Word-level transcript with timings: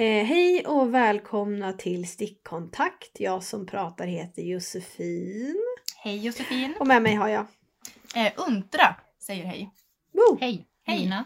Eh, 0.00 0.24
hej 0.24 0.66
och 0.66 0.94
välkomna 0.94 1.72
till 1.72 2.08
Stickkontakt. 2.08 3.20
Jag 3.20 3.42
som 3.42 3.66
pratar 3.66 4.06
heter 4.06 4.42
Josefin. 4.42 5.62
Hej 5.96 6.26
Josefin. 6.26 6.74
Och 6.80 6.86
med 6.86 7.02
mig 7.02 7.14
har 7.14 7.28
jag... 7.28 7.46
Eh, 8.16 8.32
Untra 8.36 8.96
säger 9.18 9.44
hej. 9.44 9.70
Woo! 10.12 10.38
Hej, 10.40 10.66
Hej. 10.86 10.98
Lina. 10.98 11.24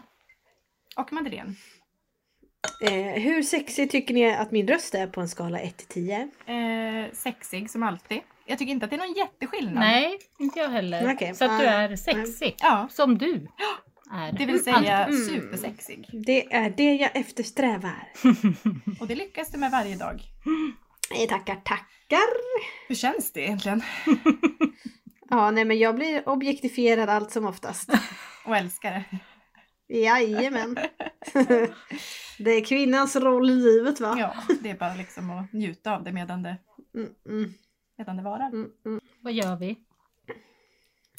Och 0.95 1.13
Madeleine. 1.13 1.55
Eh, 2.81 3.21
hur 3.21 3.43
sexig 3.43 3.91
tycker 3.91 4.13
ni 4.13 4.35
att 4.35 4.51
min 4.51 4.67
röst 4.67 4.95
är 4.95 5.07
på 5.07 5.21
en 5.21 5.29
skala 5.29 5.59
1 5.59 5.77
till 5.77 5.87
10? 5.87 6.29
Eh, 6.45 7.13
sexig 7.13 7.69
som 7.69 7.83
alltid. 7.83 8.19
Jag 8.45 8.59
tycker 8.59 8.71
inte 8.71 8.85
att 8.85 8.89
det 8.89 8.95
är 8.95 9.07
någon 9.07 9.13
jätteskillnad. 9.13 9.75
Nej, 9.75 10.19
inte 10.39 10.59
jag 10.59 10.69
heller. 10.69 11.13
Okej. 11.13 11.35
Så 11.35 11.45
att 11.45 11.59
du 11.59 11.65
är 11.65 11.95
sexig. 11.95 12.55
Ja, 12.59 12.87
Som 12.91 13.17
du 13.17 13.47
är. 14.11 14.31
det 14.31 14.45
vill 14.45 14.63
säga 14.63 15.05
Mm. 15.05 15.25
supersexig. 15.25 16.09
Det 16.25 16.53
är 16.53 16.69
det 16.69 16.95
jag 16.95 17.15
eftersträvar. 17.15 18.11
Och 18.99 19.07
det 19.07 19.15
lyckas 19.15 19.51
du 19.51 19.57
med 19.57 19.71
varje 19.71 19.95
dag. 19.95 20.21
Eh, 21.21 21.29
tackar, 21.29 21.55
tackar. 21.55 22.29
Hur 22.87 22.95
känns 22.95 23.31
det 23.31 23.41
egentligen? 23.41 23.81
Ja, 25.29 25.51
nej 25.51 25.65
men 25.65 25.79
jag 25.79 25.95
blir 25.95 26.29
objektifierad 26.29 27.09
allt 27.09 27.31
som 27.31 27.45
oftast. 27.45 27.89
Och 28.45 28.57
älskar 28.57 28.91
det. 28.91 29.97
Jajamän. 29.99 30.77
det 32.39 32.51
är 32.51 32.65
kvinnans 32.65 33.15
roll 33.15 33.49
i 33.49 33.55
livet 33.55 33.99
va? 33.99 34.15
Ja, 34.19 34.33
det 34.61 34.69
är 34.69 34.75
bara 34.77 34.93
liksom 34.95 35.29
att 35.29 35.53
njuta 35.53 35.95
av 35.95 36.03
det 36.03 36.11
medan 36.11 36.43
det, 36.43 36.57
Mm, 36.95 37.09
mm, 37.29 37.53
medan 37.97 38.17
det 38.17 38.23
varar. 38.23 38.47
mm, 38.47 38.69
mm. 38.85 38.99
Vad 39.21 39.33
gör 39.33 39.55
vi? 39.55 39.77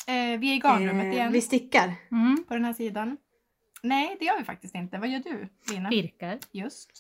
Eh, 0.07 0.39
vi 0.41 0.51
är 0.51 0.55
i 0.55 0.59
garnrummet 0.59 1.05
Eh, 1.07 1.13
igen 1.13 1.33
Vi 1.33 1.41
stickar. 1.41 1.95
Mm. 2.11 2.45
på 2.49 2.55
den 2.55 2.65
här 2.65 2.73
sidan. 2.73 3.17
Nej, 3.83 4.17
det 4.21 4.25
gör 4.25 4.39
vi 4.39 4.45
faktiskt 4.45 4.75
inte. 4.75 4.99
Vad 4.99 5.09
gör 5.09 5.19
du, 5.21 5.49
Lina? 5.73 5.89
Virkar. 5.89 6.39
Just. 6.53 6.91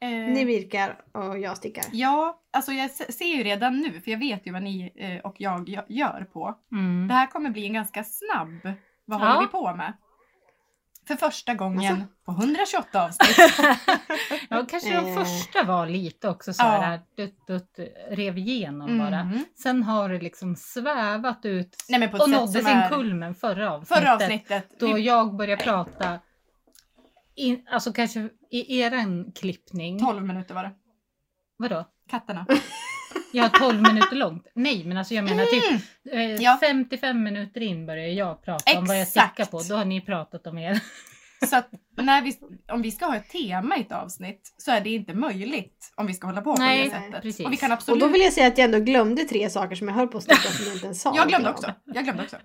Eh, 0.00 0.08
Ni 0.10 0.44
virkar 0.44 1.04
och 1.12 1.38
jag 1.38 1.56
stickar. 1.56 1.84
Ja, 1.92 2.42
alltså 2.52 2.72
jag 2.72 2.90
se- 2.90 3.12
ser 3.12 3.24
ju 3.36 3.42
redan 3.42 3.80
nu, 3.80 4.00
för 4.00 4.10
jag 4.10 4.18
vet 4.18 4.46
ju 4.46 4.52
vad 4.52 4.62
ni 4.62 4.92
eh, 4.96 5.18
och 5.30 5.34
jag 5.38 5.68
gö- 5.68 5.84
gör 5.88 6.26
på. 6.32 6.58
Mm. 6.72 7.08
Det 7.08 7.14
här 7.14 7.26
kommer 7.26 7.50
bli 7.50 7.66
en 7.66 7.72
ganska 7.72 8.04
snabb, 8.04 8.58
vad 9.04 9.20
Ja. 9.20 9.24
håller 9.28 9.40
vi 9.40 9.46
på 9.52 9.74
med? 9.76 9.92
För 11.06 11.16
första 11.16 11.54
gången 11.54 11.92
Alltså. 11.94 12.06
på 12.24 12.32
128 12.32 13.04
avsnitt. 13.04 13.36
Ja, 14.48 14.66
kanske 14.70 14.90
de 15.00 15.08
Eh. 15.08 15.14
första 15.24 15.62
var 15.64 15.86
lite 15.86 16.28
också 16.28 16.52
så 16.52 16.62
Ja. 16.62 16.68
här 16.80 17.00
dutt, 17.16 17.46
dutt, 17.46 17.78
rev 18.10 18.38
igenom 18.38 18.98
bara. 18.98 19.20
Mm. 19.20 19.44
Sen 19.62 19.82
har 19.82 20.08
det 20.08 20.18
liksom 20.20 20.56
svävat 20.56 21.44
ut 21.44 21.76
Nej, 21.88 22.00
men 22.00 22.10
på 22.10 22.16
och 22.18 22.30
nådde 22.30 22.52
sin 22.52 22.66
är- 22.66 22.88
kulmen 22.88 23.34
förra 23.34 23.72
avsnittet. 23.72 23.98
Förra 23.98 24.14
avsnittet. 24.14 24.70
Då 24.80 24.92
vi, 24.92 25.00
jag 25.02 25.36
började 25.36 25.64
prata, 25.64 26.18
in, 27.36 27.66
alltså 27.70 27.92
kanske 27.92 28.28
i 28.50 28.80
eran 28.80 29.32
klippning. 29.32 29.98
12 30.00 30.22
minuter 30.24 30.54
var 30.54 30.62
det. 30.62 30.72
Vadå? 31.56 31.84
Katterna. 32.10 32.46
Ja, 33.34 33.48
12 33.48 33.82
minuter 33.82 34.16
långt. 34.16 34.46
Nej, 34.54 34.84
men 34.84 34.96
alltså 34.96 35.14
jag 35.14 35.24
menar 35.24 35.44
typ 35.44 35.64
Mm. 36.12 36.30
eh, 36.36 36.42
Ja. 36.42 36.58
55 36.60 37.22
minuter 37.22 37.60
in 37.60 37.86
börjar 37.86 38.06
jag 38.08 38.44
prata 38.44 38.78
om 38.78 38.84
vad 38.84 38.96
jag 38.96 39.02
Exakt. 39.02 39.34
stickar 39.34 39.50
på. 39.50 39.62
Då 39.68 39.74
har 39.76 39.84
ni 39.84 40.00
pratat 40.00 40.46
om 40.46 40.58
er. 40.58 40.80
Så 41.48 41.56
att 41.56 41.68
när 41.96 42.22
vi, 42.22 42.36
om 42.72 42.82
vi 42.82 42.90
ska 42.90 43.06
ha 43.06 43.16
ett 43.16 43.28
tema 43.30 43.76
i 43.76 43.80
ett 43.80 43.92
avsnitt 43.92 44.54
så 44.58 44.70
är 44.70 44.80
det 44.80 44.90
inte 44.90 45.14
möjligt 45.14 45.92
om 45.94 46.06
vi 46.06 46.14
ska 46.14 46.26
hålla 46.26 46.40
på 46.42 46.54
Nej, 46.58 46.90
på 46.90 46.94
det 46.96 47.02
sättet. 47.02 47.22
precis. 47.22 47.46
Och 47.46 47.52
vi 47.52 47.56
kan 47.56 47.70
Och 47.72 47.78
absolut... 47.78 48.00
då 48.00 48.08
vill 48.08 48.20
jag 48.22 48.32
säga 48.32 48.46
att 48.46 48.58
jag 48.58 48.64
ändå 48.64 48.78
glömde 48.78 49.24
tre 49.24 49.50
saker 49.50 49.76
som 49.76 49.88
jag 49.88 49.94
höll 49.94 50.08
på 50.08 50.18
att 50.18 50.24
sticka 50.24 50.40
som 50.48 50.64
jag 50.66 50.74
inte 50.74 50.86
ens 50.86 51.00
sa. 51.02 51.16
Jag 51.16 51.28
glömde 51.28 51.48
någonting 51.48 51.70
också. 51.70 51.80
Jag 51.94 52.04
glömde 52.04 52.22
också. 52.22 52.36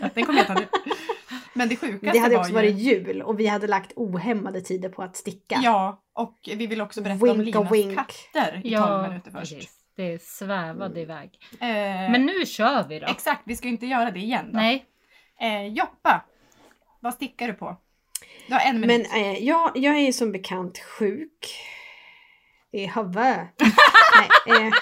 Den 0.14 0.24
kommer 0.26 0.38
jag 0.38 0.46
ta 0.46 0.54
nu. 0.54 0.66
Men 1.54 1.68
det 1.68 1.74
om. 1.74 1.80
sjukaste 1.80 2.12
Det 2.12 2.18
hade 2.18 2.34
var 2.34 2.40
också 2.40 2.50
ju... 2.50 2.54
varit 2.54 2.76
jul 2.76 3.22
och 3.22 3.40
vi 3.40 3.46
hade 3.46 3.66
lagt 3.66 3.92
ohämmade 3.96 4.60
tider 4.60 4.88
på 4.88 5.02
att 5.02 5.16
sticka. 5.16 5.60
Ja, 5.62 6.02
och 6.12 6.38
vi 6.56 6.66
vill 6.66 6.80
också 6.80 7.00
berätta 7.02 7.30
om 7.30 7.38
Winka, 7.40 7.58
Linas 7.58 7.72
wink. 7.72 7.94
katter 7.96 8.60
i 8.64 8.70
12 8.76 9.02
minuter 9.08 9.30
först. 9.30 9.52
precis. 9.54 9.70
Det 9.96 10.22
svävade 10.22 11.00
iväg. 11.00 11.38
Eh, 11.52 11.66
Men 12.10 12.26
nu 12.26 12.46
kör 12.46 12.88
vi 12.88 12.98
då. 12.98 13.06
Exakt, 13.06 13.42
vi 13.44 13.56
ska 13.56 13.66
ju 13.68 13.72
inte 13.72 13.86
göra 13.86 14.10
det 14.10 14.20
igen 14.20 14.46
då. 14.52 14.58
Nej, 14.58 14.84
Eh, 15.40 15.66
Joppa, 15.66 16.24
vad 17.00 17.14
stickar 17.14 17.46
du 17.46 17.54
på? 17.54 17.76
Du 18.48 18.54
har 18.54 18.60
en 18.60 18.80
minut. 18.80 19.06
Men 19.10 19.22
eh, 19.22 19.38
jag, 19.44 19.70
jag 19.74 19.96
är 19.98 20.12
som 20.12 20.32
bekant 20.32 20.78
sjuk. 20.78 21.54
I 22.72 22.86
huvudet. 22.86 23.48
Nej, 24.46 24.66
eh, 24.66 24.72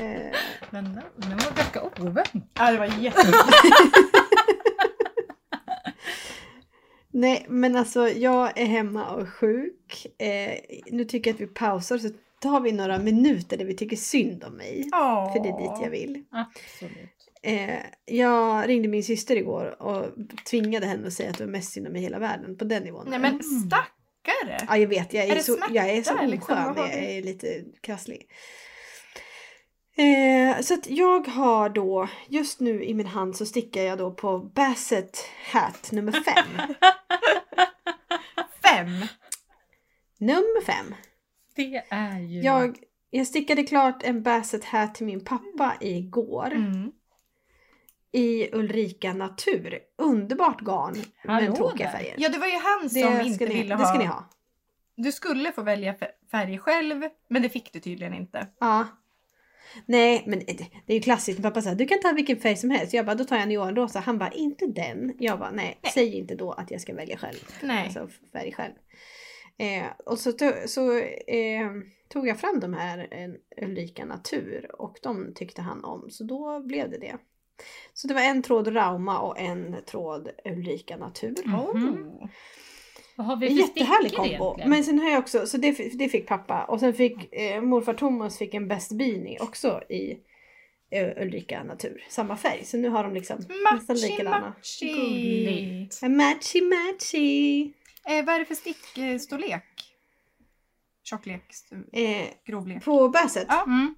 eh, 0.00 0.36
men 0.70 0.84
den 1.16 1.38
var 1.38 1.56
ganska 1.56 1.82
oväntad. 1.82 2.42
Ja, 2.54 2.70
det 2.70 2.78
var 2.78 2.86
jättebra. 2.86 3.38
nej, 7.12 7.46
men 7.48 7.76
alltså 7.76 8.08
jag 8.08 8.58
är 8.58 8.66
hemma 8.66 9.10
och 9.10 9.28
sjuk. 9.28 10.06
Eh, 10.18 10.58
nu 10.86 11.04
tycker 11.04 11.30
jag 11.30 11.34
att 11.34 11.40
vi 11.40 11.46
pausar 11.46 11.98
så 11.98 12.08
tar 12.40 12.60
vi 12.60 12.72
några 12.72 12.98
minuter 12.98 13.56
där 13.56 13.64
vi 13.64 13.76
tycker 13.76 13.96
synd 13.96 14.44
om 14.44 14.52
mig. 14.56 14.88
Åh. 14.92 15.32
För 15.32 15.42
det 15.42 15.48
är 15.48 15.58
dit 15.58 15.82
jag 15.82 15.90
vill. 15.90 16.24
Absolut. 16.30 17.30
Eh, 17.42 17.80
jag 18.04 18.68
ringde 18.68 18.88
min 18.88 19.04
syster 19.04 19.36
igår 19.36 19.82
och 19.82 20.06
tvingade 20.50 20.86
henne 20.86 21.06
att 21.06 21.12
säga 21.12 21.30
att 21.30 21.38
det 21.38 21.44
var 21.44 21.52
mest 21.52 21.72
synd 21.72 21.86
om 21.86 21.92
mig 21.92 22.00
i 22.00 22.04
hela 22.04 22.18
världen. 22.18 22.56
På 22.56 22.64
den 22.64 22.82
nivån. 22.82 23.06
Nej 23.08 23.18
men 23.18 23.42
stackare! 23.42 24.66
Ja, 24.68 24.76
jag 24.76 24.88
vet. 24.88 25.14
Jag 25.14 25.24
är, 25.24 25.36
Är 25.36 25.40
så, 25.40 25.58
jag 25.70 25.88
är 25.90 26.02
så 26.02 26.26
liksom? 26.26 26.54
oskön. 26.54 26.76
Har 26.76 26.88
jag 26.88 26.94
är 26.94 27.22
lite 27.22 27.64
krasslig. 27.80 28.26
Eh, 30.00 30.60
så 30.60 30.74
att 30.74 30.90
jag 30.90 31.28
har 31.28 31.68
då, 31.68 32.08
just 32.28 32.60
nu 32.60 32.84
i 32.84 32.94
min 32.94 33.06
hand 33.06 33.36
så 33.36 33.46
stickar 33.46 33.82
jag 33.82 33.98
då 33.98 34.10
på 34.10 34.38
Basset 34.38 35.18
Hat 35.52 35.92
nummer 35.92 36.12
fem. 36.12 36.46
Fem! 38.62 39.06
nummer 40.18 40.64
fem. 40.64 40.94
Det 41.56 41.82
är 41.90 42.18
ju... 42.18 42.40
Jag, 42.40 42.78
jag 43.10 43.26
stickade 43.26 43.62
klart 43.62 44.02
en 44.02 44.22
Basset 44.22 44.64
Hat 44.64 44.94
till 44.94 45.06
min 45.06 45.24
pappa 45.24 45.76
igår. 45.80 46.52
Mm. 46.52 46.92
I 48.12 48.54
Ulrika 48.54 49.12
Natur. 49.12 49.78
Underbart 49.98 50.60
garn. 50.60 50.96
Hallå 51.16 51.46
med 51.46 51.56
tråkiga 51.56 51.86
där. 51.86 51.92
färger. 51.98 52.14
Ja, 52.18 52.28
det 52.28 52.38
var 52.38 52.46
ju 52.46 52.58
han 52.58 52.90
som 52.90 53.00
det, 53.00 53.24
inte 53.24 53.46
ni, 53.46 53.54
ville 53.54 53.76
det 53.76 53.82
ha... 53.82 53.86
ska 53.86 53.98
ni 53.98 54.04
ha. 54.04 54.28
Du 54.96 55.12
skulle 55.12 55.52
få 55.52 55.62
välja 55.62 55.92
fär- 55.92 56.30
färg 56.30 56.58
själv, 56.58 57.08
men 57.28 57.42
det 57.42 57.48
fick 57.48 57.72
du 57.72 57.80
tydligen 57.80 58.14
inte. 58.14 58.46
Ja. 58.60 58.86
Nej, 59.86 60.24
men 60.26 60.38
det, 60.38 60.92
är 60.92 60.94
ju 60.94 61.00
klassiskt. 61.00 61.42
Pappa 61.42 61.62
sa 61.62 61.74
du 61.74 61.86
kan 61.86 62.00
ta 62.00 62.12
vilken 62.12 62.36
färg 62.36 62.56
som 62.56 62.70
helst. 62.70 62.94
Jag 62.94 63.06
bara, 63.06 63.14
då 63.14 63.24
tar 63.24 63.36
jag 63.36 63.48
neonrosa. 63.48 64.00
Han 64.00 64.18
bara, 64.18 64.32
inte 64.32 64.66
den. 64.66 65.14
Jag 65.18 65.38
bara, 65.38 65.50
nej, 65.50 65.78
Nej. 65.82 65.92
säg 65.92 66.16
inte 66.16 66.34
då 66.34 66.52
att 66.52 66.70
jag 66.70 66.80
ska 66.80 66.94
välja 66.94 67.16
själv. 67.16 67.38
Nej. 67.62 67.84
Alltså 67.84 68.08
färg 68.32 68.52
själv. 68.52 68.72
Eh, 69.58 69.86
och 70.06 70.18
så, 70.18 70.32
så 70.66 70.98
eh, 71.26 71.70
tog 72.08 72.28
jag 72.28 72.40
fram 72.40 72.60
de 72.60 72.74
här 72.74 73.08
eh, 73.10 73.64
Ulrika 73.66 74.04
Natur 74.04 74.70
och 74.78 74.98
de 75.02 75.34
tyckte 75.34 75.62
han 75.62 75.84
om. 75.84 76.10
Så 76.10 76.24
då 76.24 76.60
blev 76.60 76.90
det 76.90 76.98
det. 76.98 77.16
Så 77.94 78.08
det 78.08 78.14
var 78.14 78.20
en 78.20 78.42
tråd 78.42 78.76
Rauma 78.76 79.18
och 79.18 79.38
en 79.38 79.76
tråd 79.86 80.28
Ulrika 80.44 80.96
Natur. 80.96 81.36
Mhm. 81.46 81.56
Oh. 81.56 82.28
Vad 83.20 83.26
har 83.26 83.36
vi 83.36 83.46
för 83.46 83.54
jättehärlig 83.54 84.12
kombo. 84.12 84.28
egentligen? 84.28 84.70
Men 84.70 84.84
sen 84.84 84.98
har 84.98 85.10
jag 85.10 85.18
också, 85.18 85.46
så 85.46 85.56
det, 85.56 85.98
det 85.98 86.08
fick 86.08 86.26
pappa. 86.26 86.64
Och 86.64 86.80
sen 86.80 86.94
fick 86.94 87.34
eh, 87.34 87.60
morfar 87.62 87.94
Thomas 87.94 88.38
fick 88.38 88.54
en 88.54 88.68
Best 88.68 88.92
Beanie 88.92 89.38
också 89.40 89.82
i 89.88 90.18
eh, 90.90 91.22
Ulrika 91.22 91.64
Natur. 91.64 92.04
Samma 92.08 92.36
färg. 92.36 92.64
Så 92.64 92.76
nu 92.76 92.88
har 92.88 93.04
de 93.04 93.14
liksom 93.14 93.36
nästan 93.36 93.96
Matchy, 93.96 94.08
likadana. 94.08 94.40
matchy. 94.40 94.92
Gulligt. 94.92 96.02
Matchy 96.02 96.62
matchy. 96.62 97.62
Eh, 98.08 98.24
vad 98.24 98.34
är 98.34 98.38
det 98.38 98.44
för 98.44 98.54
stickstorlek? 98.54 99.64
Tjocklek? 101.04 101.42
Eh, 101.92 102.26
Grovlek? 102.46 102.84
på 102.84 103.08
Basset. 103.08 103.46
Ja. 103.48 103.62
Mm. 103.62 103.94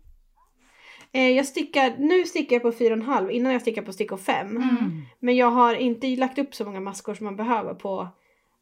Eh, 1.12 1.28
jag 1.28 1.46
stickar, 1.46 1.94
nu 1.98 2.24
stickar 2.24 2.56
jag 2.56 2.62
på 2.62 2.72
4,5 2.72 3.30
innan 3.30 3.52
jag 3.52 3.62
stickar 3.62 3.82
på 3.82 3.92
stickor 3.92 4.16
5. 4.16 4.46
Mm. 4.56 5.02
Men 5.20 5.36
jag 5.36 5.50
har 5.50 5.74
inte 5.74 6.06
lagt 6.06 6.38
upp 6.38 6.54
så 6.54 6.64
många 6.64 6.80
maskor 6.80 7.14
som 7.14 7.24
man 7.24 7.36
behöver 7.36 7.74
på 7.74 8.08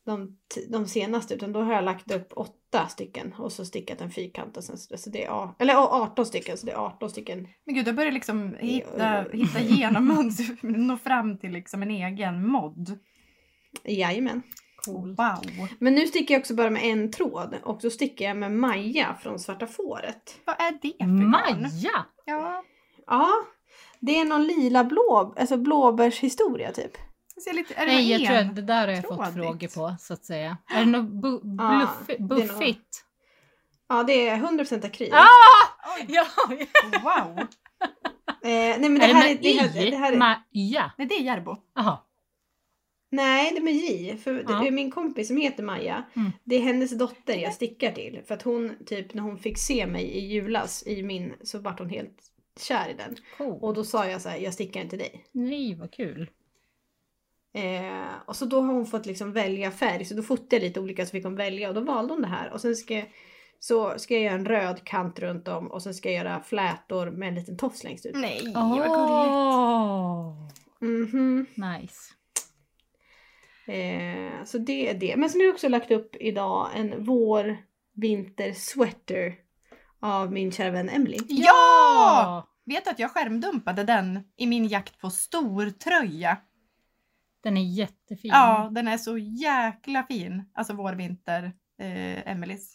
de, 0.07 0.39
de 0.69 0.87
senaste 0.87 1.35
utan 1.35 1.53
då 1.53 1.61
har 1.63 1.73
jag 1.73 1.85
lagt 1.85 2.13
upp 2.13 2.33
åtta 2.37 2.87
stycken 2.89 3.35
och 3.39 3.53
så 3.53 3.65
stickat 3.65 4.01
en 4.01 4.11
fyrkant 4.11 4.57
och 4.57 4.65
sen 4.65 4.79
så 4.79 4.97
så 4.99 5.11
det 5.11 5.25
är, 5.25 5.49
eller 5.59 5.75
ja, 5.75 5.89
18 6.13 6.27
stycken 6.27 6.57
så 6.57 6.67
det 6.67 6.73
är 6.73 6.77
18 6.77 7.11
stycken. 7.11 7.49
Men 7.67 7.75
gud, 7.75 7.89
jag 7.89 7.95
börjar 7.95 8.13
liksom 8.13 8.55
hitta, 8.59 9.15
Ja. 9.15 9.25
hitta 9.33 9.61
igenom 9.75 10.05
mönster, 10.07 10.59
nå 10.63 10.97
fram 10.97 11.39
till 11.39 11.53
liksom 11.53 11.83
en 11.83 11.91
egen 11.91 12.47
mod. 12.49 12.99
Jajamän. 13.85 14.43
Coolt. 14.85 15.19
Wow! 15.19 15.69
Men 15.79 15.95
nu 15.95 16.07
stickar 16.07 16.35
jag 16.35 16.41
också 16.41 16.55
bara 16.55 16.71
med 16.71 16.85
en 16.85 17.11
tråd 17.11 17.55
och 17.63 17.79
då 17.83 17.91
stickar 17.91 18.25
jag 18.27 18.37
med 18.37 18.53
Maja 18.53 19.17
från 19.23 19.39
Svarta 19.39 19.67
Fåret. 19.67 20.41
Vad 20.45 20.57
är 20.61 20.79
det 20.83 20.95
för? 20.99 21.07
Maja! 21.07 22.07
Ja, 22.27 22.65
Ja, 23.07 23.29
det 24.01 24.19
är 24.19 24.25
någon 24.25 24.45
lila 24.47 24.85
blå, 24.85 25.35
alltså 25.39 25.57
blåbärshistoria 25.57 26.73
typ. 26.73 26.93
Det 27.41 27.51
ser 27.51 27.53
lite... 27.57 27.75
Är 27.75 27.87
det 27.87 27.93
Nej, 27.93 28.11
jag 28.13 28.21
en? 28.21 28.27
tror 28.27 28.37
att 28.51 28.57
det 28.57 28.63
där 28.63 28.87
har 28.89 28.95
jag 28.95 29.05
fått 29.09 29.35
trådigt? 29.35 29.35
frågor 29.73 29.91
på 29.91 29.97
så 30.01 30.15
att 30.15 30.25
säga. 30.25 30.57
Är 30.75 30.81
det 30.85 30.91
något 30.91 31.11
bu- 31.25 31.41
Ja, 31.59 31.69
bluff- 31.71 32.07
det 32.07 32.15
är 32.15 32.19
nog- 32.19 32.29
buffigt? 32.29 33.05
Ja, 33.89 34.03
det 34.03 34.29
är 34.29 34.37
100% 34.37 34.87
akryl. 34.87 35.13
Ah! 35.13 35.27
Oj, 35.99 36.07
Ja! 36.09 36.27
wow! 37.03 37.39
Eh, 38.43 38.81
nej 38.81 38.89
men 38.89 39.01
är 39.01 39.07
det 39.07 39.07
det 39.07 39.15
här 39.15 39.31
är... 39.31 39.35
med 39.35 39.43
Det 39.43 39.53
här, 39.61 39.91
det 39.91 39.97
här 39.97 40.13
är 40.13 40.17
Maja? 40.17 40.93
Nej, 40.99 41.07
det 41.09 41.15
är 41.15 41.21
Järbo. 41.23 41.57
Jaha. 41.75 41.99
Nej, 43.13 43.51
det 43.53 43.57
är 43.57 43.63
med 43.63 43.75
J. 43.75 44.17
För 44.17 44.33
det 44.35 44.45
Ja. 44.49 44.67
är 44.67 44.71
min 44.71 44.91
kompis 44.91 45.29
som 45.29 45.37
heter 45.37 45.63
Maja. 45.63 46.03
Mm. 46.17 46.31
Det 46.45 46.57
är 46.57 46.61
hennes 46.61 46.99
dotter 46.99 47.35
jag 47.37 47.55
stickar 47.55 47.93
till. 47.93 48.21
För 48.27 48.35
att 48.35 48.43
hon, 48.43 48.77
typ 48.87 49.15
när 49.15 49.23
hon 49.23 49.39
fick 49.39 49.59
se 49.59 49.87
mig 49.87 50.05
i 50.05 50.27
julas 50.27 50.83
i 50.87 51.03
min, 51.03 51.35
så 51.43 51.59
vart 51.59 51.79
hon 51.79 51.89
helt 51.91 52.19
kär 52.61 52.89
i 52.89 52.95
den. 52.95 53.17
Cool. 53.39 53.59
Och 53.63 53.75
då 53.75 53.85
sa 53.85 54.07
jag 54.07 54.21
så 54.21 54.29
här, 54.29 54.39
jag 54.39 54.55
stickar 54.55 54.81
inte 54.81 54.97
dig. 54.97 55.25
Nej, 55.33 55.75
vad 55.75 55.93
kul. 55.93 56.31
Eh, 57.53 58.13
och 58.27 58.37
så 58.37 58.45
då 58.45 58.61
har 58.61 58.73
hon 58.73 58.87
fått 58.87 59.07
liksom 59.07 59.33
välja 59.33 59.71
färg. 59.71 60.05
Så 60.05 60.15
då 60.15 60.23
fotade 60.23 60.57
jag 60.57 60.63
lite 60.63 60.81
olika 60.81 61.07
så 61.07 61.11
fick 61.11 61.25
hon 61.25 61.37
välja 61.37 61.69
och 61.69 61.75
då 61.75 61.81
valde 61.81 62.13
hon 62.15 62.23
det 62.23 62.29
här. 62.29 62.53
Och 62.53 62.61
sen 62.61 62.77
ska, 62.77 63.03
så 63.59 63.99
ska 63.99 64.15
jag 64.15 64.23
göra 64.23 64.35
en 64.35 64.47
röd 64.47 64.85
kant 64.85 65.19
runt 65.19 65.49
om 65.49 65.67
och 65.71 65.83
sen 65.83 65.95
ska 65.95 66.11
jag 66.11 66.25
göra 66.25 66.41
flätor 66.41 67.11
med 67.11 67.29
en 67.29 67.35
liten 67.35 67.57
tofs 67.57 67.85
längst 67.85 68.07
ut. 68.07 68.17
Nej, 68.17 68.53
Åh, 68.57 68.79
vad 68.79 68.89
gulligt. 68.89 70.57
Mhm. 70.81 71.47
nice. 71.55 72.15
Eh, 73.67 74.45
så 74.45 74.59
det 74.59 74.91
är 74.91 74.95
det. 74.95 75.17
Men 75.17 75.31
sen 75.31 75.41
har 75.41 75.47
jag 75.47 75.55
också 75.55 75.69
lagt 75.69 75.91
upp 75.91 76.17
idag 76.21 76.69
en 76.75 77.05
vår 77.05 77.57
vinter 77.95 78.53
sweater 78.53 79.35
av 80.01 80.33
min 80.33 80.53
kära 80.53 80.71
vän 80.71 80.89
Emily. 80.89 81.19
Ja! 81.29 82.47
Vet 82.65 82.85
du 82.85 82.91
att 82.91 82.99
jag 82.99 83.11
skärmdumpade 83.11 83.85
den 83.85 84.21
i 84.37 84.47
min 84.47 84.69
jakt 84.69 85.01
på 85.01 85.11
stortröja? 85.11 86.37
Den 87.43 87.57
är 87.57 87.65
jättefin. 87.65 88.31
Ja, 88.35 88.71
den 88.75 88.89
är 88.89 88.99
så 88.99 89.19
jäkla 89.19 90.03
fin. 90.03 90.43
Alltså 90.55 90.73
vår 90.75 90.93
vinter, 90.93 91.45
eh, 91.81 92.31
Emelies. 92.33 92.75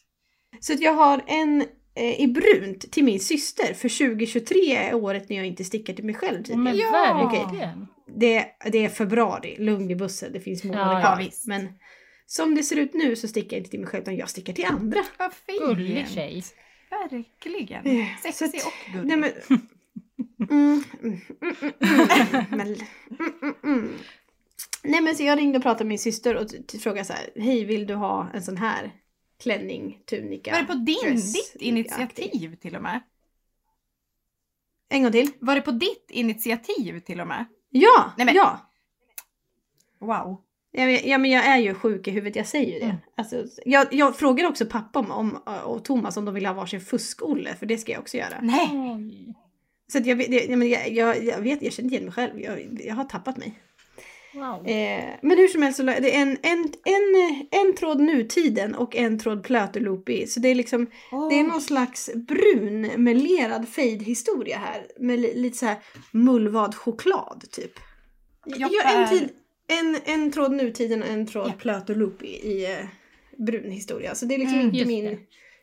Så 0.60 0.74
att 0.74 0.82
jag 0.82 0.94
har 0.94 1.22
en 1.28 1.62
eh, 1.96 2.22
i 2.22 2.28
brunt 2.28 2.92
till 2.92 3.04
min 3.04 3.20
syster 3.20 3.74
för 3.74 4.08
2023 4.08 4.76
är 4.76 4.94
året 4.96 5.30
när 5.30 5.38
jag 5.38 5.46
inte 5.46 5.64
stickar 5.64 5.94
till 5.94 6.06
mig 6.06 6.16
själv 6.16 6.44
men. 6.58 6.78
Ja! 6.78 7.30
verkligen. 7.32 7.88
Det, 8.18 8.46
det 8.72 8.86
är 8.86 8.90
februari, 8.90 9.56
lugn 9.60 9.92
i 9.92 9.96
bussen, 9.96 10.34
det 10.34 10.40
finns 10.40 10.64
månader 10.64 10.94
Ja, 10.94 11.00
kvar. 11.02 11.22
ja. 11.22 11.30
Men 11.46 11.68
som 12.26 12.56
det 12.56 12.64
ser 12.64 12.76
ut 12.76 12.94
nu 12.94 13.16
så 13.16 13.28
stickar 13.28 13.58
jag 13.58 13.60
inte 13.60 13.70
till 13.70 13.80
mig 13.80 13.90
själv 13.90 14.02
utan 14.02 14.16
jag 14.16 14.30
stickar 14.30 14.54
till 14.54 14.66
andra. 14.66 15.00
Vad 15.20 15.34
fint! 15.34 15.60
Gullig 15.60 16.08
tjej. 16.10 16.44
Verkligen. 16.90 17.86
Eh, 17.86 18.06
så 18.24 18.32
Sexig 18.32 18.60
att- 18.60 18.66
och 18.66 18.94
gullig. 18.94 19.08
Nej, 19.08 19.18
men... 19.18 19.32
Mm, 20.50 20.84
mm, 21.04 21.20
mm, 21.42 21.54
mm, 21.72 21.72
mm. 22.32 22.46
Men, 22.50 22.68
mm, 22.68 23.34
mm, 23.42 23.54
mm. 23.64 23.90
Nej 24.84 25.02
men 25.02 25.16
så 25.16 25.24
jag 25.24 25.38
ringde 25.38 25.57
och 25.57 25.63
pratade 25.63 25.84
med 25.84 25.90
min 25.90 26.00
syster 26.00 26.36
och 26.36 26.48
frågade 26.81 27.06
så 27.06 27.13
här. 27.13 27.30
Hej 27.36 27.66
vill 27.66 27.88
du 27.88 27.96
ha 27.96 28.30
en 28.34 28.44
sån 28.44 28.57
här 28.57 28.92
klänning, 29.40 30.00
tunika, 30.10 30.52
Var 30.52 30.60
det 30.60 30.66
på 30.66 30.74
din, 30.74 30.98
dress, 31.12 31.34
ditt 31.34 31.62
initiativ 31.62 32.56
till 32.56 32.75
och 32.75 32.81
med? 32.81 33.02
En 34.90 35.04
gång 35.04 35.12
till. 35.12 35.31
Var 35.40 35.56
det 35.56 35.62
på 35.62 35.72
ditt 35.72 36.06
initiativ 36.10 37.00
till 37.00 37.22
och 37.22 37.28
med? 37.28 37.46
Ja! 37.69 38.13
Nej, 38.18 38.25
men- 38.25 38.36
ja! 38.36 38.72
Wow. 40.00 40.42
Ja 40.72 40.86
men, 40.86 41.00
ja 41.10 41.18
men 41.18 41.31
jag 41.31 41.46
är 41.46 41.58
ju 41.58 41.74
sjuk 41.74 42.08
i 42.08 42.12
huvudet, 42.12 42.36
jag 42.36 42.48
säger 42.48 42.74
ju 42.74 42.80
det. 42.80 42.86
Mm. 42.86 42.98
Alltså, 43.18 43.46
jag, 43.66 43.88
jag 43.94 44.18
frågar 44.18 44.48
också 44.50 44.66
pappa 44.66 45.00
om, 45.00 45.12
om, 45.12 45.36
och 45.66 45.86
Thomas 45.86 46.18
om 46.18 46.25
de 46.25 46.34
vill 46.34 46.46
ha 46.46 46.54
varsin 46.54 46.81
fusk-Olle, 46.81 47.56
för 47.56 47.66
det 47.66 47.78
ska 47.78 47.92
jag 47.92 48.01
också 48.01 48.18
göra. 48.18 48.40
Nej. 48.42 49.36
Så 49.92 50.00
jag, 50.06 50.16
vet- 50.16 50.31
det, 50.31 50.46
jag, 50.68 50.90
jag, 50.92 51.24
jag 51.24 51.42
vet, 51.42 51.62
jag 51.62 51.74
känner 51.74 51.86
inte 51.86 51.96
igen 51.96 52.06
mig 52.06 52.13
själv. 52.13 52.40
Jag, 52.42 52.80
jag 52.86 52.96
har 52.96 53.04
tappat 53.04 53.38
mig. 53.38 53.60
Wow. 54.36 54.68
Eh, 54.68 55.04
men 55.22 55.38
hur 55.38 55.48
som 55.48 55.62
helst 55.62 55.78
så 55.78 55.84
det 55.84 56.16
är 56.16 56.22
en, 56.22 56.38
en, 56.42 56.72
en, 56.86 57.46
en 57.52 57.76
tråd 57.76 58.00
nutiden 58.02 58.76
och 58.76 58.96
en 58.96 59.20
tråd 59.20 59.44
plöterloop 59.44 60.10
i. 60.10 60.28
Så 60.28 60.40
det 60.40 60.50
är 60.50 60.56
liksom, 60.56 60.88
det 61.30 61.40
är 61.40 61.44
någon 61.44 61.62
slags 61.62 62.10
brun 62.16 62.82
melerad 63.04 63.70
fade-historia 63.70 64.58
här. 64.58 64.86
Med 65.00 65.20
li, 65.20 65.34
lite 65.36 65.58
så 65.58 65.66
här 65.66 65.78
mullvad 66.12 66.76
choklad 66.76 67.46
typ. 67.52 67.72
Jag 68.46 68.72
Ja, 68.74 68.82
en, 68.84 69.10
tid, 69.10 69.30
en, 69.68 69.98
en 70.06 70.32
tråd 70.32 70.52
nutiden 70.52 71.04
och 71.04 71.10
en 71.10 71.28
tråd 71.28 71.48
Ja. 71.48 71.54
plöterloop 71.60 72.24
i, 72.24 72.66
eh, 72.66 72.86
brun 73.38 73.72
historia. 73.72 74.16
Så 74.16 74.26
det 74.26 74.36
är 74.36 74.40
liksom 74.40 74.60
Mm, 74.60 74.76
inte 74.76 74.86
min, 74.88 75.06
det. 75.06 75.18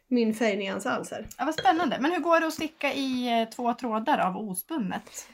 min 0.08 0.34
färgnyans 0.34 0.86
alls 0.86 1.10
här. 1.10 1.26
Ja, 1.38 1.44
vad 1.44 1.54
spännande. 1.54 1.98
Men 2.00 2.12
hur 2.12 2.18
går 2.18 2.40
det 2.40 2.46
att 2.46 2.52
sticka 2.52 2.92
i 2.94 3.40
eh, 3.42 3.48
två 3.54 3.74
trådar 3.74 4.18
av 4.18 4.36
ospunnet? 4.50 5.28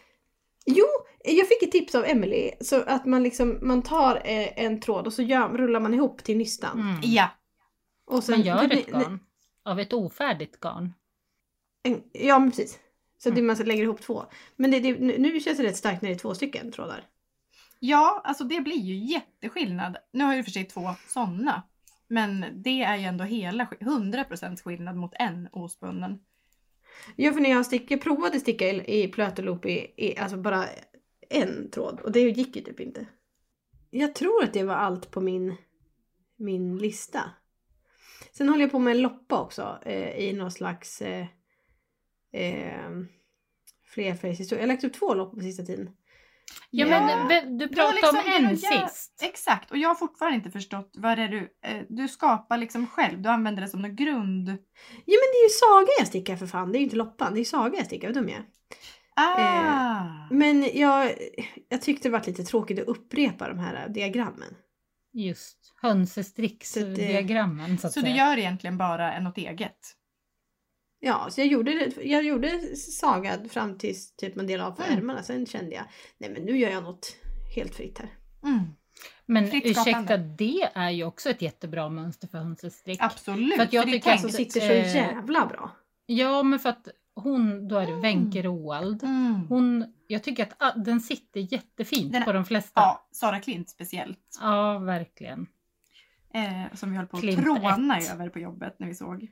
Jo, 0.66 0.86
jag 1.24 1.48
fick 1.48 1.62
ett 1.62 1.72
tips 1.72 1.94
av 1.94 2.04
Emily 2.04 2.50
så 2.60 2.82
att 2.82 3.06
man 3.06 3.22
liksom 3.22 3.58
man 3.62 3.82
tar 3.82 4.16
eh, 4.16 4.64
en 4.64 4.80
tråd 4.80 5.06
och 5.06 5.12
så 5.12 5.22
gör, 5.22 5.48
rullar 5.48 5.80
man 5.80 5.94
ihop 5.94 6.24
till 6.24 6.36
nystan. 6.38 6.80
Mm. 6.80 7.00
Ja. 7.02 7.28
Och 8.06 8.24
sen, 8.24 8.38
Man 8.38 8.46
gör 8.46 8.72
ett 8.72 8.86
garn. 8.86 9.20
Av 9.64 9.80
ett 9.80 9.92
ofärdigt 9.92 10.60
garn. 10.60 10.92
En, 11.82 12.02
ja 12.12 12.38
men 12.38 12.50
precis. 12.50 12.78
Så 13.18 13.28
det 13.30 13.34
Mm. 13.34 13.46
man 13.46 13.56
så 13.56 13.62
lägger 13.64 13.82
ihop 13.82 14.00
två. 14.00 14.24
Men 14.56 14.70
det, 14.70 14.80
det, 14.80 14.94
nu 15.18 15.40
känns 15.40 15.58
det 15.58 15.64
rätt 15.64 15.76
starkt 15.76 16.02
när 16.02 16.08
det 16.08 16.14
är 16.14 16.18
två 16.18 16.34
stycken 16.34 16.72
trådar. 16.72 17.04
Ja, 17.80 18.20
alltså 18.24 18.44
det 18.44 18.60
blir 18.60 18.76
ju 18.80 18.94
jätteskillnad. 18.94 19.96
Nu 20.12 20.24
har 20.24 20.30
jag 20.32 20.36
ju 20.36 20.44
för 20.44 20.50
sig 20.50 20.64
två 20.64 20.90
sådana. 21.08 21.62
Men 22.08 22.44
det 22.52 22.82
är 22.82 22.96
ju 22.96 23.04
ändå 23.04 23.24
hela 23.24 23.64
sk- 23.64 23.80
100% 23.80 24.62
skillnad 24.62 24.96
mot 24.96 25.12
en 25.14 25.48
ospunnen. 25.52 26.18
Ja 27.16 27.32
för 27.32 27.40
när 27.40 27.50
jag 27.50 27.66
stick, 27.66 27.90
jag 27.90 28.00
provade 28.00 28.40
sticka 28.40 28.68
i, 28.68 29.02
i 29.02 29.08
plöteloop 29.08 29.66
i, 29.66 29.94
i 29.96 30.18
alltså 30.18 30.36
bara 30.36 30.64
en 31.28 31.70
tråd 31.70 32.00
och 32.00 32.12
det 32.12 32.20
gick 32.20 32.56
ju 32.56 32.62
typ 32.62 32.80
inte. 32.80 33.06
Jag 33.90 34.14
tror 34.14 34.44
att 34.44 34.52
det 34.52 34.64
var 34.64 34.74
allt 34.74 35.10
på 35.10 35.20
min, 35.20 35.54
min 36.36 36.78
lista. 36.78 37.30
Sen 38.32 38.48
håller 38.48 38.62
jag 38.62 38.70
på 38.70 38.78
med 38.78 38.90
en 38.90 39.02
loppa 39.02 39.40
också 39.40 39.78
eh, 39.82 40.18
i 40.18 40.32
någon 40.32 40.50
slags 40.50 41.02
eh, 41.02 41.26
eh, 42.32 42.90
flerfärgshistoria. 43.84 44.62
Jag 44.62 44.68
har 44.68 44.74
lagt 44.74 44.84
upp 44.84 44.92
två 44.92 45.14
loppor 45.14 45.36
på 45.36 45.42
sista 45.42 45.62
tiden. 45.62 45.90
Ja, 46.70 46.86
Ja. 46.86 47.26
men 47.28 47.58
du 47.58 47.68
pratade 47.68 47.88
om 47.88 47.94
liksom- 47.94 48.16
en 48.34 48.42
du 48.56 48.66
har- 48.78 48.88
sist. 48.88 49.22
Exakt, 49.22 49.70
och 49.70 49.76
jag 49.78 49.88
har 49.88 49.94
fortfarande 49.94 50.36
inte 50.36 50.50
förstått 50.50 50.90
vad 50.98 51.18
det 51.18 51.22
är 51.24 51.28
du... 51.28 51.48
Eh, 51.64 51.82
du 51.88 52.08
skapar 52.08 52.58
liksom 52.58 52.86
själv, 52.86 53.22
du 53.22 53.28
använder 53.28 53.62
det 53.62 53.68
som 53.68 53.82
någon 53.82 53.96
grund. 53.96 54.48
Ja 54.48 54.54
men 55.06 55.28
det 55.32 55.38
är 55.38 55.44
ju 55.44 55.50
Saga 55.50 55.88
jag 55.98 56.06
stickar 56.06 56.36
för 56.36 56.46
fan. 56.46 56.72
Det 56.72 56.78
är 56.78 56.80
ju 56.80 56.84
inte 56.84 56.96
loppan. 56.96 57.32
Det 57.32 57.36
är 57.38 57.40
ju 57.40 57.44
Saga 57.44 57.76
jag 57.76 57.86
stickar. 57.86 58.08
Vad 58.08 58.14
dum 58.14 58.28
jag 58.28 58.38
är. 58.38 58.44
Ah! 59.16 60.28
Men 60.30 60.70
jag, 60.74 61.12
jag 61.68 61.82
tyckte 61.82 62.08
det 62.08 62.12
var 62.12 62.22
lite 62.26 62.44
tråkigt 62.44 62.80
att 62.80 62.86
upprepa 62.88 63.48
de 63.48 63.58
här 63.58 63.88
diagrammen. 63.88 64.54
Just 65.12 65.64
Så 65.66 65.72
det- 65.82 65.88
hönsestricksdiagrammen 65.88 67.78
så 67.78 67.86
att 67.86 67.92
så 67.92 68.00
du 68.00 68.10
gör 68.10 68.36
egentligen 68.38 68.78
bara 68.78 69.12
en 69.12 69.24
något 69.24 69.38
eget? 69.38 69.78
Ja, 71.00 71.28
så 71.30 71.40
jag 71.40 71.46
gjorde, 71.48 71.72
det- 71.72 72.04
jag 72.04 72.24
gjorde 72.24 72.76
Saga 72.76 73.38
fram 73.48 73.78
tills 73.78 74.16
typ 74.16 74.36
en 74.36 74.46
del 74.46 74.60
av 74.60 74.72
för 74.72 74.82
Mm. 74.84 74.98
ärmarna. 74.98 75.22
Sen 75.22 75.46
kände 75.46 75.74
jag, 75.74 75.84
nej 76.18 76.30
men 76.30 76.42
nu 76.42 76.58
gör 76.58 76.70
jag 76.70 76.82
något 76.82 77.16
helt 77.54 77.74
fritt 77.74 77.98
här. 77.98 78.10
Mm. 78.42 78.60
Men 79.26 79.44
ursäkta, 79.52 80.16
det 80.16 80.68
är 80.74 80.90
ju 80.90 81.04
också 81.04 81.30
ett 81.30 81.42
jättebra 81.42 81.88
mönster 81.88 82.28
för 82.28 82.38
hönsestrick. 82.38 82.98
Absolut. 83.02 83.56
För 83.56 83.62
att 83.62 83.72
jag 83.72 83.86
det 83.86 83.90
är 83.90 83.92
tycker 83.92 84.10
tänkt- 84.10 84.22
Det 84.22 84.26
alltså- 84.26 84.36
sitter 84.38 84.60
så 84.60 84.66
eh, 84.72 84.94
jävla 84.96 85.46
bra. 85.46 85.70
Ja, 86.06 86.42
men 86.42 86.58
för 86.58 86.68
att 86.68 86.88
hon, 87.14 87.68
då 87.68 87.76
är 87.78 87.86
det 87.86 87.92
Mm. 87.92 88.02
Wenche 88.02 88.42
Roald. 88.42 89.02
Mm. 89.02 89.46
Hon, 89.48 89.94
jag 90.06 90.22
tycker 90.22 90.42
att 90.42 90.54
ah, 90.58 90.72
den 90.78 91.00
sitter 91.00 91.52
jättefint 91.52 92.12
Den- 92.12 92.24
på 92.24 92.32
de 92.32 92.44
flesta. 92.44 92.80
Ja, 92.80 93.06
Ja, 93.10 93.16
Sara 93.16 93.40
Klint 93.40 93.70
speciellt. 93.70 94.38
verkligen. 94.80 95.46
Eh, 96.34 96.74
som 96.76 96.90
vi 96.90 96.96
höll 96.96 97.06
på 97.06 97.16
att 97.16 97.22
Klint 97.22 97.42
tråna 97.42 97.98
ett. 97.98 98.12
över 98.12 98.28
på 98.28 98.38
jobbet 98.38 98.74
när 98.78 98.86
vi 98.86 98.94
såg. 98.94 99.28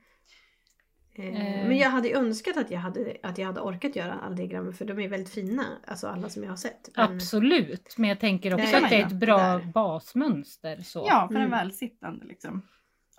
Eh, 1.19 1.25
Eh. 1.25 1.67
Men 1.67 1.77
jag 1.77 1.89
hade 1.89 2.11
önskat 2.11 2.57
att 2.57 2.71
jag 2.71 2.79
hade, 2.79 3.17
att 3.23 3.37
jag 3.37 3.45
hade 3.45 3.61
orkat 3.61 3.95
göra 3.95 4.13
alla 4.13 4.35
diagrammen 4.35 4.73
för 4.73 4.85
de 4.85 4.99
är 4.99 5.07
väldigt 5.07 5.33
fina. 5.33 5.63
Alltså 5.87 6.07
alla 6.07 6.29
som 6.29 6.43
jag 6.43 6.49
har 6.49 6.57
sett. 6.57 6.89
Men, 6.95 7.05
Absolut, 7.15 7.95
men 7.97 8.09
jag 8.09 8.19
tänker 8.19 8.53
också 8.53 8.65
Nej, 8.71 8.83
att 8.83 8.89
det 8.89 8.95
är 9.01 9.05
ett 9.05 9.11
bra 9.11 9.37
där. 9.37 9.59
basmönster. 9.73 10.81
Så. 10.81 11.05
Ja, 11.07 11.27
för 11.27 11.35
en 11.35 11.41
Mm. 11.41 11.51
välsittande 11.59 12.25
liksom. 12.25 12.61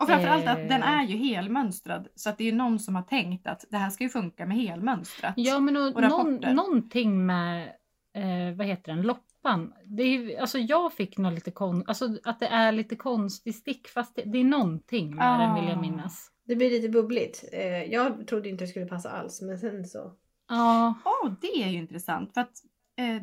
Och 0.01 0.07
framförallt 0.09 0.47
att 0.47 0.59
Eh. 0.59 0.65
den 0.67 0.83
är 0.83 1.03
ju 1.07 1.17
helmönstrad. 1.17 2.09
Så 2.15 2.31
att 2.31 2.39
det 2.39 2.49
är 2.49 2.53
någon 2.53 2.79
som 2.79 2.95
har 2.95 3.03
tänkt 3.03 3.47
att 3.47 3.65
det 3.71 3.77
här 3.77 3.91
ska 3.91 4.05
ju 4.05 4.11
funka 4.11 4.47
med 4.47 4.57
helmönstrat. 4.57 5.35
Ja, 5.37 5.61
men 5.61 5.77
och, 5.77 5.95
Och 5.97 6.03
någon, 6.03 6.35
någonting 6.35 7.27
med, 7.27 7.69
eh, 8.17 8.57
vad 8.57 8.67
heter 8.67 8.93
den, 8.95 9.03
loppan. 9.03 9.73
Det 9.85 10.03
är, 10.03 10.41
alltså 10.41 10.59
jag 10.59 10.93
fick 10.93 11.19
nog 11.19 11.33
lite 11.33 11.51
kon, 11.51 11.85
alltså 11.87 12.09
att 12.25 12.41
det 12.41 12.47
är 12.47 12.73
lite 12.73 12.97
konstig 12.97 13.55
stick 13.55 13.89
fast 13.89 14.17
det, 14.17 14.23
det 14.23 14.39
är 14.39 14.45
någonting 14.45 15.15
med 15.17 15.41
den 15.41 15.55
vill 15.55 15.65
jag 15.69 15.79
Ah. 15.79 15.81
minnas. 15.81 16.31
Det 16.49 16.57
blir 16.57 16.71
lite 16.71 16.89
bubbligt. 16.89 17.45
Eh, 17.53 17.83
jag 17.85 18.27
trodde 18.27 18.49
inte 18.49 18.65
det 18.65 18.69
skulle 18.69 18.87
passa 18.87 19.11
alls 19.11 19.43
men 19.43 19.59
sen 19.59 19.85
så. 19.85 20.13
Ja, 20.49 20.95
Åh, 21.05 21.33
det 21.41 21.63
är 21.63 21.69
ju 21.69 21.79
intressant. 21.79 22.35
För 22.35 22.41
att, 22.41 22.53
eh, 22.99 23.23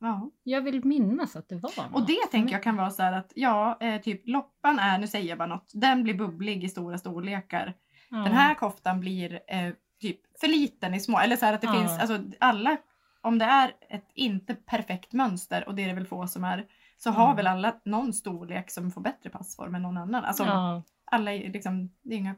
ja. 0.00 0.30
jag 0.42 0.62
vill 0.62 0.84
minnas 0.84 1.36
att 1.36 1.48
det 1.48 1.56
var 1.56 1.70
Och 1.78 2.00
något. 2.00 2.06
det 2.06 2.26
tänker 2.30 2.52
jag 2.54 2.62
kan 2.62 2.76
vara 2.76 2.90
så 2.90 3.02
här 3.02 3.12
att 3.12 3.32
ja, 3.34 3.78
eh, 3.80 4.00
typ 4.00 4.22
loppan 4.28 4.78
är, 4.78 4.98
nu 4.98 5.06
säger 5.06 5.28
jag 5.28 5.38
bara 5.38 5.48
något, 5.48 5.70
den 5.74 6.02
blir 6.02 6.14
bubblig 6.14 6.64
i 6.64 6.68
stora 6.68 6.98
storlekar. 6.98 7.74
Ja. 8.10 8.16
Den 8.16 8.32
här 8.32 8.54
koftan 8.54 9.00
blir 9.00 9.40
eh, 9.48 9.72
typ 10.00 10.20
för 10.40 10.48
liten 10.48 10.94
i 10.94 11.00
små, 11.00 11.18
eller 11.18 11.36
så 11.36 11.46
här 11.46 11.54
att 11.54 11.60
det 11.60 11.66
Ja. 11.66 11.72
finns, 11.80 11.98
alltså 11.98 12.20
alla, 12.40 12.76
om 13.20 13.38
det 13.38 13.44
är 13.44 13.72
ett 13.88 14.08
inte 14.14 14.54
perfekt 14.54 15.12
mönster 15.12 15.68
och 15.68 15.74
det 15.74 15.82
är 15.82 15.88
det 15.88 15.94
väl 15.94 16.06
få 16.06 16.26
som 16.26 16.44
är, 16.44 16.66
så 16.96 17.10
har 17.10 17.24
Mm. 17.24 17.36
väl 17.36 17.46
alla 17.46 17.80
någon 17.84 18.12
storlek 18.12 18.70
som 18.70 18.90
får 18.90 19.00
bättre 19.00 19.30
passform 19.30 19.74
än 19.74 19.82
någon 19.82 19.96
annan. 19.96 20.24
Alltså 20.24 20.44
Ja, 20.44 20.82
alla 21.04 21.32
är 21.32 21.52
liksom, 21.52 21.90
det 22.02 22.14
är 22.14 22.18
inga, 22.18 22.34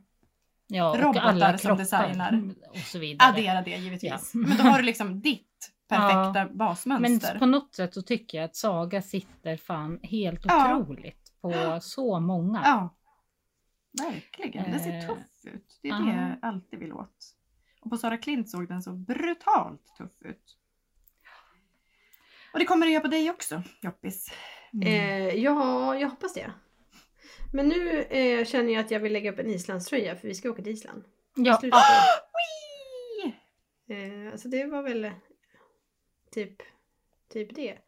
ja, 0.66 0.90
och 0.90 0.98
robotar 0.98 1.20
alla 1.20 1.58
som 1.58 1.76
designar. 1.78 2.42
och 2.70 2.76
så 2.76 2.98
vidare. 2.98 3.28
addera 3.28 3.62
det 3.62 3.70
givetvis. 3.70 4.30
Ja. 4.34 4.40
Men 4.40 4.56
då 4.56 4.62
har 4.62 4.78
du 4.78 4.84
liksom 4.84 5.20
ditt 5.20 5.72
perfekta 5.88 6.32
Men 6.44 6.56
basmönster. 6.58 7.38
på 7.38 7.46
något 7.46 7.74
sätt 7.74 7.94
så 7.94 8.02
tycker 8.02 8.38
jag 8.38 8.44
att 8.44 8.56
Saga 8.56 9.02
sitter 9.02 9.56
fan 9.56 10.00
helt 10.02 10.40
Ja. 10.44 10.76
otroligt 10.76 11.32
på 11.40 11.78
så 11.82 12.20
många. 12.20 12.60
Ja, 12.64 12.94
verkligen. 14.04 14.70
Den 14.70 14.80
ser 14.80 14.98
Eh, 14.98 15.06
tuff 15.06 15.44
ut. 15.54 15.78
Det 15.82 15.88
är 15.88 15.92
ja. 15.92 15.98
det 15.98 16.12
jag 16.12 16.50
alltid 16.52 16.78
vill 16.78 16.92
åt. 16.92 17.34
Och 17.80 17.90
på 17.90 17.96
Sara 17.96 18.18
Klint 18.18 18.50
såg 18.50 18.68
den 18.68 18.82
så 18.82 18.92
brutalt 18.92 19.94
tuff 19.98 20.12
ut. 20.22 20.56
Och 22.52 22.58
det 22.58 22.64
kommer 22.64 22.86
det 22.86 22.92
göra 22.92 23.02
på 23.02 23.08
dig 23.08 23.30
också, 23.30 23.62
Joppis. 23.82 24.32
Mm. 24.72 24.88
Eh, 24.88 25.34
ja, 25.34 25.96
jag 25.98 26.08
hoppas 26.08 26.34
det. 26.34 26.50
Men 27.54 27.68
nu 27.68 28.02
eh, 28.02 28.44
känner 28.44 28.72
jag 28.72 28.80
att 28.84 28.90
jag 28.90 29.00
vill 29.00 29.12
lägga 29.12 29.32
upp 29.32 29.38
en 29.38 29.50
Islandströja 29.50 30.16
för 30.16 30.28
vi 30.28 30.34
ska 30.34 30.50
åka 30.50 30.62
till 30.62 30.72
Island. 30.72 31.04
Ja, 31.36 31.56
Slutet 31.60 31.80
på- 31.80 33.32
Whee! 33.88 34.26
Eh, 34.26 34.32
alltså 34.32 34.48
det 34.48 34.64
var 34.66 34.82
väl 34.82 35.10
typ, 36.30 36.56
typ 37.32 37.54
det. 37.54 37.78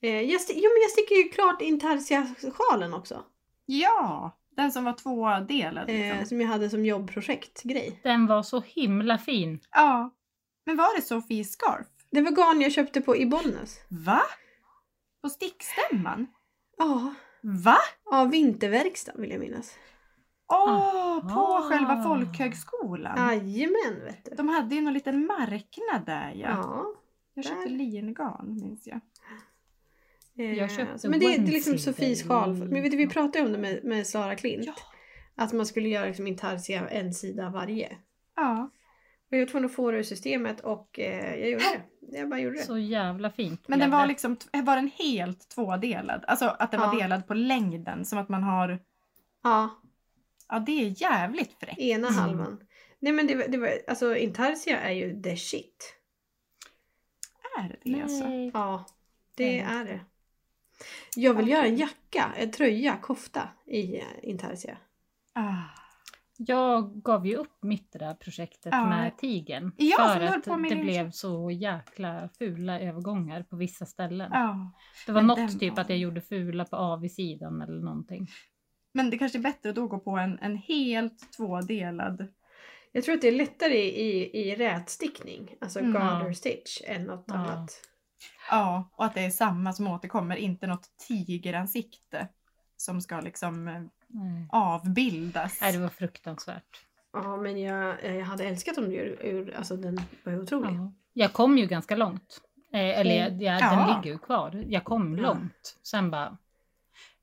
Eh, 0.00 0.20
jag, 0.20 0.40
jo 0.48 0.70
men 0.70 0.82
jag 0.82 0.90
sticker 0.90 1.14
ju 1.14 1.28
klart 1.28 1.62
Intarsia-sjalen 1.62 2.94
också. 2.94 3.24
Ja, 3.66 4.38
den 4.56 4.72
som 4.72 4.84
var 4.84 4.92
tvådelad. 4.92 5.90
Eh, 5.90 5.94
Liksom. 5.96 6.26
som 6.26 6.40
jag 6.40 6.48
hade 6.48 6.70
som 6.70 6.84
jobbprojektgrej. 6.84 8.00
den 8.02 8.26
var 8.26 8.42
så 8.42 8.60
himla 8.60 9.18
fin. 9.18 9.60
Ja. 9.70 10.14
Men 10.64 10.76
var 10.76 10.96
det 10.96 11.02
Sofie 11.02 11.44
Scarf? 11.44 11.86
Det 12.10 12.20
var 12.20 12.30
garn 12.30 12.60
jag 12.60 12.72
köpte 12.72 13.00
på 13.00 13.16
i 13.16 13.26
Bollnäs. 13.26 13.80
Va? 13.88 14.20
På 15.22 15.28
stickstämman? 15.28 16.26
Ja, 16.78 17.14
Va? 17.42 17.76
av 18.12 18.30
Vinterverkstad 18.30 19.12
vill 19.16 19.30
jag 19.30 19.40
minnas. 19.40 19.74
Åh, 20.52 21.20
på 21.20 21.40
Aha. 21.40 21.62
själva 21.70 22.02
folkhögskolan. 22.02 23.16
Jajamän 23.18 24.04
vet 24.04 24.24
du. 24.24 24.34
De 24.36 24.48
hade 24.48 24.74
ju 24.74 24.80
någon 24.80 24.94
liten 24.94 25.26
marknad 25.26 26.06
där 26.06 26.32
ja. 26.36 26.48
Ja. 26.48 26.86
jag 27.34 27.44
köpte 27.44 27.68
där. 27.68 27.70
lingarn 27.76 28.54
minns 28.60 28.86
jag. 28.86 29.00
Eh, 30.36 30.52
Jag 30.54 30.70
köpte 30.70 31.08
men 31.08 31.20
det, 31.20 31.26
det 31.26 31.34
är 31.34 31.38
liksom 31.46 31.78
Sofies 31.78 32.22
sjal. 32.28 32.56
i- 32.56 32.60
Men 32.60 32.82
vet 32.82 32.90
du, 32.90 32.96
vi 32.96 33.08
pratade 33.08 33.44
om 33.46 33.52
det 33.52 33.58
med, 33.58 33.84
med 33.84 34.06
Sara 34.06 34.36
Klint. 34.36 34.66
Ja. 34.66 34.74
Att 35.34 35.52
man 35.52 35.66
skulle 35.66 35.88
göra 35.88 36.06
liksom 36.06 36.26
Intarsia 36.26 36.88
en 36.88 37.14
sida 37.14 37.50
varje. 37.50 37.96
Ja. 38.36 38.70
Jag 39.28 39.38
var 39.38 39.46
tvungen 39.46 39.66
att 39.70 39.74
få 39.74 39.90
det 39.90 39.98
ur 39.98 40.02
systemet 40.02 40.60
och 40.60 40.98
eh, 40.98 41.34
jag 41.40 41.50
gjorde 41.50 41.64
det. 41.64 42.18
Jag 42.18 42.28
bara 42.28 42.40
gjorde 42.40 42.56
det. 42.56 42.62
Så 42.62 42.78
jävla 42.78 43.30
fint. 43.30 43.68
Men 43.68 43.78
den 43.78 43.90
var 43.90 44.00
det. 44.02 44.06
liksom, 44.08 44.36
var 44.52 44.76
den 44.76 44.90
helt 44.94 45.48
tvådelad? 45.48 46.24
Alltså 46.26 46.44
att 46.58 46.70
den 46.70 46.80
var 46.80 46.94
Ja. 46.94 47.00
delad 47.00 47.26
på 47.26 47.34
längden 47.34 48.04
som 48.04 48.18
att 48.18 48.28
man 48.28 48.42
har, 48.42 48.78
Ja, 49.42 49.70
ja 50.48 50.58
det 50.58 50.72
är 50.86 51.02
jävligt 51.02 51.52
fräckt. 51.60 51.78
ena 51.78 52.08
Mm. 52.08 52.20
halvan. 52.20 52.60
Nej 52.98 53.12
men 53.12 53.26
det 53.26 53.34
var, 53.34 53.48
det 53.48 53.58
var, 53.58 53.70
alltså 53.88 54.16
Intarsia 54.16 54.80
är 54.80 54.92
ju 54.92 55.22
the 55.22 55.36
shit. 55.36 55.94
Är 57.58 57.78
det 57.84 58.02
alltså? 58.02 58.24
Nej. 58.28 58.50
Ja, 58.54 58.86
det 59.34 59.58
Mm. 59.60 59.76
är 59.76 59.84
det. 59.84 60.00
Jag 61.16 61.34
vill 61.34 61.44
Okej. 61.44 61.52
göra 61.54 61.66
en 61.66 61.76
jacka, 61.76 62.32
en 62.36 62.50
tröja, 62.50 62.96
kofta 62.96 63.48
i 63.66 63.96
eh, 63.98 64.04
Intarsia. 64.22 64.78
Ah. 65.32 65.62
Jag 66.40 67.02
gav 67.02 67.26
ju 67.26 67.36
upp 67.36 67.62
mitt 67.62 67.92
det 67.92 67.98
där 67.98 68.14
projektet 68.14 68.72
Ja. 68.72 68.86
med 68.88 69.18
tigen 69.18 69.72
Ja, 69.76 69.96
för 70.14 70.20
att 70.20 70.44
det 70.70 70.76
blev 70.76 71.10
så 71.10 71.50
jäkla 71.50 72.28
fula 72.38 72.80
övergångar 72.80 73.42
på 73.42 73.56
vissa 73.56 73.86
ställen. 73.86 74.30
Ja. 74.32 74.72
Det 75.06 75.12
var 75.12 75.22
Men 75.22 75.26
något 75.26 75.60
typ 75.60 75.72
var- 75.76 75.80
att 75.82 75.88
jag 75.88 75.98
gjorde 75.98 76.20
fula 76.20 76.64
på 76.64 76.76
avsidan 76.76 77.62
eller 77.62 77.80
någonting. 77.80 78.28
Men 78.92 79.10
det 79.10 79.18
kanske 79.18 79.38
är 79.38 79.42
bättre 79.42 79.68
att 79.70 79.76
då 79.76 79.86
gå 79.86 79.98
på 79.98 80.10
en, 80.10 80.38
en 80.38 80.56
helt 80.56 81.32
tvådelad. 81.36 82.26
Jag 82.92 83.04
tror 83.04 83.14
att 83.14 83.20
det 83.20 83.28
är 83.28 83.32
lättare 83.32 83.78
i, 83.78 84.00
i, 84.00 84.50
i 84.50 84.54
rätstickning, 84.56 85.54
alltså 85.60 85.78
Mm. 85.78 85.92
garter 85.92 86.32
stitch, 86.32 86.80
än 86.84 87.04
något 87.04 87.24
Ja. 87.28 87.34
annat. 87.34 87.70
Ja, 88.50 88.90
och 88.92 89.04
att 89.04 89.14
det 89.14 89.20
är 89.20 89.30
samma 89.30 89.72
som 89.72 89.86
återkommer, 89.86 90.36
inte 90.36 90.66
något 90.66 90.88
tigeransikte 91.08 92.28
som 92.76 93.00
ska 93.00 93.20
liksom 93.20 93.68
eh, 93.68 93.82
Nej. 94.08 94.46
avbildas. 94.52 95.60
Nej, 95.60 95.72
det 95.72 95.78
var 95.78 95.88
fruktansvärt. 95.88 96.84
Ja, 97.12 97.36
men 97.36 97.60
jag, 97.60 98.04
jag 98.04 98.24
hade 98.24 98.44
älskat 98.44 98.78
om 98.78 98.84
du 98.90 98.96
ur, 98.96 99.54
alltså 99.56 99.76
den 99.76 100.00
var 100.24 100.32
ju 100.32 100.40
otrolig. 100.42 100.72
Ja. 100.74 100.92
Jag 101.12 101.32
kom 101.32 101.58
ju 101.58 101.66
ganska 101.66 101.96
långt. 101.96 102.40
Eh, 102.72 102.80
eller 103.00 103.14
jag, 103.16 103.42
jag, 103.42 103.60
Ja. 103.60 103.70
den 103.70 103.86
ligger 103.96 104.10
ju 104.12 104.18
kvar. 104.18 104.64
Jag 104.68 104.84
kom 104.84 105.16
Ja. 105.18 105.22
långt. 105.22 105.78
Sen 105.82 106.10
bara, 106.10 106.36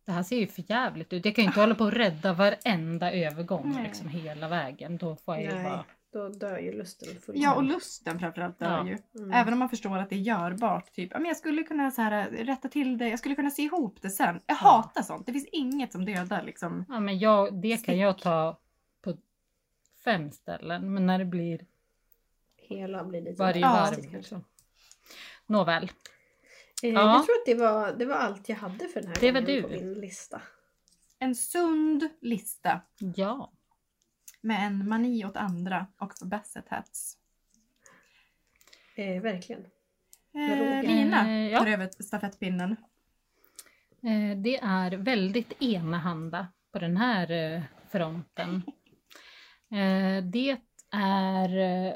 det 0.05 0.11
här 0.11 0.23
ser 0.23 0.37
ju 0.39 0.47
för 0.47 0.63
jävligt 0.71 1.13
ut. 1.13 1.25
Jag 1.25 1.35
kan 1.35 1.43
ju 1.43 1.47
inte 1.47 1.59
hålla 1.59 1.75
på 1.75 1.83
och 1.83 1.91
rädda 1.91 2.33
varenda 2.33 3.11
övergång 3.11 3.71
Nej. 3.75 3.83
liksom 3.83 4.07
hela 4.07 4.47
vägen. 4.47 4.97
Då 4.97 5.15
får 5.15 5.35
jag 5.35 5.43
ju 5.43 5.51
Nej, 5.53 5.63
bara... 5.63 5.85
då 6.19 6.29
dör 6.29 6.57
ju 6.59 6.71
lusten 6.71 7.07
fullständigt. 7.07 7.43
Ja, 7.43 7.55
och 7.55 7.63
lusten 7.63 8.19
framförallt 8.19 8.59
dör 8.59 8.69
Ja. 8.77 8.87
ju. 8.87 8.97
Mm. 9.21 9.31
Även 9.31 9.53
om 9.53 9.59
man 9.59 9.69
förstår 9.69 9.97
att 9.97 10.09
det 10.09 10.15
är 10.15 10.19
görbart. 10.19 10.93
Typ, 10.93 11.13
men 11.13 11.25
jag 11.25 11.37
skulle 11.37 11.63
kunna 11.63 11.91
så 11.91 12.01
här, 12.01 12.29
rätta 12.31 12.69
till 12.69 12.97
det, 12.97 13.09
jag 13.09 13.19
skulle 13.19 13.35
kunna 13.35 13.49
sy 13.51 13.61
ihop 13.63 14.01
det 14.01 14.09
sen. 14.09 14.39
Jag 14.45 14.55
Ja. 14.61 14.67
hatar 14.67 15.01
sånt. 15.01 15.25
Det 15.25 15.31
finns 15.33 15.47
inget 15.51 15.91
som 15.91 16.05
dödar 16.05 16.43
liksom. 16.43 16.85
Ja, 16.89 16.99
men 16.99 17.19
jag, 17.19 17.61
det 17.61 17.85
kan 17.85 17.97
jag 17.97 18.17
ta 18.17 18.59
på 19.01 19.17
fem 20.03 20.31
ställen. 20.31 20.93
Men 20.93 21.05
när 21.05 21.19
det 21.19 21.25
blir 21.25 21.65
Hela 22.57 23.03
blir 23.03 23.21
lite 23.21 23.43
varje 23.43 23.59
Ja. 23.61 23.69
varv. 23.69 23.93
kanske. 23.95 24.11
Liksom. 24.17 24.43
Nåväl. 25.45 25.83
Eh, 26.83 26.89
Ja. 26.89 27.15
Jag 27.15 27.25
tror 27.25 27.35
att 27.35 27.45
det 27.45 27.55
var, 27.55 27.91
det 27.99 28.05
var 28.05 28.15
allt 28.15 28.49
jag 28.49 28.55
hade 28.55 28.87
för 28.87 29.01
den 29.01 29.07
här 29.09 29.17
Det 29.19 29.31
var 29.31 29.41
gången 29.41 29.55
du. 29.55 29.61
på 29.61 29.69
min 29.69 29.93
lista. 29.93 30.41
En 31.19 31.35
sund 31.35 32.09
lista 32.21 32.81
Ja. 33.15 33.51
Med 34.45 34.67
en 34.67 34.89
mani 34.89 35.25
åt 35.25 35.37
andra 35.37 35.87
och 35.97 36.17
för 36.17 36.25
basset 36.25 36.69
hats. 36.69 37.17
Eh, 38.95 39.21
verkligen. 39.21 39.65
Eh. 40.33 40.83
Lina 40.83 41.29
Eh, 41.29 41.51
ja. 41.51 41.59
tar 41.59 41.67
över 41.67 41.89
stafettpinnen. 42.03 42.71
Eh, 44.03 44.37
Det 44.37 44.57
är 44.57 44.91
väldigt 44.97 45.61
enahanda 45.61 46.47
på 46.71 46.79
den 46.79 46.97
här 46.97 47.31
eh, 47.31 47.61
fronten. 47.91 48.55
Eh, 49.71 50.23
Det 50.23 50.57
är... 50.91 51.49
eh, 51.57 51.95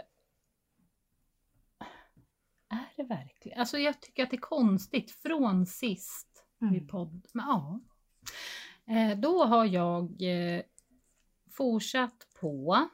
Är 2.72 2.86
det 2.96 3.04
verkligen? 3.04 3.60
Alltså 3.60 3.78
jag 3.78 4.02
tycker 4.02 4.24
att 4.24 4.30
det 4.30 4.36
är 4.36 4.42
konstigt 4.42 5.12
från 5.12 5.66
sist 5.66 6.26
Mm. 6.62 6.74
vid 6.74 6.90
podd. 6.90 7.28
Men 7.34 7.46
ja. 7.48 7.80
Eh, 8.94 9.18
Då 9.18 9.46
har 9.46 9.66
jag 9.66 10.22
eh, 10.22 10.62
fortsatt 11.52 12.28
på 12.42 12.88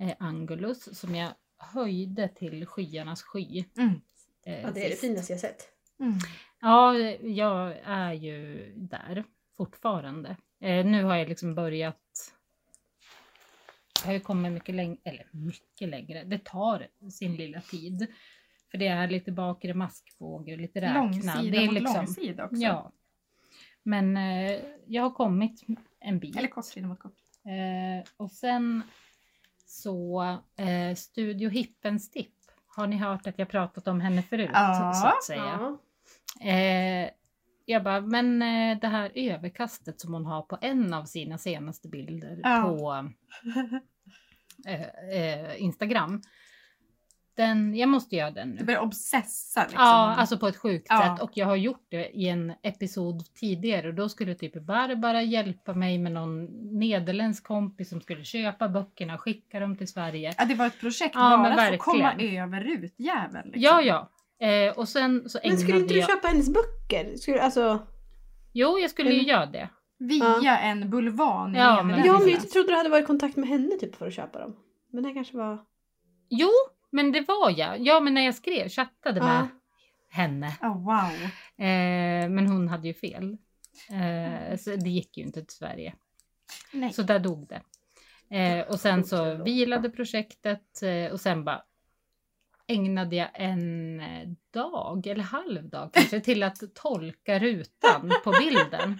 eh, 0.00 0.12
Angulus 0.18 0.98
som 0.98 1.14
jag 1.14 1.32
höjde 1.58 2.28
till 2.28 2.66
skyarnas 2.66 3.22
sky. 3.22 3.64
Mm. 3.76 4.00
eh, 4.46 4.60
Ja, 4.60 4.70
det 4.70 4.86
är 4.86 4.90
det 4.90 4.96
finaste 4.96 5.32
jag 5.32 5.40
sett. 5.40 5.68
Mm. 6.00 6.18
Ja, 6.60 6.98
jag 7.22 7.76
är 7.84 8.12
ju 8.12 8.72
där 8.76 9.24
fortfarande. 9.56 10.36
Eh, 10.60 10.86
nu 10.86 11.04
har 11.04 11.16
jag 11.16 11.28
liksom 11.28 11.54
börjat... 11.54 12.32
Jag 14.00 14.06
har 14.06 14.12
ju 14.12 14.20
kommit 14.20 14.52
mycket 14.52 14.74
längre, 14.74 14.98
eller 15.04 15.26
mycket 15.30 15.88
längre. 15.88 16.24
Det 16.24 16.44
tar 16.44 16.88
sin 17.10 17.36
lilla 17.36 17.60
tid. 17.60 18.06
För 18.70 18.78
det 18.78 18.86
är 18.86 19.08
lite 19.08 19.32
bakre 19.32 19.74
maskvågor, 19.74 20.56
lite 20.56 20.80
räkna. 20.80 21.00
Långsida 21.00 21.42
det 21.42 21.56
är 21.56 21.66
mot 21.66 21.74
liksom, 21.74 21.96
långsida 21.96 22.44
också. 22.44 22.56
Ja. 22.56 22.92
Men 23.82 24.16
eh, 24.16 24.60
jag 24.86 25.02
har 25.02 25.10
kommit 25.10 25.62
en 26.00 26.18
bit. 26.18 26.36
Eller 26.36 26.48
kortsida 26.48 26.86
mot 26.86 26.98
kort. 26.98 27.16
Eh, 27.46 28.08
och 28.16 28.30
sen 28.30 28.82
så 29.66 30.22
eh, 30.56 30.94
Studio 30.96 31.48
Hippenstipp. 31.50 32.34
Har 32.76 32.86
ni 32.86 32.96
hört 32.96 33.26
att 33.26 33.38
jag 33.38 33.48
pratat 33.48 33.88
om 33.88 34.00
henne 34.00 34.22
förut? 34.22 34.50
Ja. 34.52 34.92
Så 34.94 35.06
att 35.06 35.24
säga. 35.24 35.76
Ja. 36.40 36.50
Eh, 36.50 37.10
jag 37.64 37.84
bara, 37.84 38.00
men 38.00 38.42
eh, 38.42 38.78
det 38.80 38.86
här 38.88 39.12
överkastet 39.14 40.00
som 40.00 40.14
hon 40.14 40.26
har 40.26 40.42
på 40.42 40.58
en 40.60 40.94
av 40.94 41.04
sina 41.04 41.38
senaste 41.38 41.88
bilder 41.88 42.40
Ja. 42.42 42.62
på 42.62 43.08
eh, 44.68 44.82
eh, 45.22 45.62
Instagram. 45.62 46.22
Den, 47.40 47.74
jag 47.74 47.88
måste 47.88 48.16
göra 48.16 48.30
den 48.30 48.50
Du 48.50 48.56
nu. 48.58 48.64
börjar 48.64 48.80
obsessa 48.80 49.60
liksom. 49.62 49.80
Ja, 49.80 50.14
alltså 50.18 50.38
på 50.38 50.46
ett 50.48 50.56
sjukt 50.56 50.86
Ja. 50.88 51.16
sätt. 51.16 51.22
Och 51.24 51.30
jag 51.34 51.46
har 51.46 51.56
gjort 51.56 51.86
det 51.90 52.08
i 52.10 52.28
en 52.28 52.52
episod 52.62 53.34
tidigare. 53.34 53.88
Och 53.88 53.94
då 53.94 54.08
skulle 54.08 54.34
typ 54.34 54.66
Barbara 54.66 55.22
hjälpa 55.22 55.74
mig 55.74 55.98
med 55.98 56.12
någon 56.12 56.44
nederländsk 56.78 57.44
kompis 57.44 57.88
som 57.90 58.00
skulle 58.00 58.24
köpa 58.24 58.68
böckerna 58.68 59.14
och 59.14 59.20
skicka 59.20 59.60
dem 59.60 59.76
till 59.76 59.88
Sverige. 59.88 60.34
Ja, 60.38 60.44
det 60.44 60.54
var 60.54 60.66
ett 60.66 60.80
projekt 60.80 61.14
Ja, 61.14 61.36
men 61.36 61.56
bara 61.56 61.66
för 61.66 61.72
att 61.74 61.78
komma 61.80 62.12
över 62.12 62.60
rutjäveln. 62.60 63.44
Liksom. 63.50 63.62
Ja, 63.62 63.82
ja. 63.82 64.10
Eh, 64.46 64.78
och 64.78 64.88
sen 64.88 65.28
så 65.28 65.38
Men 65.44 65.58
skulle 65.58 65.78
inte 65.78 65.94
du 65.94 66.00
jag... 66.00 66.08
köpa 66.08 66.28
hennes 66.28 66.48
böcker? 66.48 67.16
Skulle, 67.16 67.42
alltså, 67.42 67.78
Jo, 68.52 68.78
jag 68.78 68.90
skulle 68.90 69.10
ju 69.10 69.16
Men- 69.16 69.26
göra 69.26 69.46
det. 69.46 69.68
Via 69.98 70.36
Ja. 70.42 70.58
en 70.58 70.90
bulvan 70.90 71.54
i 71.54 71.58
Ja, 71.58 71.82
men- 71.82 72.04
ja, 72.06 72.18
men 72.18 72.28
jag 72.28 72.50
trodde 72.50 72.68
du 72.68 72.76
hade 72.76 72.88
varit 72.88 73.04
i 73.04 73.06
kontakt 73.06 73.36
med 73.36 73.48
henne 73.48 73.76
typ 73.80 73.96
för 73.96 74.06
att 74.06 74.12
köpa 74.14 74.38
dem. 74.38 74.56
Men 74.92 75.02
det 75.02 75.12
kanske 75.14 75.36
var... 75.36 75.58
Jo, 76.30 76.50
men 76.90 77.12
det 77.12 77.20
var 77.28 77.58
jag. 77.58 77.80
Ja, 77.80 78.00
men 78.00 78.14
när 78.14 78.24
jag 78.24 78.34
skrev, 78.34 78.68
chattade 78.68 79.20
med 79.20 79.48
henne. 80.10 80.56
Oh, 80.62 80.84
wow. 80.84 81.12
Eh, 81.66 82.28
men 82.28 82.46
hon 82.46 82.68
hade 82.68 82.88
ju 82.88 82.94
fel. 82.94 83.36
Eh, 83.90 84.56
så 84.58 84.70
det 84.70 84.90
gick 84.90 85.16
ju 85.16 85.24
inte 85.24 85.40
till 85.44 85.56
Sverige. 85.56 85.94
Nej. 86.72 86.92
Så 86.92 87.02
där 87.02 87.18
dog 87.18 87.48
det. 87.48 87.62
Eh, 88.36 88.66
och 88.68 88.80
sen 88.80 89.04
så 89.04 89.34
vilade 89.34 89.90
projektet 89.90 90.82
eh, 90.82 91.12
och 91.12 91.20
sen 91.20 91.44
bara 91.44 91.62
ägnade 92.66 93.16
jag 93.16 93.28
en 93.34 94.00
eh, 94.00 94.28
dag, 94.50 95.06
eller 95.06 95.24
halvdag 95.24 95.90
kanske, 95.92 96.20
till 96.20 96.42
att 96.42 96.74
tolka 96.74 97.38
rutan 97.38 98.12
på 98.24 98.30
bilden. 98.40 98.98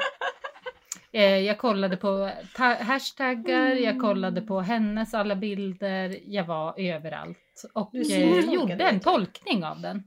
Eh, 1.13 1.37
jag 1.39 1.59
kollade 1.59 1.97
på 1.97 2.31
ta- 2.57 2.83
hashtaggar, 2.83 3.71
jag 3.75 4.01
kollade 4.01 4.41
på 4.43 4.61
hennes 4.61 5.15
alla 5.15 5.37
bilder, 5.37 6.19
jag 6.25 6.45
var 6.45 6.81
överallt 6.81 7.39
och 7.65 7.91
Du 7.93 8.01
eh, 8.15 8.41
gjorde 8.55 8.85
en 8.89 9.01
tolkning 9.01 9.65
av 9.65 9.81
den. 9.81 10.03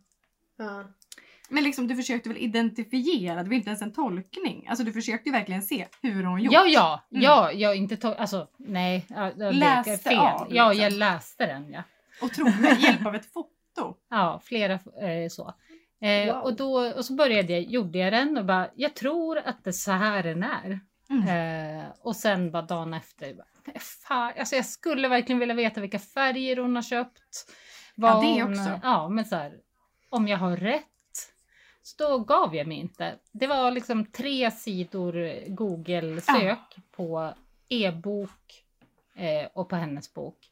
Ja. 0.58 0.84
Men 1.50 1.64
liksom 1.64 1.88
du 1.88 1.96
försökte 1.96 2.30
väl 2.30 2.38
identifiera, 2.38 3.44
det 3.44 3.50
var 3.50 3.56
inte 3.56 3.70
ens 3.70 3.82
en 3.82 3.94
tolkning. 3.94 4.68
Alltså 4.68 4.84
du 4.86 4.94
försökte 4.94 5.30
ju 5.30 5.34
verkligen 5.34 5.62
se 5.62 5.88
hur 6.02 6.24
hon 6.24 6.42
gjort. 6.42 6.54
Ja, 6.54 6.66
ja, 6.68 7.04
Mm. 7.12 7.24
ja, 7.24 7.52
jag 7.52 7.76
inte 7.76 7.98
tog, 7.98 8.14
alltså 8.14 8.48
nej, 8.58 9.06
ja, 9.10 9.16
är 9.32 9.52
Läste 9.54 9.98
fel. 10.10 10.18
av, 10.20 10.48
Ja, 10.50 10.70
liksom. 10.70 10.84
jag 10.84 10.94
läste 10.94 11.46
den 11.46 11.72
ja. 11.74 11.84
Och 12.22 12.32
trodde 12.34 12.58
med 12.62 12.80
hjälp 12.84 13.06
av 13.06 13.16
ett 13.16 13.34
foto. 13.34 13.98
Ja, 14.10 14.42
flera 14.44 14.74
eh, 14.74 15.30
så. 15.30 15.54
Eh, 16.02 16.34
Wow. 16.36 16.44
och, 16.44 16.56
då, 16.56 16.80
och 16.94 17.06
så 17.06 17.14
började 17.14 17.54
jag, 17.54 17.62
gjorde 17.62 18.00
jag 18.00 18.14
den 18.14 18.38
och 18.38 18.46
bara, 18.46 18.68
jag 18.76 18.94
tror 18.96 19.38
att 19.38 19.64
det 19.64 19.70
är 19.70 19.72
så 19.72 19.92
här 19.92 20.24
den 20.24 20.44
är. 20.44 20.80
Mm. 21.10 21.80
Eh, 21.80 21.86
och 22.00 22.16
sen 22.16 22.52
bara 22.52 22.62
dagen 22.62 22.94
efter, 22.94 23.34
bara, 23.34 23.46
"Nej, 23.53 23.53
fan, 23.80 24.34
alltså 24.40 24.56
jag 24.56 24.66
skulle 24.66 25.08
verkligen 25.08 25.40
vilja 25.40 25.56
veta 25.56 25.82
vilka 25.82 26.00
färger 26.00 26.58
hon 26.58 26.76
har 26.76 26.84
köpt. 26.84 27.54
Ja, 27.96 28.22
det 28.22 28.42
hon, 28.42 28.52
också. 28.52 28.80
Ja, 28.84 29.10
men 29.10 29.26
så 29.26 29.36
här, 29.36 29.60
om 30.10 30.28
jag 30.28 30.38
har 30.38 30.58
rätt. 30.58 30.84
Så 31.82 32.08
då 32.08 32.20
gav 32.20 32.56
jag 32.56 32.68
mig 32.68 32.78
inte. 32.78 33.16
Det 33.32 33.48
var 33.48 33.72
liksom 33.72 34.06
tre 34.06 34.52
sidor 34.52 35.48
Google-sök 35.48 36.78
på 36.92 37.34
e-bok 37.70 38.64
eh, 39.16 39.48
och 39.54 39.70
på 39.70 39.76
hennes 39.76 40.14
bok. 40.14 40.50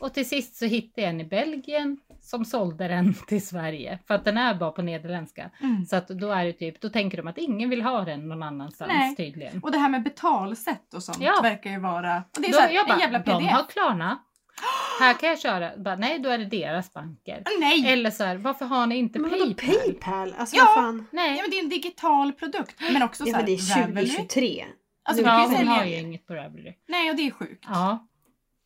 Och 0.00 0.14
till 0.14 0.28
sist 0.28 0.56
så 0.56 0.64
hittade 0.64 1.02
jag 1.02 1.10
en 1.10 1.20
i 1.20 1.24
Belgien 1.24 1.98
som 2.20 2.44
sålde 2.44 2.88
den 2.88 3.14
till 3.28 3.46
Sverige. 3.46 3.98
För 4.06 4.14
att 4.14 4.24
den 4.24 4.38
är 4.38 4.54
bara 4.54 4.70
på 4.70 4.82
nederländska. 4.82 5.50
Mm. 5.62 5.84
Så 5.84 5.96
att 5.96 6.08
då 6.08 6.30
är 6.32 6.44
det 6.44 6.52
typ, 6.52 6.80
då 6.80 6.88
tänker 6.88 7.16
de 7.16 7.26
att 7.28 7.38
ingen 7.38 7.70
vill 7.70 7.82
ha 7.82 8.04
den 8.04 8.28
någon 8.28 8.42
annanstans 8.42 8.92
Nej. 8.94 9.16
tydligen. 9.16 9.60
Och 9.62 9.72
det 9.72 9.78
här 9.78 9.88
med 9.88 10.02
betalsätt 10.02 10.94
och 10.94 11.02
sånt 11.02 11.18
Ja. 11.20 11.40
verkar 11.42 11.70
ju 11.70 11.78
vara... 11.80 12.16
Och 12.36 12.42
det 12.42 12.48
är 12.48 12.52
Då, 12.52 12.56
så 12.56 12.60
här, 12.62 12.70
jag 12.70 12.82
en 12.82 12.88
bara, 12.88 13.00
jävla 13.00 13.18
de 13.18 13.24
pdf. 13.42 13.50
har 13.52 13.64
Klarna. 13.68 14.18
Här 15.00 15.14
kan 15.14 15.28
jag 15.28 15.40
köra. 15.40 15.70
Bara, 15.76 15.96
nej, 15.96 16.18
då 16.18 16.28
är 16.28 16.38
det 16.38 16.44
deras 16.44 16.92
banker. 16.92 17.42
Nej! 17.60 17.92
Eller 17.92 18.10
så 18.10 18.24
här, 18.24 18.36
varför 18.36 18.64
har 18.66 18.86
ni 18.86 18.96
inte 18.96 19.18
Men 19.18 19.30
Paypal? 19.30 19.54
Paypal? 19.56 20.34
Alltså 20.38 20.56
Ja. 20.56 20.64
vad 20.64 20.74
fan? 20.74 21.06
Nej, 21.12 21.36
Ja 21.36 21.42
men 21.42 21.50
det 21.50 21.58
är 21.58 21.62
en 21.62 21.68
digital 21.68 22.32
produkt. 22.32 22.74
Men 22.92 23.02
också 23.02 23.24
Ja 23.26 23.30
så 23.32 23.36
här, 23.36 23.44
men 23.44 23.46
det 23.46 23.52
är 23.72 23.80
Ravelry. 23.82 24.06
2023. 24.08 24.64
Alltså, 25.04 25.24
ja, 25.24 25.48
hon 25.56 25.68
har 25.68 25.84
ju 25.84 25.98
inget 25.98 26.26
på 26.26 26.34
Ravelry. 26.34 26.74
Nej 26.88 27.10
och 27.10 27.16
det 27.16 27.26
är 27.26 27.30
sjukt. 27.30 27.64
Ja, 27.68 28.06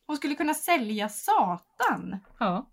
Hon 0.07 0.17
skulle 0.17 0.35
kunna 0.35 0.53
sälja 0.53 1.09
satan. 1.09 2.17
ja. 2.39 2.69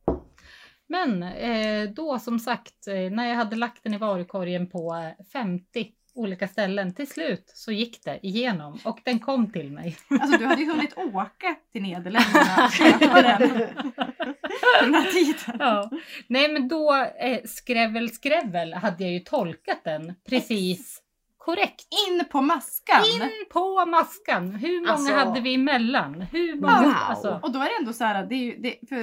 Men 0.88 1.22
eh, 1.22 1.90
då 1.90 2.18
som 2.18 2.38
sagt, 2.38 2.86
eh, 2.86 3.10
när 3.10 3.28
jag 3.28 3.36
hade 3.36 3.56
lagt 3.56 3.82
den 3.82 3.94
i 3.94 3.98
varukorgen 3.98 4.70
på 4.70 4.94
eh, 4.94 5.24
50 5.32 5.92
olika 6.14 6.48
ställen, 6.48 6.94
till 6.94 7.06
slut 7.08 7.52
så 7.54 7.72
gick 7.72 8.04
det 8.04 8.26
igenom 8.26 8.78
och 8.84 9.00
den 9.04 9.18
kom 9.18 9.52
till 9.52 9.72
mig. 9.72 9.96
Alltså 10.20 10.38
du 10.38 10.46
hade 10.46 10.62
ju 10.62 10.70
hunnit 10.70 10.96
åka 10.96 11.56
till 11.72 11.82
Nederländerna 11.82 12.64
och 12.66 12.72
köpa 12.72 13.22
den 13.22 13.48
den 14.82 14.94
här 14.94 15.12
tiden. 15.12 15.56
Ja. 15.58 15.90
Nej 16.26 16.52
men 16.52 16.68
då, 16.68 16.94
eh, 17.20 17.40
skrävel 17.44 18.10
skrävel, 18.10 18.74
hade 18.74 19.04
jag 19.04 19.12
ju 19.12 19.20
tolkat 19.20 19.84
den 19.84 20.14
precis 20.28 21.02
korrekt. 21.44 21.86
In 22.08 22.24
på 22.30 22.40
maskan. 22.40 23.04
In 23.04 23.30
på 23.52 23.86
maskan! 23.86 24.50
Hur 24.54 24.80
många 24.80 24.92
Alltså- 24.92 25.14
hade 25.14 25.40
vi 25.40 25.54
emellan? 25.54 26.20
Hur 26.22 26.54
många? 26.60 26.82
Wow. 26.82 26.94
Alltså, 27.08 27.40
Och 27.42 27.52
då 27.52 27.58
är 27.58 27.64
det 27.64 27.76
ändå 27.80 27.92
så 27.92 28.04
här, 28.04 28.26
det 28.26 28.34
är 28.34 28.44
ju, 28.44 28.56
det, 28.56 28.88
för, 28.88 29.00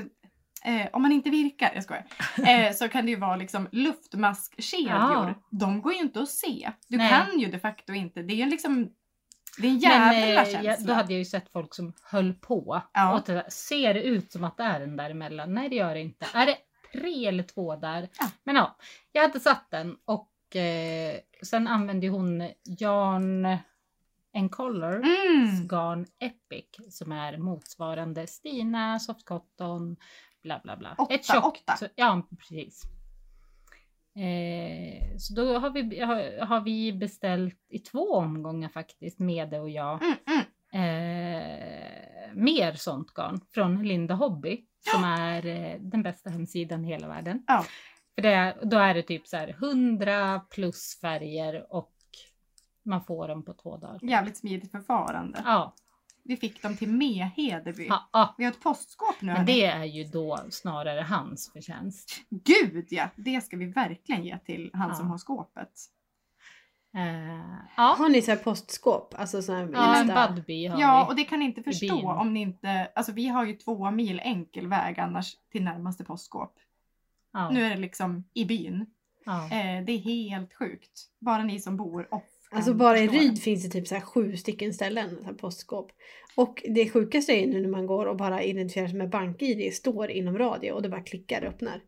eh, 0.66 0.88
om 0.94 1.02
man 1.02 1.12
inte 1.12 1.30
virkar, 1.30 1.72
jag 1.76 1.84
skojar, 1.84 2.06
eh, 2.68 2.74
så 2.74 2.90
kan 2.90 3.06
det 3.06 3.12
ju 3.12 3.18
vara 3.20 3.36
liksom 3.36 3.68
luftmaskkedjor. 3.72 4.90
Ja. 4.92 5.34
De 5.52 5.82
går 5.82 5.94
ju 5.94 6.00
inte 6.00 6.22
att 6.22 6.30
se. 6.30 6.72
Du 6.88 6.98
Nej. 6.98 7.10
kan 7.10 7.40
ju 7.40 7.52
de 7.52 7.60
facto 7.60 7.94
inte. 7.94 8.22
Det 8.22 8.34
är 8.34 8.38
ju 8.38 8.46
liksom, 8.46 8.92
det 9.58 9.68
är 9.68 9.72
en 9.72 9.80
men 9.80 10.20
jävla 10.20 10.42
eh, 10.42 10.52
känsla. 10.52 10.88
då 10.88 10.94
hade 10.94 11.14
jag 11.14 11.20
ju 11.20 11.26
sett 11.26 11.52
folk 11.52 11.76
som 11.76 11.94
höll 12.04 12.34
på. 12.34 12.82
Ja. 12.94 13.14
Och 13.20 13.24
det, 13.26 13.52
ser 13.52 13.94
det 13.94 14.04
ut 14.04 14.32
som 14.32 14.44
att 14.44 14.58
det 14.58 14.64
är 14.64 14.80
den 14.80 14.98
däremellan? 14.98 15.54
Nej 15.54 15.70
det 15.70 15.76
gör 15.76 15.94
det 15.94 16.02
inte. 16.02 16.26
Är 16.34 16.46
det 16.46 16.58
tre 16.94 17.26
eller 17.28 17.44
två 17.44 17.76
där? 17.76 18.10
Ja. 18.20 18.26
Men 18.44 18.56
ja, 18.56 18.76
jag 19.12 19.22
hade 19.22 19.40
satt 19.40 19.68
den 19.72 19.96
och 20.06 20.30
eh, 20.56 21.20
sen 21.44 21.68
använde 21.68 22.08
hon 22.08 22.50
Jan 22.64 23.46
en 24.32 24.50
Color. 24.50 24.96
Mm. 24.96 25.68
Garn 25.68 26.06
Epic 26.20 26.66
som 26.90 27.12
är 27.12 27.38
motsvarande 27.38 28.28
Stina, 28.28 29.00
Soft 29.00 29.26
Cotton, 29.26 29.96
bla 30.44 30.60
bla 30.64 30.78
bla. 30.78 30.96
Åtta, 30.98 31.42
åtta. 31.42 31.76
så- 31.78 31.88
Ja, 31.96 32.28
precis. 32.40 32.82
Eh, 34.16 35.18
så 35.18 35.34
då 35.34 35.60
har 35.60 35.70
vi, 35.70 36.00
har, 36.00 36.46
har 36.46 36.62
vi 36.62 36.94
beställt 36.94 37.60
i 37.70 37.80
två 37.80 38.14
omgångar 38.14 38.70
faktiskt, 38.70 39.20
Mede 39.20 39.60
och 39.60 39.70
jag, 39.70 40.02
Mm, 40.04 40.16
mm. 40.28 40.44
eh, 40.74 42.34
mer 42.34 42.74
sånt 42.74 43.14
garn 43.14 43.42
från 43.54 43.84
Linda 43.88 44.14
Hobby 44.14 44.66
som 44.94 45.04
är 45.04 45.46
eh, 45.46 45.76
den 45.80 46.04
bästa 46.04 46.30
hemsidan 46.30 46.86
i 46.86 46.88
hela 46.88 47.08
världen. 47.08 47.44
Ja. 47.48 47.66
För 48.18 48.22
det, 48.22 48.34
är- 48.34 48.66
då 48.66 48.78
är 48.78 48.94
det 48.94 49.02
typ 49.04 49.28
så 49.28 49.38
här 49.38 49.48
100 49.50 50.40
plus 50.50 50.98
färger 51.02 51.74
och 51.74 51.92
man 52.86 53.04
får 53.04 53.28
dem 53.28 53.44
på 53.46 53.54
två 53.54 53.78
dagar. 53.78 54.00
Jävligt 54.04 54.38
smidigt 54.38 54.72
förfarande. 54.72 55.42
Ja, 55.46 55.74
Vi 56.24 56.38
fick 56.38 56.62
dem 56.62 56.78
till 56.78 56.90
med 56.90 57.30
Hedeby. 57.36 57.88
ja, 57.88 58.10
ja. 58.14 58.36
Vi 58.38 58.44
har 58.44 58.52
ett 58.52 58.64
postskåp 58.64 59.16
nu. 59.22 59.34
Men 59.34 59.46
det 59.46 59.66
är 59.66 59.84
ju 59.84 60.04
då 60.04 60.40
snarare 60.50 61.02
hans 61.02 61.52
förtjänst. 61.54 62.22
Gud 62.30 62.88
ja! 62.90 63.10
Det 63.16 63.42
ska 63.42 63.58
vi 63.58 63.66
verkligen 63.66 64.24
ge 64.26 64.38
till 64.40 64.70
han 64.74 64.90
Ja. 64.90 64.96
som 64.96 65.08
har 65.10 65.18
skåpet. 65.18 65.72
Eh, 66.98 67.60
ja, 67.78 67.96
Har 68.00 68.10
ni 68.10 68.22
så 68.22 68.32
här 68.32 68.38
postskåp? 68.38 69.14
Alltså 69.18 69.42
sån 69.42 69.56
här 69.56 69.70
ja 69.74 69.96
en? 69.96 70.36
Budbee 70.36 70.68
har 70.68 70.80
Ja, 70.82 71.06
vi. 71.06 71.12
och 71.12 71.16
det 71.16 71.24
kan 71.24 71.40
ni 71.40 71.46
inte 71.46 71.64
förstå 71.64 72.12
om 72.12 72.34
ni 72.34 72.40
inte... 72.42 72.92
Alltså 72.96 73.12
vi 73.12 73.28
har 73.28 73.46
ju 73.46 73.54
två 73.54 73.92
mil 73.92 74.20
enkel 74.24 74.68
väg 74.68 75.00
annars 75.00 75.34
till 75.52 75.64
närmaste 75.64 76.04
postskåp. 76.04 76.54
Ja, 77.34 77.50
Nu 77.50 77.64
är 77.64 77.70
det 77.70 77.78
liksom 77.82 78.24
i 78.34 78.46
byn. 78.46 78.86
ja. 79.26 79.46
Eh, 79.46 79.86
det 79.86 79.92
är 79.92 79.98
helt 79.98 80.54
sjukt. 80.54 81.06
Bara 81.20 81.44
ni 81.44 81.60
som 81.60 81.78
bor 81.78 82.14
off 82.14 82.24
Alltså 82.52 82.74
bara 82.74 83.00
i 83.00 83.08
Ryd 83.08 83.42
finns 83.42 83.64
det 83.64 83.70
typ 83.70 83.88
så 83.88 83.96
här 83.96 84.02
sju 84.02 84.38
stycken 84.38 84.74
ställen, 84.74 85.18
så 85.20 85.24
här 85.26 85.34
postskåp. 85.34 85.92
Och 86.36 86.64
det 86.76 86.90
sjukaste 86.90 87.32
är 87.34 87.48
nu 87.48 87.62
när 87.62 87.70
man 87.70 87.88
går 87.88 88.06
och 88.06 88.18
bara 88.18 88.44
identifierar 88.44 88.88
sig 88.88 88.98
med 88.98 89.10
BankID, 89.10 89.74
står 89.74 90.12
inom 90.12 90.38
radie 90.38 90.72
och 90.72 90.82
det 90.82 90.90
bara 90.90 91.02
klickar 91.04 91.42
och 91.42 91.48
öppnar. 91.48 91.82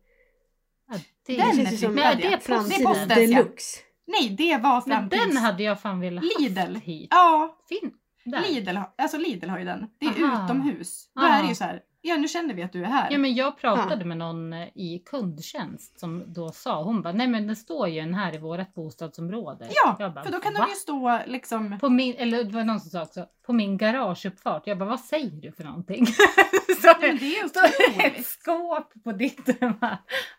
Ja, 0.88 0.94
Den 0.94 1.02
Det 1.26 1.36
är 1.42 1.56
känns 1.56 1.72
ju 1.72 1.76
som 1.76 1.94
Men 1.94 2.04
är 2.04 2.14
det 2.16 2.22
ja. 2.30 2.38
framtiden 2.40 3.08
deluxe. 3.08 3.78
Nej, 4.06 4.30
det 4.38 4.56
var 4.56 4.82
Men 4.86 4.96
framtids... 4.98 5.26
den 5.26 5.36
hade 5.36 5.62
jag 5.62 5.80
fan 5.80 6.00
velat 6.00 6.24
Lidl. 6.38 6.58
haft 6.74 6.84
hit. 6.84 7.08
Ja, 7.10 7.58
Fin. 7.68 7.92
Där. 8.24 8.42
Lidl, 8.48 8.78
alltså 8.98 9.18
Lidl 9.18 9.48
har 9.48 9.58
ju 9.58 9.64
den. 9.64 9.86
Det 9.98 10.06
är 10.06 10.24
Aha. 10.24 10.44
utomhus. 10.44 11.10
Då 11.14 11.22
är 11.22 11.42
det 11.42 11.48
ju 11.48 11.54
så 11.54 11.64
här, 11.64 11.82
ja 12.02 12.16
nu 12.16 12.28
känner 12.28 12.54
vi 12.54 12.62
att 12.62 12.72
du 12.72 12.80
är 12.82 12.86
här. 12.88 13.08
Ja 13.10 13.18
men 13.18 13.34
jag 13.34 13.58
pratade 13.58 13.96
Ja. 14.00 14.04
med 14.06 14.16
någon 14.16 14.52
eh, 14.52 14.68
i 14.74 15.02
kundtjänst 15.06 16.00
som 16.00 16.24
då 16.32 16.48
sa, 16.52 16.82
hon 16.82 17.02
bara 17.02 17.12
nej 17.12 17.26
men 17.28 17.46
det 17.46 17.56
står 17.56 17.88
ju 17.88 17.98
en 17.98 18.14
här 18.14 18.34
i 18.34 18.38
vårt 18.38 18.74
bostadsområde. 18.74 19.68
Ja, 19.84 19.96
jag 19.98 20.14
bara, 20.14 20.24
för 20.24 20.32
då 20.32 20.38
kan 20.40 20.52
"Va?" 20.54 20.60
de 20.60 20.68
ju 20.70 20.74
stå 20.76 21.20
liksom... 21.26 21.78
På 21.78 21.88
min, 21.88 22.14
eller 22.18 22.44
det 22.44 22.52
var 22.54 22.64
någon 22.64 22.80
som 22.80 22.90
sa 22.90 23.02
också, 23.02 23.26
på 23.46 23.52
min 23.52 23.76
garageuppfart. 23.76 24.66
Jag 24.66 24.78
bara, 24.78 24.88
vad 24.88 25.00
säger 25.00 25.30
du 25.40 25.52
för 25.52 25.64
någonting? 25.64 26.06
så 26.82 26.86
Nej, 26.86 26.96
men 27.00 27.16
det 27.18 27.36
är 27.38 27.48
står 27.48 28.06
ett 28.06 28.26
skåp 28.26 28.92
på 29.04 29.12
ditt. 29.12 29.48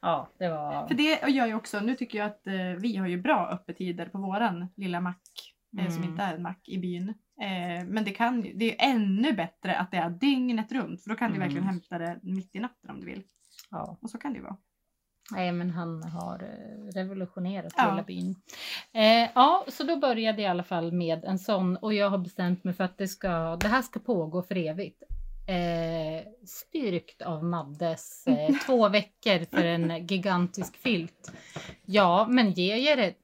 ja, 0.01 0.29
det 0.39 0.47
var... 0.49 0.87
För 0.87 0.95
det 0.95 1.29
gör 1.29 1.45
ju 1.45 1.55
också, 1.55 1.79
nu 1.79 1.95
tycker 1.95 2.17
jag 2.17 2.27
att 2.27 2.47
eh, 2.47 2.53
vi 2.77 2.95
har 2.97 3.07
ju 3.07 3.21
bra 3.21 3.49
öppettider 3.51 4.05
på 4.05 4.17
våran 4.17 4.67
lilla 4.75 5.01
mack. 5.01 5.50
Eh, 5.79 5.87
som 5.89 5.97
Mm. 5.97 6.09
inte 6.09 6.23
är 6.23 6.33
en 6.35 6.41
mack 6.41 6.69
i 6.69 6.77
byn. 6.77 7.09
Eh, 7.41 7.85
men 7.87 8.03
det, 8.03 8.11
kan, 8.11 8.41
det 8.55 8.65
är 8.81 8.89
ännu 8.93 9.33
bättre 9.33 9.75
att 9.75 9.91
det 9.91 9.97
är 9.97 10.09
dygnet 10.09 10.71
runt. 10.71 11.03
För 11.03 11.09
då 11.09 11.15
kan 11.15 11.29
du 11.31 11.35
Mm. 11.35 11.47
verkligen 11.47 11.67
hämta 11.67 11.97
det 11.97 12.19
mitt 12.23 12.55
i 12.55 12.59
natten 12.59 12.89
om 12.89 12.99
du 12.99 13.05
vill. 13.05 13.23
Ja. 13.71 13.97
Och 14.01 14.09
så 14.09 14.17
kan 14.17 14.33
det 14.33 14.37
ju 14.37 14.43
vara. 14.43 14.57
Nej 15.31 15.51
men 15.51 15.69
han 15.71 16.03
har 16.03 16.43
eh, 16.43 16.93
revolutionerat 16.93 17.73
Ja. 17.77 17.89
hela 17.89 18.03
byn. 18.03 18.35
Eh, 18.93 19.29
ja, 19.35 19.65
så 19.67 19.83
då 19.83 19.97
började 19.97 20.41
jag 20.41 20.47
i 20.47 20.51
alla 20.51 20.63
fall 20.63 20.91
med 20.91 21.23
en 21.25 21.39
sån 21.39 21.77
och 21.77 21.93
jag 21.93 22.09
har 22.09 22.17
bestämt 22.17 22.63
mig 22.63 22.73
för 22.73 22.83
att 22.83 22.97
det, 22.97 23.07
ska, 23.07 23.55
det 23.55 23.67
här 23.67 23.81
ska 23.81 23.99
pågå 23.99 24.41
för 24.43 24.57
evigt. 24.57 25.03
Eh, 25.47 26.27
styrkt 26.45 27.21
av 27.21 27.43
Maddes 27.43 28.27
eh, 28.27 28.55
två 28.65 28.89
veckor 28.89 29.45
för 29.45 29.63
en 29.65 30.07
gigantisk 30.07 30.77
filt. 30.77 31.31
Ja, 31.85 32.27
men 32.29 32.51
ger 32.51 32.75
jag 32.75 32.97
det 32.97 33.20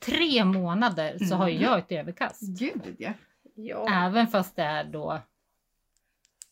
tre 0.00 0.44
månader 0.44 1.18
så 1.18 1.34
har 1.34 1.48
ju 1.48 1.58
jag 1.58 1.78
ett 1.78 1.92
överkast. 1.92 2.42
Gud 2.58 2.96
ja. 2.98 3.12
Ja. 3.54 4.06
Även 4.06 4.26
fast 4.26 4.56
det 4.56 4.62
är 4.62 4.84
då... 4.84 5.20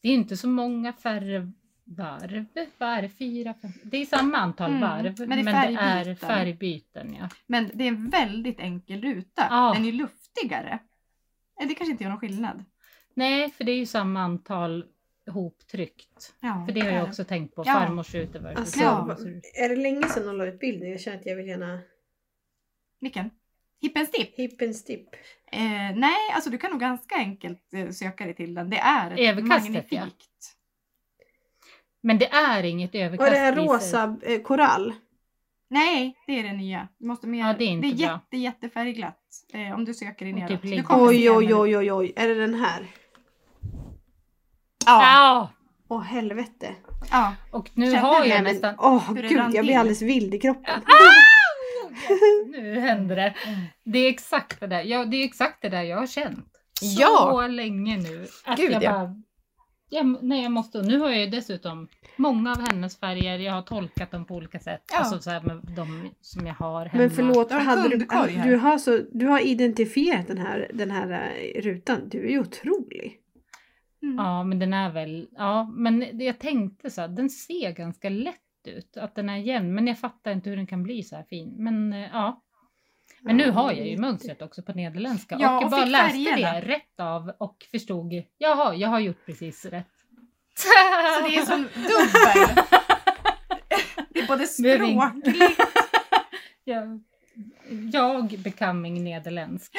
Det 0.01 0.09
är 0.09 0.13
inte 0.15 0.37
så 0.37 0.49
många 0.49 0.93
färre 0.93 1.53
varv. 1.85 2.45
Vad 2.79 2.89
är 2.89 3.03
det? 3.03 3.09
Fyra, 3.09 3.55
fem? 3.63 3.73
Det 3.83 3.97
är 3.97 4.07
samma 4.07 4.37
antal 4.39 4.71
Mm, 4.71 4.81
varv. 4.81 5.15
men 5.19 5.29
Men 5.29 5.45
det 5.45 5.53
det 5.53 5.57
är 5.57 6.01
är, 6.01 6.15
färgbyten. 6.15 6.29
färgbyten. 6.29 7.17
Ja. 7.21 7.29
Men 7.47 7.71
det 7.75 7.85
är 7.85 7.89
en 7.89 8.11
väldigt 8.11 8.61
enkel 8.61 9.03
ruta. 9.03 9.47
Ja. 9.51 9.73
Den 9.77 9.85
är 9.85 9.93
luftigare. 9.93 10.79
Eh, 11.61 11.69
Det 11.69 11.75
kanske 11.75 11.91
inte 11.93 12.05
gör 12.05 12.11
någon 12.11 12.21
skillnad. 12.21 12.65
Nej, 13.15 13.51
för 13.51 13.65
det 13.65 13.73
är 13.73 13.77
ju 13.77 13.87
samma 13.87 14.21
antal 14.21 14.85
hoptryckt. 15.31 16.35
Ja, 16.41 16.65
För 16.67 16.73
det 16.75 16.81
har 16.81 16.89
är 16.89 16.95
jag 16.95 17.09
också 17.09 17.25
tänkt 17.25 17.55
på. 17.55 17.63
Ja. 17.67 17.73
Farmors 17.73 18.15
ute 18.15 18.39
versus 18.39 18.59
Alltså, 18.59 18.81
är 19.63 19.69
det 19.69 19.77
länge 19.77 20.09
sedan 20.09 20.27
hon 20.27 20.39
la 20.39 20.47
ut 20.47 20.61
bilden? 20.61 20.91
Jag 20.91 21.01
känner 21.01 21.17
att 21.19 21.27
jag 21.27 21.37
vill 21.37 21.47
gärna... 21.47 21.79
Vilken? 23.01 23.31
Hippens 23.83 24.11
tipp? 24.11 24.35
Hippens 24.39 24.85
tipp. 24.85 25.09
Eh, 25.53 25.61
nej, 25.97 26.31
alltså 26.35 26.51
du 26.51 26.59
kan 26.59 26.71
nog 26.71 26.81
ganska 26.81 27.15
enkelt 27.17 27.73
eh, 27.75 27.91
söka 27.91 28.25
dig 28.25 28.35
till 28.35 28.55
den. 28.55 28.71
Det 28.71 28.79
är 28.79 29.11
ett 29.11 29.19
Överkastet, 29.19 29.87
ja. 29.91 30.01
magnifikt. 30.01 30.27
Men 32.03 32.19
det 32.19 32.27
är 32.33 32.63
inget 32.63 32.95
Och 32.95 33.01
överkast 33.01 33.31
det 33.33 33.39
är 33.39 33.53
i 33.53 33.57
sig. 33.57 33.65
rosa 33.67 34.17
eh, 34.23 34.41
korall. 34.43 34.95
Nej, 35.71 36.17
det 36.27 36.39
är 36.39 36.43
det 36.43 36.53
nya. 36.53 36.89
Du 36.99 37.07
måste 37.07 37.27
mer, 37.27 37.39
Ja, 37.39 37.55
det 37.59 37.65
är 37.65 37.69
inte 37.69 37.89
bra. 37.89 37.97
jätte, 37.97 38.37
jättefärgglatt. 38.37 39.21
Eh, 39.53 39.75
om 39.75 39.85
du 39.85 39.95
söker 39.95 40.25
dig 40.25 40.35
Och 40.35 40.39
neråt. 40.41 40.51
typ 40.53 40.63
Du 40.63 40.69
ligger- 40.69 40.83
kommer 40.83 41.07
Oj, 41.09 41.17
se 41.23 41.31
oj, 41.31 41.55
oj, 41.55 41.77
oj, 41.77 41.93
oj. 41.93 42.13
Är 42.17 42.29
det 42.29 42.35
den 42.35 42.55
här? 42.55 42.87
Ja, 44.87 45.03
Ja! 45.03 45.51
Åh 45.89 46.03
helvete. 46.03 46.75
ja. 47.11 47.35
Och 47.53 47.71
nu 47.75 47.87
Känner 47.87 47.99
har 48.01 48.25
jag 48.25 48.43
men, 48.43 48.45
nästan... 48.45 48.75
åh 48.79 49.09
hur 49.09 49.23
det 49.23 49.29
gud, 49.29 49.39
rann 49.39 49.53
jag 49.55 49.65
blir 49.65 49.73
till? 49.75 49.79
alldeles 49.81 50.03
vild 50.03 50.35
i 50.35 50.39
kroppen. 50.39 50.81
Nu 52.51 52.81
händer 52.81 53.17
det. 53.17 53.35
Det 53.85 53.99
är 53.99 54.09
exakt 54.09 54.61
det 54.61 54.67
där. 54.67 54.83
Ja, 54.83 55.05
det 55.05 55.17
är 55.17 55.25
exakt 55.25 55.63
det 55.63 55.69
där 55.69 55.83
jag 55.83 55.97
har 55.97 56.07
känt. 56.07 56.49
Så 56.81 57.01
Ja. 57.01 57.47
länge 57.47 57.97
nu. 57.97 58.27
Att 58.45 58.59
Gud, 58.59 58.73
jag 58.73 58.83
ja. 58.83 58.91
bara... 58.93 59.23
Jag, 59.89 60.25
nej, 60.25 60.43
jag 60.43 60.53
måste. 60.53 60.83
Nu 60.83 60.99
har 60.99 61.11
jag 61.11 61.21
ju 61.21 61.27
dessutom 61.27 61.89
många 62.17 62.53
av 62.53 62.61
hennes 62.61 63.01
färger. 63.01 63.39
Jag 63.39 63.53
har 63.53 63.63
tolkat 63.63 64.11
dem 64.11 64.25
på 64.25 64.35
olika 64.35 64.59
sätt. 64.59 64.83
Ja. 64.93 64.99
Alltså 64.99 65.19
så 65.19 65.31
här 65.31 65.41
med 65.41 65.61
de 65.77 66.11
som 66.21 66.47
jag 66.47 66.55
har 66.55 66.87
hemma. 66.87 67.03
Men 67.03 67.11
förlåt, 67.11 67.49
Du 67.49 67.55
har 67.55 67.61
en 67.61 67.67
hade 67.67 67.89
du, 67.89 68.07
du, 68.51 68.57
har 68.57 68.79
så, 68.79 69.01
du 69.13 69.27
har 69.27 69.41
identifierat 69.41 70.27
den 70.27 70.39
här, 70.39 70.71
den 70.75 70.91
här 70.91 71.33
eh, 71.55 71.61
rutan. 71.63 72.09
Du 72.09 72.27
är 72.27 72.31
ju 72.31 72.41
otrolig. 72.41 73.21
Mm. 74.03 74.17
Ja, 74.17 74.45
men 74.45 74.59
den 74.59 74.75
är 74.75 74.91
väl... 74.93 75.29
Ja, 75.33 75.73
men 75.77 76.19
jag 76.19 76.39
tänkte 76.39 76.91
så 76.91 77.01
här, 77.01 77.09
den 77.09 77.31
ser 77.31 77.71
ganska 77.73 78.09
lätt 78.09 78.41
ut. 78.67 78.97
Att 78.97 79.15
den 79.15 79.29
är 79.29 79.37
jämn. 79.37 79.75
Men 79.75 79.87
jag 79.87 79.99
fattar 79.99 80.33
inte 80.33 80.51
hur 80.51 80.57
den 80.57 80.67
kan 80.67 80.83
bli 80.83 81.03
så 81.03 81.17
här 81.17 81.25
fin. 81.25 81.55
Men 81.59 81.93
eh, 81.93 82.09
ja. 82.13 82.43
Men 83.21 83.37
nu 83.37 83.51
har 83.51 83.73
jag 83.73 83.87
ju 83.87 83.99
mönstret 83.99 84.43
också 84.43 84.63
på 84.63 84.73
nederländska. 84.73 85.37
Ja, 85.41 85.59
och 85.59 85.65
och 85.65 85.71
bara 85.71 85.85
läste 85.85 86.37
det 86.37 86.61
rätt 86.61 87.01
av 87.01 87.33
och 87.39 87.67
förstod. 87.71 88.23
Jaha, 88.39 88.75
jag 88.75 88.89
har 88.89 89.01
gjort 89.01 89.27
precis 89.27 89.65
rätt. 89.65 89.87
Så 90.57 91.29
det 91.29 91.37
är 91.37 91.45
som 91.45 91.63
dubbel. 91.75 92.65
Det 94.09 94.21
är 94.21 94.27
både 94.27 94.47
språkligt. 94.47 95.61
jag, 96.65 97.03
jag 97.93 98.39
becoming 98.39 99.05
nederländsk. 99.05 99.73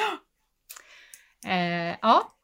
Eh, 1.46 1.96
ja. 2.02 2.37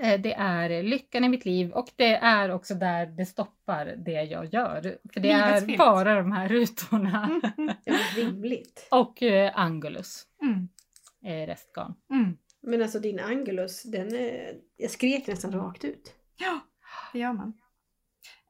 Eh, 0.00 0.20
Det 0.20 0.32
är 0.34 0.82
lyckan 0.82 1.24
i 1.24 1.28
mitt 1.28 1.44
liv 1.44 1.70
och 1.72 1.88
det 1.96 2.14
är 2.14 2.50
också 2.50 2.74
där 2.74 3.06
det 3.06 3.26
stoppar 3.26 3.86
det 3.86 4.12
jag 4.22 4.54
gör. 4.54 4.80
För 5.12 5.20
det 5.20 5.36
Livets 5.36 5.62
är 5.68 5.78
bara 5.78 6.14
de 6.14 6.32
här 6.32 6.48
rutorna. 6.48 7.40
Ja, 7.84 7.92
men 7.92 8.16
rimligt. 8.16 8.88
och 8.90 9.22
eh, 9.22 9.52
Angulus, 9.54 10.26
Mm. 10.42 10.68
eh, 11.24 11.46
restgarn. 11.46 11.94
Mm. 12.10 12.36
Men 12.62 12.82
alltså 12.82 12.98
din 12.98 13.20
Angulus, 13.20 13.82
den 13.82 14.14
är, 14.14 14.54
jag 14.76 14.90
skrek 14.90 15.26
nästan 15.26 15.52
rakt 15.52 15.84
ut. 15.84 16.14
Ja, 16.36 16.60
det 17.12 17.18
gör 17.18 17.32
man. 17.32 17.48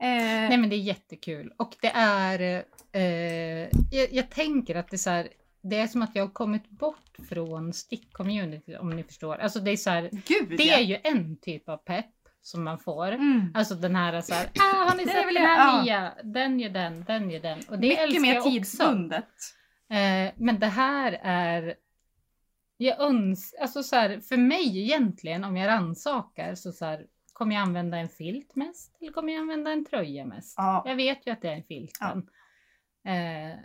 Eh, 0.01 0.49
Nej 0.49 0.59
men 0.59 0.71
det 0.71 0.77
är 0.77 0.81
jättekul 0.81 1.53
och 1.59 1.77
det 1.83 1.91
är, 1.95 2.65
eh, 2.93 3.69
jag, 3.91 4.13
jag 4.13 4.31
tänker 4.31 4.75
att 4.75 4.89
det 4.89 4.97
är 4.97 4.99
så 4.99 5.11
här, 5.11 5.29
det 5.63 5.77
är 5.77 5.87
som 5.87 6.03
att 6.03 6.17
jag 6.17 6.23
har 6.25 6.33
kommit 6.33 6.71
bort 6.71 7.17
från 7.29 7.73
stick-community 7.73 8.77
om 8.79 8.91
ni 8.91 9.03
förstår. 9.03 9.37
Alltså 9.37 9.61
det 9.61 9.71
är 9.71 9.77
så 9.77 9.91
här, 9.91 10.11
Gud 10.13 10.59
det 10.59 10.65
ja. 10.65 10.77
är 10.77 10.83
ju 10.83 10.99
en 11.05 11.37
typ 11.37 11.69
av 11.69 11.77
pepp 11.77 12.07
som 12.43 12.65
man 12.65 12.79
får. 12.79 13.09
Mm. 13.13 13.53
Alltså 13.55 13.75
den 13.75 13.97
här 13.97 14.21
så 14.21 14.35
här, 14.35 14.47
ah, 14.61 14.89
har 14.89 14.97
ni 14.97 15.05
sett 15.05 15.13
den 15.15 15.35
jag- 15.35 15.43
här 15.43 15.77
ja. 15.77 15.83
nya? 15.83 16.15
Den 16.25 16.61
gör 16.61 16.71
den, 16.71 17.05
den 17.05 17.31
gör 17.31 17.41
den. 17.41 17.59
Och 17.69 17.79
det 17.79 17.89
Mycket 17.89 18.03
älskar 18.03 18.21
mer 18.21 18.35
jag 18.35 18.45
tidsbundet. 18.45 19.25
Eh, 19.91 20.33
men 20.37 20.59
det 20.61 20.67
här 20.67 21.21
är, 21.23 21.75
jag 22.77 23.01
öns, 23.01 23.55
alltså 23.61 23.83
så 23.83 23.97
här, 23.97 24.21
för 24.21 24.37
mig 24.37 24.79
egentligen 24.83 25.45
om 25.45 25.57
jag 25.57 25.69
rannsakar 25.69 26.55
så, 26.55 26.73
så 26.73 26.85
här, 26.85 27.07
kommer 27.33 27.55
jag 27.55 27.63
använda 27.63 27.97
en 27.99 28.09
filt 28.09 28.57
mest 28.57 28.97
eller 29.01 29.13
kommer 29.13 29.33
jag 29.33 29.41
använda 29.41 29.71
en 29.73 29.85
tröja 29.85 30.25
mest? 30.25 30.55
Ja. 30.57 30.83
Jag 30.87 30.97
vet 30.97 31.27
ju 31.27 31.31
att 31.33 31.43
det 31.43 31.49
är 31.49 31.57
en 31.57 31.65
filten. 31.65 32.29
Eh, 33.05 33.59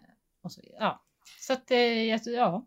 och 0.44 0.52
så, 0.52 0.62
ja. 0.80 1.04
Så 1.40 1.54
att 1.54 1.72
eh, 1.72 2.04
ja. 2.26 2.66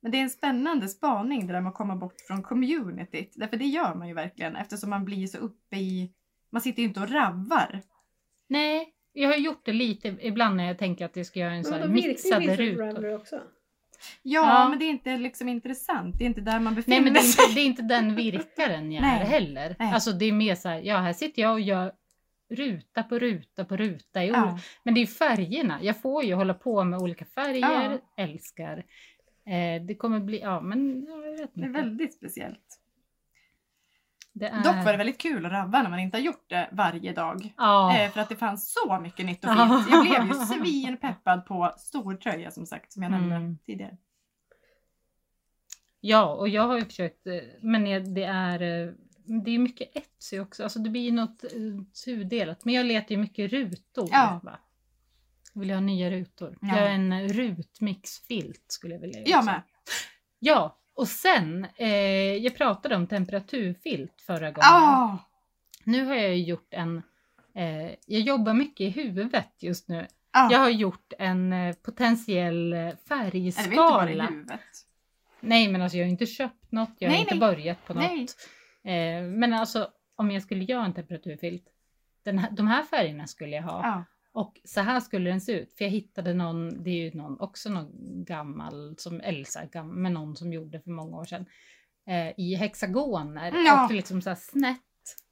Men 0.00 0.12
det 0.12 0.18
är 0.18 0.22
en 0.22 0.30
spännande 0.30 0.88
spaning 0.88 1.46
det 1.46 1.52
där 1.52 1.60
med 1.60 1.70
att 1.70 1.74
komma 1.76 1.96
bort 1.96 2.20
från 2.26 2.42
communityt. 2.42 3.32
Därför 3.36 3.56
det 3.56 3.64
gör 3.66 3.94
man 3.94 4.08
ju 4.08 4.14
verkligen 4.14 4.56
eftersom 4.56 4.90
man 4.90 5.04
blir 5.04 5.26
så 5.26 5.38
uppe 5.38 5.76
i... 5.76 6.12
Man 6.50 6.62
sitter 6.62 6.82
ju 6.82 6.88
inte 6.88 7.00
och 7.00 7.10
rabbar. 7.10 7.80
Nej, 8.48 8.88
jag 9.12 9.28
har 9.28 9.36
gjort 9.36 9.64
det 9.64 9.72
lite 9.72 10.16
ibland 10.20 10.56
när 10.56 10.64
jag 10.66 10.78
tänker 10.78 11.04
att 11.04 11.16
jag 11.16 11.26
ska 11.26 11.40
göra 11.40 11.52
en 11.52 11.64
så 11.64 11.74
här 11.74 11.88
mixade 11.88 12.56
rutor. 12.56 13.14
också. 13.14 13.36
Ja, 13.36 13.42
Ja. 14.62 14.68
men 14.68 14.78
det 14.78 14.84
är 14.84 14.90
inte 14.90 15.16
liksom 15.16 15.48
intressant. 15.48 16.18
Det 16.18 16.24
är 16.24 16.26
inte 16.26 16.40
där 16.40 16.60
man 16.60 16.74
Nej 16.74 16.74
befinner 16.74 17.00
men 17.00 17.12
det 17.12 17.18
är, 17.18 17.22
sig. 17.22 17.44
inte, 17.44 17.54
det 17.54 17.60
är 17.60 17.64
inte 17.66 17.82
den 17.82 18.14
virkaren 18.14 18.92
jag 18.92 19.02
Nej. 19.02 19.20
är 19.20 19.24
heller. 19.24 19.76
Nej. 19.78 19.92
Alltså 19.92 20.12
det 20.12 20.24
är 20.24 20.32
mer 20.32 20.54
så 20.54 20.68
här, 20.68 20.80
ja 20.80 20.96
här 20.98 21.12
sitter 21.12 21.42
jag 21.42 21.52
och 21.52 21.60
gör 21.60 21.92
ruta 22.50 23.02
på 23.02 23.18
ruta 23.18 23.64
på 23.64 23.76
ruta 23.76 24.24
i. 24.24 24.28
Ja. 24.28 24.58
Men 24.82 24.94
det 24.94 25.00
är 25.02 25.06
färgerna. 25.06 25.78
Jag 25.82 26.02
får 26.02 26.24
ju 26.24 26.34
hålla 26.34 26.54
på 26.54 26.84
med 26.84 27.00
olika 27.02 27.24
färger, 27.24 27.90
Ja. 28.16 28.22
älskar. 28.24 28.78
Eh, 29.46 29.82
det 29.82 29.94
kommer 29.98 30.20
bli, 30.20 30.40
ja 30.40 30.60
men 30.60 31.06
jag 31.08 31.18
vet 31.22 31.54
Det 31.54 31.60
är 31.60 31.66
inte. 31.66 31.80
väldigt 31.80 32.14
speciellt. 32.14 32.80
Det 34.32 34.46
är... 34.48 34.56
Dock 34.64 34.84
var 34.84 34.92
det 34.92 34.98
väldigt 34.98 35.18
kul 35.20 35.46
att 35.46 35.52
rabba 35.52 35.82
när 35.82 35.90
man 35.90 35.98
inte 35.98 36.16
har 36.16 36.22
gjort 36.22 36.44
det 36.48 36.68
varje 36.72 37.12
dag. 37.12 37.54
Ja. 37.56 37.98
Eh, 37.98 38.10
för 38.10 38.20
att 38.20 38.28
det 38.28 38.36
fanns 38.36 38.72
så 38.72 39.00
mycket 39.00 39.26
nytt 39.26 39.44
och 39.44 39.50
fint. 39.50 39.86
Jag 39.90 40.02
blev 40.06 40.26
ju 40.26 40.34
svinpeppad 40.34 41.46
på 41.46 41.74
stortröja 41.78 42.50
som 42.50 42.66
sagt, 42.66 42.92
som 42.92 43.02
jag 43.02 43.12
nämnde 43.12 43.34
Mm. 43.36 43.58
tidigare. 43.66 43.96
Ja, 46.00 46.34
och 46.34 46.48
jag 46.48 46.62
har 46.62 46.78
ju 46.78 46.84
försökt, 46.84 47.26
eh, 47.26 47.34
men 47.62 48.14
det 48.14 48.24
är, 48.24 48.62
eh, 48.86 48.92
det 49.28 49.50
är 49.50 49.58
mycket 49.58 49.96
Etsy 49.96 50.40
också, 50.40 50.62
alltså 50.62 50.78
det 50.78 50.90
blir 50.90 51.02
ju 51.02 51.12
något 51.12 51.44
eh, 51.44 51.50
tudelat. 52.04 52.64
Men 52.64 52.74
jag 52.74 52.86
letar 52.86 53.10
ju 53.14 53.16
mycket 53.20 53.50
rutor. 53.52 54.08
Ja. 54.12 54.40
Va? 54.42 54.58
Jag 55.52 55.60
vill 55.60 55.70
ha 55.70 55.80
nya 55.80 56.10
rutor. 56.10 56.58
Ja. 56.60 56.68
Jag 56.68 56.82
har 56.82 56.88
en 56.88 57.28
rutmixfilt 57.28 58.64
skulle 58.68 58.94
jag 58.94 59.00
vilja 59.00 59.18
göra. 59.18 59.28
Jag 59.30 59.38
också. 59.38 59.50
med. 59.50 59.62
Ja, 60.38 60.78
och 60.94 61.08
sen, 61.08 61.66
eh, 61.76 61.88
jag 62.36 62.56
pratade 62.56 62.96
om 62.96 63.06
temperaturfilt 63.06 64.20
förra 64.26 64.50
gången. 64.50 64.68
Ah, 64.72 65.18
Nu 65.84 66.04
har 66.04 66.14
jag 66.14 66.38
gjort 66.38 66.68
en, 66.74 67.02
eh, 67.54 67.90
jag 68.06 68.20
jobbar 68.20 68.54
mycket 68.54 68.80
i 68.80 68.88
huvudet 68.90 69.52
just 69.58 69.88
nu. 69.88 70.06
ah. 70.30 70.48
Jag 70.52 70.58
har 70.58 70.68
gjort 70.70 71.12
en 71.18 71.52
eh, 71.52 71.74
potentiell 71.74 72.72
eh, 72.72 72.78
Nej, 72.78 73.30
det 73.30 73.38
inte 73.38 73.62
bara 73.76 74.10
i 74.10 74.14
färgskala. 74.14 74.26
huvudet. 74.26 74.60
Nej 75.40 75.68
men 75.68 75.82
alltså 75.82 75.98
jag 75.98 76.04
har 76.04 76.10
inte 76.10 76.26
köpt 76.26 76.72
något, 76.72 76.90
jag 76.98 77.08
har 77.08 77.12
Nej, 77.12 77.20
inte 77.20 77.34
nej. 77.34 77.40
börjat 77.40 77.84
på 77.86 77.94
något. 77.94 78.02
Nej. 78.02 78.26
Eh, 78.84 79.22
men 79.22 79.52
alltså 79.54 79.90
om 80.16 80.30
jag 80.30 80.42
skulle 80.42 80.64
göra 80.64 80.84
en 80.84 80.94
temperaturfilt, 80.94 81.64
den 82.22 82.38
här, 82.38 82.50
de 82.50 82.66
här 82.66 82.82
färgerna 82.82 83.26
skulle 83.26 83.56
jag 83.56 83.62
ha. 83.62 83.80
Ja. 83.86 84.04
Och 84.32 84.60
så 84.64 84.80
här 84.80 85.00
skulle 85.00 85.30
den 85.30 85.40
se 85.40 85.52
ut. 85.52 85.72
För 85.72 85.84
jag 85.84 85.90
hittade 85.92 86.34
någon, 86.34 86.82
det 86.82 86.90
är 86.90 86.94
ju 87.04 87.12
någon, 87.18 87.40
också 87.40 87.70
någon 87.70 87.90
gammal, 88.24 88.94
som 88.98 89.20
Elsa, 89.20 89.64
gam, 89.64 90.02
men 90.02 90.12
någon 90.14 90.36
som 90.36 90.52
gjorde 90.52 90.80
för 90.80 90.90
många 90.90 91.16
år 91.16 91.24
sedan. 91.24 91.46
Eh, 92.06 92.32
I 92.36 92.54
hexagoner 92.54 93.52
Ja. 93.66 93.84
och 93.84 93.92
liksom 93.94 94.22
så 94.22 94.30
här 94.30 94.36
snett. 94.36 94.80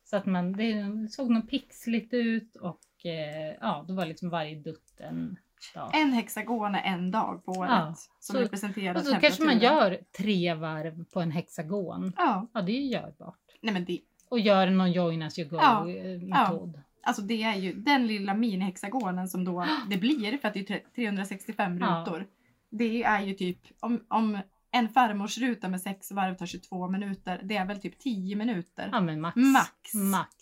Så 0.05 0.17
att 0.17 0.27
man, 0.27 0.53
det 0.53 0.85
såg 1.11 1.31
nog 1.31 1.51
pixligt 1.51 2.15
ut 2.15 2.57
och 2.57 3.07
eh, 3.07 3.55
ja, 3.61 3.85
då 3.89 3.95
var 3.95 4.07
liksom 4.07 4.31
varje 4.31 4.55
dutt 4.57 5.01
en 5.01 5.37
dag. 5.75 5.91
En 5.95 6.13
hexagon 6.13 6.75
är 6.75 6.83
en 6.83 7.11
dag 7.11 7.45
på 7.45 7.53
året 7.53 7.71
Ja. 7.71 7.95
som 8.21 8.35
Så- 8.35 8.41
representerar 8.43 8.95
Och 8.95 9.01
så 9.07 9.17
kanske 9.17 9.45
man 9.45 9.59
gör 9.59 9.99
tre 10.19 10.55
varv 10.55 11.05
på 11.05 11.21
en 11.21 11.31
hexagon. 11.31 12.13
Ja, 12.17 12.49
Ja, 12.55 12.63
det 12.63 12.73
är 12.73 12.81
ju 12.81 12.89
görbart. 12.91 13.39
nej 13.63 13.75
men 13.75 13.85
det, 13.85 14.01
Och 14.29 14.39
gör 14.41 14.71
någon 14.71 14.93
join 14.93 15.23
as 15.23 15.39
you 15.39 15.49
go 15.49 15.57
Ja, 15.57 15.85
metod. 16.21 16.81
alltså 17.03 17.23
det 17.23 17.43
är 17.43 17.55
ju 17.57 17.73
den 17.75 18.07
lilla 18.07 18.35
minihexagonen 18.35 19.29
som 19.29 19.45
då 19.45 19.67
det 19.91 19.97
blir 19.97 20.39
för 20.39 20.49
att 20.49 20.55
det 20.55 20.61
är 20.61 20.65
tre- 20.65 20.83
365 20.95 21.79
Ja. 21.79 21.87
rutor. 22.07 22.27
Det 22.71 23.03
är 23.05 23.21
ju 23.21 23.35
typ 23.35 23.59
om, 23.81 24.05
om 24.09 24.39
en 24.71 24.89
farmorsruta 24.89 25.69
med 25.69 25.81
sex 25.81 26.13
varv 26.13 26.35
tar 26.37 26.47
22 26.47 26.89
minuter. 26.89 27.41
Det 27.45 27.57
är 27.57 27.65
väl 27.67 27.81
typ 27.81 27.99
10 27.99 28.37
minuter. 28.37 28.89
Ja 28.93 29.01
men 29.01 29.21
max. 29.21 29.37
Max. 29.37 29.95
Max. 29.95 30.37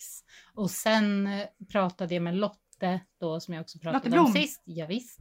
Och 0.55 0.71
sen 0.71 1.27
eh, 1.27 1.45
pratade 1.71 2.13
jag 2.13 2.23
med 2.23 2.35
Lotte 2.75 2.99
då 3.19 3.39
som 3.39 3.53
jag 3.53 3.61
också 3.61 3.79
pratade 3.79 4.19
om 4.19 4.27
sist. 4.27 4.61
Ja, 4.65 4.85
visst. 4.85 5.19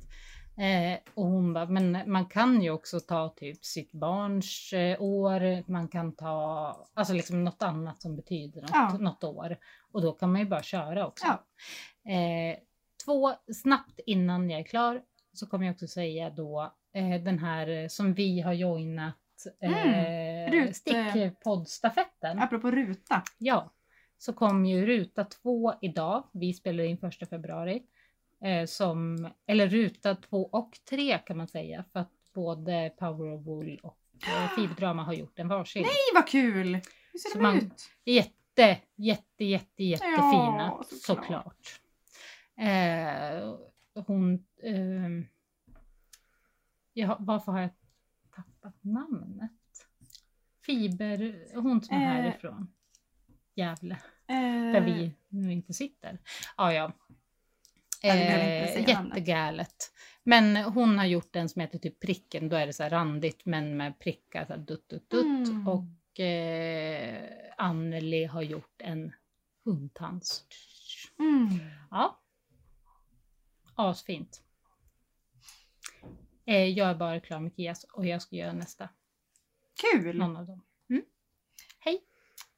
Eh, 0.58 0.98
och 1.14 1.24
hon 1.26 1.52
bara, 1.52 1.66
men 1.66 1.98
man 2.06 2.26
kan 2.26 2.62
ju 2.62 2.70
också 2.70 3.00
ta 3.00 3.28
typ 3.28 3.64
sitt 3.64 3.92
barns 3.92 4.72
eh, 4.72 5.02
år, 5.02 5.70
man 5.70 5.88
kan 5.88 6.12
ta 6.16 6.86
alltså 6.94 7.14
liksom 7.14 7.44
något 7.44 7.62
annat 7.62 8.02
som 8.02 8.16
betyder 8.16 8.60
något, 8.60 8.70
Ja. 8.72 8.96
något 9.00 9.24
år. 9.24 9.56
Och 9.92 10.02
då 10.02 10.12
kan 10.12 10.32
man 10.32 10.40
ju 10.40 10.46
bara 10.46 10.62
köra 10.62 11.06
också. 11.06 11.26
Ja. 11.26 12.12
Eh, 12.12 12.56
två, 13.04 13.32
snabbt 13.54 14.00
innan 14.06 14.50
jag 14.50 14.60
är 14.60 14.64
klar 14.64 15.02
så 15.32 15.46
kommer 15.46 15.66
jag 15.66 15.72
också 15.72 15.86
säga 15.86 16.30
då 16.30 16.72
eh, 16.94 17.22
den 17.22 17.38
här 17.38 17.88
som 17.88 18.14
vi 18.14 18.40
har 18.40 18.52
joinat 18.52 19.14
Mm, 19.60 20.64
eh, 20.64 20.72
stickpoddstafetten. 20.72 22.38
Apropå 22.38 22.70
ruta. 22.70 23.22
Ja, 23.38 23.70
så 24.24 24.32
kom 24.32 24.64
ju 24.66 24.86
ruta 24.86 25.24
två 25.24 25.74
idag. 25.80 26.24
Vi 26.32 26.52
spelar 26.54 26.84
in 26.84 26.98
första 26.98 27.26
februari. 27.26 27.82
Eh, 28.44 28.66
som, 28.66 29.28
eller 29.46 29.68
ruta 29.68 30.14
två 30.14 30.46
och 30.52 30.78
tre 30.90 31.18
kan 31.18 31.36
man 31.36 31.48
säga. 31.48 31.84
För 31.92 32.00
att 32.00 32.10
både 32.34 32.92
Power 32.98 33.32
of 33.34 33.46
Wool 33.46 33.80
och 33.82 33.98
eh, 34.26 34.48
Fiberdrama 34.56 35.04
har 35.04 35.12
gjort 35.12 35.38
en 35.38 35.48
varsin. 35.48 35.82
Nej 35.82 35.92
vad 36.14 36.26
kul! 36.28 36.74
Hur 37.12 37.18
ser 37.18 37.30
Så 37.30 37.38
de 37.38 37.42
man- 37.42 37.56
ut? 37.56 37.88
Jätte, 38.04 38.78
jätte, 38.96 39.44
jätte, 39.44 39.84
jättefina 39.84 40.56
Ja, 40.58 40.84
såklart. 40.90 41.02
såklart. 41.02 41.80
Eh, 42.56 43.54
hon... 44.06 44.44
ehm, 44.62 45.26
ja, 46.92 47.16
varför 47.20 47.52
har 47.52 47.60
jag 47.60 47.70
tappat 48.36 48.74
namnet? 48.84 49.50
Fiber... 50.66 51.46
Hon 51.60 51.82
som 51.82 51.96
är 51.96 52.00
Eh. 52.00 52.06
härifrån. 52.22 52.72
Gävle. 53.54 53.98
Eh, 54.26 54.72
Där 54.72 54.80
vi 54.80 55.12
nu 55.28 55.52
inte 55.52 55.72
sitter. 55.72 56.18
Ja, 56.56 56.72
ja. 56.72 56.92
Ja, 58.02 58.14
Eh, 58.14 58.88
jättegalet. 58.88 59.92
Men 60.22 60.56
hon 60.56 60.98
har 60.98 61.06
gjort 61.06 61.36
en 61.36 61.48
som 61.48 61.60
heter 61.60 61.78
typ 61.78 62.00
pricken. 62.00 62.48
Då 62.48 62.56
är 62.56 62.66
det 62.66 62.72
så 62.72 62.82
här 62.82 62.90
randigt 62.90 63.44
men 63.44 63.76
med 63.76 63.98
prickar. 63.98 64.44
Så 64.46 64.52
här 64.52 64.60
dutt, 64.60 64.88
dutt, 64.88 65.10
dutt. 65.10 65.24
Mm. 65.48 65.68
Och 65.68 66.20
eh, 66.20 67.30
Anneli 67.56 68.24
har 68.24 68.42
gjort 68.42 68.74
en 68.82 69.12
hundtans. 69.64 70.44
Mm. 71.18 71.48
Ja. 71.90 72.20
Asfint. 73.74 74.42
Eh, 76.46 76.64
jag 76.64 76.90
är 76.90 76.94
bara 76.94 77.20
klar 77.20 77.40
med 77.40 77.52
Kias 77.56 77.84
och 77.84 78.06
jag 78.06 78.22
ska 78.22 78.36
göra 78.36 78.52
nästa. 78.52 78.88
Kul! 79.80 80.18
Någon 80.18 80.36
av 80.36 80.46
dem. 80.46 80.64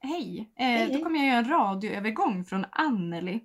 Hej! 0.06 0.50
Eh, 0.58 0.66
hej. 0.66 0.90
Då 0.92 1.02
kommer 1.02 1.18
jag 1.18 1.26
göra 1.28 1.38
en 1.38 1.48
radioövergång 1.50 2.44
från 2.44 2.64
Anneli 2.72 3.40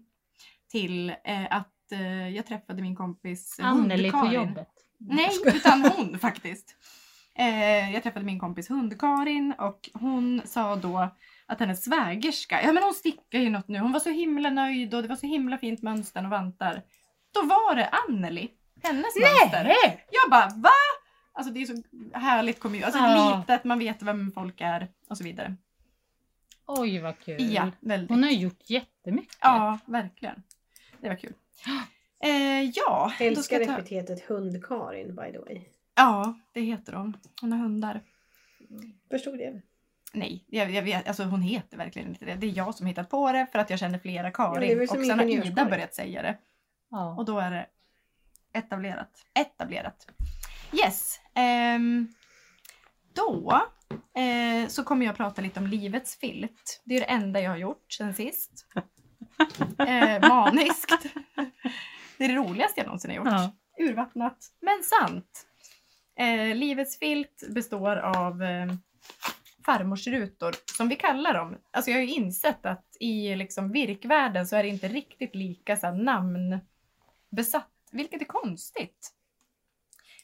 till 0.71 1.09
eh, 1.09 1.45
att 1.49 1.91
eh, 1.91 2.29
jag 2.29 2.45
träffade 2.45 2.81
min 2.81 2.95
kompis 2.95 3.59
Anneli 3.61 4.11
på 4.11 4.29
jobbet. 4.33 4.69
Nej, 4.97 5.29
utan 5.45 5.81
hon 5.97 6.19
faktiskt. 6.19 6.75
Eh, 7.35 7.93
jag 7.93 8.03
träffade 8.03 8.25
min 8.25 8.39
kompis 8.39 8.69
Hund-Karin 8.69 9.53
och 9.57 9.89
hon 9.93 10.41
sa 10.45 10.75
då 10.75 11.09
att 11.45 11.59
hennes 11.59 11.83
svägerska, 11.83 12.61
ja 12.63 12.73
men 12.73 12.83
hon 12.83 12.93
stickar 12.93 13.39
ju 13.39 13.49
något 13.49 13.67
nu, 13.67 13.79
hon 13.79 13.91
var 13.91 13.99
så 13.99 14.09
himla 14.09 14.49
nöjd 14.49 14.93
och 14.93 15.01
det 15.01 15.07
var 15.07 15.15
så 15.15 15.27
himla 15.27 15.57
fint 15.57 15.81
mönster 15.81 16.23
och 16.23 16.29
vantar. 16.29 16.81
Då 17.33 17.41
var 17.41 17.75
det 17.75 17.89
Anneli, 17.89 18.49
hennes 18.83 19.15
mönster. 19.15 19.63
Nej! 19.63 20.05
Jag 20.11 20.31
bara 20.31 20.49
va? 20.55 20.69
Alltså 21.33 21.53
det 21.53 21.61
är 21.61 21.65
så 21.65 21.83
härligt 22.19 22.59
kommun, 22.59 22.83
alltså 22.83 22.99
Ja. 22.99 23.37
litet, 23.47 23.63
man 23.63 23.79
vet 23.79 24.01
vem 24.01 24.31
folk 24.31 24.61
är 24.61 24.87
och 25.09 25.17
så 25.17 25.23
vidare. 25.23 25.55
Oj 26.65 26.99
vad 26.99 27.19
kul. 27.19 27.53
Ja, 27.53 27.71
väldigt. 27.79 28.09
Hon 28.09 28.23
har 28.23 28.31
gjort 28.31 28.69
jättemycket. 28.69 29.37
Ja, 29.41 29.79
verkligen. 29.85 30.43
Det 31.01 31.09
var 31.09 31.15
kul. 31.15 31.33
Eh, 32.23 32.61
ja, 32.75 33.05
då 33.07 33.13
ska 33.15 33.25
Älskar 33.25 33.59
jag 33.59 33.67
ta... 33.67 33.77
epitetet 33.77 34.21
hund-Karin 34.29 35.15
by 35.15 35.31
the 35.31 35.39
way. 35.39 35.61
Ja, 35.95 36.33
det 36.53 36.61
heter 36.61 36.93
hon. 36.93 37.17
Hon 37.41 37.51
har 37.51 37.59
hundar. 37.59 38.01
Förstod 39.09 39.37
det? 39.37 39.61
Nej, 40.13 40.45
jag, 40.47 40.71
jag 40.71 40.83
vet, 40.83 41.07
alltså 41.07 41.23
hon 41.23 41.41
heter 41.41 41.77
verkligen 41.77 42.07
inte 42.09 42.25
det. 42.25 42.35
Det 42.35 42.47
är 42.47 42.57
jag 42.57 42.75
som 42.75 42.87
hittat 42.87 43.09
på 43.09 43.31
det 43.31 43.47
för 43.51 43.59
att 43.59 43.69
jag 43.69 43.79
känner 43.79 43.99
flera 43.99 44.27
Ja, 44.27 44.31
Karin. 44.31 44.77
väl 44.79 44.87
och 44.89 45.05
sen 45.05 45.19
har 45.19 45.25
Ida 45.25 45.65
börjat 45.65 45.93
säga 45.95 46.21
det. 46.21 46.37
Ja. 46.89 47.15
Och 47.17 47.25
då 47.25 47.39
är 47.39 47.51
det 47.51 47.65
etablerat. 48.53 49.25
Etablerat. 49.33 50.07
Yes. 50.73 51.19
ehm, 51.33 52.13
då 53.13 53.61
eh, 53.93 54.67
så 54.67 54.83
kommer 54.83 55.05
jag 55.05 55.17
prata 55.17 55.41
lite 55.41 55.59
om 55.59 55.67
livets 55.67 56.19
filt. 56.19 56.81
Det 56.83 56.95
är 56.95 56.99
det 56.99 57.05
enda 57.05 57.41
jag 57.41 57.51
har 57.51 57.57
gjort 57.57 57.91
sen 57.91 58.13
sist. 58.13 58.65
Eh, 59.77 60.29
maniskt. 60.29 61.05
Det 62.17 62.25
är 62.25 62.29
det 62.29 62.35
roligaste 62.35 62.79
jag 62.79 62.85
någonsin 62.85 63.11
har 63.11 63.17
gjort. 63.17 63.27
Ja. 63.27 63.51
Urvattnat, 63.79 64.37
men 64.59 64.83
sant. 64.83 65.45
Eh, 66.19 66.55
livets 66.55 66.99
filt 66.99 67.43
består 67.49 67.95
av 67.95 68.43
eh, 68.43 68.73
farmorsrutor, 69.65 70.55
som 70.77 70.89
vi 70.89 70.95
kallar 70.95 71.33
dem. 71.33 71.57
Alltså 71.71 71.91
jag 71.91 71.97
har 71.97 72.03
ju 72.03 72.13
insett 72.13 72.65
att 72.65 72.97
i 72.99 73.35
liksom 73.35 73.71
virkvärlden 73.71 74.47
så 74.47 74.55
är 74.55 74.63
det 74.63 74.69
inte 74.69 74.87
riktigt 74.87 75.35
lika 75.35 75.77
så 75.77 75.87
här, 75.87 75.93
namnbesatt, 75.93 77.71
vilket 77.91 78.21
är 78.21 78.25
konstigt. 78.25 79.13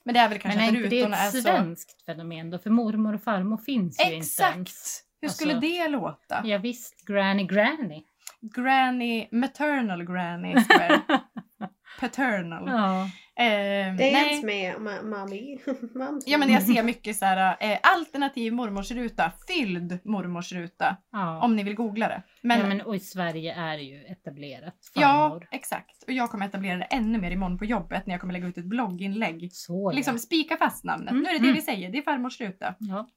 Men 0.08 0.14
det 0.14 0.20
är 0.20 0.30
väl 0.30 0.40
kanske 0.40 0.60
Men 0.60 0.66
är 0.66 0.70
att 0.70 0.76
inte 0.76 0.90
det 0.90 1.00
rutorna 1.02 1.18
är 1.18 1.28
ett 1.28 1.34
så... 1.34 1.42
svenskt 1.42 2.06
fenomen 2.06 2.50
då? 2.50 2.60
För 2.60 2.70
mormor 2.70 3.14
och 3.16 3.24
farmor 3.24 3.58
finns 3.58 4.00
ju 4.00 4.04
inte 4.04 4.14
ens. 4.16 4.40
Exakt! 4.40 5.04
Hur 5.22 5.30
skulle 5.30 5.54
Alltså- 5.56 5.68
det 5.68 5.88
låta? 5.88 6.42
Ja, 6.46 6.58
visst, 6.58 7.06
granny 7.06 7.44
granny. 7.44 8.04
Granny, 8.42 9.28
maternal 9.32 10.06
granny 10.06 10.56
Paternal. 12.00 12.64
Ja. 12.68 13.10
Eh, 13.40 13.96
Dance 13.96 14.46
med 14.46 14.76
ma- 14.76 15.04
mami. 15.04 15.60
Mams 15.96 16.24
Ja 16.28 16.38
men 16.38 16.50
jag 16.50 16.64
ser 16.64 16.84
mycket 16.92 17.16
så 17.18 17.26
här 17.26 17.58
eh, 17.60 17.80
alternativ 17.84 18.54
mormorsruta, 18.54 19.32
fylld 19.48 20.00
mormorsruta 20.06 20.98
ja. 21.12 21.42
om 21.44 21.56
ni 21.56 21.64
vill 21.64 21.76
googla 21.76 22.08
det. 22.08 22.24
Men, 22.42 22.58
ja, 22.60 22.64
ja, 22.64 22.70
men 22.70 22.82
och 22.82 22.96
i 22.96 23.00
Sverige 23.00 23.54
är 23.54 23.78
det 23.78 23.84
ju 23.84 24.04
etablerat. 24.06 24.76
Farmor. 24.96 25.48
exakt. 25.52 26.04
Och 26.04 26.12
jag 26.14 26.32
kommer 26.32 26.46
etablera 26.46 26.78
det 26.78 26.84
ännu 26.84 27.18
mer 27.22 27.32
imorgon 27.32 27.58
på 27.58 27.66
jobbet 27.66 28.06
när 28.08 28.14
jag 28.14 28.22
kommer 28.22 28.34
lägga 28.34 28.48
ut 28.48 28.58
ett 28.58 28.66
blogginlägg. 28.66 29.50
Så 29.54 29.92
Liksom 29.92 30.14
ja. 30.16 30.20
spika 30.20 30.58
fast 30.58 30.84
namnet. 30.84 31.12
Mm, 31.12 31.24
Nu 31.24 31.30
är 31.30 31.34
det 31.34 31.40
det 31.40 31.44
mm. 31.44 31.56
vi 31.56 31.62
säger, 31.62 31.92
det 31.92 31.98
är 31.98 32.02
farmorsruta. 32.02 32.76
ja. 32.80 33.08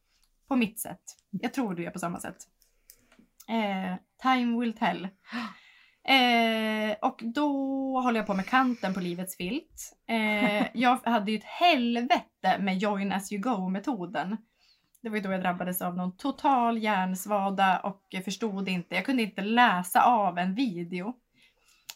På 0.48 0.56
mitt 0.56 0.80
sätt. 0.80 1.00
Jag 1.30 1.54
tror 1.54 1.74
du 1.74 1.85
är 1.87 1.90
på 1.90 1.98
samma 1.98 2.20
sätt. 2.20 2.37
Eh, 3.48 3.96
time 4.22 4.61
will 4.61 4.72
tell. 4.72 5.09
Eh, 6.08 6.96
och 7.02 7.20
då 7.22 7.50
håller 8.00 8.20
jag 8.20 8.26
på 8.26 8.34
med 8.34 8.46
kanten 8.46 8.94
på 8.94 9.00
livets 9.00 9.36
filt. 9.36 9.96
Eh, 10.08 10.66
jag 10.74 10.98
hade 11.04 11.32
ju 11.32 11.38
ett 11.38 11.44
helvete 11.44 12.58
med 12.58 12.78
join 12.78 13.12
as 13.12 13.32
you 13.32 13.42
go 13.42 13.68
metoden. 13.68 14.36
Det 15.02 15.08
var 15.08 15.16
ju 15.16 15.22
då 15.22 15.32
jag 15.32 15.40
drabbades 15.40 15.82
av 15.82 15.96
någon 15.96 16.16
total 16.16 16.78
hjärnsvada 16.78 17.80
och 17.80 18.02
förstod 18.24 18.68
inte. 18.68 18.94
Jag 18.94 19.04
kunde 19.04 19.22
inte 19.22 19.42
läsa 19.42 20.02
av 20.02 20.38
en 20.38 20.54
video. 20.54 21.14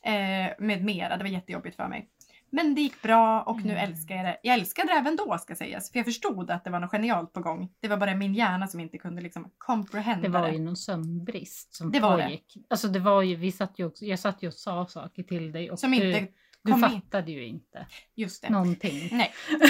Eh, 0.03 0.53
med 0.59 0.85
mera. 0.85 1.17
Det 1.17 1.25
var 1.25 1.31
jättejobbigt 1.31 1.77
för 1.77 1.89
mig. 1.89 2.09
Men 2.55 2.75
det 2.75 2.81
gick 2.81 3.03
bra 3.03 3.43
och 3.43 3.65
nu 3.65 3.73
Mm. 3.73 3.91
älskar 3.91 4.15
jag 4.15 4.25
det. 4.25 4.37
Jag 4.43 4.55
älskade 4.55 4.89
det 4.89 4.99
även 4.99 5.17
då 5.17 5.39
ska 5.39 5.55
sägas. 5.55 5.91
För 5.93 5.99
jag 5.99 6.07
förstod 6.07 6.51
att 6.51 6.65
det 6.65 6.71
var 6.71 6.81
något 6.81 6.91
genialt 6.91 7.33
på 7.33 7.41
gång. 7.41 7.69
Det 7.81 7.89
var 7.89 7.97
bara 7.97 8.15
min 8.15 8.35
hjärna 8.35 8.67
som 8.67 8.81
inte 8.81 8.99
kunde 8.99 9.23
liksom 9.23 9.51
comprehenda 9.59 10.23
Det 10.29 10.29
det. 10.29 10.41
var 10.41 10.49
ju 10.49 10.59
någon 10.59 10.77
sömnbrist 10.77 11.75
som 11.75 11.93
Det 11.93 12.01
var 12.01 12.17
det. 12.19 12.23
pågick. 12.25 12.57
Alltså 12.71 12.89
det 12.89 12.99
var 12.99 13.23
ju, 13.23 13.37
vi 13.37 13.53
satt 13.53 13.79
ju 13.79 13.87
också, 13.87 14.05
jag 14.05 14.19
satt 14.19 14.43
ju 14.43 14.49
och 14.49 14.55
sa 14.55 14.87
saker 14.87 15.23
till 15.23 15.53
dig 15.53 15.71
och 15.71 15.79
Som 15.79 15.91
du, 15.91 15.97
inte 15.97 16.33
du 16.63 16.73
kom 16.73 16.85
in. 16.85 16.91
fattade 16.91 17.31
ju 17.33 17.47
inte 17.47 17.87
Just 18.15 18.43
det. 18.43 18.51
någonting. 18.51 19.09
Nej. 19.13 19.33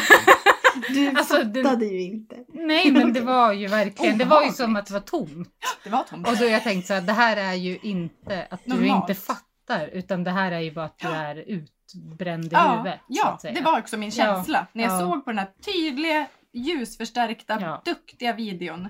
Du 0.89 1.09
Alltså, 1.09 1.45
det- 1.45 1.63
fattade 1.63 1.85
ju 1.87 2.03
inte. 2.03 2.37
Nej 2.53 2.93
men 2.93 3.13
det 3.13 3.21
var 3.35 3.53
ju 3.53 3.67
verkligen, 3.69 4.19
det 4.19 4.25
var 4.25 4.43
ju 4.45 4.51
som 4.51 4.77
att 4.77 4.87
det 4.87 4.93
var 4.93 5.01
tomt. 5.01 5.49
Det 5.85 5.91
var 5.91 6.03
tomt. 6.03 6.29
Och 6.29 6.37
då 6.37 6.45
jag 6.45 6.63
tänkt 6.63 6.87
så 6.87 6.95
här, 6.95 7.01
det 7.01 7.13
här 7.13 7.37
är 7.37 7.55
ju 7.55 7.79
inte 7.83 8.47
att 8.51 8.61
du 8.65 8.71
Normalt. 8.71 9.11
inte 9.11 9.21
fattar 9.23 9.45
utan 9.93 10.25
det 10.25 10.31
här 10.31 10.53
är 10.53 10.61
ju 10.61 10.73
bara 10.73 10.85
att 10.85 10.99
du 10.99 11.09
är 11.09 11.37
utbränd 11.37 12.45
i 12.45 12.49
ja, 12.53 12.73
huvudet. 12.73 13.01
så 13.01 13.05
ja 13.09 13.33
att 13.33 13.41
säga. 13.41 13.55
det 13.55 13.61
var 13.61 13.79
också 13.79 13.97
min 13.97 14.09
Ja, 14.09 14.25
känsla. 14.25 14.67
När 14.73 14.85
jag 14.85 14.93
ja. 14.93 14.99
såg 15.01 15.25
på 15.25 15.31
den 15.31 15.39
här 15.39 15.49
tydliga, 15.65 16.27
ljusförstärkta, 16.53 17.59
Ja. 17.61 17.83
duktiga 17.85 18.33
videon. 18.33 18.89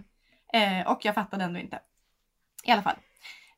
Eh, 0.53 0.91
och 0.93 1.05
jag 1.05 1.15
fattade 1.15 1.45
ändå 1.45 1.61
inte. 1.61 1.79
I 2.65 2.71
alla 2.71 2.83
fall. 2.83 2.97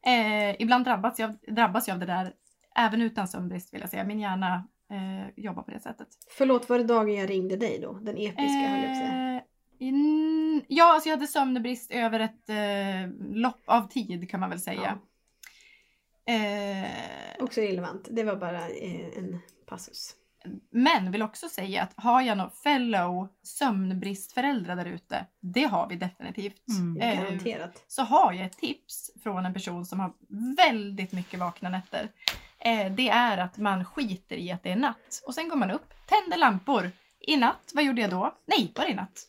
Eh, 0.06 0.62
ibland 0.62 0.84
drabbas 0.84 1.18
jag, 1.18 1.36
drabbas 1.48 1.88
jag 1.88 1.94
av 1.94 2.00
det 2.00 2.06
där, 2.06 2.32
även 2.76 3.02
utan 3.02 3.28
sömnbrist 3.28 3.74
vill 3.74 3.80
jag 3.80 3.90
säga. 3.90 4.04
Min 4.04 4.20
hjärna 4.20 4.68
eh, 4.90 5.28
jobbar 5.44 5.62
på 5.62 5.70
det 5.70 5.80
sättet. 5.80 6.08
Förlåt, 6.38 6.68
var 6.68 6.78
det 6.78 6.84
dagen 6.84 7.14
jag 7.14 7.30
ringde 7.30 7.56
dig 7.56 7.78
då? 7.82 7.92
Den 7.92 8.16
episka 8.16 8.68
höll 8.68 8.82
jag 8.82 8.86
på 8.86 8.90
att 8.90 8.96
säga. 8.96 9.36
Eh, 9.36 9.42
in, 9.78 10.64
ja, 10.68 10.94
alltså 10.94 11.08
jag 11.08 11.16
hade 11.16 11.26
sömnbrist 11.26 11.90
över 11.90 12.20
ett 12.20 12.48
eh, 12.48 12.56
lopp 13.34 13.62
av 13.66 13.88
tid 13.88 14.30
kan 14.30 14.40
man 14.40 14.50
väl 14.50 14.60
säga. 14.60 14.98
Eh, 16.26 17.44
Också 17.44 17.60
relevant. 17.60 18.08
Det 18.10 18.24
var 18.24 18.36
bara 18.36 18.68
eh, 18.68 19.18
en 19.18 19.38
passus. 19.66 20.14
Men 20.70 21.12
vill 21.12 21.22
också 21.22 21.48
säga 21.48 21.82
att 21.82 21.92
har 21.96 22.22
jag 22.22 22.38
någon 22.38 22.50
fellow 22.50 23.28
sömnbristföräldrar 23.42 24.76
där 24.76 24.84
ute, 24.84 25.26
det 25.40 25.64
har 25.64 25.88
vi 25.88 25.96
definitivt. 25.96 26.68
Mm. 26.68 27.00
Eh, 27.00 27.68
så 27.86 28.02
har 28.02 28.32
jag 28.32 28.46
ett 28.46 28.58
tips 28.58 29.10
från 29.22 29.46
en 29.46 29.54
person 29.54 29.86
som 29.86 30.00
har 30.00 30.12
väldigt 30.56 31.12
mycket 31.12 31.40
vakna 31.40 31.68
nätter. 31.68 32.08
Eh, 32.58 32.92
det 32.92 33.08
är 33.08 33.38
att 33.38 33.58
man 33.58 33.84
skiter 33.84 34.36
i 34.36 34.52
att 34.52 34.62
det 34.62 34.70
är 34.70 34.76
natt 34.76 35.22
och 35.26 35.34
sen 35.34 35.48
går 35.48 35.56
man 35.56 35.70
upp, 35.70 35.94
tänder 36.06 36.36
lampor. 36.38 36.90
I 37.20 37.36
natt, 37.36 37.70
vad 37.74 37.84
gjorde 37.84 38.00
jag 38.00 38.10
då? 38.10 38.34
Nej, 38.46 38.72
var 38.76 38.84
det 38.84 38.90
i 38.90 38.94
natt? 38.94 39.26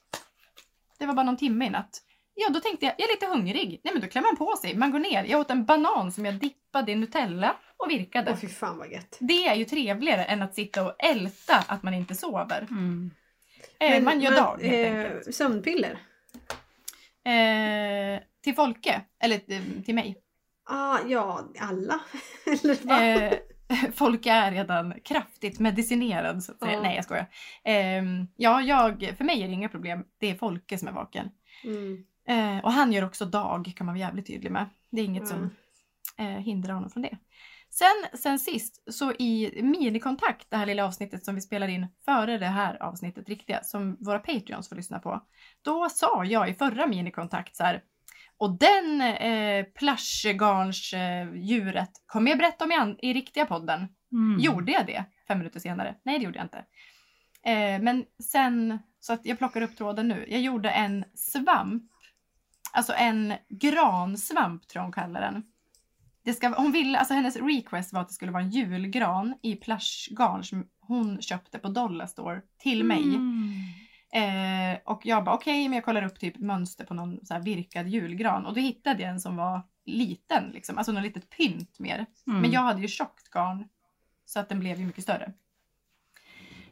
Det 0.98 1.06
var 1.06 1.14
bara 1.14 1.26
någon 1.26 1.38
timme 1.38 1.66
i 1.66 1.70
natt. 1.70 2.02
Ja, 2.40 2.50
då 2.50 2.60
tänkte 2.60 2.86
jag, 2.86 2.96
jag 2.98 3.10
är 3.10 3.14
lite 3.14 3.28
hungrig. 3.28 3.82
Nej, 3.84 3.94
men 3.94 4.02
då 4.02 4.08
klär 4.08 4.22
man 4.22 4.36
på 4.36 4.56
sig. 4.56 4.76
Man 4.76 4.92
går 4.92 5.00
ner. 5.00 5.24
Jag 5.24 5.40
åt 5.40 5.52
en 5.52 5.66
banan 5.66 6.12
som 6.12 6.26
jag 6.26 6.36
dippade 6.36 6.92
i 6.92 6.96
Nutella 6.96 7.56
och 7.78 7.90
virkade. 7.90 8.32
Åh 8.32 8.38
fy 8.38 8.48
fan 8.48 8.78
vad 8.78 8.92
gött. 8.92 9.18
Det 9.20 9.48
är 9.48 9.56
ju 9.56 9.66
trevligare 9.66 10.24
än 10.24 10.42
att 10.42 10.56
sitta 10.56 10.86
och 10.86 10.96
älta 11.00 11.56
att 11.68 11.84
man 11.84 11.94
inte 11.94 12.16
sover. 12.16 12.68
Mm. 12.70 13.12
Eh, 13.80 13.90
Men 13.90 14.04
man 14.04 14.22
gör 14.22 14.32
dag 14.32 14.60
helt 14.62 14.88
eh, 14.88 15.06
enkelt. 15.06 15.36
Sömnpiller. 15.36 15.98
Eh, 17.26 18.22
till 18.44 18.56
Folke, 18.56 19.02
eller 19.20 19.36
eh, 19.36 19.62
till 19.86 19.96
mig. 19.96 20.18
Ah, 20.70 21.00
ja, 21.08 21.50
alla. 21.60 22.00
Eller 22.46 22.78
vad? 22.88 23.24
Eh, 23.24 23.34
folk 23.94 24.26
är 24.26 24.52
redan 24.52 24.94
kraftigt 25.04 25.60
medicinerad 25.60 26.44
så 26.44 26.52
att 26.52 26.60
säga. 26.60 26.74
Ja. 26.74 26.82
Nej 26.82 26.96
jag 26.96 27.04
skojar. 27.06 27.28
Eh, 27.64 28.04
ja, 28.36 28.62
jag, 28.62 29.14
för 29.18 29.24
mig 29.24 29.44
är 29.44 29.48
det 29.48 29.54
inga 29.54 29.70
problem. 29.70 30.04
Det 30.20 30.30
är 30.30 30.36
Folke 30.36 30.78
som 30.78 30.88
är 30.88 30.92
vaken. 30.92 31.30
Mm. 31.64 32.04
Eh, 32.28 32.58
och 32.58 32.72
han 32.72 32.94
gör 32.94 33.06
också 33.06 33.26
dag 33.26 33.74
kan 33.76 33.86
man 33.86 33.96
vara 33.96 34.00
jävligt 34.00 34.28
tydlig 34.28 34.52
med. 34.52 34.70
Det 34.90 35.02
är 35.02 35.06
inget 35.06 35.32
Mm. 35.32 35.36
som 35.38 35.50
eh, 36.26 36.38
hindrar 36.40 36.74
honom 36.74 36.90
från 36.90 37.04
det. 37.04 37.18
Sen, 37.70 38.20
sen 38.20 38.40
sist, 38.40 38.94
så 38.94 39.12
i 39.14 39.60
minikontakt, 39.64 40.50
det 40.50 40.58
här 40.58 40.66
lilla 40.66 40.86
avsnittet 40.86 41.26
som 41.26 41.36
vi 41.36 41.42
spelar 41.42 41.68
in 41.68 41.88
före 42.06 42.38
det 42.38 42.46
här 42.46 42.84
avsnittet 42.84 43.30
riktiga, 43.30 43.64
som 43.64 43.98
våra 44.00 44.20
Patreons 44.20 44.70
får 44.70 44.76
lyssna 44.76 45.00
på. 45.00 45.24
Då 45.62 45.90
sa 45.90 46.26
jag 46.26 46.50
i 46.50 46.54
förra 46.54 46.88
minikontakt 46.88 47.56
så 47.56 47.64
här, 47.64 47.84
och 48.38 48.58
den 48.60 49.02
eh, 49.02 49.64
plushgarns 49.66 50.94
eh, 50.94 51.28
kommer 52.06 52.32
jag 52.32 52.38
berätta 52.38 52.66
om 52.66 52.72
i, 52.72 52.76
an- 52.76 53.00
i 53.02 53.14
riktiga 53.14 53.46
podden. 53.46 53.88
Mm. 54.12 54.40
Gjorde 54.40 54.72
jag 54.72 54.86
det 54.86 55.04
fem 55.28 55.38
minuter 55.38 55.60
senare? 55.60 55.96
Nej, 56.04 56.20
det 56.20 56.26
gjorde 56.26 56.38
jag 56.38 56.46
inte. 56.46 56.66
Eh, 57.44 57.82
men 57.82 58.06
sen, 58.32 58.80
så 59.00 59.14
att 59.14 59.26
jag 59.26 59.38
plockar 59.38 59.62
upp 59.62 59.78
tråden 59.78 60.08
nu. 60.08 60.26
Jag 60.28 60.42
gjorde 60.42 60.70
en 60.70 61.06
svamp, 61.16 61.84
alltså 62.72 62.94
en 62.94 63.34
gransvamp 63.50 64.68
tror 64.68 64.80
jag 64.80 64.84
hon 64.84 64.92
kallar 64.92 65.22
den. 65.22 65.44
Det 66.24 66.34
ska, 66.34 66.48
hon 66.48 66.72
ville, 66.72 67.00
alltså 67.00 67.14
hennes 67.14 67.36
request 67.36 67.94
var 67.94 68.02
att 68.02 68.08
det 68.08 68.14
skulle 68.14 68.32
vara 68.32 68.44
en 68.44 68.50
julgran 68.50 69.36
i 69.42 69.56
plushgarn 69.56 70.44
som 70.44 70.68
hon 70.80 71.22
köpte 71.22 71.60
på 71.60 71.68
Dollarstore 71.68 72.42
till 72.58 72.84
mig. 72.84 73.04
Mm. 73.04 73.54
Eh, 74.14 74.80
och 74.86 75.02
jag 75.06 75.24
bara 75.24 75.36
okej, 75.36 75.70
men 75.70 75.76
jag 75.76 75.86
kollar 75.86 76.06
upp 76.06 76.20
typ 76.20 76.38
mönster 76.40 76.86
på 76.86 76.94
någon 76.94 77.26
så 77.26 77.40
virkad 77.40 77.88
julgran 77.88 78.46
och 78.46 78.54
då 78.54 78.60
hittade 78.60 79.02
jag 79.04 79.12
en 79.12 79.20
som 79.20 79.36
var 79.36 79.62
liten, 79.86 80.50
liksom, 80.54 80.78
alltså 80.78 80.92
något 80.92 81.04
litet 81.04 81.30
pynt 81.30 81.80
mer. 81.80 82.06
Mm. 82.28 82.42
Men 82.42 82.52
jag 82.52 82.62
hade 82.62 82.82
ju 82.82 82.88
tjockt 82.88 83.30
garn 83.30 83.68
så 84.26 84.40
att 84.40 84.50
den 84.50 84.60
blev 84.60 84.80
ju 84.80 84.86
mycket 84.86 85.04
större. 85.04 85.34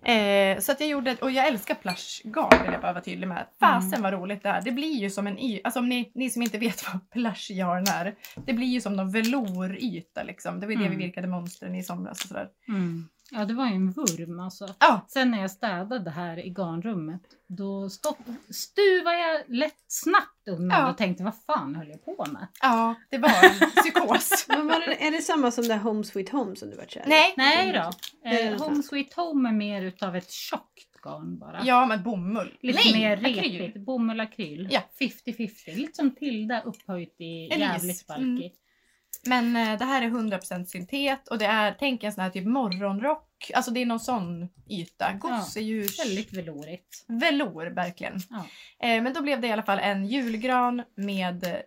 Eh, 0.05 0.59
så 0.59 0.71
att 0.71 0.79
jag 0.79 0.89
gjorde, 0.89 1.15
och 1.21 1.31
jag 1.31 1.47
älskar 1.47 1.75
plushgarn 1.75 2.63
vill 2.63 2.71
jag 2.73 2.81
bara 2.81 2.93
vara 2.93 3.03
tydlig 3.03 3.27
med. 3.27 3.45
Fasen 3.59 4.01
vad 4.01 4.13
roligt 4.13 4.43
det 4.43 4.49
är. 4.49 4.61
Det 4.61 4.71
blir 4.71 4.95
ju 4.99 5.09
som 5.09 5.27
en 5.27 5.39
y, 5.39 5.61
alltså 5.63 5.79
om 5.79 5.89
ni, 5.89 6.11
ni 6.15 6.29
som 6.29 6.41
inte 6.41 6.57
vet 6.57 6.83
vad 6.93 7.09
plushgarn 7.11 7.85
är. 7.87 8.15
Det 8.45 8.53
blir 8.53 8.67
ju 8.67 8.81
som 8.81 8.95
någon 8.95 9.11
velouryta 9.11 10.23
liksom. 10.23 10.59
Det 10.59 10.65
var 10.65 10.71
ju 10.71 10.77
det 10.79 10.85
Mm. 10.85 10.97
vi 10.97 11.05
virkade 11.05 11.27
mönstren 11.27 11.75
i 11.75 11.83
somras 11.83 12.21
och 12.21 12.27
sådär. 12.27 12.47
Mm. 12.67 13.09
Ja, 13.31 13.45
det 13.45 13.53
var 13.53 13.65
ju 13.67 13.75
en 13.75 13.91
vurm 13.91 14.39
alltså. 14.39 14.75
Ja, 14.79 15.05
Sen 15.07 15.31
när 15.31 15.41
jag 15.41 15.51
städade 15.51 16.09
här 16.11 16.45
i 16.45 16.49
garnrummet, 16.49 17.21
då 17.47 17.89
stopp, 17.89 18.17
stuvade 18.49 19.17
jag 19.19 19.41
lätt 19.47 19.83
snabbt 19.87 20.47
undan 20.47 20.79
Ja. 20.79 20.89
och 20.91 20.97
tänkte 20.97 21.23
vad 21.23 21.33
fan 21.47 21.75
höll 21.75 21.89
jag 21.89 22.05
på 22.05 22.25
med? 22.31 22.47
ja, 22.61 22.95
det 23.09 23.17
var 23.17 23.29
en 23.29 23.69
psykos. 23.71 24.45
Men 24.49 24.67
var 24.67 24.79
det, 24.79 25.07
är 25.07 25.11
det 25.11 25.21
samma 25.21 25.51
som 25.51 25.67
det 25.67 25.75
Home 25.77 26.03
Sweet 26.03 26.29
Home 26.29 26.55
som 26.55 26.69
du 26.69 26.75
var 26.77 26.85
kär 26.85 27.01
i? 27.05 27.09
Nej. 27.09 27.33
Nej 27.37 27.73
då. 27.73 27.91
Är 28.29 28.51
Eh, 28.53 28.61
Home. 28.61 28.83
Sweet 28.83 29.13
Home 29.13 29.49
är 29.49 29.53
mer 29.53 29.81
utav 29.81 30.15
ett 30.15 30.31
tjockt 30.31 31.01
garn 31.03 31.39
bara. 31.39 31.61
Ja, 31.65 31.85
men 31.85 32.03
bomull. 32.03 32.57
Lite 32.61 32.79
Nej, 32.85 32.93
mer 32.93 33.17
repigt. 33.17 33.77
Bomull 33.85 34.19
akryl. 34.19 34.67
Ja. 34.71 34.81
50-50. 34.99 35.75
Lite 35.75 35.93
som 35.93 36.11
Tilda 36.15 36.61
upphöjt 36.61 37.15
i 37.21 37.45
Elise. 37.45 37.59
jävligt 37.59 38.09
Mm. 38.09 38.49
Men 39.27 39.55
eh, 39.55 39.77
det 39.77 39.85
här 39.85 40.01
är 40.01 40.09
100% 40.09 40.65
syntet 40.65 41.27
och 41.27 41.37
det 41.37 41.45
är, 41.45 41.75
tänk 41.79 42.03
en 42.03 42.13
sån 42.13 42.23
här 42.23 42.29
typ 42.29 42.45
morgonrock. 42.45 43.51
Alltså 43.53 43.71
det 43.71 43.81
är 43.81 43.85
någon 43.85 43.99
sån 43.99 44.49
yta. 44.69 45.13
Gosedjurs... 45.13 45.99
Väldigt 45.99 46.33
velourigt. 46.33 47.05
Velour, 47.07 47.65
verkligen. 47.65 48.19
Ja. 48.29 48.45
Eh, 48.87 49.03
men 49.03 49.13
då 49.13 49.21
blev 49.21 49.41
det 49.41 49.47
i 49.47 49.51
alla 49.51 49.63
fall 49.63 49.79
en 49.79 50.05
julgran 50.05 50.83
med, 50.95 51.43
eh, 51.43 51.59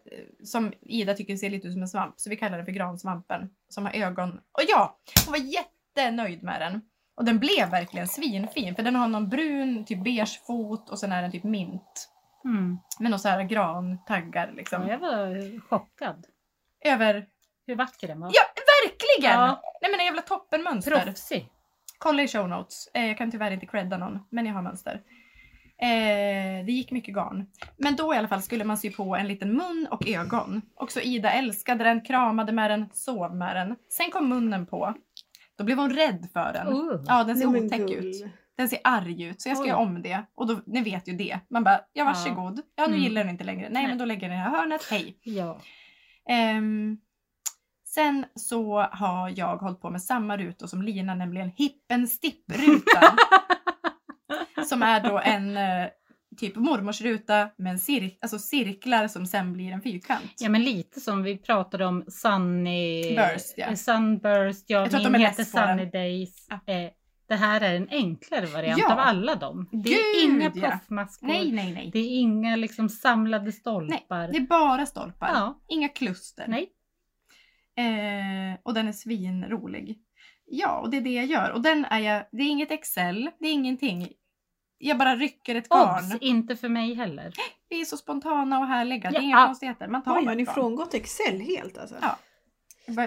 som 0.45 0.73
Ida 0.81 1.15
tycker 1.15 1.37
ser 1.37 1.51
lite 1.51 1.67
ut 1.67 1.73
som 1.73 1.83
en 1.83 1.89
svamp, 1.89 2.15
så 2.17 2.31
vi 2.31 2.37
kallar 2.37 2.57
den 2.57 2.67
för 2.67 2.73
gransvampen. 2.73 3.51
Som 3.69 3.85
har 3.85 3.93
ögon. 3.93 4.31
Och 4.31 4.63
ja, 4.69 4.99
hon 5.27 5.33
var 5.33 5.39
jättenöjd 5.39 6.43
med 6.43 6.61
den. 6.61 6.81
Och 7.17 7.25
den 7.25 7.39
blev 7.39 7.71
verkligen 7.71 8.09
svinfin, 8.09 8.75
för 8.75 8.83
den 8.83 8.97
har 8.97 9.09
någon 9.09 9.29
brun, 9.29 9.85
typ 9.85 10.05
beige 10.05 10.41
fot 10.47 10.91
och 10.91 10.99
sen 10.99 11.13
är 11.13 11.23
den 11.23 11.33
typ 11.33 11.45
mint. 11.45 12.09
Mm. 12.45 12.79
Med 12.99 13.11
någon 13.11 13.21
så 13.21 13.29
här 13.29 13.43
grantaggar 13.43 14.53
liksom. 14.57 14.83
Ja, 14.83 14.89
jag 14.89 14.99
var 14.99 15.61
chockad. 15.61 16.27
Över... 16.85 17.27
Hur 17.69 17.77
vacker 17.77 18.09
den 18.09 18.21
var. 18.21 18.31
Ja, 18.35 18.43
verkligen! 18.85 19.41
Ja. 19.41 19.61
Nej 19.83 19.91
men 19.91 20.01
en 20.01 20.07
jävla 20.07 20.23
toppenmönster. 20.23 21.01
Proffsig. 21.01 21.49
Kolla 21.99 22.23
i 22.23 22.29
show 22.29 22.49
notes. 22.49 22.89
Eh, 22.95 23.07
jag 23.07 23.19
kan 23.19 23.31
tyvärr 23.31 23.51
inte 23.51 23.67
credda 23.67 23.99
någon, 23.99 24.19
men 24.31 24.47
jag 24.47 24.55
har 24.55 24.63
mönster. 24.63 25.01
Eh, 25.83 26.65
det 26.67 26.73
gick 26.73 26.91
mycket 26.91 27.15
garn. 27.15 27.47
Men 27.77 27.97
då 27.97 28.15
i 28.15 28.17
alla 28.17 28.29
fall 28.29 28.43
skulle 28.43 28.65
man 28.65 28.79
sy 28.79 28.91
på 28.91 29.17
en 29.17 29.29
liten 29.29 29.53
mun 29.53 29.89
och 29.91 30.09
ögon. 30.09 30.63
Också 30.75 31.01
Ida 31.01 31.31
älskade 31.33 31.85
den, 31.85 32.01
kramade 32.05 32.53
med 32.53 32.71
den, 32.71 32.89
sov 32.93 33.37
med 33.37 33.57
den. 33.57 33.77
Sen 33.89 34.11
kom 34.11 34.29
munnen 34.29 34.67
på. 34.67 34.95
Då 35.59 35.65
blev 35.65 35.79
hon 35.79 35.91
rädd 35.91 36.29
för 36.33 36.53
den. 36.53 36.69
Uh. 36.69 37.03
Ja, 37.07 37.25
den 37.25 37.37
ser 37.37 37.47
otäck 37.47 37.91
ut. 37.91 38.27
Den 38.57 38.69
ser 38.69 38.79
arg 38.85 39.23
ut, 39.23 39.41
så 39.43 39.49
jag 39.49 39.57
ska 39.57 39.63
Oj. 39.65 39.69
göra 39.69 39.79
om 39.79 40.03
det. 40.03 40.23
Och 40.35 40.47
då, 40.47 40.61
ni 40.67 40.83
vet 40.83 41.09
ju 41.09 41.13
det. 41.13 41.39
Man 41.51 41.65
bara, 41.65 41.81
ja 41.93 42.05
varsågod. 42.05 42.61
Ja, 42.77 42.87
nu 42.87 42.93
Mm. 42.93 43.03
gillar 43.03 43.21
den 43.25 43.31
inte 43.31 43.45
längre. 43.45 43.61
Nej, 43.63 43.71
Nej. 43.73 43.87
men 43.87 43.99
då 43.99 44.05
lägger 44.05 44.23
jag 44.23 44.31
den 44.31 44.39
i 44.41 44.45
det 44.45 44.51
här 44.51 44.59
hörnet. 44.59 44.89
Hej. 44.91 45.19
Ja. 45.23 45.59
Ehm, 46.29 46.99
sen 47.99 48.25
så 48.35 48.81
har 48.81 49.33
jag 49.37 49.57
hållit 49.57 49.81
på 49.81 49.91
med 49.91 50.03
samma 50.03 50.37
rutor 50.37 50.67
som 50.67 50.83
Lina, 50.83 51.15
nämligen 51.15 51.51
hippen 51.57 52.09
stipp-rutan. 52.09 53.17
som 54.69 54.83
är 54.83 55.01
då 55.01 55.19
en 55.19 55.57
eh, 55.57 55.87
typ 56.37 56.57
mormorsruta 56.57 57.51
med 57.59 57.71
en 57.73 57.79
cir- 57.79 58.17
alltså 58.23 58.39
cirklar 58.39 59.09
som 59.09 59.27
sen 59.27 59.53
blir 59.53 59.73
en 59.73 59.83
fyrkant. 59.83 60.35
ja, 60.39 60.49
men 60.49 60.63
lite 60.65 61.01
som 61.01 61.23
vi 61.23 61.39
pratade 61.39 61.87
om 61.87 62.05
Sunny... 62.09 63.17
Burst, 63.17 63.55
ja. 63.57 63.67
eh, 63.67 63.75
Sunburst, 63.75 64.65
ja, 64.67 64.79
Jag 64.79 64.91
tror 64.91 65.07
att 65.07 65.13
min 65.13 65.21
heter. 65.21 65.45
Sunny 65.45 65.85
Days. 65.91 66.47
Ja. 66.51 66.73
Eh, 66.75 66.91
det 67.29 67.35
här 67.37 67.61
är 67.61 67.75
en 67.75 67.89
enklare 67.91 68.47
variant 68.47 68.79
Ja. 68.81 68.93
av 68.93 68.99
alla 68.99 69.35
dem. 69.35 69.69
Det 69.73 69.95
är 69.95 70.23
Gud, 70.27 70.33
inga 70.35 70.53
ja. 70.55 70.71
puffmaskor. 70.71 71.27
Nej, 71.27 71.53
nej, 71.53 71.73
nej. 71.75 71.91
Det 71.93 71.99
är 71.99 72.21
inga 72.21 72.57
liksom 72.57 72.89
samlade 72.89 73.45
nej. 73.45 73.53
stolpar. 73.53 74.29
Det 74.29 74.37
är 74.37 74.47
bara 74.47 74.87
stolpar. 74.87 75.29
Ja. 75.35 75.61
Inga 75.69 75.89
kluster. 75.89 76.45
Nej. 76.49 76.69
Eh, 77.79 78.59
och 78.63 78.75
den 78.75 78.89
är 78.89 78.93
svinrolig. 78.93 79.99
Ja, 80.47 80.79
och 80.79 80.91
det 80.91 80.97
är 80.97 81.01
det 81.01 81.11
jag 81.15 81.27
gör. 81.27 81.51
Och 81.51 81.63
den 81.63 81.85
är 81.85 81.99
jag, 81.99 82.25
det 82.33 82.43
är 82.43 82.49
inget 82.49 82.71
Excel, 82.71 83.31
det 83.39 83.47
är 83.49 83.53
ingenting. 83.53 84.09
Jag 84.79 84.99
bara 84.99 85.17
rycker 85.17 85.55
ett 85.55 85.69
garn. 85.69 86.05
Obs! 86.13 86.23
Inte 86.23 86.57
för 86.57 86.69
mig 86.69 86.95
heller. 86.95 87.33
Vi 87.69 87.81
är 87.81 87.85
så 87.85 87.97
spontana 87.97 88.59
och 88.59 88.67
härliga. 88.67 89.11
Det 89.11 89.17
är 89.17 89.21
Ja. 89.21 89.23
inga 89.23 89.47
konstigheter. 89.47 89.89
Man 89.89 90.03
tar 90.03 90.19
Oj, 90.19 90.27
har 90.27 90.35
ni 90.35 90.47
frångått 90.47 90.95
Excel 90.95 91.41
helt 91.41 91.79
alltså? 91.79 91.97
Ja. 92.01 92.19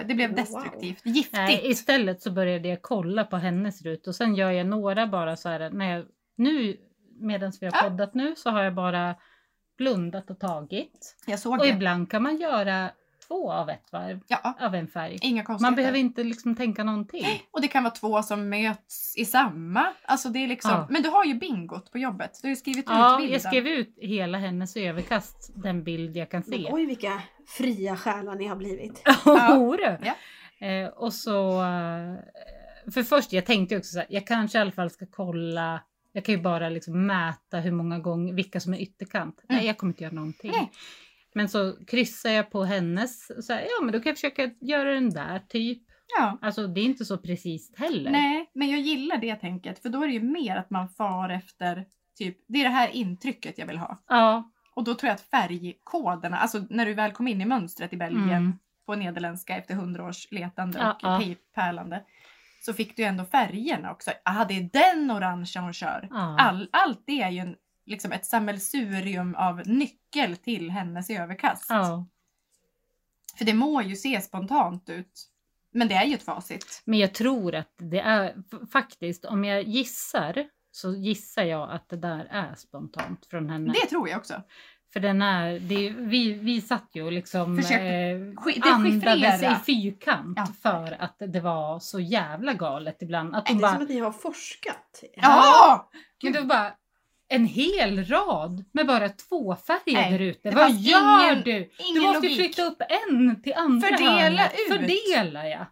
Det 0.06 0.14
blev 0.14 0.28
Wow. 0.30 0.36
destruktivt. 0.36 1.06
Giftigt. 1.06 1.32
Nej, 1.32 1.60
istället 1.70 2.22
så 2.22 2.30
började 2.30 2.68
jag 2.68 2.82
kolla 2.82 3.24
på 3.24 3.36
hennes 3.36 3.82
rut 3.82 4.06
och 4.06 4.14
sen 4.14 4.34
gör 4.34 4.50
jag 4.50 4.66
några 4.66 5.06
bara 5.06 5.36
så 5.36 5.48
här. 5.48 5.70
När 5.70 5.96
jag, 5.96 6.06
nu 6.36 6.76
medan 7.20 7.52
vi 7.60 7.66
har 7.66 7.72
Ja. 7.76 7.82
poddat 7.90 8.14
nu 8.14 8.34
så 8.36 8.50
har 8.50 8.62
jag 8.62 8.74
bara 8.74 9.14
blundat 9.78 10.30
och 10.30 10.40
tagit. 10.40 11.16
Jag 11.26 11.38
såg 11.38 11.52
Och 11.52 11.58
det. 11.58 11.68
ibland 11.68 12.10
kan 12.10 12.22
man 12.22 12.36
göra 12.36 12.90
två 13.32 13.52
av 13.52 13.70
ett 13.70 13.92
varv 13.92 14.20
Ja, 14.28 14.54
av 14.60 14.74
en 14.74 14.88
färg. 14.88 15.18
inga 15.22 15.42
konstigheter. 15.44 15.70
Man 15.70 15.76
behöver 15.76 15.98
inte 15.98 16.24
liksom 16.24 16.56
tänka 16.56 16.84
någonting. 16.84 17.26
Och 17.50 17.60
det 17.60 17.68
kan 17.68 17.82
vara 17.82 17.94
två 17.94 18.22
som 18.22 18.48
möts 18.48 19.16
i 19.16 19.24
samma. 19.24 19.92
Alltså 20.04 20.28
det 20.28 20.38
är 20.38 20.48
liksom... 20.48 20.70
Ja. 20.70 20.86
Men 20.90 21.02
du 21.02 21.08
har 21.08 21.24
ju 21.24 21.34
bingot 21.34 21.92
på 21.92 21.98
jobbet. 21.98 22.38
Du 22.42 22.48
har 22.48 22.50
ju 22.50 22.56
skrivit 22.56 22.84
ut 22.84 22.90
Ja, 22.90 23.16
bilden. 23.18 23.32
jag 23.32 23.42
skrev 23.42 23.66
ut 23.66 23.94
hela 24.00 24.38
hennes 24.38 24.76
överkast, 24.76 25.50
den 25.54 25.84
bild 25.84 26.16
jag 26.16 26.30
kan 26.30 26.42
Men 26.46 26.58
se. 26.62 26.68
oj 26.72 26.86
vilka 26.86 27.22
fria 27.46 27.96
själar 27.96 28.34
ni 28.34 28.46
har 28.46 28.56
blivit. 28.56 29.02
Ja. 29.24 29.76
Ja. 30.02 30.14
Eh, 30.66 30.88
och 30.88 31.12
så... 31.14 31.62
Eh, 31.62 32.14
för 32.92 33.02
först, 33.02 33.32
jag 33.32 33.46
tänkte 33.46 33.76
också 33.76 33.92
så 33.92 33.98
här, 33.98 34.06
jag 34.10 34.26
kanske 34.26 34.58
i 34.58 34.60
alla 34.60 34.72
fall 34.72 34.90
ska 34.90 35.06
kolla 35.10 35.80
jag 36.14 36.24
kan 36.24 36.34
ju 36.34 36.40
bara 36.40 36.68
liksom 36.68 37.06
mäta 37.06 37.58
hur 37.58 37.70
många 37.72 37.98
gånger, 37.98 38.34
vilka 38.34 38.60
som 38.60 38.74
är 38.74 38.78
ytterkant. 38.78 39.40
Nej, 39.48 39.66
jag 39.66 39.78
kommer 39.78 39.92
inte 39.92 40.04
göra 40.04 40.14
någonting. 40.14 40.50
Mm. 40.50 40.60
Nej. 40.62 40.70
Men 41.34 41.48
så 41.48 41.76
kryssar 41.86 42.30
jag 42.30 42.50
på 42.50 42.64
hennes, 42.64 43.46
så 43.46 43.52
här, 43.52 43.60
ja 43.60 43.84
men 43.84 43.92
då 43.92 44.00
kan 44.00 44.10
jag 44.10 44.16
försöka 44.16 44.50
göra 44.60 44.94
den 44.94 45.10
där 45.10 45.38
typ. 45.48 45.82
Ja. 46.18 46.38
Alltså 46.42 46.66
det 46.66 46.80
är 46.80 46.84
inte 46.84 47.04
så 47.04 47.18
precis 47.18 47.72
heller. 47.76 48.10
Nej, 48.10 48.50
men 48.54 48.70
jag 48.70 48.80
gillar 48.80 49.16
det 49.16 49.34
tänket. 49.36 49.82
För 49.82 49.88
då 49.88 50.02
är 50.02 50.06
det 50.06 50.12
ju 50.14 50.22
mer 50.22 50.56
att 50.56 50.70
man 50.70 50.88
far 50.88 51.28
efter 51.28 51.84
typ, 52.18 52.38
det 52.48 52.58
är 52.58 52.64
det 52.64 52.70
här 52.70 52.88
intrycket 52.88 53.58
jag 53.58 53.66
vill 53.66 53.78
ha. 53.78 54.02
Ja. 54.08 54.50
Och 54.74 54.84
då 54.84 54.94
tror 54.94 55.08
jag 55.08 55.14
att 55.14 55.20
färgkoderna, 55.20 56.38
alltså 56.38 56.64
när 56.70 56.86
du 56.86 56.94
väl 56.94 57.12
kom 57.12 57.28
in 57.28 57.40
i 57.40 57.44
mönstret 57.44 57.92
i 57.92 57.96
Belgien 57.96 58.28
Mm. 58.28 58.58
på 58.86 58.94
nederländska 58.94 59.56
efter 59.56 59.74
hundra 59.74 60.04
års 60.04 60.30
letande 60.30 60.78
Ja, 60.78 60.92
och 61.16 61.22
ja. 61.22 61.34
pärlande. 61.54 62.02
Så 62.64 62.72
fick 62.72 62.96
du 62.96 63.02
ändå 63.04 63.24
färgerna 63.24 63.92
också. 63.92 64.10
Ah, 64.24 64.44
det 64.44 64.54
är 64.56 64.70
den 64.72 65.10
orangea 65.10 65.62
hon 65.62 65.72
kör. 65.72 66.08
ja. 66.10 66.36
All, 66.38 66.68
allt 66.72 67.02
det 67.06 67.22
är 67.22 67.30
ju 67.30 67.38
en, 67.38 67.56
liksom 67.92 68.12
ett 68.12 68.26
sammelsurium 68.26 69.34
av 69.34 69.62
nyckel 69.66 70.36
till 70.36 70.70
hennes 70.70 71.10
överkast. 71.10 71.66
ja. 71.68 72.06
För 73.38 73.44
det 73.44 73.54
må 73.54 73.82
ju 73.82 73.96
se 73.96 74.20
spontant 74.20 74.88
ut. 74.88 75.28
Men 75.74 75.88
det 75.88 75.94
är 75.94 76.04
ju 76.04 76.14
ett 76.14 76.22
facit. 76.22 76.82
Men 76.84 76.98
jag 76.98 77.14
tror 77.14 77.54
att 77.54 77.74
det 77.78 78.00
är 78.00 78.34
faktiskt, 78.72 79.24
om 79.24 79.44
jag 79.44 79.62
gissar 79.62 80.48
så 80.70 80.94
gissar 80.94 81.42
jag 81.42 81.70
att 81.70 81.88
det 81.88 81.96
där 81.96 82.28
är 82.30 82.54
spontant 82.54 83.26
från 83.26 83.50
henne. 83.50 83.72
Det 83.82 83.86
tror 83.88 84.08
jag 84.08 84.18
också. 84.18 84.42
För 84.92 85.00
den 85.00 85.22
är, 85.22 85.58
det, 85.60 85.90
vi, 85.90 86.32
vi 86.32 86.60
satt 86.60 86.90
ju 86.92 87.02
och 87.02 87.12
liksom 87.12 87.56
Försökte 87.56 87.84
eh, 88.60 88.76
andades 88.76 89.42
i 89.42 89.54
fyrkant 89.66 90.38
Ja. 90.38 90.46
för 90.62 91.02
att 91.02 91.16
det 91.18 91.40
var 91.40 91.78
så 91.78 92.00
jävla 92.00 92.54
galet 92.54 93.02
ibland. 93.02 93.36
Att 93.36 93.46
Det 93.46 93.52
de 93.52 93.58
är 93.58 93.62
bara, 93.62 93.72
som 93.72 93.82
att 93.82 93.88
ni 93.88 93.98
har 93.98 94.12
forskat. 94.12 95.04
Ja! 95.16 95.90
men 96.22 96.32
det 96.32 96.40
var 96.40 96.46
bara 96.46 96.74
en 97.34 97.46
hel 97.46 98.04
rad 98.04 98.64
med 98.72 98.86
bara 98.86 99.08
två 99.08 99.56
färger 99.56 99.92
Nej, 99.92 100.12
där 100.12 100.18
ute. 100.18 100.50
Vad 100.50 100.70
gör 100.70 101.24
ingen- 101.32 101.42
du? 101.44 101.52
Du 101.52 101.70
ingen 101.88 102.02
måste 102.02 102.26
ju 102.26 102.32
logik. 102.32 102.36
flytta 102.54 102.62
upp 102.70 102.82
en 103.08 103.42
till 103.42 103.54
andra 103.56 103.88
Fördela 103.88 104.12
hörnet. 104.20 104.52
ut. 104.54 104.68
Fördela 104.76 105.48
ja. 105.48 105.66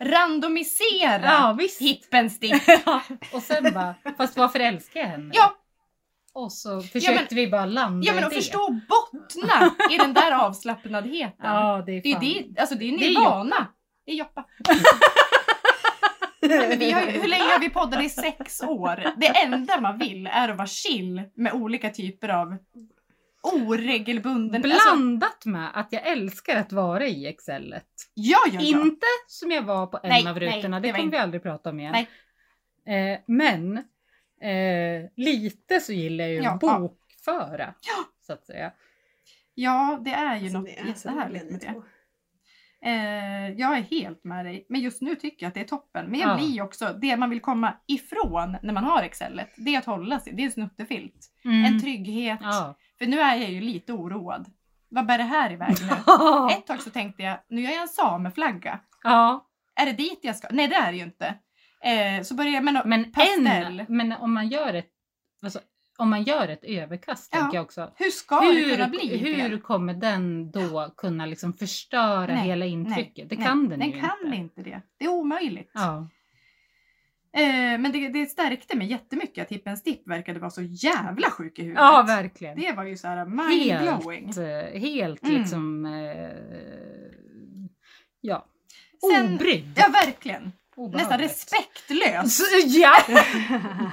Randomisera 0.00 1.20
Ja 1.24 1.56
visst. 1.58 1.80
hippenstick. 1.80 2.62
Ja, 2.86 3.02
och 3.32 3.42
sen 3.42 3.72
bara, 3.74 3.94
fast 4.18 4.36
varför 4.36 4.60
älskar 4.60 5.00
jag 5.00 5.06
henne? 5.06 5.30
Ja. 5.34 5.56
Och 6.32 6.52
så 6.52 6.80
försökte 6.80 7.34
vi 7.34 7.46
bara 7.48 7.66
landa 7.66 8.06
Ja 8.06 8.14
men 8.14 8.22
i 8.22 8.26
att 8.26 8.34
förstå 8.34 8.68
bottna 8.88 9.70
i 9.90 9.98
den 9.98 10.14
där 10.14 10.32
avslappnadheten. 10.32 11.32
Ja, 11.42 11.82
det 11.86 11.92
är 11.92 12.02
Det 12.02 12.08
är 12.08 12.14
fan. 12.14 12.24
det, 12.54 12.60
alltså 12.60 12.74
det 12.74 12.84
är 12.84 12.98
Det 12.98 13.04
är 13.06 13.08
nirvana. 13.08 13.66
Det 14.06 14.12
är 14.12 14.16
Joppa. 14.16 14.44
Nej, 16.48 16.68
men 16.68 16.78
vi 16.78 16.90
har, 16.92 17.00
ju- 17.02 17.10
hur 17.20 17.28
länge 17.28 17.42
har 17.42 17.60
vi 17.60 17.70
poddat? 17.70 18.02
I 18.04 18.08
sex 18.08 18.62
år. 18.62 19.04
Det 19.16 19.26
enda 19.44 19.80
man 19.80 19.98
vill 19.98 20.26
är 20.26 20.48
att 20.48 20.56
vara 20.56 20.66
chill 20.68 21.22
med 21.34 21.52
olika 21.52 21.90
typer 21.90 22.28
av 22.28 22.56
oregelbunden... 23.42 24.64
Alltså, 24.64 24.94
Blandat 24.96 25.44
med 25.44 25.70
att 25.74 25.88
jag 25.92 26.06
älskar 26.06 26.56
att 26.56 26.72
vara 26.72 27.06
i 27.06 27.26
Excelet. 27.26 27.86
ja, 28.14 28.38
ja, 28.52 28.60
ja. 28.60 28.80
Inte 28.80 29.06
som 29.26 29.50
jag 29.50 29.62
var 29.62 29.86
på 29.86 29.98
en 30.02 30.08
Nej, 30.08 30.26
av 30.28 30.36
nej, 30.38 30.56
rutorna, 30.56 30.80
det 30.80 30.88
det 30.88 30.92
kommer 30.92 31.04
inte- 31.04 31.16
vi 31.16 31.20
aldrig 31.20 31.42
prata 31.42 31.70
om 31.70 31.80
igen. 31.80 31.92
Nej. 32.86 33.12
Eh, 33.12 33.18
men 33.26 33.76
eh, 34.42 35.10
lite 35.16 35.80
så 35.80 35.92
gillar 35.92 36.24
jag 36.24 36.34
ju 36.34 36.42
Ja, 36.42 36.50
att 36.54 36.62
ja. 36.62 36.78
bokföra. 36.78 37.74
Så 38.26 38.32
att 38.32 38.46
säga. 38.46 38.72
Ja, 39.54 39.98
det 40.04 40.10
är 40.10 40.36
ju 40.36 40.42
Alltså, 40.44 40.58
något 40.58 40.66
det 40.66 40.78
är 40.78 40.82
så 40.82 40.88
jättehärligt 41.08 41.50
med 41.50 41.60
det. 41.60 41.74
Eh, 42.84 43.48
jag 43.56 43.76
är 43.78 43.82
helt 43.82 44.24
med 44.24 44.44
dig. 44.44 44.66
Men 44.68 44.80
just 44.80 45.00
nu 45.02 45.14
tycker 45.14 45.44
jag 45.46 45.48
att 45.48 45.54
det 45.54 45.60
är 45.60 45.64
toppen. 45.64 46.06
Men 46.10 46.20
jag 46.20 46.30
Ja. 46.30 46.36
blir 46.36 46.62
också, 46.62 46.92
det 47.00 47.16
man 47.16 47.30
vill 47.30 47.40
komma 47.40 47.74
ifrån 47.86 48.56
när 48.62 48.72
man 48.72 48.84
har 48.84 49.02
Excelet, 49.02 49.48
det 49.56 49.74
är 49.74 49.78
att 49.78 49.84
hålla 49.84 50.20
sig. 50.20 50.32
Det 50.32 50.42
är 50.42 50.46
en 50.46 50.52
snuttefilt. 50.52 51.26
Mm. 51.44 51.64
En 51.64 51.80
trygghet. 51.80 52.38
Ja. 52.42 52.76
För 52.98 53.06
nu 53.06 53.20
är 53.20 53.36
jag 53.36 53.50
ju 53.50 53.60
lite 53.60 53.92
oroad. 53.92 54.46
Vad 54.88 55.06
bär 55.06 55.18
det 55.18 55.24
här 55.24 55.52
iväg 55.52 55.74
nu? 55.80 55.88
Ett 56.52 56.66
tag 56.66 56.82
så 56.82 56.90
tänkte 56.90 57.22
jag, 57.22 57.38
nu 57.48 57.60
gör 57.60 57.70
jag 57.70 57.82
en 57.82 57.88
sameflagga. 57.88 58.80
ja, 59.02 59.46
Är 59.80 59.86
det 59.86 59.92
dit 59.92 60.18
jag 60.22 60.36
ska? 60.36 60.48
Nej 60.50 60.68
det 60.68 60.74
är 60.74 60.92
det 60.92 60.98
ju 60.98 61.04
inte. 61.04 61.34
Eh, 61.82 62.22
så 62.22 62.34
börjar 62.34 62.52
jag 62.52 62.64
med 62.64 62.74
no- 62.74 62.86
men, 62.86 63.12
pastell. 63.12 63.80
en, 63.80 63.86
men 63.88 64.12
om 64.12 64.32
man 64.34 64.48
gör 64.48 64.74
ett 64.74 64.90
alltså, 65.42 65.60
om 65.98 66.10
man 66.10 66.22
gör 66.22 66.48
ett 66.48 66.64
överkast 66.64 67.28
Ja. 67.32 67.40
tänker 67.40 67.56
jag 67.56 67.64
också. 67.64 67.92
Hur 67.96 68.10
ska 68.10 68.40
det 68.40 68.70
kunna 68.76 68.88
bli 68.88 69.16
hur 69.16 69.58
kommer 69.58 69.94
den 69.94 70.50
då 70.50 70.94
kunna 70.96 71.26
liksom 71.26 71.52
förstöra 71.52 72.26
Nej, 72.34 72.46
hela 72.48 72.66
intrycket? 72.66 73.28
det 73.30 73.36
Nej, 73.36 73.46
kan 73.46 73.68
den, 73.68 73.78
den 73.78 73.90
ju 73.90 74.00
kan 74.00 74.10
inte. 74.26 74.36
inte 74.36 74.62
det. 74.62 74.80
Det 74.98 75.04
är 75.04 75.08
omöjligt. 75.08 75.70
Ja. 75.74 76.08
Eh, 77.36 77.78
men 77.78 77.92
det, 77.92 78.08
det 78.08 78.26
stärkte 78.26 78.76
mig 78.76 78.86
jättemycket 78.86 79.42
att 79.42 79.52
Hippen 79.52 79.76
Stipp 79.76 80.08
verkade 80.08 80.40
vara 80.40 80.50
så 80.50 80.62
jävla 80.62 81.30
sjuk 81.30 81.58
i 81.58 81.62
huvudet. 81.62 81.82
ja, 81.82 82.04
verkligen. 82.06 82.60
Det 82.60 82.72
var 82.72 82.84
ju 82.84 82.96
så 82.96 83.08
här 83.08 83.24
mindblowing. 83.26 84.24
Helt, 84.26 84.38
eh, 84.74 84.80
helt 84.80 85.22
Mm. 85.22 85.36
liksom... 85.40 85.86
Eh, 85.86 86.30
ja. 88.20 88.46
Sen- 89.14 89.34
Obrydd. 89.34 89.72
Ja, 89.76 89.88
verkligen. 90.06 90.42
Nästan 90.42 90.84
Obehagligt. 90.84 91.30
respektlös. 91.30 92.40
Ja! 92.66 92.96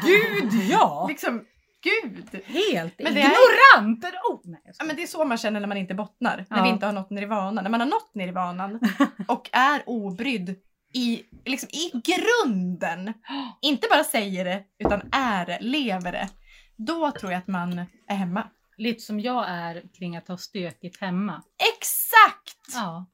Gud 0.06 0.54
ja! 0.70 1.06
Liksom, 1.10 1.46
gud. 1.84 2.44
Helt 2.46 3.00
Men 3.00 3.14
det 3.14 3.22
är- 3.22 3.26
ignorant! 3.26 4.06
Oh, 4.30 4.42
nej, 4.44 4.62
Ja, 4.80 4.86
men 4.86 4.96
det 4.96 5.04
är 5.04 5.08
så 5.08 5.26
man 5.26 5.38
känner 5.38 5.60
när 5.60 5.68
man 5.68 5.78
inte 5.78 5.94
bottnar. 5.94 6.46
När 6.50 6.58
Ja. 6.58 6.64
vi 6.64 6.70
inte 6.70 6.86
har 6.86 6.94
nått 6.94 7.10
nirvana. 7.10 7.62
När 7.62 7.70
man 7.70 7.80
har 7.80 7.88
nått 7.88 8.16
nirvanan 8.16 8.80
och 9.28 9.50
är 9.52 9.84
obrydd 9.86 10.56
i, 10.94 11.24
liksom, 11.46 11.70
i 11.70 11.92
grunden. 11.94 13.14
Inte 13.62 13.88
bara 13.92 14.04
säger 14.04 14.46
det, 14.46 14.64
utan 14.80 15.02
är 15.12 15.46
det, 15.46 15.58
lever 15.62 16.12
det. 16.12 16.30
Då 16.78 17.12
tror 17.12 17.32
jag 17.32 17.40
att 17.40 17.48
man 17.48 17.86
är 18.08 18.16
hemma. 18.16 18.48
Lite 18.78 19.00
som 19.02 19.20
jag 19.20 19.46
är 19.50 19.84
kring 19.98 20.18
att 20.18 20.28
ha 20.28 20.38
stökigt 20.38 21.02
hemma. 21.02 21.44
Exakt! 21.76 22.74
Ja. 22.74 23.06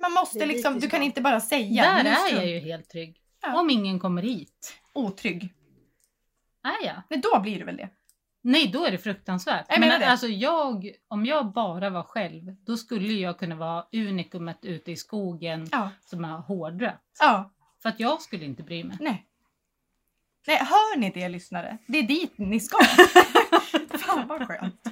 Man 0.00 0.12
måste 0.12 0.46
liksom, 0.46 0.80
du 0.80 0.88
kan 0.88 1.02
inte 1.02 1.20
bara 1.20 1.40
säga. 1.40 1.82
Där 1.82 2.04
nu 2.04 2.10
är 2.10 2.34
jag 2.34 2.46
ju 2.46 2.58
helt 2.58 2.88
trygg. 2.90 3.16
Ja. 3.42 3.60
Om 3.60 3.70
ingen 3.70 3.98
kommer 4.00 4.22
hit. 4.22 4.74
Otrygg. 4.94 5.54
Är 6.64 6.86
jag? 6.86 7.02
Nej, 7.10 7.20
då 7.20 7.40
blir 7.40 7.58
du 7.58 7.64
väl 7.64 7.76
det. 7.76 7.88
Nej, 8.42 8.68
då 8.68 8.84
är 8.84 8.90
det 8.90 8.98
fruktansvärt. 8.98 9.66
Jag 9.68 9.80
Men 9.80 9.88
menar 9.88 10.00
det. 10.00 10.10
alltså 10.10 10.26
jag, 10.26 10.90
om 11.08 11.26
jag 11.26 11.52
bara 11.52 11.90
var 11.90 12.02
själv, 12.02 12.56
då 12.66 12.76
skulle 12.76 13.12
jag 13.12 13.38
kunna 13.38 13.54
vara 13.54 13.84
unikumet 13.92 14.58
ute 14.64 14.92
i 14.92 14.96
skogen 14.96 15.68
Ja. 15.72 15.90
som 16.00 16.24
har 16.24 16.38
hårdrat. 16.38 17.02
Ja, 17.20 17.50
För 17.82 17.88
att 17.88 18.00
jag 18.00 18.22
skulle 18.22 18.44
inte 18.44 18.62
bry 18.62 18.84
mig. 18.84 18.96
nej. 19.00 19.24
Nej, 20.46 20.56
hör 20.56 20.98
ni 20.98 21.10
det 21.10 21.28
lyssnare? 21.28 21.78
Det 21.86 21.98
är 21.98 22.02
dit 22.02 22.38
ni 22.38 22.60
ska. 22.60 22.78
Fan 23.98 24.26
vad 24.28 24.46
skönt. 24.46 24.84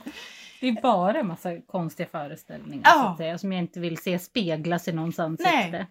Det 0.60 0.68
är 0.68 0.82
bara 0.82 1.18
en 1.20 1.26
massa 1.26 1.60
konstiga 1.60 2.08
föreställningar 2.08 2.82
Ja. 2.84 2.92
så 2.92 3.06
att 3.08 3.16
säga, 3.16 3.38
som 3.38 3.52
jag 3.52 3.62
inte 3.62 3.80
vill 3.80 3.98
se 3.98 4.18
speglas 4.18 4.88
i 4.88 4.92
någons 4.92 5.18
ansikte. 5.18 5.86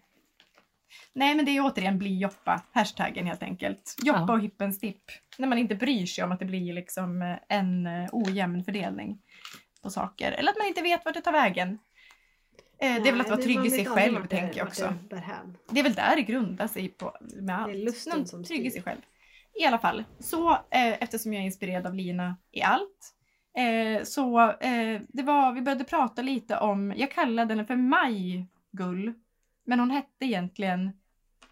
Nej. 1.14 1.28
Nej 1.28 1.36
men 1.36 1.46
det 1.46 1.52
är 1.58 1.62
återigen 1.66 1.98
bli 1.98 2.18
Joppa, 2.18 2.62
hashtaggen 2.72 3.26
helt 3.26 3.44
enkelt. 3.44 3.96
Joppa 4.04 4.26
Ja. 4.28 4.34
och 4.34 4.40
hippens 4.42 4.80
dipp. 4.80 5.04
När 5.38 5.48
man 5.48 5.58
inte 5.58 5.76
bryr 5.76 6.06
sig 6.06 6.24
om 6.24 6.32
att 6.32 6.40
det 6.40 6.46
blir 6.46 6.74
liksom 6.74 7.22
eh, 7.22 7.36
en 7.58 7.88
eh, 7.88 8.10
ojämn 8.12 8.64
fördelning 8.64 9.22
på 9.84 9.90
saker. 9.90 10.32
Eller 10.32 10.52
att 10.52 10.58
man 10.58 10.68
inte 10.68 10.82
vet 10.82 11.06
vart 11.06 11.14
det 11.14 11.22
tar 11.22 11.32
vägen. 11.32 11.80
Eh, 12.82 13.04
det 13.04 13.10
är 13.10 13.12
väl 13.12 13.22
att 13.22 13.28
vara 13.30 13.36
Nej, 13.38 13.46
trygg 13.46 13.66
i 13.66 13.70
sig 13.70 13.86
själv 13.86 14.22
det- 14.22 14.28
tänker 14.28 14.58
jag 14.58 14.68
också. 14.68 14.94
det. 15.10 15.24
Det 15.70 15.80
är 15.80 15.84
väl 15.84 15.94
där 15.94 16.16
det 16.16 16.22
grundar 16.22 16.68
sig 16.68 16.88
på 16.90 17.18
med 17.42 17.60
allt. 17.60 17.76
lusten 17.76 18.18
Någon 18.18 18.28
som 18.28 18.44
trygg 18.44 18.66
i 18.66 18.72
sig 18.72 18.82
själv. 18.82 19.00
I 19.62 19.66
alla 19.66 19.80
fall, 19.80 20.04
så 20.20 20.52
eh, 20.52 20.58
eftersom 21.04 21.34
jag 21.34 21.42
är 21.42 21.46
inspirerad 21.46 21.86
av 21.88 21.94
Lina 21.94 22.38
i 22.52 22.62
allt. 22.62 23.12
Eh, 23.58 24.04
så 24.04 24.54
det 25.08 25.24
var, 25.24 25.54
vi 25.54 25.62
började 25.62 25.84
prata 25.84 26.22
lite 26.22 26.58
om, 26.58 26.94
jag 26.98 27.12
kallade 27.12 27.54
henne 27.54 27.66
för 27.66 27.76
Maj 27.76 28.48
Gull. 28.72 29.14
Men 29.66 29.80
hon 29.80 29.92
hette 29.92 30.26
egentligen 30.26 30.92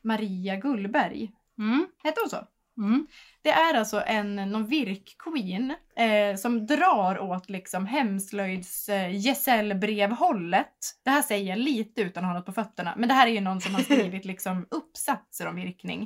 Maria 0.01 0.55
Gullberg. 0.55 1.31
Mm. 1.57 1.87
Hette 2.03 2.21
hon 2.21 2.29
så? 2.29 2.47
Mm. 2.77 3.07
Det 3.41 3.49
är 3.51 3.73
alltså 3.73 4.03
en 4.05 4.35
någon 4.35 4.67
virkqueen 4.67 5.73
eh, 5.95 6.35
som 6.37 6.65
drar 6.67 7.19
åt 7.19 7.49
liksom 7.49 7.85
hemslöjds 7.85 8.89
eh, 8.89 9.11
gesällbrevhållet. 9.15 10.75
Det 11.03 11.09
här 11.09 11.21
säger 11.21 11.49
jag 11.49 11.59
lite 11.59 12.01
utan 12.01 12.23
att 12.23 12.29
ha 12.31 12.37
något 12.37 12.45
på 12.45 12.51
fötterna. 12.51 12.93
Men 12.97 13.09
det 13.09 13.15
här 13.15 13.27
är 13.27 13.31
ju 13.31 13.41
någon 13.41 13.61
som 13.61 13.75
har 13.75 13.81
skrivit 13.81 14.25
liksom 14.25 14.67
uppsatser 14.71 15.47
om 15.47 15.55
virkning. 15.55 16.01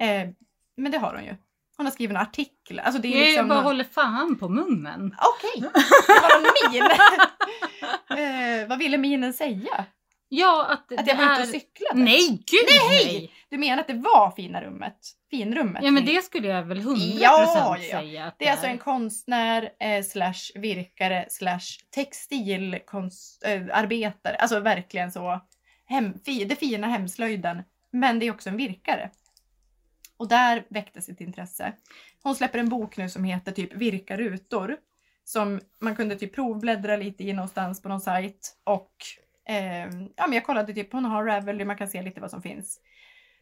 Eh, 0.00 0.28
men 0.76 0.92
det 0.92 0.98
har 0.98 1.14
hon 1.14 1.24
ju. 1.24 1.34
Hon 1.76 1.86
har 1.86 1.90
skrivit 1.90 2.14
en 2.16 2.22
artikel. 2.22 2.78
Alltså 2.78 3.02
det 3.02 3.08
är 3.08 3.18
Jag 3.18 3.26
liksom 3.26 3.48
bara 3.48 3.54
någon- 3.54 3.64
håller 3.64 3.84
fan 3.84 4.38
på 4.38 4.48
munnen. 4.48 5.14
Okej, 5.18 5.70
det 6.06 6.20
var 6.22 6.36
en 6.36 6.72
min. 6.72 6.82
eh, 8.62 8.68
vad 8.68 8.78
ville 8.78 8.98
minen 8.98 9.32
säga? 9.32 9.84
Ja, 10.32 10.66
att, 10.66 10.92
Att 10.98 11.04
det 11.06 11.10
jag 11.10 11.16
var 11.16 11.24
ute 11.32 11.42
är... 11.42 11.42
och 11.42 11.48
cyklade? 11.48 12.00
Nej, 12.00 12.28
gud 12.28 12.66
nej! 12.88 13.32
Du 13.48 13.58
menar 13.58 13.80
att 13.80 13.86
det 13.88 13.94
var 13.94 14.30
fina 14.30 14.62
rummet? 14.62 14.96
Finrummet? 15.30 15.82
Ja, 15.84 15.90
men 15.90 16.06
det 16.06 16.24
skulle 16.24 16.48
jag 16.48 16.62
väl 16.62 16.80
hundra 16.80 17.18
Ja, 17.20 17.38
procent 17.38 17.88
ja. 17.92 18.00
säga 18.00 18.26
att 18.26 18.38
Det 18.38 18.46
är 18.46 18.50
alltså 18.52 18.66
en 18.66 18.78
konstnär 18.78 19.70
eh, 19.80 20.02
slash 20.02 20.34
virkare 20.54 21.26
slash 21.28 21.60
textilarbetare. 21.90 24.36
alltså 24.36 24.60
verkligen 24.60 25.12
så. 25.12 25.40
Hem, 25.86 26.14
fi, 26.24 26.44
det 26.44 26.56
fina 26.56 26.86
hemslöjden. 26.86 27.62
Men 27.90 28.18
det 28.18 28.26
är 28.26 28.30
också 28.30 28.48
en 28.48 28.56
virkare. 28.56 29.10
Och 30.16 30.28
där 30.28 30.64
väcktes 30.68 31.08
ett 31.08 31.20
intresse. 31.20 31.72
Hon 32.22 32.34
släpper 32.34 32.58
en 32.58 32.68
bok 32.68 32.96
nu 32.96 33.08
som 33.08 33.24
heter 33.24 33.52
typ 33.52 33.74
Virka 33.74 34.16
rutor. 34.16 34.76
Som 35.24 35.60
man 35.80 35.96
kunde 35.96 36.16
typ 36.16 36.34
provbläddra 36.34 36.96
lite 36.96 37.24
i 37.24 37.32
någonstans 37.32 37.82
på 37.82 37.88
någon 37.88 38.00
sajt. 38.00 38.56
Och 38.64 38.92
eh, 39.48 39.84
ja, 40.16 40.26
men 40.26 40.32
jag 40.32 40.44
kollade 40.46 40.74
typ, 40.74 40.92
hon 40.92 41.04
har 41.04 41.24
Ravelry, 41.24 41.64
man 41.64 41.76
kan 41.76 41.88
se 41.88 42.02
lite 42.02 42.20
vad 42.20 42.30
som 42.30 42.42
finns. 42.42 42.80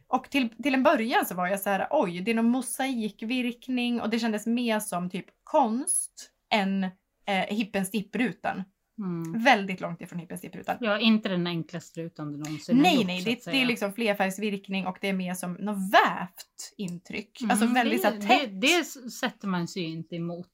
Och 0.07 0.29
till, 0.29 0.49
till 0.63 0.73
en 0.73 0.83
början 0.83 1.25
så 1.25 1.35
var 1.35 1.47
jag 1.47 1.59
så 1.59 1.69
här, 1.69 1.87
oj, 1.91 2.21
det 2.21 2.31
är 2.31 2.35
någon 2.35 2.49
mosaikvirkning 2.49 4.01
och 4.01 4.09
det 4.09 4.19
kändes 4.19 4.45
mer 4.47 4.79
som 4.79 5.09
typ 5.09 5.25
konst 5.43 6.31
än 6.53 6.83
eh, 7.25 7.45
hippens 7.49 7.91
dipprutan. 7.91 8.63
Mm. 8.99 9.43
Väldigt 9.43 9.81
långt 9.81 10.01
ifrån 10.01 10.19
hippens 10.19 10.41
dipprutan. 10.41 10.77
Ja, 10.79 10.99
inte 10.99 11.29
den 11.29 11.47
enklaste 11.47 12.01
rutan 12.01 12.31
du 12.31 12.37
någonsin 12.37 12.77
Nej, 12.77 12.95
gjort, 12.95 13.05
nej, 13.07 13.21
det, 13.23 13.45
det 13.51 13.61
är 13.61 13.65
liksom 13.65 13.93
flerfärgsvirkning 13.93 14.87
och 14.87 14.97
det 15.01 15.07
är 15.09 15.13
mer 15.13 15.33
som 15.33 15.53
något 15.53 15.93
vävt 15.93 16.73
intryck. 16.77 17.39
Alltså 17.49 17.65
Mm, 17.65 17.73
väldigt 17.73 18.01
det, 18.03 18.09
så 18.09 18.15
det, 18.15 18.21
tätt. 18.27 18.61
det 18.61 18.73
s- 18.79 19.19
sätter 19.19 19.47
man 19.47 19.67
sig 19.67 19.81
ju 19.81 19.87
inte 19.89 20.15
emot. 20.15 20.47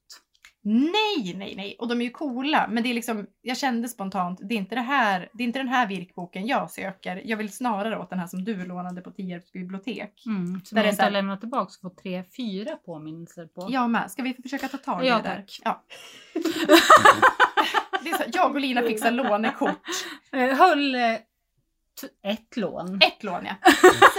Nej, 0.68 1.34
nej, 1.36 1.54
nej. 1.56 1.76
Och 1.78 1.88
de 1.88 2.00
är 2.00 2.04
ju 2.04 2.10
coola. 2.10 2.66
Men 2.70 2.82
det 2.82 2.88
är 2.90 2.94
liksom, 2.94 3.26
jag 3.42 3.56
kände 3.56 3.88
spontant, 3.88 4.40
det 4.42 4.54
är 4.54 4.58
inte, 4.58 4.74
det 4.74 4.80
här, 4.80 5.28
det 5.32 5.42
är 5.42 5.46
inte 5.46 5.58
den 5.58 5.68
här 5.68 5.86
virkboken 5.86 6.46
jag 6.46 6.70
söker. 6.70 7.22
Jag 7.24 7.36
vill 7.36 7.52
snarare 7.52 7.98
åt 7.98 8.10
den 8.10 8.18
här 8.18 8.26
som 8.26 8.44
du 8.44 8.66
lånade 8.66 9.00
på 9.00 9.10
Tierps 9.10 9.52
bibliotek. 9.52 10.22
Mm. 10.26 10.46
Som 10.46 10.76
Där 10.76 10.82
jag 10.82 10.84
det 10.84 10.88
är 10.88 10.90
inte 10.90 10.96
så 10.96 11.02
har 11.02 11.10
lämnat 11.10 11.40
tillbaka 11.40 11.62
och 11.64 11.80
fått 11.82 12.02
tre, 12.02 12.24
fyra 12.36 12.76
påminnelser 12.76 13.46
på. 13.46 13.66
Jag 13.70 13.90
med. 13.90 14.10
Ska 14.10 14.22
vi 14.22 14.34
försöka 14.42 14.68
ta 14.68 14.76
tag 14.78 15.04
i 15.04 15.08
Ja, 15.08 15.16
det 15.16 15.22
där? 15.22 15.36
tack. 15.36 15.60
Ja. 15.64 15.82
Det 18.02 18.10
är 18.10 18.16
så, 18.16 18.24
jag 18.32 18.50
och 18.54 18.60
Lina 18.60 18.82
fixar 18.82 19.10
lånekort. 19.10 19.78
Eh, 20.32 20.56
Höll 20.56 20.94
eh, 20.94 21.00
t- 22.00 22.08
ett 22.22 22.56
lån. 22.56 23.00
Ett 23.02 23.22
lån 23.24 23.46
ja. 23.46 23.54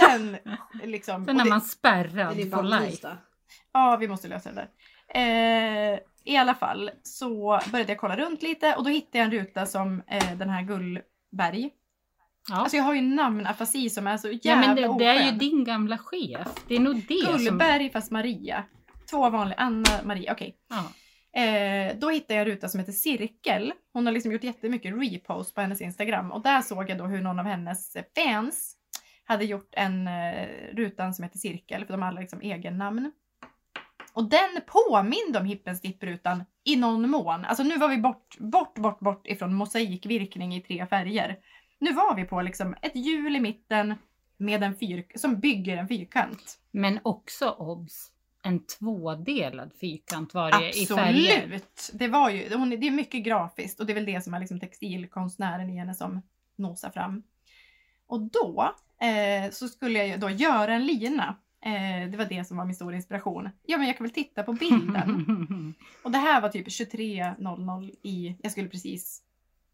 Sen 0.00 0.36
liksom... 0.84 1.28
Och 1.28 1.34
när 1.36 1.44
man 1.44 1.60
spärrad 1.60 2.36
life. 2.36 3.08
då? 3.08 3.16
Ja, 3.72 3.96
vi 4.00 4.08
måste 4.08 4.28
lösa 4.28 4.50
det 4.52 4.54
där. 4.54 4.68
Eh, 5.94 5.98
I 6.28 6.36
alla 6.36 6.54
fall 6.54 6.90
så 7.02 7.60
började 7.72 7.92
jag 7.92 8.00
kolla 8.00 8.16
runt 8.16 8.42
lite 8.42 8.74
och 8.74 8.84
då 8.84 8.90
hittade 8.90 9.18
jag 9.18 9.24
en 9.24 9.30
ruta 9.30 9.66
som 9.66 10.02
eh, 10.06 10.36
den 10.36 10.50
här 10.50 10.62
Gullberg. 10.62 11.70
Ja. 12.48 12.56
Alltså 12.56 12.76
jag 12.76 12.84
har 12.84 12.94
ju 12.94 13.00
namnafasi 13.00 13.90
som 13.90 14.06
är 14.06 14.16
så 14.16 14.30
jävla 14.30 14.50
ja 14.50 14.56
men 14.56 14.76
det, 14.76 15.04
det 15.04 15.10
är 15.10 15.32
ju 15.32 15.38
din 15.38 15.64
gamla 15.64 15.98
chef. 15.98 16.48
Det 16.68 16.76
är 16.76 16.80
nog 16.80 17.06
det 17.08 17.24
som... 17.24 17.44
Gullberg 17.44 17.90
fast 17.90 18.10
Maria. 18.10 18.64
Två 19.10 19.30
vanliga, 19.30 19.58
Anna, 19.58 20.02
Maria, 20.04 20.32
okej. 20.32 20.56
Ja. 20.68 20.84
Eh, 21.40 21.96
då 21.98 22.10
hittade 22.10 22.34
jag 22.34 22.40
en 22.40 22.54
ruta 22.54 22.68
som 22.68 22.80
heter 22.80 22.92
Cirkel. 22.92 23.72
Hon 23.92 24.06
har 24.06 24.12
liksom 24.12 24.32
gjort 24.32 24.44
jättemycket 24.44 24.94
repost 24.94 25.54
på 25.54 25.60
hennes 25.60 25.80
Instagram 25.80 26.32
och 26.32 26.42
där 26.42 26.60
såg 26.60 26.90
jag 26.90 26.98
då 26.98 27.04
hur 27.04 27.22
någon 27.22 27.38
av 27.38 27.46
hennes 27.46 27.96
fans 28.16 28.76
hade 29.24 29.44
gjort 29.44 29.70
en 29.72 30.08
eh, 30.08 30.48
rutan 30.72 31.14
som 31.14 31.22
heter 31.22 31.38
Cirkel 31.38 31.84
för 31.86 31.92
de 31.92 32.02
har 32.02 32.08
alla 32.08 32.20
liksom 32.20 32.40
egen 32.40 32.78
namn. 32.78 33.12
Och 34.18 34.28
den 34.28 34.60
påminde 34.66 35.38
om 35.38 35.44
Hippens 35.44 35.80
dipp-rutan 35.80 36.44
i 36.64 36.76
någon 36.76 37.10
mån. 37.10 37.44
Alltså 37.44 37.62
nu 37.62 37.78
var 37.78 37.88
vi 37.88 37.98
bort, 37.98 38.38
bort, 38.38 38.74
bort, 38.74 39.00
bort 39.00 39.26
ifrån 39.26 39.54
mosaikvirkning 39.54 40.54
i 40.54 40.60
tre 40.60 40.86
färger. 40.86 41.38
Nu 41.78 41.92
var 41.92 42.16
vi 42.16 42.24
på 42.24 42.42
liksom 42.42 42.76
ett 42.82 42.96
hjul 42.96 43.36
i 43.36 43.40
mitten 43.40 43.94
med 44.36 44.62
en 44.62 44.76
fyr 44.76 45.06
som 45.14 45.40
bygger 45.40 45.76
en 45.76 45.88
fyrkant. 45.88 46.58
Men 46.70 47.00
också 47.02 47.50
obs. 47.50 48.12
En 48.42 48.66
tvådelad 48.66 49.72
fyrkant 49.80 50.34
var 50.34 50.60
det 50.60 50.78
i 50.78 50.86
färger. 50.86 51.42
Absolut! 51.42 51.90
Det, 51.92 52.08
var 52.08 52.30
ju, 52.30 52.54
hon, 52.54 52.70
det 52.70 52.86
är 52.86 52.90
mycket 52.90 53.24
grafiskt 53.24 53.80
och 53.80 53.86
det 53.86 53.92
är 53.92 53.94
väl 53.94 54.06
det 54.06 54.24
som 54.24 54.34
är 54.34 54.40
liksom 54.40 54.60
textilkonstnären 54.60 55.70
i 55.70 55.78
henne 55.78 55.94
som 55.94 56.22
nosar 56.56 56.90
fram. 56.90 57.22
Och 58.06 58.20
då 58.20 58.74
eh, 59.00 59.50
så 59.50 59.68
skulle 59.68 60.06
jag 60.06 60.20
då 60.20 60.30
göra 60.30 60.74
en 60.74 60.86
lina. 60.86 61.36
Eh, 61.60 62.10
det 62.10 62.16
var 62.16 62.24
det 62.24 62.44
som 62.44 62.56
var 62.56 62.64
min 62.64 62.74
stora 62.74 62.96
inspiration. 62.96 63.50
Ja 63.62 63.78
men 63.78 63.86
jag 63.86 63.96
kan 63.96 64.04
väl 64.04 64.14
titta 64.14 64.42
på 64.42 64.52
bilden. 64.52 65.74
och 66.02 66.10
det 66.10 66.18
här 66.18 66.40
var 66.40 66.48
typ 66.48 66.66
23.00 66.66 67.90
i, 68.02 68.36
jag 68.42 68.52
skulle 68.52 68.68
precis 68.68 69.22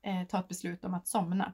eh, 0.02 0.24
ta 0.28 0.40
ett 0.40 0.48
beslut 0.48 0.84
om 0.84 0.94
att 0.94 1.06
somna. 1.06 1.52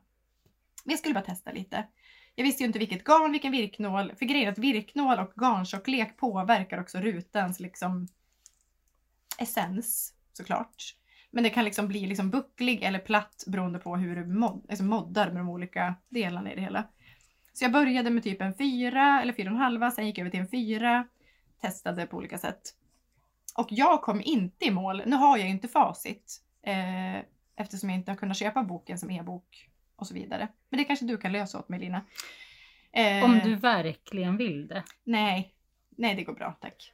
Men 0.84 0.90
jag 0.90 0.98
skulle 0.98 1.14
bara 1.14 1.24
testa 1.24 1.52
lite. 1.52 1.86
Jag 2.34 2.44
visste 2.44 2.62
ju 2.62 2.66
inte 2.66 2.78
vilket 2.78 3.04
garn, 3.04 3.32
vilken 3.32 3.52
virknål. 3.52 4.12
För 4.18 4.26
grejen 4.26 4.48
är 4.48 4.52
att 4.52 4.58
virknål 4.58 5.18
och 5.18 5.32
garntjocklek 5.36 6.16
påverkar 6.16 6.80
också 6.80 6.98
rutans 6.98 7.60
liksom 7.60 8.08
essens 9.38 10.14
såklart. 10.32 10.96
Men 11.30 11.44
det 11.44 11.50
kan 11.50 11.64
liksom 11.64 11.88
bli 11.88 12.06
liksom 12.06 12.30
bucklig 12.30 12.82
eller 12.82 12.98
platt 12.98 13.44
beroende 13.46 13.78
på 13.78 13.96
hur 13.96 14.16
du 14.16 14.26
mod, 14.26 14.66
alltså 14.68 14.84
moddar 14.84 15.26
med 15.26 15.40
de 15.40 15.48
olika 15.48 15.94
delarna 16.08 16.52
i 16.52 16.54
det 16.54 16.60
hela. 16.60 16.88
Så 17.60 17.64
jag 17.64 17.72
började 17.72 18.10
med 18.10 18.22
typ 18.22 18.40
en 18.42 18.54
fyra 18.54 19.22
eller 19.22 19.32
fyra 19.32 19.48
och 19.50 19.56
en 19.56 19.62
halva, 19.62 19.90
sen 19.90 20.06
gick 20.06 20.18
jag 20.18 20.22
över 20.22 20.30
till 20.30 20.40
en 20.40 20.48
fyra. 20.48 21.06
Testade 21.60 22.06
på 22.06 22.16
olika 22.16 22.38
sätt. 22.38 22.60
Och 23.56 23.66
jag 23.70 24.02
kom 24.02 24.20
inte 24.24 24.64
i 24.64 24.70
mål. 24.70 25.02
Nu 25.06 25.16
har 25.16 25.36
jag 25.38 25.46
ju 25.46 25.52
inte 25.52 25.68
facit. 25.68 26.42
Eh, 26.66 27.16
eftersom 27.56 27.90
jag 27.90 27.98
inte 27.98 28.10
har 28.10 28.16
kunnat 28.16 28.36
köpa 28.36 28.62
boken 28.62 28.98
som 28.98 29.10
e-bok 29.10 29.68
och 29.96 30.06
så 30.06 30.14
vidare. 30.14 30.48
Men 30.70 30.78
det 30.78 30.84
kanske 30.84 31.04
du 31.06 31.16
kan 31.18 31.32
lösa 31.32 31.58
åt 31.58 31.68
mig 31.68 31.80
Lina. 31.80 32.04
Eh, 32.92 33.24
Om 33.24 33.40
du 33.44 33.54
verkligen 33.54 34.36
vill 34.36 34.68
det. 34.68 34.84
Nej, 35.04 35.54
nej 35.96 36.14
det 36.14 36.24
går 36.24 36.32
bra 36.34 36.58
tack. 36.60 36.92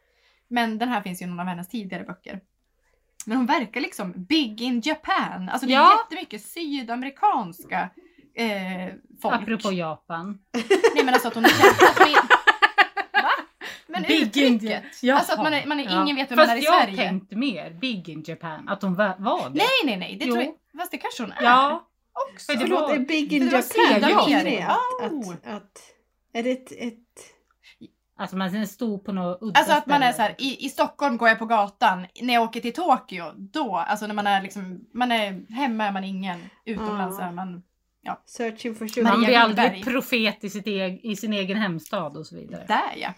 Men 0.49 0.79
den 0.79 0.89
här 0.89 1.01
finns 1.03 1.23
ju 1.23 1.27
i 1.27 1.29
någon 1.29 1.41
av 1.41 1.47
hennes 1.47 1.69
tidigare 1.69 2.05
böcker. 2.05 2.41
Men 3.27 3.37
hon 3.37 3.47
verkar 3.47 3.81
liksom 3.81 4.13
big 4.17 4.61
in 4.63 4.81
Japan. 4.85 5.49
Alltså 5.49 5.67
det 5.67 5.73
är 5.73 5.77
Ja. 5.77 5.99
jättemycket 6.05 6.43
sydamerikanska 6.43 7.91
eh, 8.37 8.95
folk. 9.23 9.35
Apropå 9.35 9.73
Japan. 9.73 10.39
Nej 10.95 11.05
men 11.05 11.15
alltså 11.15 11.29
att 11.29 11.35
hon 11.35 11.45
är. 11.45 11.51
Va? 13.23 13.31
Men 13.87 14.03
Big 14.03 14.37
in 14.37 14.55
uttrycket. 14.55 15.03
Japan. 15.03 15.19
Alltså 15.19 15.33
att 15.33 15.39
man 15.43 15.55
är, 15.55 15.67
man 15.67 15.81
är, 15.81 15.85
Ja. 15.85 16.03
ingen 16.03 16.17
vet 16.17 16.31
vem 16.31 16.37
Fast 16.39 16.49
man 16.49 16.57
är 16.57 16.61
i 16.63 16.65
jag 16.65 16.83
Sverige. 16.83 16.97
tänkte 16.97 17.37
mer 17.37 17.71
Big 17.71 18.09
in 18.09 18.25
Japan. 18.27 18.69
Att 18.69 18.83
hon 18.83 18.95
va- 18.95 19.15
var 19.19 19.51
det. 19.51 19.55
Nej 19.59 19.67
nej 19.85 19.97
nej, 19.97 20.17
det 20.21 20.25
Jo. 20.27 20.33
tror 20.35 20.45
jag. 20.45 20.81
Fast 20.81 20.91
det 20.91 20.99
kanske 20.99 21.23
hon 21.23 21.33
är 21.33 21.43
Ja. 21.43 21.89
också. 22.33 22.47
För 22.47 22.59
det 22.59 22.61
Förlåt, 22.61 22.81
var- 22.83 22.95
är 22.95 22.99
Big 22.99 23.33
in 23.33 23.45
det 23.45 23.51
var 23.51 23.59
Japan, 23.59 24.19
Sydamerika. 24.19 24.67
att, 24.67 25.13
Oh. 25.13 25.31
att, 25.33 25.47
att... 25.57 25.79
Är 26.33 26.43
det 26.43 26.51
ett... 26.51 26.73
ett 26.73 26.99
Alltså 28.19 28.37
man 28.37 28.67
stod 28.67 29.05
på 29.05 29.13
något 29.13 29.39
udda 29.43 29.59
Alltså 29.61 29.75
att 29.75 29.87
man 29.87 30.03
är 30.03 30.13
så 30.13 30.23
här, 30.23 30.35
i, 30.39 30.67
i 30.67 30.69
Stockholm 30.69 31.17
går 31.17 31.29
jag 31.29 31.39
på 31.39 31.47
gatan, 31.47 32.07
när 32.23 32.35
jag 32.35 32.43
åker 32.43 32.61
till 32.61 32.73
Tokyo, 32.73 33.25
då, 33.37 33.77
alltså 33.77 34.07
när 34.07 34.15
man 34.15 34.27
är 34.27 34.43
liksom, 34.43 34.81
man 34.95 35.13
är 35.13 35.53
hemma 35.53 35.85
är 35.85 35.93
man 35.93 36.05
ingen, 36.05 36.39
utomlands 36.65 37.19
Ah. 37.19 37.23
är 37.23 37.33
man, 37.33 37.63
searching 38.27 38.75
for 38.75 38.85
Man 38.85 38.89
sugar? 38.89 39.11
Maria 39.13 39.27
blir 39.27 39.37
aldrig 39.65 39.85
profet 39.85 40.45
i, 40.45 40.51
sitt 40.51 40.67
eg- 40.67 41.01
i 41.03 41.17
sin 41.17 41.33
egen 41.33 41.57
hemstad 41.57 42.17
och 42.17 42.27
så 42.27 42.37
vidare. 42.37 42.65
där 42.69 42.93
ja. 42.97 43.15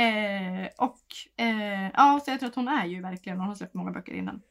Eh, 0.00 0.68
och 0.78 1.00
eh, 1.44 1.90
ja, 1.94 2.20
så 2.24 2.30
jag 2.30 2.38
tror 2.40 2.48
att 2.48 2.54
hon 2.56 2.68
är 2.68 2.86
ju 2.86 3.02
verkligen, 3.02 3.38
hon 3.38 3.48
har 3.48 3.54
släppt 3.54 3.74
många 3.74 3.90
böcker 3.90 4.12
innan. 4.12 4.42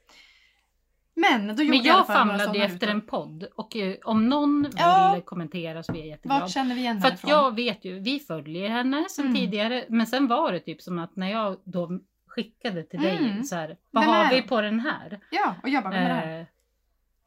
Men 1.17 1.47
då 1.47 1.63
gjorde 1.63 1.77
Men 1.77 1.83
jag 1.85 1.97
jag 1.99 2.07
famlade 2.07 2.59
efter 2.59 2.75
rutor. 2.77 2.89
en 2.89 3.01
podd 3.01 3.43
och 3.55 3.75
eh, 3.75 3.95
om 4.03 4.29
någon 4.29 4.67
Ja. 4.77 5.11
vill 5.15 5.23
kommentera 5.23 5.83
så 5.83 5.91
blir 5.91 6.01
jag 6.01 6.09
jätteglad. 6.09 6.41
Vart 6.41 6.49
känner 6.51 6.75
vi 6.75 6.81
igen 6.81 7.01
För 7.01 7.07
att 7.07 7.27
jag 7.27 7.55
vet 7.55 7.85
ju, 7.85 7.99
vi 7.99 8.19
följer 8.19 8.69
henne 8.69 9.05
sedan 9.09 9.25
Mm. 9.25 9.35
tidigare 9.35 9.85
men 9.89 10.07
sen 10.07 10.27
var 10.27 10.51
det 10.51 10.59
typ 10.59 10.81
som 10.81 10.99
att 10.99 11.15
när 11.15 11.31
jag 11.31 11.57
då 11.63 11.99
skickade 12.27 12.83
till 12.83 13.01
dig 13.01 13.17
Mm. 13.17 13.43
så 13.43 13.55
här, 13.55 13.77
vad 13.91 14.03
Vem 14.05 14.13
har 14.13 14.29
vi 14.29 14.41
på 14.41 14.61
den 14.61 14.79
här? 14.79 15.19
Ja, 15.31 15.55
och 15.63 15.69
jag 15.69 15.83
bara, 15.83 15.93
vem 15.93 16.03
är 16.03 16.09
det 16.09 16.15
här? 16.15 16.47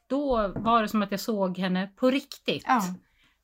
Då 0.08 0.52
var 0.56 0.82
det 0.82 0.88
som 0.88 1.02
att 1.02 1.10
jag 1.10 1.20
såg 1.20 1.58
henne 1.58 1.90
på 1.96 2.10
riktigt. 2.10 2.64
Ja. 2.66 2.82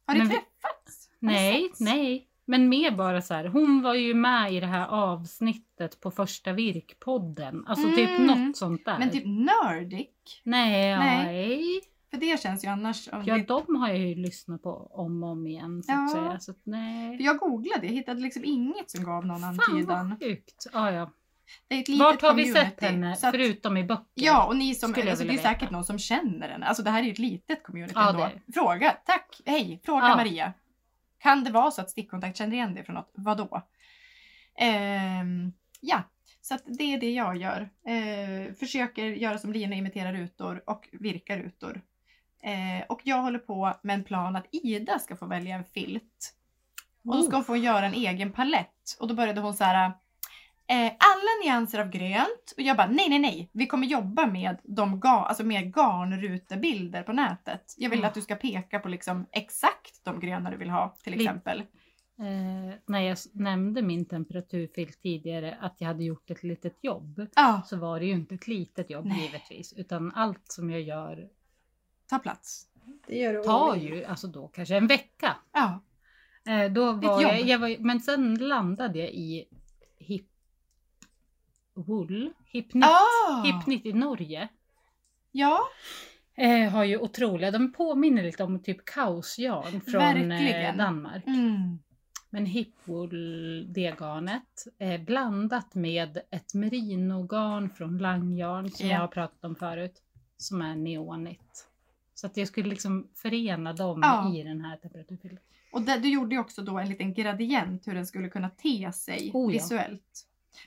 Har 0.07 0.15
ni 0.15 0.19
men 0.19 0.29
träffats? 0.29 1.09
Har 1.21 1.27
Nej, 1.29 1.73
nej. 1.81 2.29
Men 2.47 2.69
mer 2.69 2.91
bara 2.91 3.23
så 3.23 3.35
här, 3.35 3.45
hon 3.45 3.83
var 3.83 3.95
ju 3.95 4.15
med 4.15 4.53
i 4.53 4.61
det 4.61 4.67
här 4.67 4.87
avsnittet 4.89 6.01
på 6.01 6.11
första 6.11 6.53
virkpodden. 6.53 7.65
Alltså 7.67 7.89
typ 7.91 8.09
Mm. 8.11 8.27
något 8.47 8.57
sånt 8.57 8.85
där. 8.85 8.99
Men 8.99 9.11
typ 9.11 9.25
Nordic? 9.27 10.09
Nej, 10.43 10.97
Nej. 10.99 11.27
nej. 11.27 11.81
För 12.11 12.17
det 12.21 12.41
känns 12.41 12.65
ju 12.65 12.69
annars... 12.69 13.09
Ja, 13.13 13.19
det- 13.19 13.43
de 13.49 13.77
har 13.77 13.89
jag 13.89 13.99
ju 13.99 14.15
lyssnat 14.15 14.63
på 14.63 14.71
om 14.93 15.23
och 15.23 15.31
om 15.31 15.47
igen 15.47 15.83
så 15.83 15.93
Ja. 15.93 16.05
att 16.05 16.11
säga. 16.13 16.39
Så 16.41 16.51
att, 16.51 16.61
nej. 16.65 17.17
För 17.17 17.25
jag 17.25 17.39
googlade, 17.39 17.87
jag 17.87 17.93
hittade 17.95 18.21
liksom 18.21 18.45
inget 18.45 18.91
som 18.91 19.05
gav 19.05 19.27
någon 19.27 19.41
Fan 19.41 19.59
antydan. 19.71 20.09
vad 20.11 20.19
sjukt. 20.23 20.67
Ja, 20.73 20.91
ja. 20.93 21.11
Det 21.69 21.75
är 21.75 21.81
ett 21.81 21.89
litet 21.89 22.07
Vart 22.07 22.23
har 22.23 22.35
vi 22.35 22.43
community, 22.45 22.71
sett 22.71 22.81
henne 22.91 23.13
att- 23.13 23.21
förutom 23.21 23.77
i 23.77 23.85
böcker? 23.85 24.05
Ja, 24.15 24.45
och 24.47 24.57
ni 24.57 24.75
som, 24.75 24.95
alltså, 24.95 25.25
det 25.25 25.35
är 25.35 25.39
säkert 25.39 25.71
någon 25.71 25.85
som 25.85 25.99
känner 25.99 26.49
henne. 26.49 26.67
Alltså 26.67 26.83
det 26.83 26.91
här 26.91 27.01
är 27.01 27.05
ju 27.05 27.13
ett 27.13 27.19
litet 27.19 27.63
community 27.63 27.93
Ja, 27.97 28.11
ändå. 28.11 28.31
Fråga, 28.55 28.91
tack, 29.07 29.41
hej, 29.47 29.81
fråga 29.85 30.09
Ja. 30.09 30.17
Maria. 30.17 30.53
Kan 31.19 31.45
det 31.45 31.51
vara 31.51 31.71
så 31.71 31.81
att 31.83 31.91
stickkontakt 31.91 32.39
känner 32.39 32.53
igen 32.57 32.75
dig 32.75 32.85
från 32.85 32.95
något? 32.95 33.13
Vadå? 33.15 33.63
Ehm, 34.59 35.53
ja, 35.81 36.03
så 36.41 36.55
att 36.55 36.63
det 36.67 36.95
är 36.95 37.01
det 37.01 37.11
jag 37.13 37.37
gör. 37.37 37.69
Eh, 37.87 38.55
försöker 38.55 39.05
göra 39.05 39.39
som 39.39 39.53
Lina, 39.53 39.77
imitera 39.77 40.13
rutor 40.13 40.63
och 40.67 40.89
virka 40.93 41.37
rutor. 41.37 41.81
Eh, 42.43 42.87
och 42.89 43.01
jag 43.05 43.23
håller 43.23 43.39
på 43.39 43.75
med 43.83 43.95
en 43.95 44.05
plan 44.05 44.37
att 44.37 44.47
Ida 44.53 44.99
ska 44.99 45.17
få 45.17 45.27
välja 45.27 45.55
en 45.55 45.65
filt. 45.65 46.35
Och 47.05 47.17
då 47.17 47.23
ska 47.23 47.37
hon 47.37 47.45
få 47.45 47.57
göra 47.57 47.87
en 47.87 47.95
egen 47.95 48.33
palett. 48.33 48.97
Och 49.01 49.09
då 49.09 49.15
började 49.15 49.41
hon 49.41 49.55
så 49.55 49.65
här. 49.65 49.93
Eh, 50.67 50.87
alla 50.87 51.31
nyanser 51.45 51.79
av 51.81 51.91
grönt. 51.91 52.53
Och 52.57 52.63
jag 52.63 52.77
bara 52.77 52.87
nej, 52.91 53.09
nej, 53.09 53.19
nej. 53.19 53.51
Vi 53.53 53.67
kommer 53.67 53.87
jobba 53.87 54.27
med 54.27 54.57
de 54.63 55.01
ga- 55.01 55.25
alltså 55.25 55.45
med 55.45 55.75
garnrutebilder 55.77 57.03
på 57.03 57.13
nätet. 57.13 57.75
Jag 57.77 57.91
vill 57.91 57.99
Mm. 57.99 58.09
att 58.09 58.15
du 58.15 58.23
ska 58.23 58.35
peka 58.35 58.79
på 58.79 58.89
liksom 58.89 59.27
exakt 59.33 60.05
de 60.05 60.21
gröna 60.21 60.51
du 60.51 60.57
vill 60.57 60.71
ha 60.71 60.97
till 61.05 61.15
exempel. 61.21 61.59
Eh, 62.19 62.75
när 62.87 63.01
jag 63.01 63.19
nämnde 63.33 63.83
min 63.83 64.05
temperaturfilt 64.05 65.01
tidigare 65.03 65.59
att 65.61 65.75
jag 65.81 65.89
hade 65.89 66.05
gjort 66.05 66.31
ett 66.31 66.43
litet 66.43 66.79
jobb 66.83 67.27
Ja, 67.35 67.63
så 67.67 67.77
var 67.77 68.01
det 68.01 68.07
ju 68.07 68.13
inte 68.13 68.35
ett 68.35 68.47
litet 68.49 68.91
jobb 68.91 69.07
Nej. 69.07 69.21
givetvis 69.23 69.73
utan 69.73 70.13
allt 70.15 70.53
som 70.53 70.71
jag 70.71 70.81
gör 70.81 71.29
ta 72.11 72.19
plats. 72.19 72.67
Det 73.07 73.17
gör 73.19 73.33
du 73.35 73.43
tar 73.43 73.77
ju 73.77 74.05
alltså 74.05 74.27
då 74.27 74.49
kanske 74.49 74.77
en 74.77 74.87
vecka. 74.87 75.37
Ja, 75.53 75.81
Eh, 76.49 76.73
då 76.73 76.93
var 76.93 77.23
jag, 77.23 77.39
jobb. 77.41 77.49
jag 77.49 77.59
var, 77.59 77.77
men 77.79 78.01
sen 78.01 78.35
landade 78.35 78.99
jag 78.99 79.09
i 79.09 79.45
Hip 79.99 80.27
Wool, 81.75 82.33
Hipnit, 82.47 82.85
ah, 82.85 83.43
Hipnit 83.45 83.87
i 83.87 83.93
Norge. 83.93 84.49
ja, 85.33 85.61
Eh, 86.37 86.71
har 86.71 86.85
ju 86.85 86.99
otroliga, 86.99 87.51
de 87.51 87.73
påminner 87.73 88.23
lite 88.23 88.45
om 88.45 88.63
typ 88.63 88.85
kaosjarn 88.85 89.81
från 89.81 90.33
eh. 90.33 90.77
Danmark. 90.77 91.27
mm. 91.27 91.79
Men 92.31 92.47
hipwool, 92.47 93.11
det 93.73 93.95
garnet, 94.01 94.67
eh, 94.79 95.01
blandat 95.01 95.75
med 95.75 96.19
ett 96.31 96.55
merinogarn 96.55 97.71
från 97.71 97.99
langjarn 97.99 98.71
som 98.71 98.87
Ja. 98.87 98.93
jag 98.93 99.01
har 99.01 99.09
pratat 99.09 99.45
om 99.45 99.57
förut, 99.57 100.03
som 100.37 100.63
är 100.63 100.77
neonigt. 100.77 101.69
Så 102.15 102.27
att 102.27 102.37
jag 102.37 102.49
skulle 102.49 102.69
liksom 102.69 103.09
förena 103.15 103.73
dem 103.73 104.01
Ja. 104.03 104.35
i 104.35 104.43
den 104.43 104.61
här 104.61 104.77
temperaturfilten. 104.77 105.39
Och 105.73 105.83
där, 105.83 105.99
du 105.99 106.09
gjorde 106.09 106.35
ju 106.35 106.41
också 106.41 106.63
då 106.63 106.79
en 106.79 106.89
liten 106.89 107.15
gradient 107.15 107.87
hur 107.87 107.95
den 107.95 108.07
skulle 108.07 108.29
kunna 108.29 108.51
te 108.51 108.93
sig 108.93 109.31
Oh 109.35 109.55
ja. 109.55 109.63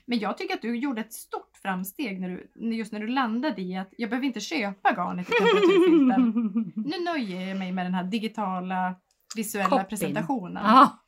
Men 0.06 0.18
jag 0.18 0.38
tycker 0.38 0.54
att 0.54 0.62
du 0.62 0.76
gjorde 0.76 1.00
ett 1.00 1.12
stort 1.12 1.56
framsteg 1.62 2.20
när 2.20 2.28
du, 2.28 2.74
just 2.76 2.92
när 2.92 3.00
du 3.00 3.06
landade 3.08 3.62
i 3.62 3.76
att 3.76 3.88
jag 3.98 4.10
behöver 4.10 4.26
inte 4.26 4.40
köpa 4.40 4.92
garnet 4.94 5.28
i 5.28 5.32
temperaturfilten. 5.32 6.72
Nu 6.76 7.04
nöjer 7.04 7.48
jag 7.48 7.58
mig 7.58 7.72
med 7.72 7.86
den 7.86 7.94
här 7.94 8.04
digitala 8.04 8.94
visuella 9.36 9.68
Copyn. 9.70 9.86
presentationen. 9.86 10.62
ja. 10.64 10.98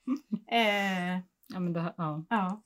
Eh, 0.53 1.19
ja, 1.49 1.61
men 1.61 1.73
då, 1.73 1.95
ja. 1.97 2.25
ja. 2.31 2.63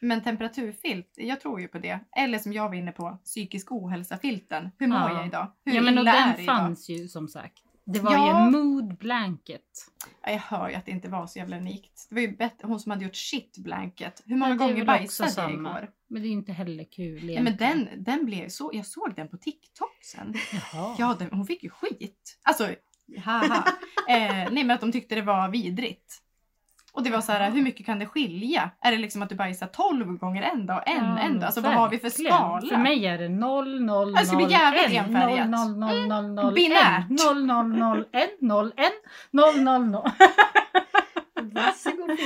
Men 0.00 0.22
temperaturfilt, 0.22 1.14
jag 1.16 1.40
tror 1.40 1.60
ju 1.60 1.68
på 1.68 1.78
det. 1.78 2.00
Eller 2.16 2.38
som 2.38 2.52
jag 2.52 2.68
var 2.68 2.74
inne 2.74 2.92
på, 2.92 3.18
psykisk 3.24 3.72
ohälsa-filten. 3.72 4.70
Hur 4.78 4.86
mår 4.86 4.98
Ja. 4.98 5.12
jag 5.12 5.26
idag? 5.26 5.52
Hur 5.64 5.72
ja, 5.74 5.82
men 5.82 5.98
och 5.98 6.06
är 6.06 6.12
den 6.12 6.36
det 6.36 6.42
idag? 6.42 6.56
fanns 6.56 6.88
ju 6.90 7.08
som 7.08 7.28
sagt. 7.28 7.62
Det 7.92 8.00
var 8.00 8.12
Ja. 8.12 8.24
ju 8.40 8.44
en 8.46 8.52
mood 8.52 8.98
blanket. 8.98 9.62
Ja, 10.24 10.30
jag 10.32 10.38
hör 10.38 10.68
ju 10.68 10.74
att 10.74 10.84
det 10.84 10.90
inte 10.90 11.08
var 11.08 11.26
så 11.26 11.38
jävla 11.38 11.56
unikt. 11.58 12.06
Det 12.08 12.14
var 12.14 12.22
ju 12.22 12.36
bättre, 12.36 12.66
hon 12.68 12.80
som 12.80 12.90
hade 12.90 13.04
gjort 13.04 13.16
shit 13.16 13.58
blanket. 13.58 14.22
Hur 14.26 14.36
många 14.36 14.52
Ja, 14.52 14.56
gånger 14.56 14.84
bajsade 14.84 15.32
jag 15.36 15.52
igår? 15.52 15.90
Men 16.08 16.22
det 16.22 16.28
är 16.28 16.30
inte 16.30 16.52
heller 16.52 16.84
kul 16.92 17.30
Ja, 17.30 17.42
men 17.42 17.56
den, 17.56 17.88
den 17.96 18.24
blev 18.26 18.48
så, 18.48 18.70
jag 18.74 18.86
såg 18.86 19.12
den 19.16 19.28
på 19.28 19.36
TikTok 19.36 20.04
sen. 20.04 20.34
Jaha. 20.52 20.96
Ja, 20.98 21.16
den, 21.18 21.28
hon 21.32 21.46
fick 21.46 21.62
ju 21.62 21.70
skit. 21.70 22.38
Alltså, 22.42 22.68
haha. 23.24 23.64
eh, 24.08 24.50
nej 24.52 24.64
men 24.64 24.70
att 24.70 24.80
de 24.80 24.92
tyckte 24.92 25.14
det 25.14 25.22
var 25.22 25.48
vidrigt. 25.48 26.22
Och 26.98 27.04
det 27.04 27.10
var 27.10 27.20
så 27.20 27.32
här, 27.32 27.50
hur 27.50 27.62
mycket 27.62 27.86
kan 27.86 27.98
det 27.98 28.06
skilja? 28.06 28.70
Är 28.80 28.90
det 28.92 28.98
liksom 28.98 29.22
att 29.22 29.28
du 29.28 29.34
bajsar 29.34 29.66
12 29.66 30.06
gånger 30.18 30.42
en 30.42 30.66
dag 30.66 30.76
och 30.76 30.88
en 30.88 31.04
Ja, 31.04 31.18
en 31.18 31.34
dag? 31.40 31.44
Alltså 31.46 31.60
vad 31.60 31.72
har 31.72 31.88
vi 31.88 31.98
för 31.98 32.10
skala? 32.10 32.60
För 32.68 32.76
mig 32.76 33.06
är 33.06 33.18
det 33.18 33.28
0, 33.28 33.80
0, 33.80 34.10
0, 34.10 34.12
Det 34.12 34.26
ska 34.26 34.36
bli 34.36 34.50
jävligt 34.50 35.00
1, 35.00 35.10
0, 35.10 35.16
enfärgat. 35.16 35.48
0, 35.50 35.76
0, 35.78 36.06
0, 36.08 36.32
0, 36.34 36.54
binärt. 36.54 37.08
0, 37.08 37.44
0, 37.46 37.78
0, 37.78 38.04
1, 38.12 38.40
0, 38.40 38.72
1, 38.76 38.92
0, 39.30 39.60
0, 39.60 39.84
0. 39.86 40.02
Varsågod. 41.42 42.18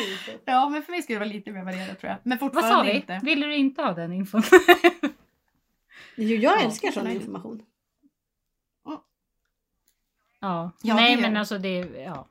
Ja, 0.45 0.69
men 0.69 0.83
för 0.83 0.91
mig 0.93 1.03
skulle 1.03 1.17
det 1.19 1.25
vara 1.25 1.33
lite 1.35 1.51
mer 1.51 1.65
varierat 1.65 2.01
tror 2.01 2.11
jag. 2.11 2.19
Men 2.23 2.39
Vad 2.39 2.53
fortfarande 2.53 2.77
sa 2.79 2.83
vi? 2.83 2.93
inte. 2.97 3.21
Vill 3.23 3.41
du 3.41 3.55
inte 3.57 3.83
ha 3.83 3.93
den 3.93 4.13
infon? 4.13 4.43
Jo, 6.17 6.29
jag 6.37 6.59
Ja, 6.61 6.65
älskar 6.65 6.91
sån 6.91 7.11
information. 7.11 7.63
Ja, 10.41 10.71
Ja, 10.83 10.95
nej 10.95 11.17
men 11.21 11.37
alltså 11.37 11.59
det, 11.59 11.79
ja. 12.05 12.27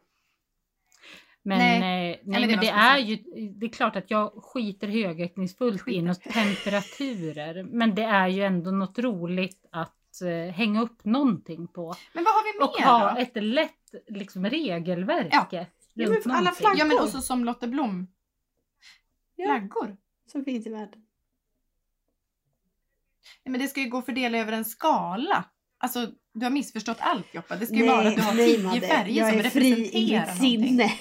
Men, 1.43 1.57
Nej. 1.57 1.79
nej, 1.79 2.21
nej, 2.23 2.47
men 2.47 2.49
det 2.49 2.55
det 2.55 2.69
är 2.69 2.97
ju, 2.97 3.15
det 3.49 3.65
är 3.65 3.69
klart 3.69 3.95
att 3.95 4.11
jag 4.11 4.31
skiter 4.43 4.87
högaktningsfullt 4.87 5.81
och 5.81 6.33
temperaturer. 6.33 7.63
Men 7.63 7.95
det 7.95 8.03
är 8.03 8.27
ju 8.27 8.43
ändå 8.43 8.71
något 8.71 8.99
roligt 8.99 9.65
att 9.71 10.21
eh, 10.21 10.53
hänga 10.53 10.81
upp 10.81 11.05
någonting 11.05 11.67
på. 11.67 11.95
Men 12.13 12.23
vad 12.23 12.33
har 12.33 12.43
vi 12.43 12.65
Och 12.65 12.79
mer 12.79 12.85
ha 12.85 13.13
då? 13.13 13.19
ett 13.19 13.43
lätt 13.43 13.93
liksom, 14.07 14.45
regelverk. 14.45 15.29
Ja. 15.31 15.47
Ja, 15.93 16.09
men 16.09 16.31
alla 16.31 16.51
flaggor. 16.51 16.79
Ja 16.79 16.85
men 16.85 16.99
också 16.99 17.21
som 17.21 17.45
Lotte 17.45 17.67
Blom. 17.67 18.07
Ja. 19.35 19.45
Flaggor. 19.45 19.97
Som 20.31 20.45
finns 20.45 20.67
i 20.67 20.69
världen. 20.69 21.05
Nej, 23.43 23.51
men 23.51 23.61
det 23.61 23.67
ska 23.67 23.81
ju 23.81 23.89
gå 23.89 23.97
att 23.97 24.05
fördela 24.05 24.37
över 24.37 24.53
en 24.53 24.65
skala. 24.65 25.45
Alltså 25.81 26.07
du 26.33 26.45
har 26.45 26.51
missförstått 26.51 26.97
allt 26.99 27.33
Joppa. 27.33 27.55
Det 27.55 27.65
ska 27.65 27.75
ju 27.75 27.85
Nej, 27.85 27.89
vara 27.95 28.07
att 28.07 28.15
du 28.15 28.21
har 28.21 28.33
nej, 28.33 28.55
tio 28.55 28.63
Madde. 28.67 28.87
färger 28.87 29.21
jag 29.21 29.29
som 29.29 29.39
är 29.39 29.43
fri 29.49 29.69
i 29.69 30.17
representerar 30.17 30.41
mitt 30.41 30.41
någonting. 30.41 30.77
sinne. 30.77 30.91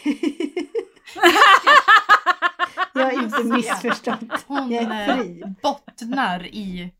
jag 2.94 3.04
har 3.04 3.12
inte 3.22 3.44
missförstått. 3.44 4.44
Hon 4.46 4.70
Jag 4.72 4.82
är 4.84 5.08
eh, 5.08 5.16
fri. 5.16 5.42
bottnar 5.62 6.46
i... 6.46 6.94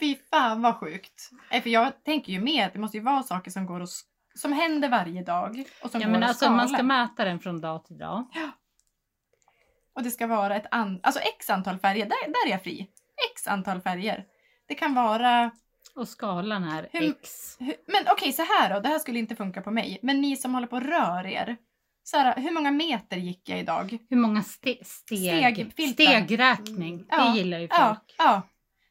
Fy 0.00 0.16
fan 0.30 0.62
vad 0.62 0.76
sjukt. 0.80 1.30
Nej, 1.50 1.60
för 1.62 1.70
jag 1.70 2.04
tänker 2.04 2.32
ju 2.32 2.40
mer 2.40 2.66
att 2.66 2.72
det 2.72 2.78
måste 2.78 2.96
ju 2.96 3.02
vara 3.02 3.22
saker 3.22 3.50
som 3.50 3.66
går 3.66 3.80
sk- 3.80 4.02
som 4.34 4.52
händer 4.52 4.88
varje 4.88 5.22
dag 5.22 5.64
och 5.82 5.90
som 5.90 6.00
Ja 6.00 6.06
går 6.06 6.12
men 6.12 6.22
att 6.22 6.28
alltså 6.28 6.44
skala. 6.44 6.56
man 6.56 6.68
ska 6.68 6.82
mäta 6.82 7.24
den 7.24 7.40
från 7.40 7.60
dag 7.60 7.84
till 7.84 7.98
dag. 7.98 8.24
Och 9.94 10.02
det 10.02 10.10
ska 10.10 10.26
vara 10.26 10.56
ett 10.56 10.66
an- 10.70 11.00
alltså 11.02 11.20
x 11.20 11.50
antal 11.50 11.78
färger. 11.78 12.04
Där, 12.04 12.26
där 12.28 12.46
är 12.46 12.50
jag 12.50 12.62
fri. 12.62 12.90
X 13.32 13.46
antal 13.48 13.80
färger. 13.80 14.24
Det 14.68 14.74
kan 14.74 14.94
vara... 14.94 15.50
Och 15.94 16.08
skalan 16.08 16.64
är 16.64 16.88
Hur- 16.92 17.10
X. 17.10 17.56
Hur- 17.60 17.76
Men 17.86 18.02
okej, 18.12 18.32
så 18.32 18.42
här 18.42 18.74
då. 18.74 18.80
Det 18.80 18.88
här 18.88 18.98
skulle 18.98 19.18
inte 19.18 19.36
funka 19.36 19.62
på 19.62 19.70
mig. 19.70 19.98
Men 20.02 20.20
ni 20.20 20.36
som 20.36 20.54
håller 20.54 20.66
på 20.66 20.76
och 20.76 20.82
rör 20.82 21.26
er. 21.26 21.56
Så 22.04 22.16
här, 22.16 22.36
hur 22.36 22.50
många 22.50 22.70
meter 22.70 23.16
gick 23.16 23.48
jag 23.48 23.58
idag? 23.60 23.98
Hur 24.10 24.16
många 24.16 24.42
ste 24.42 24.76
steg? 24.84 25.18
Stegfiltar. 25.54 25.92
Stegräkning. 25.92 26.94
Mm. 26.94 27.06
Det 27.08 27.16
Ja, 27.16 27.34
gillar 27.36 27.58
ju 27.58 27.68
Ja, 27.70 27.88
folk. 27.88 28.14
ja. 28.18 28.42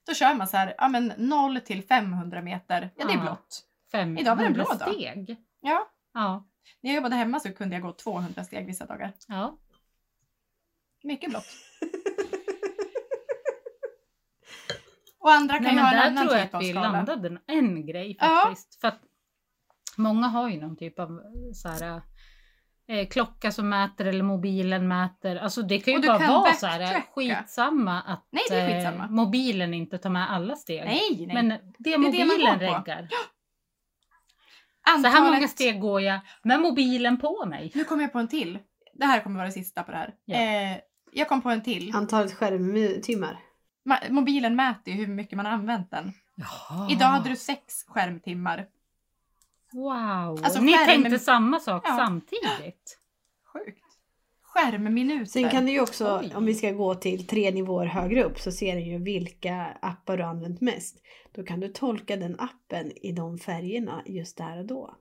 Då 0.07 0.13
kör 0.13 0.33
man 0.33 0.47
så 0.47 0.57
här, 0.57 0.75
ja 0.77 0.87
men 0.87 1.13
0 1.17 1.59
till 1.59 1.83
500 1.83 2.41
meter. 2.41 2.89
Ja, 2.95 3.05
det 3.05 3.11
är 3.13 3.17
Ja. 3.17 3.21
blått. 3.21 3.63
500 3.91 4.21
Idag 4.21 4.35
var 4.35 4.41
det 4.43 4.47
en 4.47 4.53
blå 4.53 4.63
dag. 4.63 4.89
steg. 4.93 5.35
Ja. 5.61 5.87
Ja. 6.13 6.47
När 6.81 6.89
jag 6.91 6.95
jobbade 6.95 7.15
hemma 7.15 7.39
så 7.39 7.53
kunde 7.53 7.75
jag 7.75 7.83
gå 7.83 7.91
200 7.93 8.43
steg 8.43 8.65
vissa 8.65 8.85
dagar. 8.85 9.11
ja. 9.27 9.57
Mycket 11.03 11.29
blått. 11.29 11.45
Och 15.23 15.31
andra 15.31 15.53
kan 15.55 15.63
Nej, 15.63 15.77
ha 15.83 15.91
en 15.91 15.97
där 15.97 16.07
annan 16.07 16.27
tror 16.27 16.37
jag 16.37 16.45
typ 16.45 16.55
att 16.55 16.55
av 16.55 16.61
vi 16.61 16.71
skala. 16.71 16.91
landade 16.91 17.27
en, 17.27 17.39
en 17.47 17.85
grej 17.85 18.17
Ja. 18.19 18.41
faktiskt. 18.45 18.81
För 18.81 18.87
att 18.87 18.99
många 19.97 20.27
har 20.27 20.49
ju 20.49 20.61
någon 20.61 20.77
typ 20.77 20.99
av 20.99 21.19
så 21.53 21.69
här, 21.69 22.01
eh, 22.87 23.07
klocka 23.07 23.51
som 23.51 23.69
mäter 23.69 24.05
eller 24.05 24.23
mobilen 24.23 24.87
mäter. 24.87 25.35
Alltså 25.35 25.61
det 25.61 25.79
kan 25.79 25.93
ju 25.93 26.07
bara 26.07 26.19
kan 26.19 26.27
vara 26.33 26.53
så 26.53 26.67
här 26.67 26.79
backtracka. 26.79 27.07
skitsamma 27.15 28.01
att 28.01 28.27
Nej, 28.31 28.43
det 28.49 28.55
är 28.55 28.67
skitsamma. 28.83 29.03
Eh, 29.03 29.09
mobilen 29.09 29.73
inte 29.73 29.97
tar 29.97 30.09
med 30.09 30.31
alla 30.31 30.55
steg. 30.55 30.83
Nej, 30.85 31.25
nej. 31.27 31.33
Men 31.33 31.49
det, 31.49 31.57
det 31.77 31.97
mobilen 31.97 32.59
reggar. 32.59 33.07
Antalet... 34.83 35.01
Så 35.01 35.07
här 35.21 35.31
många 35.33 35.47
steg 35.47 35.81
går 35.81 36.01
jag 36.01 36.19
med 36.43 36.59
mobilen 36.61 37.17
på 37.19 37.45
mig. 37.45 37.71
Nu 37.75 37.83
kommer 37.83 38.03
jag 38.03 38.11
på 38.13 38.19
en 38.19 38.27
till. 38.27 38.59
Det 38.93 39.05
här 39.05 39.19
kommer 39.19 39.35
vara 39.35 39.47
det 39.47 39.51
sista 39.53 39.83
på 39.83 39.91
det 39.91 39.97
här. 39.97 40.13
Ja. 40.25 40.35
Eh, 40.37 40.77
jag 41.13 41.27
kom 41.27 41.41
på 41.41 41.49
en 41.49 41.63
till. 41.63 41.95
Antalet 41.95 42.33
skärmtimmar. 42.33 43.39
Mobilen 44.09 44.55
mäter 44.55 44.93
ju 44.93 44.97
hur 44.99 45.07
mycket 45.07 45.35
man 45.37 45.45
har 45.45 45.53
använt 45.53 45.91
den. 45.91 46.11
Jaha. 46.35 46.91
Idag 46.91 47.05
hade 47.05 47.29
du 47.29 47.35
sex 47.35 47.83
skärmtimmar. 47.87 48.67
Wow, 49.73 50.43
Alltså 50.43 50.61
ni 50.61 50.73
tänkte 50.73 51.19
samma 51.19 51.59
sak 51.59 51.83
Ja. 51.87 51.95
samtidigt. 51.97 52.97
Sjukt. 53.53 53.77
Skärmminuter. 54.43 55.25
Sen 55.25 55.49
kan 55.49 55.65
du 55.65 55.71
ju 55.71 55.81
också, 55.81 56.19
Oj. 56.21 56.35
om 56.35 56.45
vi 56.45 56.53
ska 56.53 56.71
gå 56.71 56.95
till 56.95 57.27
tre 57.27 57.51
nivåer 57.51 57.85
högre 57.85 58.23
upp 58.23 58.39
så 58.39 58.51
ser 58.51 58.75
den 58.75 58.85
ju 58.85 58.97
vilka 58.97 59.77
appar 59.81 60.17
du 60.17 60.23
har 60.23 60.29
använt 60.29 60.61
mest. 60.61 60.97
Då 61.35 61.43
kan 61.43 61.59
du 61.59 61.67
tolka 61.67 62.15
den 62.17 62.39
appen 62.39 62.91
i 62.91 63.11
de 63.11 63.37
färgerna 63.37 64.01
just 64.05 64.37
där 64.37 64.59
och 64.59 64.65
då. 64.65 64.95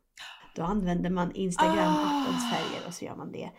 Då 0.57 0.63
använder 0.63 1.11
man 1.11 1.33
Instagram-appens 1.33 2.45
Ah. 2.45 2.55
färger 2.55 2.87
och 2.87 2.95
så 2.95 3.05
gör 3.05 3.17
man 3.17 3.33
det. 3.33 3.51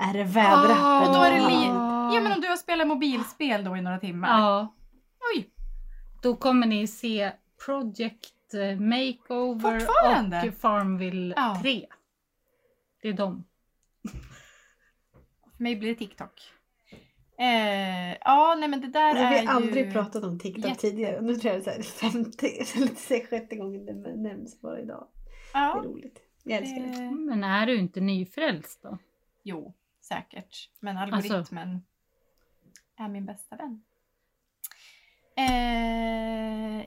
Är 0.00 0.12
det 0.12 0.24
väderappen? 0.24 0.76
Ah, 0.84 1.08
och 1.08 1.14
då 1.14 1.20
är 1.22 1.30
det 1.30 1.36
li- 1.36 1.42
använder? 1.66 2.14
Ja 2.16 2.20
men 2.22 2.32
om 2.32 2.40
du 2.40 2.48
har 2.48 2.56
spelat 2.56 2.86
mobilspel 2.88 3.64
då 3.64 3.76
i 3.76 3.80
några 3.80 3.98
timmar. 3.98 4.28
Ja, 4.40 4.74
Oj, 5.36 5.50
då 6.22 6.36
kommer 6.36 6.66
ni 6.66 6.86
se 6.86 7.32
Project 7.64 8.54
eh, 8.54 8.80
Makeover 8.80 9.80
Fortfarande? 9.80 10.48
och 10.48 10.54
Farmville 10.60 11.34
Ja. 11.36 11.58
3. 11.62 11.86
Det 13.02 13.08
är 13.08 13.12
de. 13.12 13.44
för 15.56 15.62
mig 15.62 15.76
blir 15.76 15.88
det 15.88 15.94
TikTok. 15.94 16.40
Eh, 17.38 18.16
ja 18.20 18.56
nej 18.58 18.68
men 18.68 18.80
det 18.80 18.86
där 18.86 19.14
vi 19.14 19.20
är 19.20 19.46
har 19.46 19.54
aldrig 19.54 19.86
ju... 19.86 19.92
pratat 19.92 20.24
om 20.24 20.38
TikTok 20.38 20.64
jätte- 20.64 20.80
tidigare 20.80 21.20
nu 21.20 21.34
tror 21.34 21.54
jag 21.54 21.64
det 21.64 21.70
är 21.70 21.82
femte 21.82 22.46
eller 22.76 23.26
sjätte 23.26 23.56
gången 23.56 23.86
det 23.86 24.16
nämns 24.16 24.60
bara 24.60 24.80
idag. 24.80 25.06
Det 25.52 25.58
är 25.58 25.62
Ja, 25.62 25.82
roligt. 25.84 26.18
Jag 26.44 26.58
älskar 26.58 26.80
det. 26.80 27.04
eh, 27.04 27.10
Men 27.10 27.44
är 27.44 27.66
du 27.66 27.76
inte 27.78 28.00
nyfrälst 28.00 28.82
då? 28.82 28.98
jo, 29.42 29.74
säkert. 30.14 30.70
Men 30.80 30.96
Alltså- 30.96 31.16
algoritmen 31.16 31.82
är 32.96 33.08
min 33.08 33.26
bästa 33.26 33.56
vän. 33.56 33.82
Eh, 35.36 36.86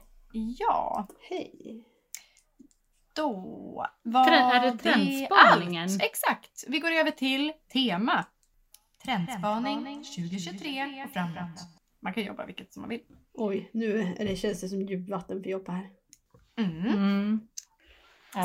ja, 0.58 1.06
Hej! 1.30 1.84
då 3.12 3.32
var 4.02 4.24
Trend- 4.24 4.52
är 4.52 4.60
det 4.72 4.78
trendspaningen? 4.78 5.82
allt. 5.90 6.02
Exakt. 6.02 6.64
Vi 6.68 6.78
går 6.78 6.90
över 6.90 7.10
till 7.10 7.52
tema. 7.72 8.24
Trendspaning 9.04 10.04
2023 10.04 11.04
och 11.04 11.10
framåt. 11.10 11.60
Man 12.00 12.14
kan 12.14 12.22
jobba 12.22 12.46
vilket 12.46 12.72
som 12.72 12.80
man 12.80 12.90
vill. 12.90 13.00
Oj, 13.32 13.70
nu 13.72 14.00
är 14.18 14.26
det, 14.26 14.36
känns 14.36 14.60
det 14.60 14.68
som 14.68 14.82
djupvatten 14.82 15.42
för 15.42 15.50
Joppa 15.50 15.72
här. 15.72 15.90
Mm. 16.58 16.86
Mm. 16.86 17.48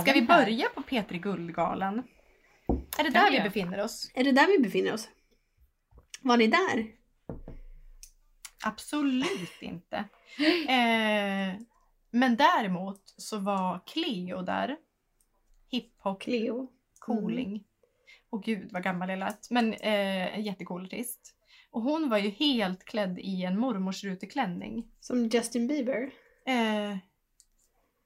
Ska 0.03 0.13
vi 0.13 0.21
börja 0.21 0.69
på 0.75 0.81
P3 0.81 1.17
Guldgalan? 1.19 2.03
Är 2.99 3.03
det 3.03 3.09
där 3.09 3.31
vi 3.31 3.39
befinner 3.39 3.83
oss? 3.83 4.11
Är 4.13 4.23
det 4.23 4.31
där 4.31 4.47
vi 4.47 4.59
befinner 4.63 4.93
oss? 4.93 5.09
Var 6.21 6.37
ni 6.37 6.47
där? 6.47 6.87
Absolut 8.65 9.61
inte. 9.61 9.97
Eh, 10.67 11.55
men 12.11 12.35
däremot 12.35 13.01
så 13.17 13.37
var 13.37 13.79
Cleo 13.85 14.41
där. 14.41 14.77
Hiphop, 15.71 16.21
Cleo. 16.21 16.67
cooling. 16.99 17.63
Och 18.29 18.43
gud 18.43 18.69
vad 18.71 18.83
gammal 18.83 19.09
jag 19.09 19.19
lät. 19.19 19.49
Men 19.49 19.73
eh, 19.73 20.37
en 20.37 20.43
jättecool 20.43 20.85
artist. 20.85 21.35
Och 21.71 21.81
hon 21.81 22.09
var 22.09 22.17
ju 22.17 22.29
helt 22.29 22.85
klädd 22.85 23.19
i 23.19 23.43
en 23.43 23.59
mormors 23.59 24.03
ruteklänning. 24.03 24.87
Som 24.99 25.27
Justin 25.27 25.67
Bieber. 25.67 26.11
Eh, 26.45 26.97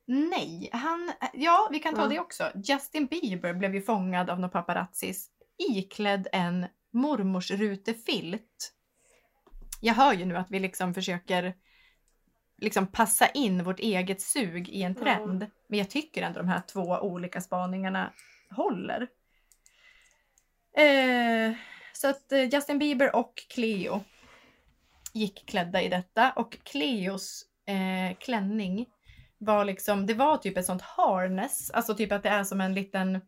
nej, 0.05 0.69
han... 0.73 1.11
Ja, 1.33 1.69
vi 1.71 1.79
kan 1.79 1.95
ta 1.95 2.01
Ja. 2.01 2.07
det 2.07 2.19
också. 2.19 2.51
Justin 2.55 3.05
Bieber 3.05 3.53
blev 3.53 3.75
ju 3.75 3.81
fångad 3.81 4.29
av 4.29 4.39
några 4.39 4.51
paparazzis 4.51 5.29
iklädd 5.57 6.27
en 6.31 6.65
mormors 6.91 7.51
rutefilt. 7.51 8.73
Jag 9.81 9.93
hör 9.93 10.13
ju 10.13 10.25
nu 10.25 10.37
att 10.37 10.51
vi 10.51 10.59
liksom 10.59 10.93
försöker 10.93 11.53
liksom 12.57 12.87
passa 12.87 13.27
in 13.27 13.63
vårt 13.63 13.79
eget 13.79 14.21
sug 14.21 14.69
i 14.69 14.83
en 14.83 14.95
trend. 14.95 15.47
Men 15.67 15.79
jag 15.79 15.89
tycker 15.89 16.21
ändå 16.21 16.39
de 16.39 16.47
här 16.47 16.61
två 16.67 16.81
olika 16.81 17.41
spaningarna 17.41 18.13
håller. 18.49 19.07
Eh, 20.77 21.53
så 21.93 22.07
att 22.09 22.31
eh, 22.31 22.43
Justin 22.43 22.79
Bieber 22.79 23.15
och 23.15 23.33
Cleo 23.49 24.03
gick 25.13 25.45
klädda 25.45 25.81
i 25.81 25.89
detta 25.89 26.31
och 26.31 26.57
Cleos 26.63 27.45
eh, 27.65 28.17
klänning 28.17 28.85
var 29.45 29.65
liksom, 29.65 30.05
det 30.05 30.13
var 30.13 30.37
typ 30.37 30.57
ett 30.57 30.65
sånt 30.65 30.81
harness, 30.81 31.71
alltså 31.71 31.95
typ 31.95 32.11
att 32.11 32.23
det 32.23 32.29
är 32.29 32.43
som 32.43 32.61
en 32.61 32.73
liten 32.73 33.21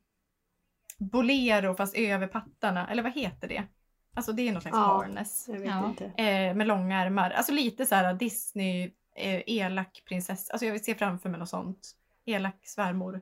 bolero 0.99 1.75
fast 1.75 1.95
över 1.95 2.27
pattarna, 2.27 2.87
eller 2.91 3.03
vad 3.03 3.13
heter 3.13 3.47
det? 3.47 3.63
Alltså 4.13 4.31
det 4.31 4.47
är 4.47 4.53
något 4.53 4.63
slags 4.63 4.77
Ja. 4.77 4.83
harness. 4.97 5.45
Jag 5.47 5.59
vet 5.59 5.69
Ja. 5.69 5.89
inte. 5.89 6.05
Eh, 6.05 6.55
med 6.55 6.67
långa 6.67 7.01
ärmar. 7.01 7.31
Alltså 7.31 7.51
lite 7.51 7.85
så 7.85 7.95
här 7.95 8.13
Disney, 8.13 8.91
eh, 9.15 9.41
elak 9.45 10.03
prinsessa. 10.07 10.53
Alltså 10.53 10.65
jag 10.65 10.73
vill 10.73 10.83
se 10.83 10.95
framför 10.95 11.29
mig 11.29 11.39
något 11.39 11.49
sånt. 11.49 11.95
Elak 12.25 12.59
svärmor. 12.67 13.21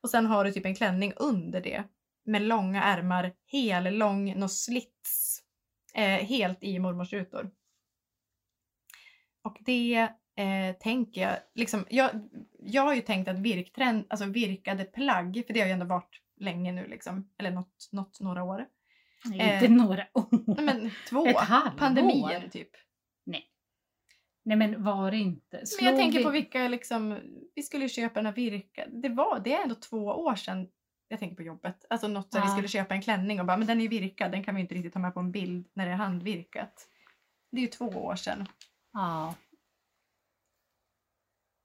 Och 0.00 0.10
sen 0.10 0.26
har 0.26 0.44
du 0.44 0.52
typ 0.52 0.66
en 0.66 0.74
klänning 0.74 1.12
under 1.16 1.60
det. 1.60 1.84
Med 2.24 2.42
långa 2.42 2.84
ärmar, 2.84 3.32
hel 3.46 3.94
lång, 3.98 4.38
något 4.38 4.52
slits. 4.52 5.42
Eh, 5.94 6.04
helt 6.26 6.64
i 6.64 6.78
mormors 6.78 7.12
rutor. 7.12 7.50
Och 9.42 9.56
det 9.60 10.08
eh, 10.36 10.76
tänker 10.76 11.20
jag, 11.20 11.36
liksom, 11.54 11.84
jag, 11.90 12.10
jag 12.58 12.82
har 12.82 12.94
ju 12.94 13.00
tänkt 13.00 13.28
att 13.28 13.38
virktrend, 13.38 14.04
alltså 14.08 14.26
virkade 14.26 14.84
plagg, 14.84 15.42
för 15.46 15.54
det 15.54 15.60
har 15.60 15.66
ju 15.66 15.72
ändå 15.72 15.86
varit 15.86 16.20
länge 16.36 16.72
nu 16.72 16.86
liksom, 16.86 17.30
eller 17.38 17.50
något, 17.50 17.88
något 17.92 18.20
några 18.20 18.42
år. 18.44 18.66
Inte 19.32 19.68
några 19.68 20.06
år. 20.12 20.54
Nej 20.56 20.64
men 20.64 20.90
två, 21.08 21.26
Ett 21.26 21.36
halvår. 21.36 21.78
pandemien 21.78 22.50
typ. 22.50 22.70
Nej 24.42 24.56
men 24.56 24.82
var 24.82 25.10
det 25.10 25.16
inte. 25.16 25.62
Men 25.78 25.86
jag 25.88 25.96
tänker 25.96 26.18
vi- 26.18 26.24
på 26.24 26.30
vilka 26.30 26.68
liksom, 26.68 27.18
vi 27.54 27.62
skulle 27.62 27.88
köpa 27.88 28.14
den 28.14 28.26
här 28.26 28.32
virka, 28.32 28.86
det 28.88 29.08
var, 29.08 29.40
det 29.40 29.54
är 29.54 29.62
ändå 29.62 29.74
två 29.74 30.04
år 30.06 30.34
sedan 30.34 30.68
jag 31.08 31.18
tänker 31.20 31.36
på 31.36 31.42
jobbet. 31.42 31.84
Alltså 31.90 32.08
något 32.08 32.30
där 32.32 32.40
vi 32.40 32.46
Ja. 32.46 32.52
skulle 32.52 32.68
köpa 32.68 32.94
en 32.94 33.02
klänning 33.02 33.40
och 33.40 33.46
bara, 33.46 33.56
men 33.56 33.66
den 33.66 33.78
är 33.78 33.82
ju 33.82 33.88
virkad, 33.88 34.32
den 34.32 34.44
kan 34.44 34.54
vi 34.54 34.60
inte 34.60 34.74
riktigt 34.74 34.92
ta 34.92 34.98
med 34.98 35.14
på 35.14 35.20
en 35.20 35.32
bild 35.32 35.68
när 35.74 35.86
det 35.86 35.92
är 35.92 35.96
handvirkat. 35.96 36.86
Det 37.52 37.56
är 37.58 37.62
ju 37.62 37.66
två 37.66 37.86
år 37.86 38.16
sedan. 38.16 38.46
Ja. 38.92 39.34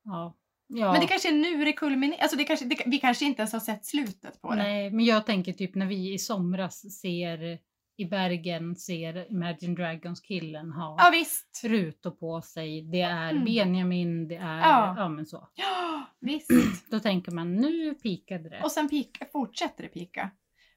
Ja. 0.05 0.35
ja. 0.67 0.91
Men 0.91 1.01
det 1.01 1.07
kanske 1.07 1.29
är 1.29 1.33
nu 1.33 1.65
det 1.65 1.73
kulminerar, 1.73 2.21
alltså 2.21 2.37
det 2.37 2.43
kanske, 2.43 2.65
det, 2.65 2.83
vi 2.85 2.97
kanske 2.97 3.25
inte 3.25 3.41
ens 3.41 3.53
har 3.53 3.59
sett 3.59 3.85
slutet 3.85 4.41
på 4.41 4.49
det. 4.49 4.55
Nej, 4.55 4.91
men 4.91 5.05
jag 5.05 5.25
tänker 5.25 5.53
typ 5.53 5.75
när 5.75 5.85
vi 5.85 6.13
i 6.13 6.19
somras 6.19 6.99
ser 6.99 7.59
i 7.97 8.05
Bergen 8.05 8.75
ser 8.75 9.31
Imagine 9.31 9.75
Dragons 9.75 10.21
killen 10.21 10.71
ha 10.71 10.95
Ja 10.99 11.09
visst! 11.11 11.61
rutor 11.63 12.11
på 12.11 12.41
sig. 12.41 12.81
Det 12.81 13.01
är 13.01 13.31
Mm. 13.31 13.45
Benjamin, 13.45 14.27
det 14.27 14.35
är 14.35 14.59
Ja. 14.59 14.93
ja. 14.97 15.09
men 15.09 15.25
så. 15.25 15.49
Ja, 15.55 16.05
visst. 16.19 16.49
Då 16.91 16.99
tänker 16.99 17.31
man 17.31 17.55
nu 17.55 17.93
pikade 17.93 18.49
det. 18.49 18.61
Och 18.63 18.71
sen 18.71 18.89
pika, 18.89 19.25
fortsätter 19.31 19.83
det 19.83 19.89
pika. 19.89 20.31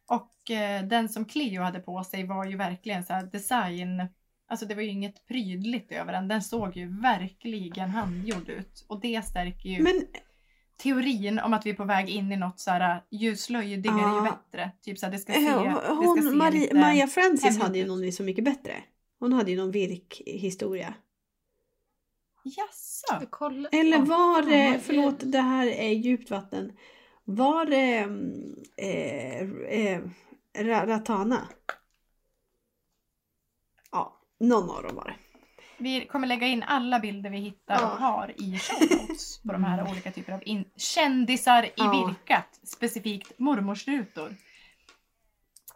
Och 0.08 0.50
eh, 0.50 0.82
den 0.82 1.08
som 1.08 1.24
Cleo 1.24 1.62
hade 1.62 1.80
på 1.80 2.04
sig 2.04 2.26
var 2.26 2.44
ju 2.44 2.56
verkligen 2.56 3.04
så 3.04 3.20
design. 3.32 4.08
Alltså 4.50 4.66
det 4.66 4.74
var 4.74 4.82
ju 4.82 4.88
inget 4.88 5.26
prydligt 5.26 5.92
över 5.92 6.12
den. 6.12 6.28
Den 6.28 6.42
såg 6.42 6.76
ju 6.76 7.00
verkligen 7.00 7.90
handgjord 7.90 8.48
ut. 8.48 8.84
Och 8.88 9.00
det 9.00 9.24
stärker 9.24 9.68
ju 9.68 9.82
Men 9.82 10.02
teorin 10.76 11.38
om 11.38 11.54
att 11.54 11.66
vi 11.66 11.70
är 11.70 11.74
på 11.74 11.84
väg 11.84 12.08
in 12.08 12.32
i 12.32 12.36
något 12.36 12.60
så 12.60 12.70
här 12.70 13.02
ju 13.10 13.36
slöjdigare 13.36 13.96
ju 13.96 14.02
Ja. 14.26 14.38
bättre. 14.52 14.70
Typ 14.82 14.98
så 14.98 15.06
här, 15.06 15.12
det 15.12 15.18
ska 15.18 15.32
se, 15.32 15.46
eh, 15.46 15.64
det 15.64 15.80
ska 15.80 15.92
hon, 15.94 16.22
se 16.22 16.30
Maria, 16.30 16.60
lite... 16.60 16.74
Maria 16.74 17.06
Francis 17.06 17.58
hade 17.58 17.78
ju 17.78 17.86
någon 17.86 18.12
så 18.12 18.22
mycket 18.22 18.44
bättre. 18.44 18.72
Hon 19.18 19.32
hade 19.32 19.50
ju 19.50 19.56
någon 19.56 19.70
virkhistoria. 19.70 20.94
Jaså? 22.44 23.26
Eller 23.72 23.98
var 23.98 24.42
det, 24.42 24.80
förlåt 24.82 25.32
det 25.32 25.40
här 25.40 25.66
är 25.66 25.92
djupt 25.92 26.30
vatten. 26.30 26.72
Var 27.24 27.64
det 27.64 27.98
mm, 27.98 28.54
eh, 28.76 29.40
eh, 29.80 30.02
Ra- 30.58 30.86
Ratana? 30.86 31.48
Någon 34.40 34.70
av 34.76 34.82
dem 34.82 34.96
var 34.96 35.04
det. 35.04 35.14
Vi 35.78 36.06
kommer 36.06 36.26
lägga 36.26 36.46
in 36.46 36.62
alla 36.62 37.00
bilder 37.00 37.30
vi 37.30 37.38
hittar 37.38 37.74
Ja. 37.80 37.92
och 37.92 37.98
har 37.98 38.34
i 38.36 38.58
show 38.58 38.98
notes 39.00 39.42
på 39.42 39.52
de 39.52 39.64
här 39.64 39.90
olika 39.90 40.10
typer 40.10 40.32
av 40.32 40.42
in- 40.44 40.70
kändisar 40.76 41.62
i 41.64 41.72
Ja. 41.76 42.06
virkat. 42.08 42.60
Specifikt 42.62 43.38
mormorsrutor. 43.38 44.36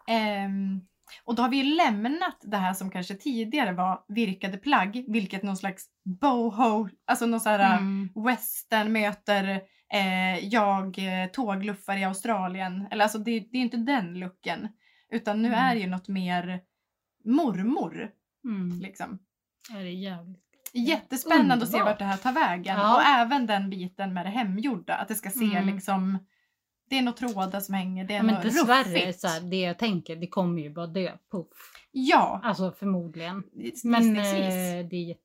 Ehm, 0.09 0.81
och 1.25 1.35
då 1.35 1.43
har 1.43 1.49
vi 1.49 1.57
ju 1.57 1.75
lämnat 1.75 2.37
det 2.43 2.57
här 2.57 2.75
som 2.75 2.91
kanske 2.91 3.15
tidigare 3.15 3.73
var 3.73 4.05
virkade 4.09 4.59
plagg, 4.59 5.05
vilket 5.09 5.43
någon 5.43 5.57
slags 5.57 5.85
boho, 6.21 6.89
alltså 7.05 7.27
någon 7.27 7.41
sån 7.41 7.53
här 7.53 7.79
Mm. 7.79 8.09
western 8.27 8.93
möter 8.93 9.61
eh, 9.95 10.39
jag 10.39 10.99
eh, 10.99 11.27
tågluffar 11.33 11.97
i 11.97 12.05
Australien. 12.05 12.87
Eller 12.91 13.03
alltså 13.05 13.19
det, 13.19 13.41
det 13.41 13.59
är 13.59 13.63
inte 13.63 13.77
den 13.77 14.19
looken. 14.19 14.69
Utan 15.11 15.43
nu 15.43 15.49
Mm. 15.49 15.61
är 15.61 15.75
det 15.75 15.81
ju 15.81 15.87
något 15.87 16.09
mer 16.09 16.61
mormor 17.25 18.11
Mm. 18.45 18.81
liksom. 18.81 19.19
Det 19.71 19.79
är 19.79 19.83
jävligt. 19.85 20.39
Jättespännande 20.75 21.65
att 21.65 21.71
se 21.71 21.83
vart 21.83 21.99
det 21.99 22.05
här 22.05 22.17
tar 22.17 22.33
vägen. 22.33 22.77
Ja. 22.79 22.97
Och 22.97 23.03
även 23.03 23.47
den 23.47 23.71
biten 23.71 24.15
med 24.15 24.27
det 24.27 24.31
hemgjorda. 24.31 24.95
Att 24.95 25.09
det 25.09 25.15
ska 25.15 25.31
se 25.31 25.45
Mm. 25.57 25.75
liksom... 25.75 26.19
Det 26.91 26.99
är 26.99 27.03
några 27.03 27.17
trådar 27.19 27.61
som 27.61 27.75
hänger. 27.75 28.05
Det 28.05 28.15
är 28.15 28.17
Ja, 28.17 28.23
men 28.23 28.35
något 28.35 28.43
dessvärre, 28.45 28.85
ruffigt. 28.85 29.21
så 29.21 29.29
här, 29.29 29.41
det 29.41 29.61
jag 29.61 29.79
tänker, 29.79 30.17
det 30.17 30.27
kommer 30.27 30.63
ju 30.63 30.71
bara 30.71 30.87
dö. 30.87 31.13
Puff. 31.31 31.49
Ja, 31.93 32.41
Alltså 32.45 32.73
förmodligen. 32.79 33.43
Men 33.85 34.17
eh, 34.17 34.23
det 34.91 34.97
är 34.97 35.17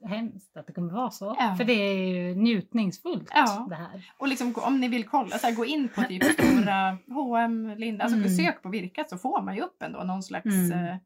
jättehemskt 0.00 0.56
att 0.56 0.66
det 0.66 0.72
kommer 0.72 0.92
vara 0.92 1.10
så. 1.10 1.36
Ja. 1.38 1.54
För 1.56 1.64
det 1.64 1.72
är 1.72 1.94
ju 1.94 2.34
njutningsfullt 2.34 3.30
Ja. 3.34 3.66
det 3.68 3.74
här. 3.74 4.12
Och 4.18 4.28
liksom, 4.28 4.54
om 4.56 4.80
ni 4.80 4.88
vill 4.88 5.04
kolla, 5.04 5.38
så 5.38 5.46
här, 5.46 5.54
gå 5.54 5.64
in 5.64 5.88
på 5.94 6.02
typ 6.02 6.24
stora 6.24 6.98
H&M, 7.08 7.74
Linda, 7.76 8.04
alltså 8.04 8.18
Mm. 8.18 8.28
sök 8.30 8.62
på 8.62 8.68
virkat 8.68 9.08
så 9.10 9.18
får 9.18 9.42
man 9.42 9.54
ju 9.56 9.60
upp 9.62 9.82
ändå 9.82 9.98
någon 10.04 10.22
slags 10.22 10.46
Mm. 10.46 10.96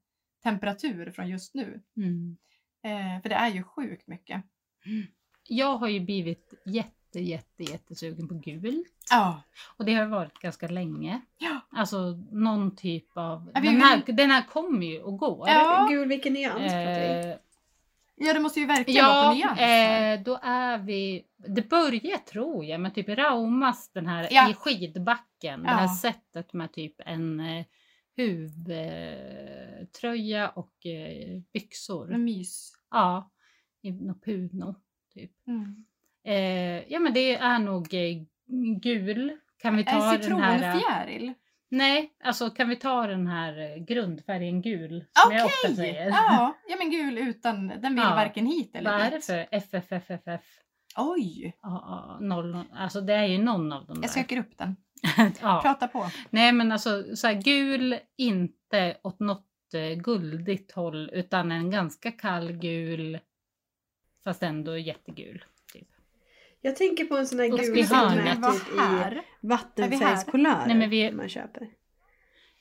Temperatur 0.43 1.11
från 1.11 1.29
just 1.29 1.55
nu. 1.55 1.81
Mm. 1.97 2.37
Eh, 2.85 3.23
för 3.23 3.29
det 3.29 3.35
är 3.35 3.49
ju 3.49 3.63
sjukt 3.63 4.07
mycket. 4.07 4.43
Jag 5.49 5.77
har 5.77 5.89
ju 5.89 6.01
blivit 6.01 6.55
jätte, 6.67 7.21
jätte, 7.21 7.63
jättesugen 7.63 8.29
på 8.29 8.35
gult. 8.35 8.87
Ja. 9.11 9.43
Och 9.77 9.85
det 9.85 9.95
har 9.95 10.07
varit 10.07 10.39
ganska 10.39 10.69
länge. 10.69 11.21
Ja. 11.39 11.61
Alltså 11.71 11.99
någon 12.31 12.77
typ 12.77 13.17
av... 13.17 13.51
Ja, 13.55 13.61
vi 13.61 13.67
Den 13.69 13.81
här, 13.81 14.03
den 14.07 14.31
här 14.31 14.43
kommer 14.43 14.87
ju 14.87 15.01
och 15.03 15.19
går. 15.19 15.49
Ja. 15.49 15.87
Gud 15.91 16.09
vilken 16.09 16.33
nyans? 16.33 16.73
Eh, 16.73 17.37
Ja, 18.17 18.33
det 18.33 18.41
måste 18.41 18.61
ju 18.61 18.67
verkligen 18.67 19.05
vara 19.05 19.15
ja, 19.15 19.29
på 19.31 19.35
nyans. 19.35 19.61
eh, 19.61 20.21
då 20.25 20.39
är 20.43 20.79
vi... 20.79 21.25
Det 21.37 21.69
börjar 21.69 22.19
tror 22.19 22.65
jag 22.65 22.81
med 22.81 22.95
typ 22.95 23.09
Raumas, 23.09 23.91
den 23.93 24.07
här 24.07 24.29
Ja. 24.31 24.51
i 24.51 24.55
skidbacken. 24.55 25.63
Det 25.63 25.69
här 25.69 25.89
sättet 25.89 26.53
med 26.53 26.73
typ 26.73 26.95
en 26.99 27.41
eh, 27.41 27.65
huvtröja 28.17 28.49
och 30.49 30.87
eh, 30.87 31.41
byxor. 31.53 32.13
En 32.15 32.25
mys. 32.25 32.73
Ja, 32.91 33.31
i 33.83 33.91
något 33.93 34.25
puno 34.25 34.75
typ. 35.15 35.33
Mm. 35.47 35.85
Eh, 36.25 36.93
ja 36.93 36.99
men 37.01 37.13
det 37.15 37.35
är 37.35 37.59
nog 37.59 37.95
eh, 37.95 38.23
gul. 38.81 39.37
Kan 39.59 39.77
vi 39.77 39.85
ta 39.85 39.91
En 39.91 39.99
den 39.99 40.09
här... 40.09 40.19
citronfjäril. 40.23 41.33
Nej, 41.69 42.13
alltså 42.25 42.51
kan 42.51 42.69
vi 42.69 42.77
ta 42.77 43.07
den 43.07 43.27
här 43.27 43.61
eh, 43.61 43.77
grundfärgen 43.85 44.63
gul? 44.63 45.05
Som 45.13 45.33
jag 45.37 45.47
ofta 45.47 45.75
säger. 45.77 46.07
Ja, 46.09 46.57
ja, 46.69 46.77
men 46.79 46.91
gul 46.91 47.19
utan, 47.19 47.69
den 47.69 47.95
vill 47.95 48.05
Ja. 48.05 48.15
varken 48.15 48.47
hit 48.47 48.77
eller 48.77 48.93
Vad 48.93 49.01
är 49.01 49.11
det 49.11 49.17
dit. 49.17 49.25
för 49.25 49.47
FFFFF? 49.51 50.41
Oj! 50.97 51.57
Ja, 51.63 52.19
noll, 52.21 52.59
alltså 52.73 53.01
det 53.01 53.15
är 53.15 53.27
ju 53.27 53.39
någon 53.39 53.73
av 53.73 53.87
dem 53.87 53.97
där. 53.97 54.03
Jag 54.03 54.11
söker 54.11 54.37
upp 54.39 54.59
den. 54.59 54.77
ja. 55.43 55.61
Prata 55.63 55.89
på. 55.89 56.11
Nej 56.31 56.53
men 56.53 56.73
alltså 56.73 57.17
så 57.17 57.27
här, 57.27 57.35
gul, 57.35 57.99
inte 58.17 58.97
åt 59.03 59.21
något 59.21 59.49
eh, 59.75 60.01
guldigt 60.03 60.73
håll 60.73 61.11
utan 61.13 61.53
en 61.53 61.71
ganska 61.71 62.11
kall 62.13 62.53
gul 62.53 63.19
fast 64.25 64.43
ändå 64.43 64.79
jättegul. 64.79 65.45
Typ. 65.73 65.89
Jag 66.61 66.77
tänker 66.77 67.05
på 67.05 67.17
en 67.17 67.27
sån 67.27 67.39
här 67.39 67.53
Och 67.53 67.59
gul 67.59 67.79
i 67.79 67.85
som 67.85 67.99
är 67.99 68.37
Vad 68.41 68.53
typ 68.55 68.75
i 68.75 68.79
här? 68.79 69.23
vattenfärgskulör 69.41 70.67
Nej, 70.67 70.77
men 70.77 70.91
vi- 70.91 71.13
man 71.13 71.29
köper. 71.29 71.69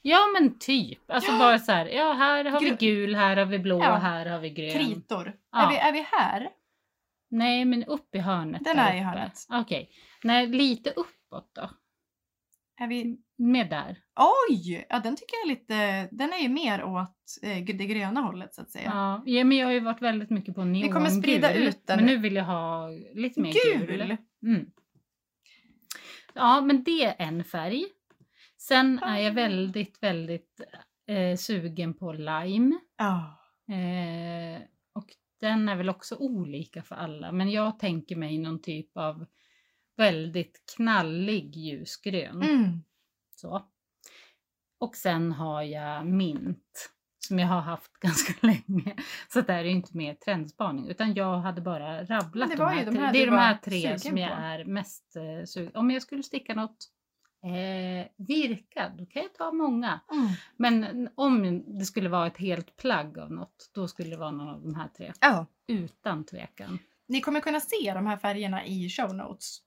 Ja 0.02 0.20
men 0.40 0.60
typ, 0.60 1.12
alltså 1.12 1.32
Ja. 1.32 1.40
bara 1.40 1.60
så 1.60 1.72
här, 1.72 1.86
ja 1.86 2.14
här 2.14 2.46
har 2.46 2.60
vi 2.60 2.70
Gru- 2.72 2.78
gul, 2.80 3.16
här 3.16 3.38
har 3.38 3.46
vi 3.46 3.60
blå, 3.60 3.80
Ja. 3.80 3.96
här 3.96 4.26
har 4.26 4.40
vi 4.40 4.50
grön. 4.50 4.72
Kritor. 4.72 5.34
Ja. 5.52 5.66
Är, 5.66 5.70
vi, 5.70 5.78
är 5.78 5.92
vi 5.92 6.06
här? 6.12 6.50
Nej 7.30 7.66
men 7.66 7.84
upp 7.86 8.16
i 8.16 8.20
hörnet. 8.20 8.64
Den 8.64 8.76
där 8.78 8.92
är 8.92 8.96
i 8.96 9.00
hörnet. 9.00 9.46
Okej, 9.50 9.90
nej 10.24 10.48
lite 10.48 10.90
uppåt 10.90 11.52
då. 11.56 11.70
Är 12.80 12.88
vi... 12.88 13.18
Med 13.38 13.70
där. 13.70 13.98
Oj! 14.50 14.86
Ja, 14.90 15.00
den 15.00 15.16
tycker 15.16 15.36
jag 15.36 15.52
är 15.52 15.60
lite... 15.60 16.08
Den 16.16 16.34
är 16.34 16.40
ju 16.40 16.50
mer 16.50 16.84
åt 16.84 17.40
eh, 17.42 17.66
det 17.66 17.86
gröna 17.86 18.22
hållet 18.22 18.54
så 18.54 18.62
att 18.62 18.72
säga. 18.72 18.92
Ja. 18.94 19.24
ja 19.26 19.44
men 19.44 19.58
jag 19.58 19.66
har 19.66 19.74
ju 19.74 19.80
varit 19.80 20.02
väldigt 20.02 20.30
mycket 20.30 20.56
på 20.56 20.64
neongul. 20.64 20.94
kommer 20.94 21.10
sprida 21.10 21.54
ut 21.54 21.88
den. 21.88 21.98
Men 21.98 22.06
nu 22.06 22.18
vill 22.18 22.36
jag 22.36 22.44
ha 22.44 22.88
lite 23.14 23.42
mer 23.42 23.54
gul. 23.54 23.88
Gul! 23.88 24.18
Mm. 24.44 24.66
Ja, 26.34 26.62
men 26.62 26.84
det 26.84 27.06
är 27.06 27.16
en 27.18 27.44
färg. 27.44 27.86
Sen 28.58 29.00
är 29.00 29.18
jag 29.18 29.32
väldigt, 29.32 30.04
väldigt 30.04 30.62
eh, 31.08 31.38
sugen 31.38 31.94
på 31.94 32.14
lime. 32.14 32.80
Ja. 32.98 33.38
Eh, 33.76 34.62
och 34.94 35.06
den 35.40 35.70
är 35.70 35.76
väl 35.76 35.90
också 35.90 36.16
olika 36.16 36.84
för 36.84 36.96
alla. 36.96 37.32
Men 37.32 37.52
jag 37.52 37.80
tänker 37.80 38.16
mig 38.16 38.38
någon 38.38 38.62
typ 38.62 38.98
av 38.98 39.26
väldigt 40.02 40.76
knallig 40.76 41.56
ljusgrön. 41.56 42.42
Mm. 42.42 42.84
Så. 43.36 43.66
Och 44.80 44.96
sen 44.96 45.32
har 45.32 45.62
jag 45.64 46.06
mint 46.06 46.92
som 47.28 47.40
jag 47.40 47.48
har 47.48 47.62
haft 47.62 47.94
ganska 48.00 48.34
länge. 48.48 48.96
Så 49.30 49.42
det 49.42 49.54
här 49.54 49.60
är 49.60 49.70
inte 49.70 49.98
mer 49.98 50.14
trendspaning 50.14 50.88
utan 50.88 51.14
jag 51.14 51.38
hade 51.38 51.62
bara 51.62 52.04
rabblat 52.04 52.50
det 52.50 52.56
de 52.56 52.64
här, 52.64 52.86
de 52.86 52.92
tre. 52.92 53.00
här 53.02 53.14
Det 53.14 53.24
är 53.24 53.26
de 53.26 53.38
här 53.38 53.58
tre 53.58 54.00
som 54.00 54.18
jag 54.18 54.30
på. 54.30 54.36
är 54.36 54.66
mest 54.66 55.16
eh, 55.16 55.46
sugen 55.46 55.76
Om 55.76 55.92
jag 55.92 56.02
skulle 56.02 56.24
sticka 56.24 56.54
något 56.54 56.78
eh, 57.44 58.26
virkad, 58.28 58.92
då 58.98 59.06
kan 59.06 59.22
jag 59.22 59.34
ta 59.34 59.52
många. 59.52 60.00
Mm. 60.12 60.28
Men 60.58 61.10
om 61.16 61.64
det 61.80 61.86
skulle 61.86 62.10
vara 62.10 62.28
ett 62.28 62.38
helt 62.38 62.76
plagg 62.76 63.18
av 63.20 63.32
något, 63.32 63.70
då 63.74 63.88
skulle 63.88 64.10
det 64.10 64.18
vara 64.18 64.32
någon 64.32 64.50
av 64.50 64.62
de 64.62 64.76
här 64.76 64.88
tre. 64.88 65.14
Ja. 65.20 65.46
Utan 65.68 66.26
tvekan. 66.26 66.80
Ni 67.08 67.22
kommer 67.22 67.40
kunna 67.40 67.60
se 67.60 67.94
de 67.94 68.08
här 68.08 68.18
färgerna 68.18 68.66
i 68.66 68.90
show 68.90 69.16
notes. 69.16 69.62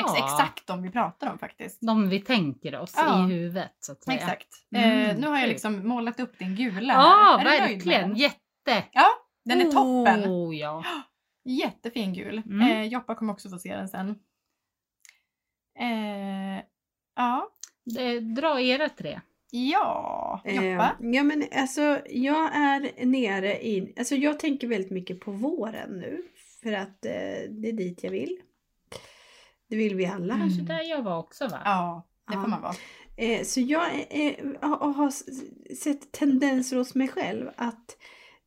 Ex- 0.00 0.12
Ja, 0.18 0.24
exakt 0.24 0.66
de 0.66 0.82
vi 0.82 0.90
pratar 0.90 1.32
om 1.32 1.38
faktiskt. 1.38 1.78
De 1.80 2.08
vi 2.08 2.20
tänker 2.20 2.78
oss 2.80 2.94
Ja. 2.96 3.24
i 3.28 3.32
huvudet 3.32 3.72
så 3.80 3.92
att 3.92 4.02
säga. 4.04 4.16
Exakt. 4.16 4.48
Mm, 4.76 5.10
eh, 5.10 5.18
nu 5.18 5.26
har 5.26 5.38
jag 5.38 5.48
liksom 5.48 5.88
målat 5.88 6.20
upp 6.20 6.38
din 6.38 6.56
gula 6.56 6.92
Ja, 6.92 7.40
med 7.44 7.46
verkligen. 7.60 8.16
Jätte! 8.16 8.84
Ja, 8.92 9.06
den 9.44 9.60
är 9.60 9.64
toppen. 9.64 10.24
Oh, 10.30 10.56
ja. 10.56 10.84
Jättefin 11.44 12.12
gul. 12.14 12.42
Mm. 12.46 12.60
Eh, 12.70 12.82
Joppa 12.86 13.14
kommer 13.14 13.32
också 13.32 13.48
få 13.50 13.58
se 13.58 13.76
den 13.76 13.88
sen. 13.88 14.10
Eh, 15.78 16.62
ja. 17.16 17.48
Det- 17.84 18.20
Dra 18.20 18.60
era 18.60 18.88
tre. 18.88 19.20
Ja, 19.52 20.42
Eh, 20.44 20.54
Joppa. 20.72 20.96
ja 21.00 21.22
men 21.22 21.44
alltså 21.56 22.00
jag 22.10 22.54
är 22.56 23.06
nere 23.06 23.66
i, 23.66 23.94
alltså 23.98 24.14
jag 24.14 24.38
tänker 24.40 24.66
väldigt 24.68 24.90
mycket 24.90 25.20
på 25.20 25.30
våren 25.32 25.90
nu. 25.90 26.22
För 26.62 26.72
att 26.72 27.04
eh, 27.04 27.50
det 27.50 27.68
är 27.68 27.72
dit 27.72 28.04
jag 28.04 28.10
vill. 28.10 28.40
Det 29.70 29.76
vill 29.76 29.94
vi 29.94 30.06
alla. 30.06 30.34
Mm. 30.34 30.48
Kanske 30.48 30.62
där 30.62 30.82
jag 30.82 31.02
var 31.02 31.18
också 31.18 31.48
va? 31.48 31.58
Ja, 31.64 32.06
det 32.28 32.34
Ja. 32.34 32.40
får 32.42 32.48
man 32.48 32.62
vara. 32.62 32.74
Eh, 33.16 33.44
så 33.44 33.60
jag 33.60 33.94
är, 33.94 34.06
är, 34.12 34.58
har, 34.92 35.10
sett 35.74 36.12
tendenser 36.12 36.76
hos 36.76 36.94
mig 36.94 37.08
själv 37.08 37.50
att 37.56 37.96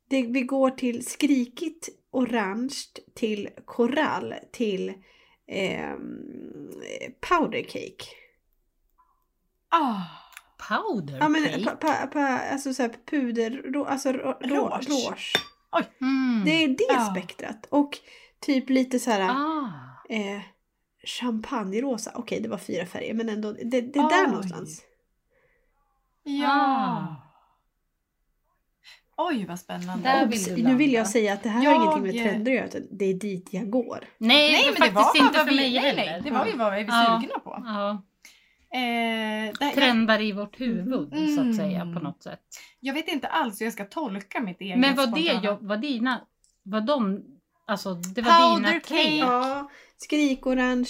det, 0.10 0.22
vi 0.24 0.42
går 0.42 0.70
till 0.70 1.06
skrikigt 1.06 1.90
orange 2.12 2.76
till 3.16 3.50
korall 3.66 4.34
till 4.52 4.94
ehm, 5.48 6.72
powder 7.30 7.62
cake. 7.64 8.06
Ah, 9.70 10.02
Powder 10.70 11.18
Ja 11.20 11.30
men 11.30 11.44
cake? 11.44 11.64
pa, 11.64 11.72
pa, 11.76 12.08
pa, 12.08 12.20
alltså 12.20 12.74
så 12.74 12.82
här 12.82 12.96
puder, 13.06 13.50
ro, 13.74 13.86
alltså 13.86 14.12
ro, 14.12 14.32
ro, 14.42 14.56
Rouge. 14.56 14.90
rouge. 14.90 15.34
Mm. 16.02 16.42
Det 16.46 16.64
är 16.64 16.68
det 16.68 16.86
Ja. 16.90 17.10
spektrat. 17.16 17.68
Och 17.70 17.98
typ 18.40 18.70
lite 18.70 19.00
så 19.00 19.12
här 19.12 19.22
Ah. 19.30 19.70
eh, 20.10 20.42
champagnerosa. 21.04 22.12
Okej 22.16 22.40
det 22.42 22.50
var 22.50 22.58
fyra 22.58 22.86
färger 22.86 23.14
men 23.14 23.30
ändå 23.30 23.52
det, 23.52 23.64
det 23.82 24.00
är 24.00 24.04
Oj. 24.04 24.10
där 24.10 24.28
någonstans. 24.28 24.82
ja. 26.24 26.50
Ah. 26.52 27.16
Oj, 29.18 29.46
vad 29.46 29.60
spännande. 29.60 30.30
Vill 30.32 30.64
nu 30.66 30.76
vill 30.76 30.94
jag 30.94 31.08
säga 31.08 31.34
att 31.34 31.44
det 31.44 31.50
här 31.50 31.58
har 31.66 31.74
Jag- 31.74 31.76
ingenting 31.84 32.04
med 32.04 32.24
trender 32.32 32.52
att 32.52 32.56
göra 32.58 32.68
utan 32.68 32.82
det 32.92 33.06
är 33.06 33.14
dit 33.14 33.48
jag 33.54 33.70
går. 33.70 34.00
Nej, 34.18 34.52
Nej, 34.52 34.64
men 34.80 34.88
det 34.88 34.94
var 34.96 35.04
faktiskt 35.04 35.26
inte 35.26 35.40
för 35.40 35.50
vi, 35.50 35.56
mig 35.56 35.72
nej, 35.74 35.80
heller. 35.82 36.06
nej, 36.12 36.22
det 36.24 36.32
var 36.32 36.46
ju 36.46 36.58
vad 36.58 36.74
vi 36.74 36.82
Ja. 36.84 37.20
sugna 37.22 37.40
på. 37.40 37.62
Ja, 37.66 38.04
Eh, 38.76 38.80
där, 38.80 39.54
jag, 39.60 39.74
trendar 39.74 40.22
i 40.22 40.32
vårt 40.32 40.60
huvud 40.62 41.10
så 41.10 41.16
Mm. 41.42 41.50
att 41.50 41.56
säga 41.56 41.80
på 41.80 42.00
något 42.00 42.24
sätt. 42.24 42.40
jag 42.80 42.94
vet 42.94 43.08
inte 43.08 43.28
alls 43.28 43.62
hur 43.62 43.66
jag 43.66 43.74
ska 43.74 43.86
tolka 43.86 44.40
mitt 44.42 44.62
eget 44.62 44.80
Men 44.80 44.96
var 44.96 45.06
det 45.06 45.12
spontana. 45.12 45.44
jag, 45.44 45.58
var 45.62 45.78
dina, 45.78 46.22
var 46.64 46.82
de, 46.82 47.24
alltså 47.68 47.94
det 47.94 48.22
var 48.22 48.32
Powder 48.56 48.70
dina 48.70 48.80
tre? 48.80 48.98
cake. 49.04 49.16
Ja, 49.16 49.70
skrikorange. 50.04 50.88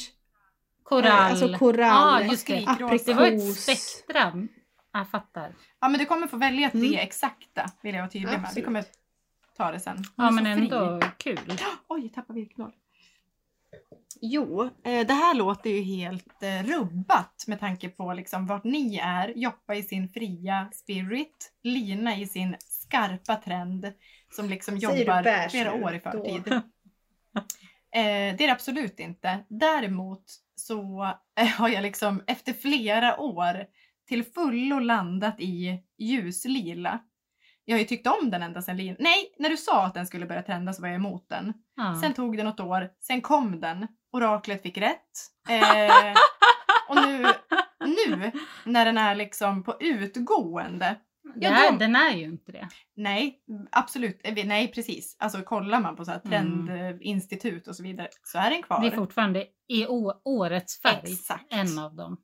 Korall. 0.84 1.05
Alltså 1.32 1.57
korall. 1.57 2.24
Ja, 2.24 2.32
just 2.32 2.47
det. 2.47 2.61
Skrikrosa. 2.61 3.03
Det 3.05 3.14
var 3.14 3.26
ett 3.28 3.34
aprikos. 3.34 3.64
spektrum. 3.64 4.47
Jag 4.93 5.09
fattar. 5.09 5.55
Ja, 5.82 5.89
men 5.89 5.99
du 5.99 6.05
kommer 6.05 6.28
få 6.28 6.38
välja 6.38 6.70
tre 6.70 6.80
Mm. 6.88 6.99
exakta, 6.99 7.72
vill 7.84 7.95
jag 7.95 8.01
vara 8.01 8.11
tydlig 8.11 8.39
med. 8.39 8.51
Vi 8.55 8.61
kommer 8.61 8.86
ta 9.57 9.72
det 9.72 9.80
sen. 9.80 10.03
Ja, 10.16 10.30
Du 10.30 10.36
men 10.36 10.45
är 10.45 10.53
så 10.55 10.57
fri. 10.59 10.66
ändå 10.78 10.99
kul. 11.18 11.39
Oj, 11.88 12.01
jag 12.01 12.14
tappade 12.14 12.39
virknoll. 12.39 12.72
Jo, 14.22 14.64
eh, 14.84 15.07
det 15.07 15.14
här 15.14 15.34
låter 15.34 15.70
ju 15.70 15.82
helt 15.82 16.43
eh, 16.43 16.64
rubbat 16.64 17.43
med 17.47 17.59
tanke 17.59 17.89
på 17.89 18.14
liksom 18.14 18.47
vart 18.47 18.64
ni 18.64 18.97
är. 18.97 19.34
Joppa 19.36 19.76
i 19.76 19.84
sin 19.84 20.09
fria 20.09 20.70
spirit, 20.74 21.51
Lina 21.64 22.18
i 22.18 22.28
sin 22.28 22.55
skarpa 22.59 23.36
trend 23.36 23.93
som 24.36 24.49
liksom 24.49 24.80
Säger 24.80 24.99
jobbar 24.99 25.49
flera 25.49 25.74
år 25.74 25.93
i 25.95 26.01
Då. 26.03 26.11
förtid. 26.11 26.43
Eh, 27.96 28.36
det 28.38 28.44
är 28.44 28.48
det 28.48 28.52
absolut 28.52 29.00
inte. 29.00 29.39
Däremot 29.50 30.24
så 30.56 31.04
eh, 31.39 31.48
har 31.48 31.70
jag 31.70 31.82
liksom 31.82 32.24
efter 32.28 32.54
flera 32.54 33.20
år 33.20 33.66
till 34.08 34.24
fullo 34.24 34.80
landat 34.80 35.39
i 35.39 35.80
ljuslila. 35.98 37.00
Jag 37.66 37.76
har 37.76 37.80
ju 37.80 37.86
tyckt 37.86 38.08
om 38.08 38.32
den 38.32 38.44
ända 38.44 38.62
sedan 38.62 38.78
Lina... 38.78 38.96
Nej, 39.00 39.36
när 39.39 39.50
du 39.50 39.58
sa 39.58 39.86
att 39.86 39.94
den 39.94 40.08
skulle 40.08 40.26
börja 40.26 40.41
trenda 40.41 40.74
så 40.74 40.82
var 40.82 40.89
jag 40.89 40.96
emot 40.96 41.30
den. 41.30 41.54
Ja. 41.76 42.00
Sen 42.02 42.14
tog 42.14 42.38
det 42.38 42.44
något 42.44 42.60
år, 42.60 42.89
sen 43.00 43.22
kom 43.22 43.60
den. 43.60 43.88
Oraklet 44.12 44.62
fick 44.62 44.78
rätt. 44.78 45.12
Eh, 45.50 46.14
och 46.89 46.96
nu, 46.96 47.26
nu 47.80 48.32
när 48.66 48.86
den 48.86 48.98
är 48.98 49.16
liksom 49.16 49.64
på 49.64 49.76
utgående. 49.80 50.96
Ja, 51.36 51.49
är, 51.49 51.71
de- 51.71 51.78
Den 51.78 51.95
är 51.95 52.15
ju 52.15 52.24
inte 52.26 52.51
det. 52.51 52.67
Nej, 52.95 53.39
absolut. 53.71 54.21
eh, 54.24 54.45
Nej, 54.45 54.67
precis. 54.71 55.15
Alltså 55.19 55.41
kollar 55.41 55.80
man 55.80 55.95
på 55.95 56.05
så 56.05 56.11
här 56.11 56.21
Mm. 56.26 56.67
trendinstitut 56.67 57.67
och 57.67 57.76
så 57.76 57.84
vidare 57.84 58.07
så 58.24 58.38
är 58.38 58.49
den 58.49 58.63
kvar. 58.63 58.82
Det 58.82 58.88
är 58.88 58.91
fortfarande 58.91 59.45
i 59.67 59.88
årets 60.24 60.82
färg. 60.82 60.99
Exakt. 61.03 61.53
En 61.53 61.80
av 61.80 61.95
dem. 61.95 62.17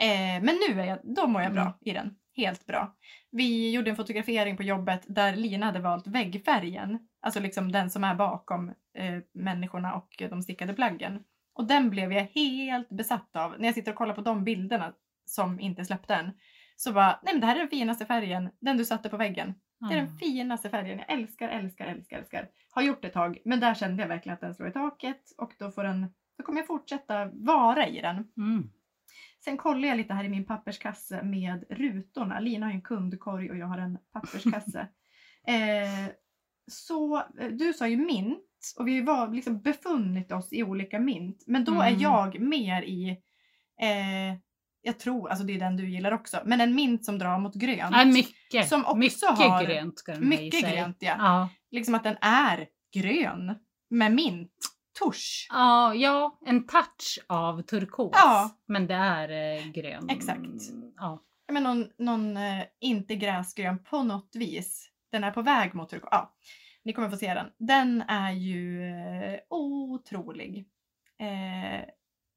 Eh, 0.00 0.42
men 0.44 0.58
nu 0.68 0.80
är 0.80 0.84
jag, 0.84 0.98
då 1.16 1.26
mår 1.26 1.42
jag 1.42 1.52
bra 1.52 1.62
Mm. 1.62 1.74
i 1.80 1.92
den. 1.92 2.14
Helt 2.36 2.66
bra. 2.66 2.96
Vi 3.30 3.70
gjorde 3.70 3.90
en 3.90 3.96
fotografering 3.96 4.56
på 4.56 4.62
jobbet 4.62 5.02
där 5.06 5.36
Lina 5.36 5.66
hade 5.66 5.78
valt 5.80 6.06
väggfärgen. 6.06 6.98
Alltså 7.22 7.40
liksom 7.40 7.72
den 7.72 7.90
som 7.90 8.04
är 8.04 8.14
bakom 8.14 8.68
eh, 8.98 9.18
människorna 9.34 9.94
och 9.94 10.08
de 10.30 10.42
stickade 10.42 10.74
plaggen. 10.74 11.20
Och 11.54 11.66
den 11.66 11.90
blev 11.90 12.12
jag 12.12 12.28
helt 12.34 12.88
besatt 12.88 13.36
av. 13.36 13.54
När 13.58 13.66
jag 13.68 13.74
sitter 13.74 13.92
och 13.92 13.98
kollar 13.98 14.14
på 14.14 14.20
de 14.20 14.44
bilderna 14.44 14.92
som 15.24 15.60
inte 15.60 15.84
släppte 15.84 16.14
än. 16.14 16.30
Så 16.76 16.92
bara, 16.92 17.20
nej 17.22 17.34
men 17.34 17.40
det 17.40 17.46
här 17.46 17.54
är 17.54 17.58
den 17.60 17.68
finaste 17.68 18.06
färgen. 18.06 18.50
Den 18.60 18.76
du 18.76 18.84
satte 18.84 19.08
på 19.08 19.16
väggen. 19.16 19.54
Det 19.88 19.94
är 19.94 19.98
den 19.98 20.16
finaste 20.18 20.70
färgen. 20.70 20.98
Jag 20.98 21.12
älskar, 21.18 21.48
älskar, 21.48 21.86
älskar, 21.86 22.18
älskar. 22.18 22.48
Har 22.70 22.82
gjort 22.82 23.02
det 23.02 23.08
ett 23.08 23.14
tag. 23.14 23.38
Men 23.44 23.60
där 23.60 23.74
kände 23.74 24.02
jag 24.02 24.08
verkligen 24.08 24.34
att 24.34 24.40
den 24.40 24.54
slår 24.54 24.68
i 24.68 24.72
taket. 24.72 25.22
Och 25.38 25.52
då, 25.58 25.70
får 25.70 25.84
den, 25.84 26.06
då 26.38 26.44
kommer 26.44 26.58
jag 26.60 26.66
fortsätta 26.66 27.30
vara 27.32 27.86
i 27.88 28.00
den. 28.00 28.16
Mm. 28.36 28.70
Sen 29.44 29.56
kollar 29.56 29.88
jag 29.88 29.96
lite 29.96 30.14
här 30.14 30.24
i 30.24 30.28
min 30.28 30.46
papperskasse 30.46 31.22
med 31.22 31.64
rutorna. 31.70 32.40
Lina 32.40 32.66
har 32.66 32.72
en 32.72 32.82
kundkorg 32.82 33.50
och 33.50 33.56
jag 33.56 33.66
har 33.66 33.78
en 33.78 33.98
papperskasse. 34.12 34.80
eh, 35.46 36.12
så 36.70 37.16
eh, 37.16 37.48
du 37.50 37.72
sa 37.72 37.88
ju 37.88 37.96
mint 37.96 38.74
och 38.78 38.88
vi 38.88 39.00
var 39.00 39.28
liksom 39.28 39.60
befunnit 39.60 40.32
oss 40.32 40.52
i 40.52 40.62
olika 40.62 40.98
mint. 41.00 41.44
Men 41.46 41.64
då 41.64 41.72
Mm. 41.72 41.86
är 41.94 42.02
jag 42.02 42.40
mer 42.40 42.82
i, 42.82 43.10
eh, 43.80 44.38
jag 44.82 44.98
tror, 44.98 45.28
alltså 45.28 45.44
det 45.44 45.52
är 45.54 45.58
den 45.58 45.76
du 45.76 45.88
gillar 45.90 46.12
också, 46.12 46.40
men 46.44 46.60
en 46.60 46.74
mint 46.74 47.04
som 47.04 47.18
drar 47.18 47.38
mot 47.38 47.54
grönt. 47.54 47.80
Ja, 47.96 48.04
mycket. 48.04 48.68
Som 48.68 48.84
också 48.86 48.96
mycket 48.98 49.22
har- 49.38 49.64
grönt 49.64 49.98
ska 49.98 50.12
den 50.12 50.22
i 50.22 50.26
Mycket 50.26 50.60
sig. 50.60 50.72
grönt 50.76 50.96
ja. 51.00 51.14
Ja. 51.18 51.48
Liksom 51.70 51.94
att 51.94 52.04
den 52.04 52.16
är 52.20 52.66
grön 52.94 53.54
med 53.90 54.12
mint. 54.12 54.52
Tusch. 55.04 55.46
Ja, 55.50 55.94
ja, 55.94 56.38
en 56.46 56.66
touch 56.66 57.18
av 57.26 57.62
turkos. 57.62 58.10
Ja. 58.14 58.50
Men 58.68 58.86
det 58.86 58.94
är 58.94 59.56
eh, 59.58 59.66
grön. 59.72 60.08
Exakt. 60.10 60.40
Ja, 60.96 61.22
men 61.52 61.62
någon, 61.62 61.88
någon 61.98 62.36
eh, 62.36 62.62
inte 62.80 63.14
gräsgrön 63.16 63.84
på 63.84 64.02
något 64.02 64.30
vis. 64.34 64.88
Den 65.12 65.24
är 65.24 65.30
på 65.30 65.42
väg 65.42 65.74
mot 65.74 65.88
turkos. 65.88 66.08
Ja, 66.10 66.34
ni 66.84 66.92
kommer 66.92 67.10
få 67.10 67.16
se 67.16 67.34
den. 67.34 67.46
Den 67.58 68.02
är 68.02 68.32
ju 68.32 68.82
eh, 68.90 69.38
otrolig. 69.50 70.66
Eh, 71.20 71.80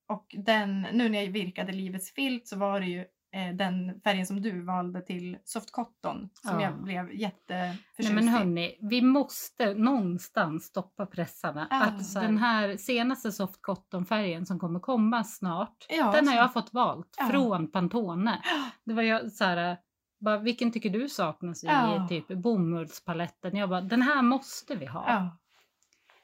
och 0.08 0.26
den, 0.38 0.82
nu 0.82 1.10
när 1.10 1.24
jag 1.24 1.32
virkade 1.32 1.72
Livets 1.72 2.14
filt 2.14 2.48
så 2.48 2.58
var 2.58 2.80
det 2.80 2.86
ju 2.86 3.00
eh, 3.36 3.56
den 3.56 4.02
färgen 4.02 4.26
som 4.26 4.42
du 4.42 4.62
valde 4.62 5.02
till 5.02 5.38
soft 5.44 5.72
cotton 5.72 6.30
som 6.34 6.60
Ja. 6.60 6.62
jag 6.62 6.84
blev 6.84 7.14
jätteförtjust 7.14 8.00
Nej 8.00 8.14
men 8.14 8.24
i. 8.24 8.28
hörni, 8.28 8.78
vi 8.82 9.02
måste 9.02 9.74
någonstans 9.74 10.64
stoppa 10.66 11.06
pressarna. 11.06 11.68
Ja, 11.70 11.84
att 11.84 12.06
så 12.06 12.20
är 12.20 12.24
den 12.24 12.38
här 12.38 12.78
senaste 12.78 13.32
soft 13.32 13.62
cotton-färgen 13.62 14.46
som 14.46 14.60
kommer 14.60 14.80
komma 14.80 15.24
snart, 15.24 15.86
Ja, 15.90 16.12
den 16.12 16.28
har 16.28 16.34
så- 16.34 16.40
jag 16.40 16.54
fått 16.54 16.74
valt 16.74 17.16
från 17.32 17.72
Pantone. 17.72 18.42
Det 18.86 18.94
var 18.94 19.02
jag 19.04 19.32
så 19.32 19.44
här, 19.44 19.78
bara, 20.20 20.38
vilken 20.38 20.72
tycker 20.72 20.90
du 20.90 21.10
saknas 21.10 21.64
i 21.64 21.68
Ja. 21.68 22.06
typ 22.10 22.28
bomullspaletten? 22.28 23.56
Jag 23.58 23.70
bara, 23.70 23.82
den 23.82 24.02
här 24.02 24.22
måste 24.22 24.76
vi 24.76 24.86
ha. 24.86 25.06
Ja. 25.08 25.38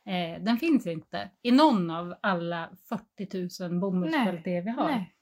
Eh, 0.06 0.42
den 0.44 0.58
finns 0.58 0.88
inte 0.88 1.30
i 1.42 1.52
någon 1.52 1.90
av 1.92 2.16
alla 2.22 2.70
40 2.90 3.64
000 3.70 3.80
bomullskvaliteter 3.80 4.62
vi 4.62 4.70
har. 4.72 4.88
Nej. 4.90 5.14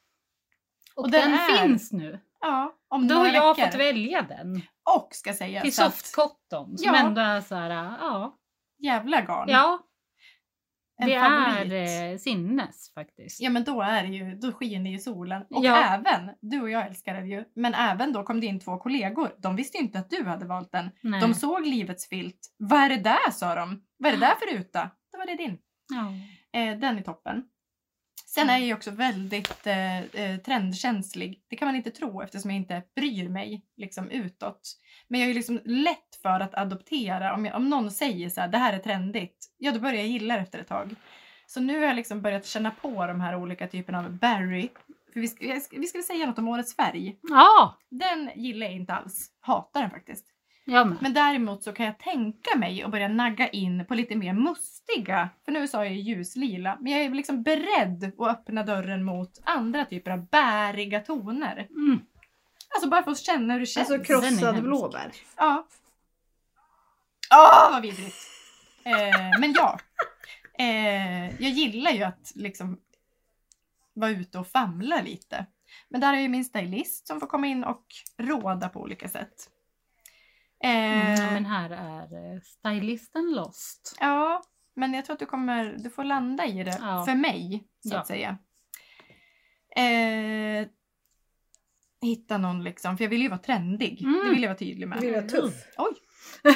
Och, 0.96 1.04
Och 1.04 1.12
den, 1.12 1.32
den 1.32 1.40
är- 1.40 1.68
finns 1.68 1.92
nu. 1.92 2.20
ja, 2.42 2.76
om 2.88 3.08
Då 3.08 3.16
har 3.16 3.28
jag 3.28 3.56
veckor. 3.56 3.72
fått 3.72 3.80
välja 3.80 4.22
den. 4.22 4.62
Och 4.96 5.08
ska 5.12 5.34
säga 5.34 5.62
Till 5.62 5.76
soft 5.76 6.16
cotton 6.16 6.78
som 6.78 6.94
Ja. 6.94 7.00
ändå 7.08 7.22
är 7.22 7.42
så 7.42 7.56
här, 7.56 7.70
ja. 8.00 8.38
jävla 8.78 9.22
garn. 9.22 9.50
Ja, 9.50 9.80
det 11.08 11.20
favorit. 11.20 11.72
är 11.74 12.12
eh, 12.12 12.18
sinnes 12.18 12.94
faktiskt. 12.94 13.42
Ja 13.42 13.50
men 13.50 13.64
då 13.64 13.82
är 13.82 14.04
ju, 14.04 14.36
då 14.36 14.52
skiner 14.52 14.92
ju 14.92 15.00
solen. 15.00 15.42
Och 15.50 15.66
Ja. 15.66 15.84
även, 15.84 16.32
du 16.42 16.62
och 16.62 16.70
jag 16.70 16.88
älskar 16.88 17.14
det 17.14 17.28
ju, 17.28 17.44
men 17.56 17.74
även 17.74 18.14
då 18.14 18.24
kom 18.24 18.40
det 18.42 18.48
in 18.48 18.60
två 18.60 18.78
kollegor. 18.78 19.32
De 19.38 19.56
visste 19.56 19.78
ju 19.78 19.84
inte 19.84 20.00
att 20.00 20.10
du 20.10 20.24
hade 20.24 20.46
valt 20.46 20.72
den. 20.72 20.90
Nej. 21.02 21.22
De 21.22 21.34
såg 21.34 21.66
livets 21.66 22.10
filt. 22.10 22.40
Vad 22.58 22.80
är 22.80 22.90
det 22.90 22.98
där 22.98 23.32
sa 23.32 23.56
de? 23.56 23.82
Vad 23.98 24.14
är 24.14 24.18
det 24.18 24.26
där 24.26 24.36
för 24.36 24.58
ruta? 24.58 24.90
Då 25.12 25.18
var 25.18 25.26
det 25.26 25.36
din. 25.36 25.58
ja. 25.90 26.14
Eh, 26.60 26.78
den 26.80 26.98
är 26.98 27.02
toppen. 27.02 27.44
Sen 28.34 28.50
är 28.50 28.54
jag 28.58 28.62
ju 28.68 28.74
också 28.74 28.92
väldigt 28.92 29.68
eh, 29.68 30.00
eh, 30.00 30.38
trendkänslig. 30.40 31.44
Det 31.50 31.56
kan 31.56 31.66
man 31.68 31.76
inte 31.76 31.92
tro 31.92 32.22
eftersom 32.22 32.52
jag 32.52 32.58
inte 32.58 32.84
bryr 32.96 33.30
mig 33.30 33.66
liksom 33.78 34.10
utåt. 34.10 34.62
Men 35.08 35.20
jag 35.20 35.30
är 35.30 35.34
liksom 35.34 35.60
lätt 35.66 36.16
för 36.22 36.40
att 36.40 36.56
adoptera. 36.56 37.34
Om, 37.34 37.46
jag, 37.46 37.56
om 37.56 37.70
någon 37.70 37.92
säger 37.92 38.30
så 38.30 38.42
här, 38.42 38.48
det 38.48 38.58
här 38.58 38.74
är 38.74 38.80
trendigt, 38.80 39.48
ja 39.58 39.72
då 39.72 39.80
börjar 39.80 39.96
jag 39.96 40.08
gilla 40.08 40.34
det 40.36 40.42
efter 40.42 40.60
ett 40.60 40.68
tag. 40.68 40.96
Så 41.48 41.60
nu 41.60 41.80
har 41.80 41.86
jag 41.86 41.96
liksom 41.96 42.22
börjat 42.22 42.46
känna 42.46 42.72
på 42.72 43.06
de 43.08 43.22
här 43.22 43.36
olika 43.36 43.68
typerna 43.68 44.00
av 44.00 44.18
berry. 44.18 44.70
För 45.14 45.20
vi 45.20 45.28
ska- 45.28 45.60
vi 45.72 45.86
ska 45.88 45.98
väl 45.98 46.06
säga 46.06 46.26
något 46.26 46.40
om 46.40 46.48
årets 46.48 46.76
färg. 46.76 47.20
ja, 47.22 47.78
Den 47.90 48.30
gillar 48.36 48.66
jag 48.66 48.76
inte 48.76 48.94
alls. 48.94 49.32
Hatar 49.40 49.82
den 49.82 49.90
faktiskt. 49.92 50.26
Men 51.02 51.14
däremot 51.14 51.64
så 51.64 51.74
kan 51.74 51.86
jag 51.86 52.00
tänka 52.00 52.58
mig 52.58 52.84
att 52.84 52.92
börja 52.92 53.08
nagga 53.08 53.48
in 53.48 53.86
på 53.86 53.96
lite 53.96 54.16
mer 54.16 54.34
mustiga, 54.34 55.30
för 55.46 55.52
nu 55.52 55.68
sa 55.68 55.86
jag 55.86 55.94
ju 55.94 56.02
ljuslila, 56.02 56.78
men 56.82 56.92
jag 56.92 57.02
är 57.02 57.10
liksom 57.10 57.44
beredd 57.44 58.12
att 58.18 58.28
öppna 58.28 58.64
dörren 58.64 59.04
mot 59.04 59.42
andra 59.44 59.86
typer 59.86 60.12
av 60.12 60.26
bäriga 60.26 61.00
toner. 61.00 61.68
Mm. 61.70 62.00
Alltså 62.70 62.90
bara 62.90 63.04
för 63.04 63.12
att 63.12 63.20
känna 63.20 63.54
hur 63.54 63.60
det 63.60 63.66
känns. 63.66 63.92
Alltså 63.92 64.14
Den 64.14 64.24
är 64.24 64.30
krossad 64.30 64.64
blåbär. 64.64 65.12
Ja. 65.38 65.68
Åh, 67.32 67.72
vad 67.72 67.82
vidrigt! 67.82 68.16
Eh, 68.84 69.40
men 69.40 69.54
ja. 69.54 69.80
Eh, 70.60 71.44
jag 71.44 71.52
gillar 71.52 71.92
ju 71.92 72.04
att 72.04 72.32
liksom 72.36 72.80
vara 73.94 74.12
ute 74.12 74.40
och 74.40 74.48
famla 74.48 75.02
lite. 75.02 75.46
Men 75.90 76.02
där 76.02 76.14
är 76.14 76.18
ju 76.18 76.28
min 76.28 76.46
stylist 76.46 77.08
som 77.08 77.20
får 77.20 77.28
komma 77.28 77.48
in 77.48 77.64
och 77.64 77.86
råda 78.18 78.70
på 78.70 78.82
olika 78.82 79.10
sätt. 79.10 79.50
Eh, 80.64 81.20
Mm, 81.20 81.34
men 81.34 81.46
här 81.46 81.70
är 81.70 82.34
eh, 82.36 82.42
stylisten 82.42 83.32
lost. 83.36 83.98
Ja, 84.00 84.42
men 84.76 84.94
jag 84.94 85.06
tror 85.06 85.14
att 85.14 85.20
du 85.20 85.26
kommer, 85.26 85.76
du 85.80 85.90
får 85.90 86.04
landa 86.04 86.46
i 86.46 86.64
det 86.64 86.78
Ja. 86.82 87.06
för 87.06 87.16
mig, 87.16 87.68
så 87.84 87.96
Ja. 87.96 88.00
att 88.00 88.08
säga. 88.08 88.38
Eh, 89.76 90.68
hitta 92.02 92.38
någon 92.38 92.64
liksom, 92.64 92.98
för 92.98 93.04
jag 93.06 93.10
vill 93.10 93.22
ju 93.22 93.30
vara 93.30 93.40
trendig. 93.40 94.02
Mm. 94.02 94.24
Det 94.26 94.30
vill 94.34 94.42
jag 94.44 94.50
vara 94.50 94.58
tydlig 94.58 94.88
med. 94.88 94.98
Du 95.02 95.06
vill 95.06 95.16
vara 95.16 95.28
tuff. 95.28 95.54
Oj! 95.78 95.94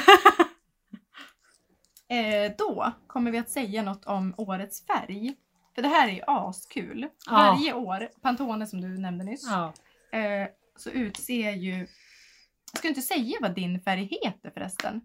Eh, 2.08 2.52
då 2.58 2.92
kommer 3.06 3.30
vi 3.30 3.38
att 3.38 3.50
säga 3.50 3.82
något 3.82 4.04
om 4.04 4.34
årets 4.36 4.86
färg. 4.86 5.34
För 5.74 5.82
det 5.82 5.88
här 5.88 6.08
är 6.08 6.12
ju 6.12 6.22
askul. 6.26 7.08
Ja. 7.26 7.32
Varje 7.32 7.72
år, 7.72 8.08
Pantone 8.22 8.66
som 8.66 8.80
du 8.80 8.98
nämnde 8.98 9.24
nyss, 9.24 9.46
Ja. 9.50 9.72
eh, 10.18 10.48
så 10.76 10.90
utser 10.90 11.50
ju... 11.52 11.86
Ska 12.76 12.88
inte 12.88 13.02
säga 13.02 13.38
vad 13.40 13.54
din 13.54 13.80
färg 13.80 14.18
heter 14.22 14.50
förresten. 14.50 15.00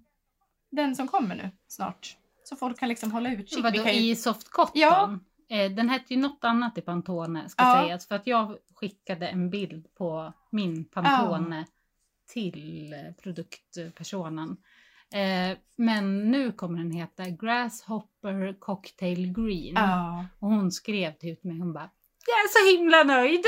Den 0.72 0.96
som 0.96 1.08
kommer 1.08 1.36
nu 1.36 1.50
snart. 1.68 2.18
Så 2.44 2.56
folk 2.56 2.80
kan 2.80 2.90
liksom 2.90 3.12
hålla 3.12 3.34
utkik. 3.34 3.64
Vadå, 3.64 3.84
ju... 3.84 3.92
i 3.92 4.16
soft 4.16 4.50
cotton? 4.50 4.72
Ja. 4.82 5.20
Eh, 5.50 5.72
den 5.72 5.90
hette 5.90 6.14
ju 6.14 6.20
något 6.20 6.44
annat 6.44 6.78
i 6.78 6.82
Pantone 6.82 7.50
ska 7.50 7.64
Ja. 7.64 7.82
sägas. 7.84 8.08
För 8.08 8.16
att 8.16 8.28
jag 8.28 8.58
skickade 8.76 9.28
en 9.28 9.50
bild 9.50 9.94
på 9.96 10.34
min 10.52 10.86
Pantone 10.86 11.66
till 12.34 12.94
eh, 12.94 13.14
produktpersonen. 13.24 14.58
Eh, 15.14 15.58
men 15.76 16.32
nu 16.32 16.52
kommer 16.52 16.78
den 16.78 16.92
heta 16.92 17.30
Grasshopper 17.30 18.60
Cocktail 18.60 19.34
Green. 19.34 19.74
Ja. 19.76 20.26
Och 20.40 20.50
hon 20.50 20.72
skrev 20.72 21.14
till 21.14 21.38
mig, 21.42 21.60
hon 21.60 21.74
bara 21.74 21.90
Jag 22.28 22.38
är 22.40 22.48
så 22.48 22.78
himla 22.78 23.04
nöjd! 23.04 23.46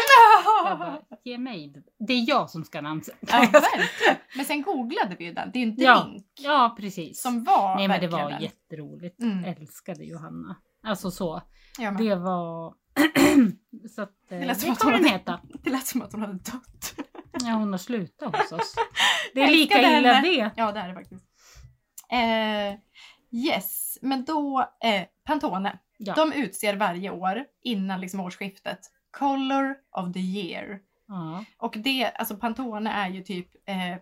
Jag 0.66 0.80
bara, 0.80 1.02
ge 1.24 1.38
mig 1.38 1.74
det. 2.08 2.14
Är 2.14 2.30
jag 2.30 2.50
som 2.50 2.64
ska 2.64 2.82
namnsätta. 2.82 3.18
ja, 3.30 3.40
verkligen. 3.52 4.16
Men 4.36 4.46
sen 4.46 4.62
googlade 4.62 5.16
vi 5.20 5.26
ju 5.26 5.34
den. 5.34 5.52
Det 5.54 5.60
är 5.60 5.64
en 5.64 5.76
Ja. 5.78 6.04
drink 6.04 6.26
Ja, 6.40 6.76
precis. 6.80 7.22
som 7.22 7.44
var 7.44 7.76
Nej 7.76 7.88
men 7.88 8.00
det 8.02 8.08
verkligen 8.08 8.24
var 8.26 8.32
den. 8.32 8.42
jätteroligt. 8.42 9.22
Mm. 9.22 9.44
Älskade 9.46 10.04
Johanna. 10.04 10.56
Alltså 10.84 11.12
så. 11.12 11.42
Det 11.98 12.16
var... 12.16 12.74
så 13.96 14.02
att, 14.02 14.10
eh, 14.10 14.14
Det 14.30 14.38
det, 14.40 14.46
lät 14.46 14.60
som 14.60 14.72
att 14.72 14.84
hon 14.84 14.94
hade- 14.94 15.10
heta. 15.10 15.40
Det 15.64 15.70
lät 15.70 15.88
som 15.88 16.02
att 16.02 16.12
hon 16.12 16.22
hade 16.22 16.34
dött. 16.34 16.94
Ja, 17.44 17.52
hon 17.54 17.72
har 17.72 17.78
slutat 17.78 18.36
hos 18.38 18.52
oss. 18.52 18.76
Det 19.34 19.40
är 19.42 19.46
Jag 19.46 19.52
lika 19.52 19.80
illa 19.80 19.88
henne. 20.14 20.22
det. 20.22 20.52
Ja, 20.56 20.72
det 20.72 20.80
är 20.80 20.88
det 20.88 20.94
faktiskt. 20.94 21.26
Eh, 22.12 22.80
yes, 23.46 23.98
men 24.02 24.26
då 24.26 24.60
eh, 24.84 25.04
Pantone. 25.26 25.80
Ja. 26.04 26.14
De 26.16 26.34
utser 26.34 26.76
varje 26.76 27.10
år 27.10 27.45
innan 27.64 28.02
liksom 28.02 28.20
årsskiftet 28.20 28.80
Color 29.12 29.76
of 29.91 30.14
the 30.14 30.20
year. 30.20 30.80
Ja. 31.08 31.45
Och 31.58 31.76
det, 31.78 32.06
alltså 32.12 32.38
Pantone 32.38 32.91
är 32.91 33.10
ju 33.10 33.22
typ, 33.24 33.70
eh, 33.70 33.95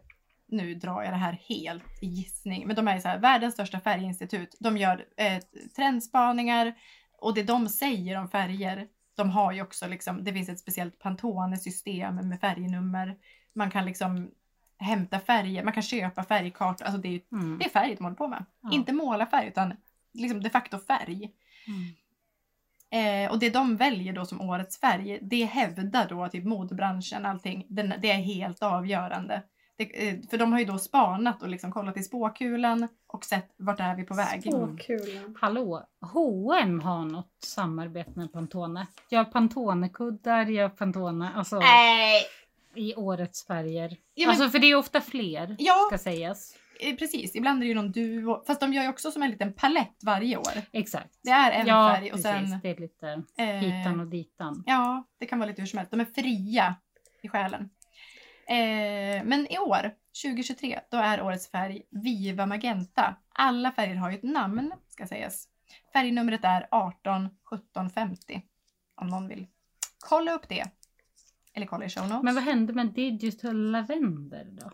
nu 0.47 0.75
drar 0.75 1.03
jag 1.03 1.13
det 1.13 1.17
här 1.17 1.39
helt 1.49 1.83
i 2.01 2.05
gissning, 2.07 2.67
men 2.67 2.75
de 2.75 2.87
är 2.87 2.95
ju 2.95 3.01
så 3.01 3.07
här, 3.07 3.19
världens 3.19 3.53
största 3.53 3.79
färginstitut. 3.79 4.55
De 4.59 4.77
gör 4.77 5.05
eh, 5.17 5.37
trendspaningar 5.75 6.73
och 7.17 7.33
det 7.33 7.43
de 7.43 7.69
säger 7.69 8.15
om 8.17 8.29
färger, 8.29 8.87
de 9.15 9.29
har 9.29 9.51
ju 9.51 9.61
också 9.61 9.87
liksom, 9.87 10.23
det 10.23 10.33
finns 10.33 10.49
ett 10.49 10.59
speciellt 10.59 10.99
Pantone-system 10.99 12.15
med 12.15 12.39
färgnummer. 12.39 13.17
Man 13.53 13.71
kan 13.71 13.85
liksom 13.85 14.31
hämta 14.77 15.19
färger, 15.19 15.63
man 15.63 15.73
kan 15.73 15.83
köpa 15.83 16.23
färgkartor, 16.23 16.85
alltså 16.85 17.01
det 17.01 17.15
är, 17.15 17.21
Mm. 17.31 17.57
det 17.59 17.65
är 17.65 17.69
färg 17.69 17.95
de 17.95 18.03
håller 18.03 18.15
på 18.17 18.27
med. 18.27 18.45
Ja. 18.61 18.69
Inte 18.71 18.93
måla 18.93 19.25
färg 19.25 19.47
utan 19.47 19.73
liksom 20.13 20.43
de 20.43 20.49
facto 20.49 20.77
färg. 20.79 21.31
Mm. 21.69 23.25
Eh, 23.25 23.31
och 23.31 23.39
det 23.39 23.49
de 23.49 23.75
väljer 23.77 24.13
då 24.13 24.25
som 24.25 24.41
årets 24.41 24.79
färg, 24.79 25.19
det 25.21 25.45
hävdar 25.45 26.07
då 26.09 26.27
typ 26.27 26.45
modebranschen, 26.45 27.25
allting, 27.25 27.65
den, 27.69 27.93
det 28.01 28.11
är 28.11 28.17
helt 28.17 28.63
avgörande. 28.63 29.41
Det, 29.75 30.07
eh, 30.09 30.15
för 30.29 30.37
de 30.37 30.51
har 30.51 30.59
ju 30.59 30.65
då 30.65 30.77
spanat 30.77 31.41
och 31.43 31.49
liksom 31.49 31.71
kollat 31.71 31.97
i 31.97 32.03
spåkulan 32.03 32.87
och 33.07 33.25
sett 33.25 33.53
vart 33.57 33.79
är 33.79 33.95
vi 33.95 34.03
på 34.03 34.13
väg. 34.13 34.43
Åkulan. 34.47 35.35
Hallå, 35.39 35.83
H&M 36.01 36.79
har 36.79 37.05
något 37.05 37.33
samarbete 37.43 38.11
med 38.15 38.33
Pantone. 38.33 38.87
Gör 39.09 39.23
Pantone-kuddar, 39.23 40.45
gör 40.45 40.69
Pantone, 40.69 41.31
alltså 41.35 41.59
Nej! 41.59 42.21
i 42.75 42.95
årets 42.95 43.47
färger. 43.47 43.97
Ja, 44.13 44.27
men- 44.27 44.29
Alltså 44.29 44.49
för 44.49 44.59
det 44.59 44.67
är 44.67 44.75
ofta 44.75 45.01
fler, 45.01 45.55
Ja, 45.59 45.75
ska 45.87 45.97
sägas. 45.97 46.55
Eh, 46.79 46.95
precis. 46.95 47.35
Ibland 47.35 47.57
är 47.59 47.61
det 47.61 47.67
ju 47.67 47.75
någon 47.75 47.91
duo. 47.91 48.43
Fast 48.47 48.61
de 48.61 48.73
gör 48.73 48.83
ju 48.83 48.89
också 48.89 49.11
som 49.11 49.23
en 49.23 49.31
liten 49.31 49.53
palett 49.53 49.97
varje 50.03 50.37
år. 50.37 50.53
Exakt. 50.71 51.19
Det 51.23 51.29
är 51.31 51.51
en 51.51 51.67
ja, 51.67 51.93
färg 51.95 52.05
och 52.11 52.23
precis. 52.23 52.49
sen... 52.51 52.59
Det 52.63 52.69
är 52.69 52.77
lite 52.77 53.23
Eh, 53.37 53.45
hitan 53.45 53.99
och 53.99 54.07
ditan. 54.07 54.63
Ja, 54.65 55.03
det 55.19 55.25
kan 55.25 55.39
vara 55.39 55.49
lite 55.49 55.61
hur 55.61 55.67
som 55.67 55.77
helst. 55.77 55.91
De 55.91 55.99
är 55.99 56.05
fria 56.05 56.75
i 57.21 57.29
själen. 57.29 57.69
Eh, 58.47 59.23
men 59.23 59.47
i 59.49 59.57
år, 59.57 59.91
2023, 60.23 60.79
då 60.91 60.97
är 60.97 61.21
årets 61.21 61.51
färg 61.51 61.81
Viva 61.89 62.45
Magenta. 62.45 63.15
Alla 63.33 63.71
färger 63.71 63.95
har 63.95 64.11
ju 64.11 64.17
ett 64.17 64.23
namn, 64.23 64.71
ska 64.89 65.07
sägas. 65.07 65.47
Färgnumret 65.93 66.43
är 66.43 66.67
18 66.71 67.29
17 67.43 67.89
50. 67.89 68.41
Om 68.95 69.07
någon 69.07 69.27
vill 69.27 69.47
kolla 69.99 70.33
upp 70.33 70.49
det. 70.49 70.65
Eller 71.53 71.65
kolla 71.65 71.85
i 71.85 71.89
show 71.89 72.07
notes. 72.07 72.23
Men 72.23 72.35
vad 72.35 72.43
hände 72.43 72.73
med 72.73 72.87
Digital 72.93 73.71
Lavender 73.71 74.47
då? 74.51 74.71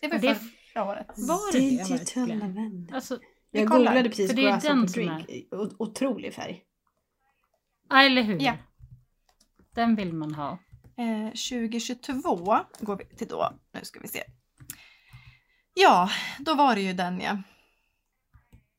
det 0.00 0.08
var 0.08 0.18
det- 0.18 0.40
förra 0.76 0.84
året. 0.92 1.06
Var 1.16 1.52
det 1.52 1.58
det 1.58 1.70
Digital 1.70 1.98
verkligen? 1.98 2.38
lavendel. 2.38 2.94
Alltså, 2.94 3.18
Vi 3.50 3.60
Jag 3.60 3.68
kollar, 3.68 3.84
googlade 3.84 4.08
precis 4.08 4.30
för 4.30 4.36
det 4.36 4.46
är 4.46 4.50
den 4.50 4.60
som 4.60 4.86
drink. 4.86 5.28
O- 5.52 5.70
Otrolig 5.78 6.34
färg. 6.34 6.62
ja, 7.90 8.02
eller 8.02 8.22
hur? 8.22 8.42
Ja. 8.42 8.56
Den 9.74 9.96
vill 9.96 10.12
man 10.12 10.34
ha. 10.34 10.58
Eh, 10.96 11.26
2022 11.28 12.36
går 12.80 12.96
vi 12.96 13.04
till 13.16 13.28
då. 13.28 13.52
Nu 13.72 13.80
ska 13.82 14.00
vi 14.00 14.08
se. 14.08 14.22
Ja, 15.74 16.10
då 16.38 16.54
var 16.54 16.74
det 16.74 16.80
ju 16.80 16.92
den 16.92 17.20
ja. 17.20 17.42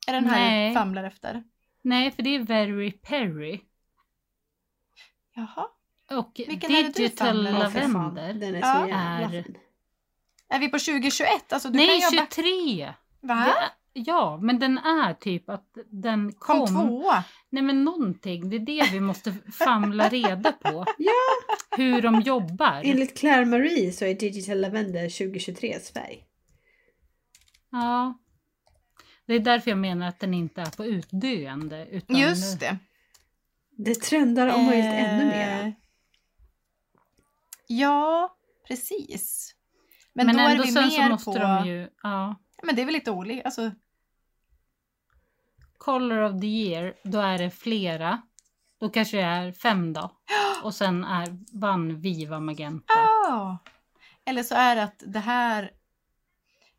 Är 0.08 0.14
den 0.14 0.26
här 0.26 0.50
Nej. 0.50 0.66
jag 0.66 0.74
famlar 0.74 1.04
efter? 1.04 1.44
Nej, 1.82 2.12
för 2.12 2.24
det 2.24 2.36
är 2.36 2.40
Very 2.44 2.92
Perry. 2.92 3.60
Jaha. 5.36 5.68
Och 6.12 6.32
Vilken 6.48 6.72
är 6.72 6.84
det 6.84 6.88
du 6.90 6.94
Digital. 6.94 7.44
Lavender. 7.44 8.34
Den 8.34 8.56
är 8.56 8.60
Ja. 8.60 8.82
så 8.82 8.88
jävla 8.88 9.38
Är-. 9.38 9.67
Är 10.50 10.60
vi 10.60 10.70
på 10.70 10.80
2021? 10.80 11.54
Alltså, 11.54 11.70
du 11.70 11.78
Nej, 11.78 11.88
kan 12.02 12.12
jobba... 12.12 12.28
23! 12.36 12.94
Va? 13.22 13.46
Det, 13.46 13.72
ja, 13.94 14.40
men 14.42 14.60
den 14.60 14.78
är 14.78 15.14
typ 15.14 15.50
att 15.50 15.78
den 15.92 16.34
Kom, 16.34 16.60
kom... 16.60 16.88
tvåa. 16.88 17.24
Nej 17.50 17.64
men 17.64 17.84
någonting, 17.84 18.50
det 18.50 18.56
är 18.56 18.60
det 18.60 18.90
vi 18.92 19.00
måste 19.00 19.34
famla 19.54 20.10
reda 20.10 20.52
på. 20.52 20.86
Ja. 20.98 21.14
Hur 21.78 22.02
de 22.02 22.22
jobbar. 22.22 22.82
Enligt 22.86 23.18
Claire 23.18 23.46
Marie 23.46 23.92
så 23.92 24.06
är 24.06 24.14
Digital 24.14 24.62
Lavender 24.62 25.10
2023s 25.10 25.94
färg. 25.94 26.24
Ja. 27.72 28.20
Det 29.26 29.34
är 29.34 29.40
därför 29.40 29.72
jag 29.72 29.78
menar 29.78 30.08
att 30.08 30.20
den 30.20 30.34
inte 30.34 30.62
är 30.62 30.78
på 30.78 30.86
utdöende. 30.86 31.88
Utan 31.92 32.16
Just 32.16 32.60
det. 32.60 32.78
Det 33.78 33.96
trendar 33.96 34.56
om 34.56 34.66
möjligt 34.66 34.86
ännu 34.86 35.24
Eh, 35.24 35.28
mer. 35.28 35.76
Ja, 37.68 38.38
precis. 38.68 39.54
Men, 40.18 40.26
Men, 40.26 40.36
då 40.36 40.42
är 40.42 40.58
vi 40.58 40.72
sen 40.72 40.84
mer 40.88 41.04
så 41.04 41.10
måste 41.10 41.32
på... 41.32 41.38
de 41.38 41.68
ju... 41.68 41.90
Ja. 42.04 42.36
Men 42.64 42.76
det 42.76 42.82
är 42.82 42.86
väl 42.86 42.94
lite 42.94 43.12
olika. 43.12 43.42
Alltså, 43.44 43.72
color 45.78 46.22
of 46.22 46.42
the 46.42 46.48
year, 46.48 46.94
då 47.04 47.20
är 47.20 47.38
det 47.38 47.50
flera. 47.50 48.22
Då 48.80 48.90
kanske 48.90 49.18
det 49.18 49.24
är 49.24 49.52
fem 49.52 49.94
då. 49.94 50.12
Och 50.64 50.76
sen 50.76 51.04
är, 51.04 51.38
vann 51.60 52.02
Viva 52.02 52.40
Magenta. 52.40 52.94
Ja. 52.96 53.58
Eller 54.26 54.44
så 54.44 54.56
är 54.56 54.76
det 54.76 54.84
att 54.84 55.04
det 55.08 55.20
här... 55.20 55.72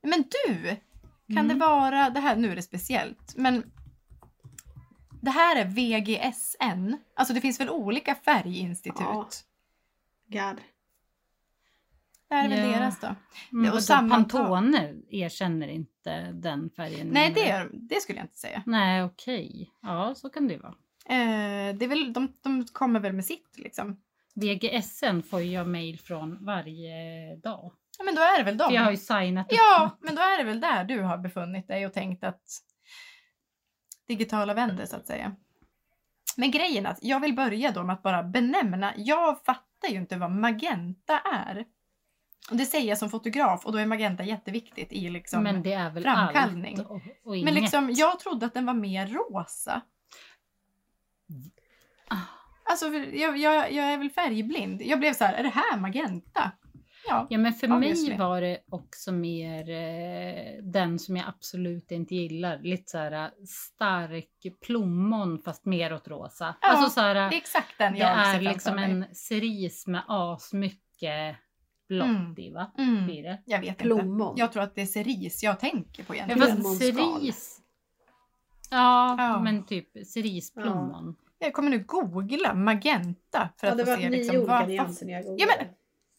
Men 0.02 0.24
du! 0.46 0.76
Kan 1.26 1.38
Mm. 1.44 1.48
det 1.48 1.54
vara... 1.54 2.10
Det 2.10 2.20
här, 2.20 2.36
nu 2.36 2.52
är 2.52 2.56
det 2.56 2.62
speciellt. 2.62 3.34
Men 3.36 3.70
det 5.20 5.30
här 5.30 5.56
är 5.56 5.64
VGSN. 5.64 6.96
Alltså 7.16 7.34
det 7.34 7.40
finns 7.40 7.60
väl 7.60 7.70
olika 7.70 8.14
färginstitut? 8.14 9.00
Ja. 9.00 9.28
God. 10.26 10.60
Det 12.28 12.34
är 12.34 12.48
väl 12.48 12.58
Ja. 12.58 12.78
deras 12.78 13.00
då? 13.00 13.14
Mm, 13.52 13.72
och 13.72 13.82
sammantag- 13.82 14.30
Pantone 14.46 14.94
erkänner 15.10 15.68
inte 15.68 16.32
den 16.32 16.70
färgen. 16.76 17.08
Nej, 17.08 17.32
det, 17.34 17.50
är, 17.50 17.70
det 17.72 18.00
skulle 18.00 18.18
jag 18.18 18.24
inte 18.24 18.38
säga. 18.38 18.62
Nej, 18.66 19.04
okej. 19.04 19.70
Ja, 19.82 20.14
så 20.16 20.30
kan 20.30 20.48
det 20.48 20.56
vara. 20.58 20.74
Eh, 21.08 21.76
det 21.76 21.84
är 21.84 21.88
väl, 21.88 22.12
de, 22.12 22.32
de 22.42 22.64
kommer 22.72 23.00
väl 23.00 23.12
med 23.12 23.24
sitt 23.24 23.58
liksom. 23.58 24.00
VGSN 24.34 25.22
får 25.30 25.42
jag 25.42 25.68
mail 25.68 25.98
från 26.00 26.44
varje 26.44 26.92
dag. 27.36 27.72
Ja, 27.98 28.04
men 28.04 28.14
då 28.14 28.20
är 28.20 28.38
det 28.38 28.44
väl 28.44 28.58
För 28.58 28.68
de. 28.68 28.74
jag 28.74 28.82
har 28.82 28.90
ju 28.90 28.96
signat 28.96 29.52
upp. 29.52 29.58
Ja, 29.58 29.98
men 30.00 30.14
då 30.14 30.22
är 30.22 30.38
det 30.38 30.44
väl 30.44 30.60
där 30.60 30.84
du 30.84 31.02
har 31.02 31.18
befunnit 31.18 31.68
dig 31.68 31.86
och 31.86 31.92
tänkt 31.92 32.24
att 32.24 32.42
digitala 34.08 34.54
vänder 34.54 34.86
så 34.86 34.96
att 34.96 35.06
säga. 35.06 35.36
Men 36.36 36.50
grejen 36.50 36.86
är 36.86 36.90
att 36.90 36.98
jag 37.02 37.20
vill 37.20 37.34
börja 37.34 37.70
då 37.72 37.82
med 37.84 37.94
att 37.94 38.02
bara 38.02 38.22
benämna. 38.22 38.92
Jag 38.96 39.44
fattar 39.44 39.88
ju 39.88 39.96
inte 39.96 40.16
vad 40.16 40.30
magenta 40.30 41.18
är. 41.18 41.64
Och 42.50 42.56
det 42.56 42.64
säger 42.64 42.88
jag 42.88 42.98
som 42.98 43.10
fotograf 43.10 43.66
och 43.66 43.72
då 43.72 43.78
är 43.78 43.86
magenta 43.86 44.24
jätteviktigt 44.24 44.92
i 44.92 45.10
liksom... 45.10 45.42
Men 45.42 45.62
det 45.62 45.72
är 45.72 45.90
väl 45.90 46.02
framkallning. 46.02 46.78
allt 46.78 46.90
och, 46.90 47.00
och 47.24 47.36
men 47.44 47.54
liksom, 47.54 47.90
jag 47.92 48.20
trodde 48.20 48.46
att 48.46 48.54
den 48.54 48.66
var 48.66 48.74
mer 48.74 49.06
rosa. 49.06 49.82
Ah. 52.08 52.16
Alltså, 52.64 52.86
jag, 52.94 53.38
jag, 53.38 53.72
jag 53.72 53.92
är 53.92 53.98
väl 53.98 54.10
färgblind. 54.10 54.82
Jag 54.82 54.98
blev 54.98 55.12
så 55.12 55.24
här, 55.24 55.34
är 55.34 55.42
det 55.42 55.48
här 55.48 55.78
magenta? 55.78 56.52
Ja. 57.08 57.26
Ja 57.30 57.38
men 57.38 57.52
för 57.52 57.72
Obviously. 57.72 58.08
mig 58.08 58.18
var 58.18 58.40
det 58.40 58.58
också 58.70 59.12
mer 59.12 59.70
eh, 59.70 60.62
den 60.62 60.98
som 60.98 61.16
jag 61.16 61.28
absolut 61.28 61.90
inte 61.90 62.14
gillar. 62.14 62.58
Lite 62.58 62.90
så 62.90 62.98
här 62.98 63.12
eh, 63.12 63.30
stark 63.46 64.60
plommon 64.66 65.38
fast 65.38 65.64
mer 65.64 65.92
åt 65.92 66.08
rosa. 66.08 66.54
Ja, 66.60 66.68
alltså 66.68 66.90
så 66.90 67.00
här, 67.00 67.14
Det 67.14 67.20
är 67.20 67.32
exakt 67.32 67.78
den 67.78 67.92
det 67.92 67.98
jag 67.98 68.26
ser 68.26 68.34
är 68.34 68.40
liksom 68.40 68.78
en 68.78 69.04
cerise 69.14 69.90
med 69.90 70.02
asmycket 70.08 71.36
blått 71.88 72.06
Mm. 72.08 72.34
i 72.38 72.50
va? 72.52 72.72
Mm. 72.78 73.04
Blir 73.04 73.22
det? 73.22 73.42
Jag 73.44 73.58
vet 73.60 73.68
inte. 73.68 73.82
Plommon. 73.84 74.34
Jag 74.36 74.52
tror 74.52 74.62
att 74.62 74.74
det 74.74 74.82
är 74.82 74.86
cerise 74.86 75.46
jag 75.46 75.60
tänker 75.60 76.04
på 76.04 76.14
Ja, 76.14 76.16
egentligen. 76.24 76.40
fast 76.62 76.80
Plommonskal. 76.80 77.20
cerise. 77.20 77.60
Ja, 78.70 79.16
Ja. 79.18 79.40
men 79.42 79.66
typ 79.66 80.06
cerisplommon. 80.06 81.16
Jag 81.38 81.52
kommer 81.52 81.70
nu 81.70 81.78
googla 81.78 82.54
magenta 82.54 83.48
för 83.56 83.66
Ja, 83.66 83.70
att 83.72 83.78
det 83.78 83.84
få 83.84 83.90
var 83.90 83.96
se 83.98 84.08
nio 84.10 84.18
liksom, 84.18 84.36
olika 84.36 84.50
vad, 84.52 84.60
vad, 84.60 84.68
nyanser 84.68 85.06
när 85.06 85.12
jag 85.12 85.22
Ja, 85.24 85.28
googlade. 85.28 85.52
men- 85.58 85.74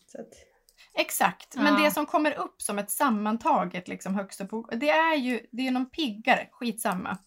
Så 0.08 0.22
att, 0.22 0.34
Exakt, 0.94 1.56
men 1.56 1.66
Ja. 1.66 1.80
det 1.84 1.92
som 1.92 2.06
kommer 2.06 2.32
upp 2.40 2.62
som 2.62 2.80
ett 2.80 2.90
sammantaget 2.92 3.88
liksom 3.88 4.16
högst 4.16 4.42
upp, 4.42 4.50
på- 4.50 4.70
det 4.72 4.90
är 4.90 5.16
ju 5.16 5.40
det 5.52 5.68
är 5.68 5.72
någon 5.72 5.90
piggare, 5.90 6.48
skitsamma. 6.52 7.18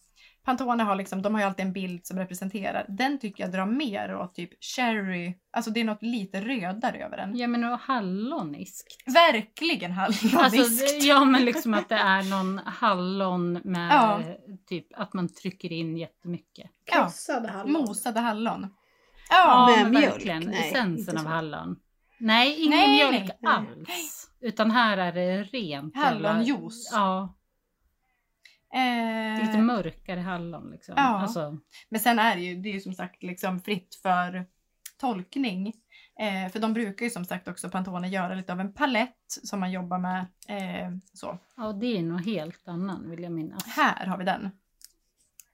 Pantone 0.44 0.82
har 0.82 0.96
liksom, 0.96 1.22
de 1.22 1.34
har 1.34 1.40
ju 1.40 1.46
alltid 1.46 1.66
en 1.66 1.72
bild 1.72 2.06
som 2.06 2.18
representerar. 2.18 2.84
Den 2.88 3.18
tycker 3.18 3.44
jag 3.44 3.52
drar 3.52 3.66
mer 3.66 4.16
åt 4.16 4.34
typ 4.34 4.50
cherry, 4.64 5.34
alltså 5.52 5.70
det 5.70 5.80
är 5.80 5.84
något 5.84 6.02
lite 6.02 6.40
rödare 6.40 7.04
över 7.04 7.16
den. 7.16 7.36
Ja 7.36 7.46
men 7.46 7.64
och 7.64 7.78
halloniskt. 7.78 8.96
Verkligen 9.06 9.92
halloniskt. 9.92 10.34
Alltså, 10.36 10.62
det- 10.84 11.04
ja 11.06 11.24
men 11.24 11.44
liksom 11.44 11.74
att 11.74 11.88
det 11.88 11.94
är 11.94 12.22
någon 12.22 12.58
hallon 12.66 13.52
med 13.64 13.92
Ja. 13.92 14.20
typ 14.68 14.86
att 14.98 15.12
man 15.12 15.28
trycker 15.28 15.72
in 15.72 15.96
jättemycket. 15.96 16.70
Ja. 16.84 17.00
krossade 17.02 17.48
hallon. 17.48 17.72
Mosade 17.72 18.20
hallon. 18.20 18.66
Ja, 19.30 19.36
Ja, 19.70 19.76
med 19.76 19.82
men 19.84 20.00
mjölk? 20.00 20.14
verkligen. 20.14 20.42
Nej, 20.42 20.68
Essensen 20.68 21.18
av 21.18 21.26
hallon. 21.26 21.76
Nej, 22.18 22.64
ingen 22.64 22.78
Nej, 22.78 23.10
mjölk 23.12 23.30
nej. 23.40 23.52
alls. 23.52 24.28
Utan 24.40 24.70
här 24.70 24.98
är 24.98 25.12
det 25.12 25.42
rent. 25.42 25.96
Hallonjuice. 25.96 26.90
Ja, 26.92 27.34
eh, 28.72 29.46
lite 29.46 29.58
mörkare 29.58 30.20
hallon 30.20 30.70
liksom. 30.70 30.94
Ja. 30.96 31.02
Alltså, 31.02 31.58
Men 31.88 32.00
sen 32.00 32.18
är 32.18 32.36
det 32.36 32.42
ju, 32.42 32.56
det 32.56 32.68
är 32.68 32.72
ju 32.72 32.80
som 32.80 32.94
sagt 32.94 33.22
liksom 33.22 33.60
fritt 33.60 33.94
för 34.02 34.46
tolkning. 35.00 35.72
Eh, 36.20 36.52
för 36.52 36.60
de 36.60 36.72
brukar 36.72 37.04
ju 37.04 37.10
som 37.10 37.24
sagt 37.24 37.48
också 37.48 37.70
Pantone 37.70 38.08
göra 38.08 38.34
lite 38.34 38.52
av 38.52 38.60
en 38.60 38.72
palett 38.72 39.16
som 39.26 39.60
man 39.60 39.72
jobbar 39.72 39.98
med. 39.98 40.26
Eh, 40.48 40.90
så. 41.12 41.38
ja, 41.56 41.72
det 41.72 41.98
är 41.98 42.02
nog 42.02 42.20
helt 42.20 42.68
annan 42.68 43.10
vill 43.10 43.22
jag 43.22 43.32
minnas. 43.32 43.66
Här 43.66 44.06
har 44.06 44.18
vi 44.18 44.24
den. 44.24 44.50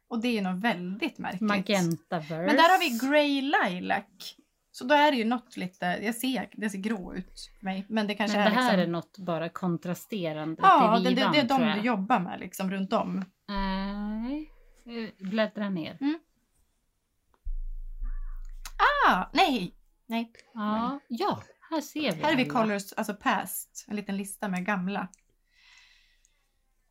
Och 0.09 0.21
det 0.21 0.39
är 0.39 0.43
nog 0.43 0.61
väldigt 0.61 1.19
märkligt. 1.19 1.41
Magentaverse. 1.41 2.47
Men 2.47 2.57
där 2.57 2.71
har 2.71 2.79
vi 2.79 3.09
Grey 3.09 3.41
Lilac. 3.41 4.37
Så 4.79 4.85
då 4.85 4.95
är 4.95 5.11
det 5.11 5.17
ju 5.17 5.25
något 5.25 5.57
lite, 5.57 5.87
jag 5.87 6.15
ser, 6.15 6.49
det 6.53 6.71
ser 6.71 6.79
grå 6.79 7.15
ut 7.15 7.51
för 7.59 7.65
mig. 7.65 7.87
Men 7.89 8.07
det 8.07 8.15
kanske 8.15 8.39
Men 8.39 8.47
det 8.47 8.51
är 8.51 8.63
här 8.63 8.77
liksom, 8.77 8.81
är 8.81 8.87
något 8.87 9.19
bara 9.19 9.49
kontrasterande 9.49 10.63
Ja, 10.63 11.01
till 11.05 11.15
det, 11.15 11.25
det, 11.25 11.31
det 11.33 11.39
är 11.39 11.49
de 11.49 11.81
du 11.81 11.87
jobbar 11.87 12.21
med 12.21 12.41
liksom 12.41 12.71
runt 12.71 12.93
om. 12.93 13.25
Nej, 13.49 14.51
eh, 14.87 15.27
bläddra 15.29 15.71
ner. 15.71 15.99
Ah, 19.09 19.25
nej! 19.33 19.75
Nej, 20.07 20.33
Ja, 20.55 21.01
ja, 21.09 21.43
här 21.71 21.81
ser 21.81 22.13
vi 22.13 22.23
här 22.23 22.33
är 22.33 22.37
vi. 22.37 22.45
Colors, 22.47 22.93
alltså 22.93 23.15
past. 23.15 23.85
En 23.89 23.97
liten 23.97 24.17
lista 24.17 24.49
med 24.49 24.67
gamla. 24.67 25.09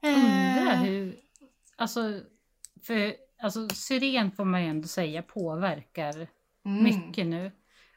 Undrar 0.01 0.73
Eh, 0.73 0.81
hur, 0.81 1.15
alltså, 1.75 2.21
för 2.83 3.15
alltså 3.41 3.69
syren 3.69 4.31
får 4.31 4.45
man 4.45 4.63
ju 4.63 4.69
ändå 4.69 4.87
säga 4.87 5.21
påverkar 5.21 6.27
mm. 6.65 6.83
mycket 6.83 7.27
nu. 7.27 7.51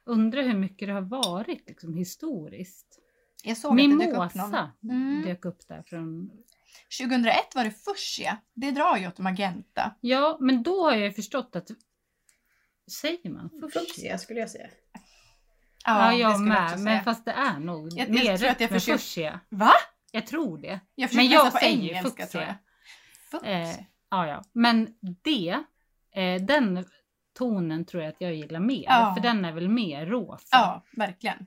Undrar 0.04 0.42
hur 0.42 0.54
mycket 0.54 0.88
det 0.88 0.94
har 0.94 1.00
varit 1.00 1.68
liksom 1.68 1.94
historiskt. 1.94 2.98
Jag 3.44 3.56
såg 3.56 3.70
att 3.70 3.76
det 3.98 4.06
dök 4.06 4.08
upp 4.08 4.34
någon. 4.34 4.50
Mimosa 4.50 4.72
Mm. 4.82 5.22
dök 5.22 5.44
upp 5.44 5.68
där 5.68 5.82
från... 5.82 6.30
2001 7.00 7.36
var 7.54 7.64
det 7.64 7.70
fuchsia. 7.70 8.38
Det 8.54 8.70
drar 8.70 8.96
ju 8.96 9.08
åt 9.08 9.18
magenta. 9.18 9.94
Ja, 10.00 10.36
men 10.40 10.62
då 10.62 10.82
har 10.84 10.92
jag 10.92 11.00
ju 11.00 11.12
förstått 11.12 11.56
att... 11.56 11.68
Säger 13.00 13.30
man 13.30 13.50
fuchsia? 13.50 13.80
Fuchsia 13.80 14.18
skulle 14.18 14.40
jag 14.40 14.50
säga. 14.50 14.68
Ja, 15.84 16.10
det 16.10 16.16
jag 16.16 16.40
med. 16.40 16.64
också 16.64 16.78
men 16.78 16.84
säga. 16.86 17.02
fast 17.02 17.24
det 17.24 17.30
är 17.32 17.58
nog 17.58 17.88
Jag- 17.92 17.98
jag 17.98 18.10
mer 18.10 18.36
tror 18.36 18.48
rätt 18.48 18.54
att 18.56 18.60
jag 18.60 18.70
med 18.70 18.80
försöker- 18.82 18.98
fuchsia. 18.98 19.40
Va? 19.48 19.72
Jag 20.12 20.26
tror 20.26 20.58
det. 20.58 20.80
Jag 20.94 21.14
Men 21.14 21.28
jag 21.28 21.52
på 21.52 21.58
säger 21.58 21.76
engelska 21.76 22.26
fuchsia. 22.26 22.26
tror 22.26 22.42
jag. 23.42 23.62
Eh, 23.62 23.76
ja, 24.10 24.26
ja. 24.26 24.42
Men 24.52 24.94
det, 25.24 25.58
eh, 26.14 26.42
den 26.42 26.84
tonen 27.32 27.84
tror 27.84 28.02
jag 28.02 28.10
att 28.10 28.20
jag 28.20 28.34
gillar 28.34 28.60
mer. 28.60 28.84
Ja. 28.88 29.12
För 29.16 29.22
den 29.22 29.44
är 29.44 29.52
väl 29.52 29.68
mer 29.68 30.06
rosa. 30.06 30.46
Ja, 30.50 30.82
verkligen. 30.96 31.46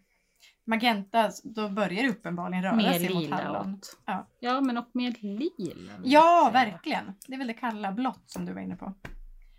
Magenta, 0.65 1.31
då 1.43 1.69
börjar 1.69 2.03
det 2.03 2.09
uppenbarligen 2.09 2.63
röra 2.63 2.75
mer 2.75 2.93
sig 2.93 3.13
mot 3.13 3.29
hallon. 3.29 3.73
åt. 3.73 3.97
Ja. 4.05 4.27
ja, 4.39 4.61
men 4.61 4.77
och 4.77 4.89
mer 4.91 5.15
lila. 5.19 5.93
Ja, 6.03 6.49
verkligen. 6.53 7.13
Det 7.27 7.33
är 7.33 7.37
väl 7.37 7.47
det 7.47 7.53
kalla 7.53 7.91
blått 7.91 8.23
som 8.29 8.45
du 8.45 8.53
var 8.53 8.61
inne 8.61 8.75
på. 8.75 8.93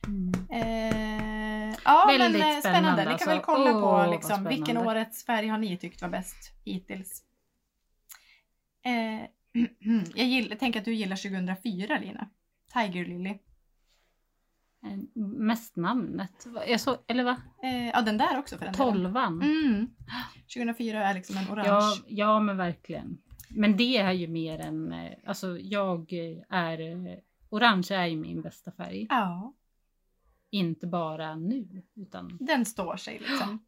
Mm. 0.07 0.33
Eh, 0.51 1.77
ja, 1.85 2.05
Väldigt 2.09 2.41
men 2.41 2.55
eh, 2.55 2.61
spännande. 2.61 2.61
spännande, 2.61 3.01
Ni 3.01 3.05
kan 3.05 3.13
alltså. 3.13 3.29
väl 3.29 3.41
kolla 3.41 3.77
Åh, 3.77 4.05
på 4.05 4.11
liksom, 4.11 4.45
vilken 4.45 4.77
årets 4.77 5.25
färg 5.27 5.49
har 5.49 5.59
ni 5.59 5.77
tyckt 5.79 6.03
var 6.03 6.09
bäst 6.09 6.53
hittills? 6.65 7.23
Eh, 8.85 9.29
jag, 10.15 10.27
gill, 10.27 10.51
jag 10.51 10.59
tänker 10.59 10.79
att 10.79 10.85
du 10.85 10.95
gillar 10.95 11.17
2004, 11.17 11.99
Lina. 11.99 12.29
Tiger 12.73 13.05
Lily. 13.05 13.39
Eh, 14.85 14.99
Mest 15.23 15.77
namnet. 15.77 16.47
Jag 16.67 16.81
så, 16.81 16.97
eller 17.07 17.25
va? 17.25 17.37
Eh, 17.63 17.89
ja, 17.89 18.03
den 18.03 18.19
där 18.19 18.39
också 18.39 18.59
för 18.59 18.65
den. 18.65 18.75
Tolvan. 18.75 19.43
Mm. 19.43 19.87
2004 20.55 21.05
är 21.09 21.15
liksom 21.15 21.37
en 21.37 21.49
orange. 21.51 21.69
Ja, 21.69 21.97
ja, 22.07 22.41
men 22.41 22.57
verkligen. 22.57 23.19
Men 23.49 23.77
det 23.77 23.97
är 23.99 24.13
ju 24.13 24.29
mer 24.29 24.59
än... 24.59 24.93
eh, 24.93 25.13
Alltså 25.27 25.59
jag 25.59 26.13
är... 26.49 26.81
eh, 27.09 27.19
Orange 27.51 27.89
är 27.91 28.07
ju 28.07 28.17
min 28.17 28.43
bästa 28.43 28.73
färg. 28.73 29.07
ja, 29.11 29.53
Inte 30.51 30.87
bara 30.87 31.37
nu, 31.37 31.83
utan... 31.95 32.37
den 32.41 32.65
står 32.65 32.97
sig 32.97 33.19
liksom. 33.19 33.65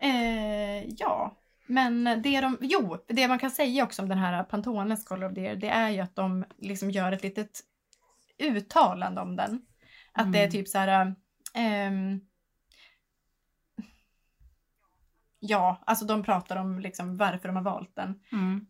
Eh, 0.00 0.84
ja, 0.98 1.36
men 1.66 2.04
det 2.22 2.40
de, 2.40 2.58
jo, 2.60 2.96
det 3.06 3.28
man 3.28 3.38
kan 3.38 3.50
säga 3.50 3.84
också 3.84 4.02
om 4.02 4.08
den 4.08 4.18
här 4.18 4.42
Pantones 4.44 5.04
Color 5.04 5.32
of 5.32 5.38
Year, 5.38 5.56
det 5.56 5.68
är 5.68 5.90
ju 5.90 6.00
att 6.00 6.16
de 6.16 6.44
liksom 6.58 6.90
gör 6.90 7.12
ett 7.12 7.22
litet 7.22 7.60
uttalande 8.38 9.20
om 9.20 9.36
den. 9.36 9.62
Att 10.12 10.32
det 10.32 10.38
är 10.38 10.42
Mm. 10.42 10.52
typ 10.52 10.68
så 10.68 10.78
här... 10.78 11.14
ehm, 11.54 12.20
ja, 15.38 15.82
alltså 15.86 16.04
de 16.04 16.22
pratar 16.22 16.56
om 16.56 16.78
liksom 16.80 17.16
varför 17.16 17.48
de 17.48 17.56
har 17.56 17.62
valt 17.62 17.96
den. 17.96 18.20
Mm. 18.32 18.66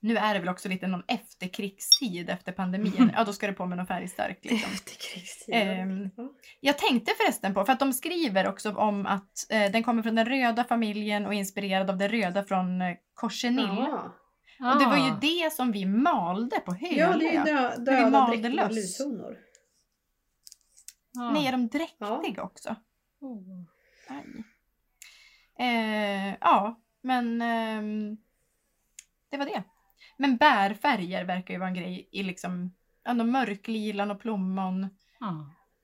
Nu 0.00 0.16
är 0.16 0.34
det 0.34 0.40
väl 0.40 0.48
också 0.48 0.68
lite 0.68 0.86
någon 0.86 1.02
efterkrigstid 1.08 2.30
efter 2.30 2.52
pandemin. 2.52 3.10
Ja, 3.14 3.24
då 3.24 3.32
ska 3.32 3.46
det 3.46 3.52
på 3.52 3.66
med 3.66 3.78
någon 3.78 3.86
färgstark 3.86 4.38
liksom. 4.42 4.72
Efterkrigstiden. 4.72 5.68
Ehm, 5.68 6.10
Ja. 6.16 6.32
Jag 6.60 6.78
tänkte 6.78 7.12
förresten 7.24 7.54
på, 7.54 7.64
för 7.64 7.72
att 7.72 7.80
de 7.80 7.92
skriver 7.92 8.48
också 8.48 8.72
om 8.72 9.06
att 9.06 9.46
eh, 9.50 9.70
den 9.72 9.82
kommer 9.82 10.02
från 10.02 10.14
den 10.14 10.26
röda 10.26 10.64
familjen 10.64 11.26
och 11.26 11.34
är 11.34 11.38
inspirerad 11.38 11.90
av 11.90 11.96
det 11.98 12.08
röda 12.08 12.44
från 12.44 12.82
eh, 12.82 12.94
Cochineal. 13.14 13.76
Ja. 13.90 14.14
Och 14.60 14.78
det 14.78 14.84
var 14.86 14.96
ju 14.96 15.12
Ah. 15.12 15.18
det 15.20 15.52
som 15.52 15.72
vi 15.72 15.86
malde 15.86 16.60
på 16.60 16.74
Hölö. 16.74 16.96
Ja, 16.96 17.16
det 17.16 17.28
är 17.28 17.32
ju 17.32 17.54
dö, 17.54 17.74
vi 17.78 17.84
döda 17.84 18.10
malde 18.10 18.36
dräktiga 18.36 18.64
löss. 18.68 19.00
lushonor. 19.00 19.36
Ja. 21.12 21.30
Nej, 21.30 21.46
är 21.46 21.52
de 21.52 21.68
dräktiga 21.68 22.42
också? 22.42 22.76
Oh. 23.20 23.64
Aj. 24.08 24.44
Eh, 25.58 26.36
ja, 26.40 26.80
men 27.00 27.42
ehm, 27.42 28.16
det 29.28 29.36
var 29.36 29.44
det. 29.46 29.62
Men 30.16 30.36
bärfärger 30.36 31.24
verkar 31.24 31.54
ju 31.54 31.60
vara 31.60 31.68
en 31.68 31.74
grej 31.74 32.08
i 32.12 32.22
liksom 32.22 32.74
ja, 33.04 33.14
mörklilan 33.14 34.10
och 34.10 34.20
plommon. 34.20 34.88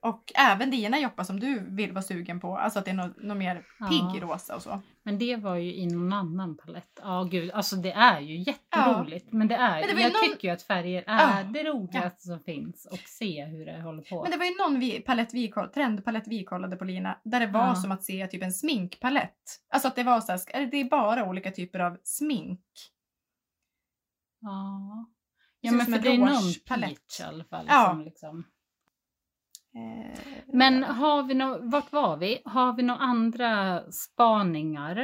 Ja. 0.02 0.08
Och 0.08 0.32
även 0.34 0.70
dina 0.70 0.98
Joppa 0.98 1.24
som 1.24 1.40
du 1.40 1.58
vill 1.76 1.92
vara 1.92 2.02
sugen 2.02 2.40
på. 2.40 2.56
Alltså 2.56 2.78
att 2.78 2.84
det 2.84 2.90
är 2.90 2.94
något, 2.94 3.22
något 3.22 3.36
mer 3.36 3.66
Ja. 3.78 3.86
pigg 3.88 4.22
rosa 4.22 4.56
och 4.56 4.62
så. 4.62 4.82
Men 5.02 5.18
det 5.18 5.36
var 5.36 5.56
ju 5.56 5.74
i 5.74 5.86
någon 5.86 6.12
annan 6.12 6.56
palett. 6.56 7.00
Ja 7.02 7.28
gud, 7.30 7.50
alltså 7.50 7.76
det 7.76 7.92
är 7.92 8.20
ju 8.20 8.38
jätteroligt. 8.38 9.32
Men 9.32 9.48
det 9.48 9.54
är, 9.54 9.86
Men 9.86 9.96
det 9.96 10.02
jag 10.02 10.12
någon- 10.12 10.22
tycker 10.22 10.48
ju 10.48 10.54
att 10.54 10.62
färger 10.62 11.04
är 11.06 11.42
Ja. 11.42 11.50
det 11.52 11.64
roligaste 11.64 12.20
som 12.26 12.40
finns. 12.40 12.86
Och 12.92 12.98
se 12.98 13.44
hur 13.44 13.66
det 13.66 13.80
håller 13.82 14.02
på. 14.02 14.22
Men 14.22 14.30
det 14.30 14.36
var 14.36 14.44
ju 14.44 14.56
någon 14.56 14.80
vi, 14.80 15.00
palett 15.00 15.34
vi, 15.34 15.52
trendpalett 15.74 16.24
vi 16.28 16.44
kollade 16.44 16.76
på 16.76 16.84
Lina. 16.84 17.18
Där 17.24 17.40
det 17.40 17.46
var 17.46 17.66
Ja. 17.66 17.74
som 17.74 17.92
att 17.92 18.04
se 18.04 18.26
typ 18.26 18.42
en 18.42 18.52
sminkpalett. 18.52 19.36
Alltså 19.72 19.88
att 19.88 19.96
det 19.96 20.02
var 20.02 20.20
så 20.20 20.32
här, 20.32 20.66
det 20.70 20.76
är 20.76 20.84
bara 20.90 21.24
olika 21.28 21.50
typer 21.50 21.78
av 21.80 21.98
smink. 22.02 22.60
Ja. 24.40 25.06
Ja 25.60 25.72
men 25.72 25.86
för 25.86 25.98
det 25.98 26.08
är 26.08 26.18
någon 26.18 26.54
peach 26.68 27.20
i 27.20 27.22
alla 27.22 27.44
fall. 27.44 27.64
Ja. 27.68 27.88
Som 27.90 28.00
liksom. 28.04 28.44
Eh, 29.76 30.18
Men 30.52 30.82
har 30.84 31.22
vi 31.22 31.34
nå 31.34 31.58
vart 31.62 31.92
var 31.92 32.16
vi? 32.16 32.42
Har 32.44 32.72
vi 32.72 32.82
några 32.82 33.00
andra 33.00 33.82
spaningar? 33.92 34.96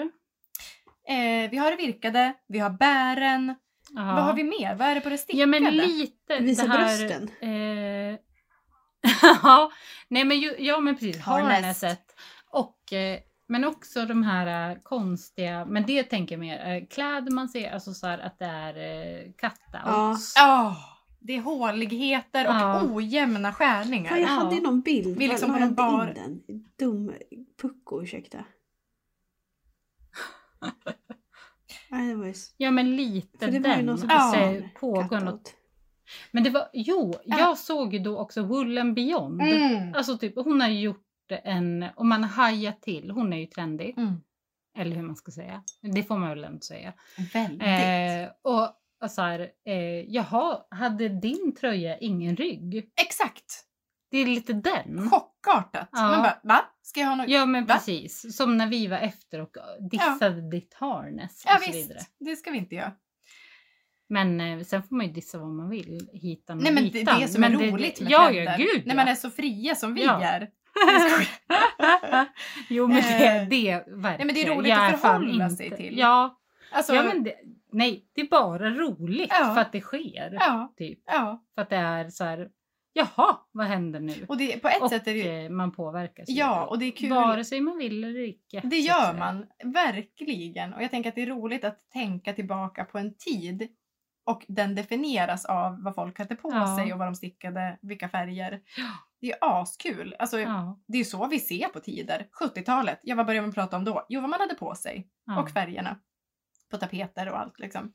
eh, 1.09 1.51
vi 1.51 1.57
har 1.57 1.71
det 1.71 1.77
virkade, 1.77 2.35
vi 2.49 2.59
har 2.59 2.71
bären. 2.71 3.55
Ja. 3.95 4.03
Vad 4.05 4.25
har 4.25 4.35
vi 4.35 4.45
mer? 4.45 4.75
Vad 4.75 4.89
är 4.89 4.95
det 4.95 5.01
på 5.01 5.09
det 5.09 5.19
stickade? 5.19 5.41
Ja 5.41 5.47
men 5.47 5.77
lite 5.77 6.39
Visa 6.41 6.63
det 6.63 6.69
här... 6.69 7.09
brösten. 7.09 7.31
Eh, 7.41 8.19
ja, 9.43 9.71
nej 10.09 10.25
men, 10.25 10.41
ju, 10.41 10.55
ja 10.59 10.81
men 10.81 10.95
precis. 10.95 11.21
Harness. 11.21 11.53
Harnesset. 11.63 12.15
Och, 12.51 12.93
eh, 12.93 13.19
men 13.49 13.65
också 13.65 14.07
de 14.07 14.23
här 14.23 14.71
eh, 14.71 14.77
konstiga, 14.83 15.65
men 15.65 15.87
det 15.87 16.03
tänker 16.03 16.35
jag 16.35 16.41
mer, 16.41 16.67
eh, 16.77 16.87
kläder 16.87 17.31
man 17.31 17.49
ser, 17.49 17.71
alltså 17.73 17.95
så 17.95 18.07
här 18.07 18.19
att 18.19 18.39
det 18.39 18.45
är 18.45 18.77
eh, 18.77 19.33
cutouts. 19.33 20.35
Ja, 20.37 20.77
det 21.27 21.37
är 21.37 21.41
håligheter 21.41 22.49
och 22.49 22.55
Ja. 22.55 22.83
ojämna 22.95 23.53
skärningar. 23.53 24.09
Fan, 24.11 24.21
jag 24.21 24.29
Ja. 24.31 24.33
hade 24.33 24.55
ju 24.55 24.61
någon 24.63 24.81
bild. 24.81 25.19
Vi 25.19 25.29
liksom 25.29 25.53
på 25.53 25.59
någon 25.59 25.75
bar- 25.75 26.09
in 26.09 26.15
den? 26.15 26.65
Dum 26.79 27.13
pucko, 27.63 28.03
ursäkta. 28.03 28.45
Ja 32.57 32.71
men 32.71 32.97
lite 32.97 33.39
För 33.45 33.53
det 33.53 33.59
var 33.59 33.71
ju 33.71 33.77
den. 33.77 33.87
någon 33.87 33.99
som 33.99 34.09
Ja. 34.11 34.55
pågår 34.81 35.21
något. 35.21 35.55
Men 36.33 36.43
det 36.45 36.51
var, 36.51 36.69
jo, 36.73 37.15
Ja. 37.25 37.39
jag 37.39 37.59
såg 37.59 37.93
ju 37.95 37.99
då 37.99 38.19
också 38.19 38.43
Wool 38.43 38.79
and 38.79 38.95
Beyond. 38.95 39.43
Mm. 39.43 39.95
Alltså 39.95 40.19
typ, 40.19 40.35
hon 40.37 40.61
har 40.61 40.69
gjort 40.69 41.03
en, 41.45 41.85
och 41.97 42.07
man 42.07 42.25
hajar 42.25 42.73
till, 42.73 43.11
hon 43.11 43.33
är 43.33 43.37
ju 43.37 43.47
trendig. 43.47 43.95
Mm. 43.97 44.15
Eller 44.79 44.97
hur 44.97 45.03
man 45.03 45.17
ska 45.17 45.33
säga. 45.33 45.63
Det 45.81 46.03
får 46.03 46.19
man 46.19 46.29
väl 46.29 46.45
ändå 46.45 46.61
säga. 46.61 46.93
Väldigt. 47.33 47.63
Eh, 47.63 48.33
och, 48.53 48.71
och 49.03 49.11
så 49.11 49.23
här, 49.23 49.41
eh, 49.67 50.01
jaha, 50.15 50.59
hade 50.71 51.09
din 51.09 51.55
tröja 51.61 51.99
ingen 51.99 52.37
rygg? 52.37 52.91
Exakt. 53.01 53.63
Det 54.11 54.19
är 54.19 54.27
lite 54.27 54.53
den. 54.53 55.11
Chockartat. 55.11 55.89
Ja. 55.93 56.03
Man 56.03 56.23
bara, 56.23 56.41
va? 56.43 56.61
Ska 56.83 57.01
jag 57.01 57.07
ha 57.09 57.15
något? 57.15 57.29
Ja 57.29 57.47
men 57.47 57.65
Va? 57.67 57.75
precis, 57.75 58.37
som 58.37 58.57
när 58.57 58.67
vi 58.67 58.87
var 58.87 58.99
efter 58.99 59.41
och 59.41 59.57
dissade 59.91 60.51
ditt 60.51 60.75
harness 60.75 61.45
och 61.45 61.51
Ja, 61.51 61.59
så 61.59 61.73
visst, 61.73 61.91
vidare. 61.91 62.01
det 62.19 62.37
ska 62.37 62.51
vi 62.51 62.59
inte 62.59 62.75
göra. 62.75 62.93
Men 64.09 64.41
eh, 64.41 64.61
sen 64.65 64.83
får 64.83 64.97
man 64.97 65.07
ju 65.07 65.13
dissa 65.13 65.39
vad 65.39 65.49
man 65.49 65.69
vill, 65.71 66.09
hitan 66.13 66.57
och 66.59 66.63
Nej 66.65 66.73
men 66.73 66.91
det 66.91 67.01
är 67.01 67.21
det 67.21 67.29
som 67.29 67.41
Men 67.41 67.53
är 67.61 67.71
roligt 67.71 68.01
med 68.01 68.11
Ja, 68.13 68.25
trender. 68.27 68.45
ja, 68.45 68.57
gud 68.57 68.87
När 68.87 68.95
ja. 68.95 68.97
man 68.97 69.09
är 69.09 69.15
så 69.15 69.31
fria 69.31 69.75
som 69.75 69.95
vi 69.95 70.05
Ja. 70.05 70.23
är. 70.23 70.49
jo 72.69 72.87
men 72.87 72.97
det, 72.97 73.27
Eh, 73.27 73.49
det 73.49 73.73
verkligen. 73.87 73.93
nej, 74.17 74.19
men 74.27 74.35
det 74.35 74.43
är 74.43 74.55
roligt 74.57 74.69
Jag 74.71 74.95
att 74.95 75.01
förhålla 75.01 75.51
sig 75.51 75.71
till. 75.77 75.99
Ja, 75.99 76.39
Alltså, 76.73 76.95
ja 76.95 77.03
men 77.03 77.25
det, 77.25 77.35
nej, 77.73 78.09
det 78.15 78.21
är 78.21 78.29
bara 78.29 78.71
roligt 78.71 79.31
Ja. 79.41 79.53
för 79.55 79.61
att 79.61 79.73
det 79.73 79.81
sker. 79.81 80.37
ja, 80.41 80.75
Typ. 80.77 80.99
ja. 81.07 81.45
För 81.55 81.63
att 81.63 81.71
det 81.71 81.77
är 81.77 82.09
så 82.11 82.25
här, 82.25 82.49
jaha, 82.93 83.37
vad 83.53 83.67
händer 83.67 84.01
nu? 84.01 84.27
Och 84.29 84.37
det, 84.37 84.63
på 84.63 84.69
ett 84.69 84.83
och 84.83 84.91
sätt 84.91 85.07
är 85.07 85.15
det 85.15 85.45
eh, 85.45 85.51
man 85.51 85.73
påverkas. 85.73 86.25
Ja, 86.29 86.67
och 86.67 86.79
det 86.79 86.85
är 86.87 86.91
kul. 86.91 87.11
Vare 87.11 87.45
sig 87.45 87.61
man 87.61 87.79
vill 87.79 88.05
eller 88.05 88.21
icke. 88.29 88.61
Det 88.65 88.79
gör 88.79 89.15
man, 89.19 89.47
verkligen. 89.65 90.75
Och 90.75 90.83
jag 90.83 90.91
tänker 90.91 91.09
att 91.09 91.15
det 91.15 91.23
är 91.23 91.27
roligt 91.27 91.65
att 91.65 91.91
tänka 91.91 92.33
tillbaka 92.33 92.85
på 92.85 92.99
en 92.99 93.15
tid 93.17 93.69
och 94.27 94.45
den 94.49 94.75
definieras 94.75 95.45
av 95.45 95.83
vad 95.83 95.95
folk 95.95 96.19
hade 96.19 96.37
på 96.37 96.51
Ja. 96.53 96.77
sig 96.79 96.93
och 96.93 96.99
vad 96.99 97.09
de 97.09 97.15
stickade, 97.15 97.79
vilka 97.83 98.09
färger. 98.09 98.61
Det 99.21 99.33
är 99.33 99.37
askul. 99.41 100.15
Alltså, 100.19 100.41
Ja, 100.41 100.81
Det 100.89 100.99
är 100.99 101.05
så 101.05 101.27
vi 101.27 101.39
ser 101.41 101.69
på 101.69 101.81
tider. 101.81 102.27
70-talet, 102.43 103.01
ja 103.03 103.15
vad 103.15 103.27
började 103.27 103.47
man 103.47 103.55
prata 103.55 103.77
om 103.77 103.85
då? 103.85 104.07
Jo, 104.09 104.21
vad 104.21 104.31
man 104.31 104.41
hade 104.41 104.55
på 104.55 104.75
sig 104.75 105.09
ja. 105.27 105.41
och 105.43 105.51
färgerna 105.51 105.97
på 106.71 106.77
tapeter 106.77 107.29
och 107.29 107.39
allt 107.39 107.59
liksom. 107.59 107.93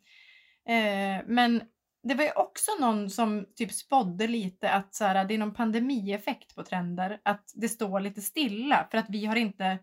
Eh, 0.67 1.23
men 1.27 1.61
det 2.03 2.15
var 2.15 2.23
ju 2.23 2.31
också 2.31 2.71
någon 2.79 3.09
som 3.09 3.45
typ 3.55 3.71
spådde 3.71 4.27
lite 4.27 4.71
att 4.71 4.95
så 4.95 5.05
här, 5.05 5.25
det 5.25 5.33
är 5.33 5.37
någon 5.37 5.53
pandemieffekt 5.53 6.55
på 6.55 6.63
trender. 6.63 7.19
Att 7.23 7.51
det 7.55 7.69
står 7.69 7.99
lite 7.99 8.21
stilla 8.21 8.87
för 8.91 8.97
att 8.97 9.09
vi 9.09 9.25
har 9.25 9.35
inte, 9.35 9.77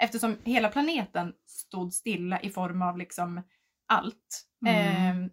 eftersom 0.00 0.38
hela 0.44 0.68
planeten 0.68 1.32
stod 1.46 1.92
stilla 1.92 2.40
i 2.40 2.50
form 2.50 2.82
av 2.82 2.98
liksom 2.98 3.42
allt. 3.88 4.46
Mm. 4.66 5.24
Eh, 5.24 5.30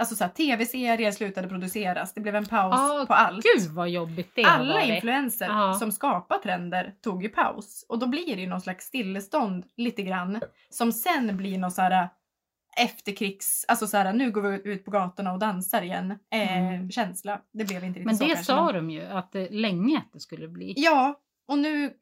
alltså 0.00 0.16
så 0.16 0.24
här, 0.24 0.30
tv-serier 0.30 1.10
slutade 1.10 1.48
produceras, 1.48 2.14
det 2.14 2.20
blev 2.20 2.36
en 2.36 2.46
paus 2.46 2.74
Ah, 2.78 3.06
på 3.06 3.14
allt. 3.14 3.44
Gud 3.44 3.70
vad 3.70 3.90
jobbigt 3.90 4.32
det 4.34 4.44
Alla 4.44 4.82
influenser 4.82 5.46
Ja. 5.46 5.74
som 5.74 5.92
skapar 5.92 6.38
trender 6.38 6.94
tog 7.02 7.22
ju 7.22 7.28
paus. 7.28 7.86
Och 7.88 7.98
då 7.98 8.06
blir 8.06 8.36
det 8.36 8.42
ju 8.42 8.48
någon 8.48 8.60
slags 8.60 8.84
stillestånd 8.86 9.64
lite 9.76 10.02
grann. 10.02 10.40
Som 10.70 10.92
sen 10.92 11.36
blir 11.36 11.58
någon 11.58 11.70
så 11.70 11.82
här 11.82 12.08
efterkrigs... 12.76 13.64
Alltså 13.68 13.86
så 13.86 13.96
här, 13.96 14.12
nu 14.12 14.30
går 14.30 14.42
vi 14.42 14.70
ut 14.72 14.84
på 14.84 14.90
gatorna 14.90 15.32
och 15.32 15.38
dansar 15.38 15.82
igen. 15.82 16.10
Eh, 16.32 16.56
Mm. 16.66 16.90
Känsla. 16.90 17.40
Det 17.52 17.64
blev 17.64 17.84
inte 17.84 17.98
riktigt 17.98 18.06
Men 18.06 18.16
så 18.16 18.24
det 18.24 18.28
kanske, 18.28 18.44
sa 18.44 18.64
men- 18.64 18.74
de 18.74 18.90
ju 18.90 19.02
att 19.06 19.32
det, 19.32 19.48
länge 19.50 19.98
att 19.98 20.12
det 20.12 20.20
skulle 20.20 20.48
bli. 20.48 20.74
Ja, 20.76 21.20
och 21.48 21.58
nu... 21.58 21.92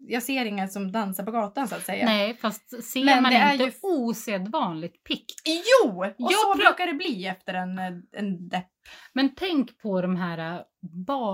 Jag 0.00 0.22
ser 0.22 0.44
inga 0.44 0.68
som 0.68 0.92
dansar 0.92 1.24
på 1.24 1.30
gatan 1.30 1.68
så 1.68 1.74
att 1.74 1.82
säga. 1.86 2.06
Nej, 2.06 2.34
fast 2.36 2.84
ser 2.84 3.04
Men 3.04 3.22
man 3.22 3.32
det 3.32 3.38
är 3.38 3.52
inte 3.52 3.64
ju- 3.64 3.72
osedvanligt 3.82 5.04
pick. 5.04 5.24
Jo! 5.44 5.98
Och 6.00 6.14
Jag 6.18 6.32
så 6.32 6.54
brukar 6.58 6.86
det 6.86 6.92
bli 6.94 7.26
efter 7.26 7.54
en, 7.54 7.78
en 8.12 8.48
depp. 8.48 8.66
Men 9.12 9.34
tänk 9.34 9.78
på 9.78 10.00
de 10.02 10.16
här 10.16 10.54
äh, 10.54 10.60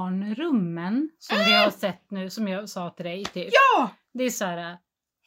barnrummen 0.05 1.11
som 1.19 1.39
vi 1.39 1.53
har 1.55 1.71
sett 1.71 2.11
nu, 2.11 2.31
som 2.31 2.49
jag 2.49 2.69
sa 2.69 2.91
till 2.91 3.05
dig. 3.05 3.25
Typ. 3.25 3.49
Ja! 3.53 3.91
Det 4.15 4.25
är 4.25 4.31
så 4.31 4.45
här, 4.45 4.77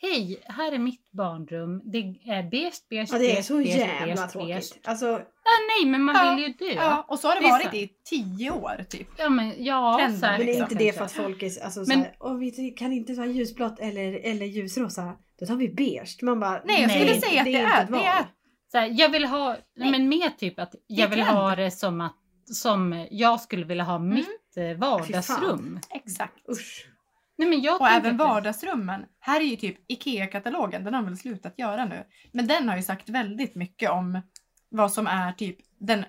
hej, 0.03 0.43
här 0.45 0.71
är 0.71 0.79
mitt 0.79 1.11
barnrum. 1.11 1.81
Det 1.85 1.97
är 1.97 2.49
beige, 2.49 2.73
beige, 2.89 3.09
Ja, 3.11 3.17
det 3.17 3.37
är 3.37 3.41
så 3.41 3.57
beige, 3.57 3.67
jävla 3.77 4.15
beige. 4.15 4.31
tråkigt. 4.31 4.79
Alltså, 4.87 5.21
Ah, 5.45 5.59
nej, 5.79 5.91
men 5.91 6.03
man 6.03 6.15
Ja, 6.15 6.35
vill 6.35 6.43
ju 6.43 6.53
dö. 6.53 6.73
Ja, 6.75 7.05
och 7.07 7.19
så 7.19 7.27
har 7.27 7.35
det, 7.35 7.41
Det 7.41 7.49
varit 7.49 7.69
så. 7.69 7.75
i 7.75 7.89
tio 8.09 8.51
år 8.51 8.85
typ. 8.89 9.07
Ja, 9.17 9.29
men, 9.29 9.53
ja 9.63 9.95
Trenden, 9.99 10.19
säkert. 10.19 10.31
men 10.39 10.41
är 10.41 10.45
liksom, 10.45 10.63
inte 10.63 10.75
det 10.75 10.91
för 10.97 11.05
att 11.05 11.11
folk 11.11 11.43
är 11.43 11.63
alltså, 11.63 11.83
Men- 11.87 12.05
Åh, 12.19 12.37
vi 12.37 12.71
kan 12.71 12.93
inte 12.93 13.15
ta 13.15 13.25
ljusblått 13.25 13.79
eller, 13.79 14.13
eller 14.23 14.45
ljusrosa. 14.45 15.13
Då 15.39 15.45
tar 15.45 15.55
vi 15.55 15.69
beige. 15.69 16.17
Man 16.21 16.39
bara, 16.39 16.61
Nej, 16.65 16.81
jag 16.81 16.91
skulle 16.91 17.05
Nej, 17.05 17.21
säga 17.21 17.39
att 17.41 17.45
det, 17.45 17.55
är, 17.55 17.85
det 17.99 18.05
är 18.07 18.25
Så 18.71 18.77
här, 18.77 18.89
jag 18.99 19.09
vill 19.09 19.25
ha, 19.25 19.55
Nej. 19.77 19.91
men 19.91 20.09
mer 20.09 20.29
typ 20.29 20.59
att 20.59 20.75
jag 20.87 21.07
vill 21.07 21.21
ha 21.21 21.55
det 21.55 21.71
som 21.71 22.01
att 22.01 22.15
som 22.45 23.07
jag 23.11 23.41
skulle 23.41 23.65
vilja 23.65 23.83
ha 23.83 23.99
mitt 23.99 24.27
eh, 24.57 24.77
vardagsrum. 24.77 25.79
exakt. 25.89 26.49
Usch. 26.51 26.87
Nej, 27.37 27.69
Och 27.69 27.87
även 27.87 27.97
att 27.97 28.03
det- 28.03 28.23
vardagsrummen. 28.23 29.05
Här 29.19 29.39
är 29.41 29.45
ju 29.45 29.55
typ 29.55 29.77
IKEA-katalogen, 29.91 30.83
den 30.83 30.93
har 30.93 31.03
väl 31.03 31.17
slutat 31.17 31.59
göra 31.59 31.85
nu. 31.85 32.03
Men 32.31 32.47
den 32.47 32.69
har 32.69 32.75
ju 32.75 32.81
sagt 32.83 33.09
väldigt 33.09 33.55
mycket 33.55 33.89
om 33.89 34.21
vad 34.69 34.91
som 34.91 35.07
är 35.07 35.31
typ 35.31 35.57
den 35.79 36.05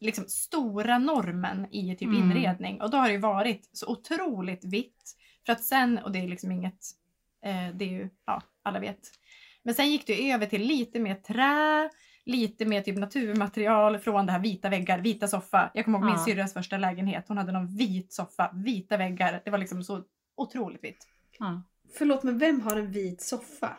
liksom 0.00 0.24
stora 0.24 0.98
normen 0.98 1.66
i 1.74 1.96
typ 1.96 2.08
Mm. 2.08 2.22
inredning. 2.22 2.80
Och 2.82 2.90
då 2.90 2.96
har 2.96 3.06
det 3.06 3.12
ju 3.12 3.18
varit 3.20 3.68
så 3.72 3.86
otroligt 3.92 4.64
vitt. 4.64 5.14
För 5.46 5.52
att 5.52 5.64
sen, 5.64 5.98
och 5.98 6.12
det 6.12 6.18
är 6.18 6.28
liksom 6.28 6.52
inget, 6.52 6.78
eh, 7.44 7.68
det 7.74 7.84
är 7.84 7.88
ju, 7.90 8.08
ja, 8.26 8.42
alla 8.62 8.80
vet. 8.80 8.98
Men 9.62 9.74
sen 9.74 9.90
gick 9.90 10.06
det 10.06 10.30
över 10.32 10.46
till 10.46 10.62
lite 10.62 10.98
mer 11.00 11.14
trä, 11.14 11.90
lite 12.24 12.64
mer 12.66 12.80
typ 12.82 12.98
naturmaterial 12.98 13.98
från 13.98 14.26
det 14.26 14.32
här 14.32 14.40
vita 14.40 14.68
väggar, 14.68 14.98
vita 14.98 15.28
soffa. 15.28 15.70
Jag 15.74 15.84
kommer 15.84 15.98
ihåg 15.98 16.04
min 16.06 16.14
Ja. 16.14 16.24
syrras 16.24 16.52
första 16.52 16.78
lägenhet. 16.78 17.24
Hon 17.28 17.38
hade 17.38 17.52
någon 17.52 17.76
vit 17.76 18.12
soffa, 18.12 18.50
vita 18.54 18.96
väggar. 18.96 19.42
Det 19.44 19.50
var 19.50 19.58
liksom 19.58 19.82
så 19.84 20.02
otroligt 20.40 20.84
vitt. 20.84 21.06
Ja. 21.38 21.62
Förlåt 21.98 22.22
men 22.22 22.38
vem 22.38 22.60
har 22.60 22.76
en 22.76 22.90
vit 22.92 23.22
soffa? 23.22 23.76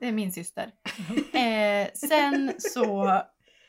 Det 0.00 0.06
är 0.08 0.12
min 0.12 0.32
syster. 0.32 0.72
Eh, 1.32 1.88
sen 1.94 2.52
så... 2.58 3.22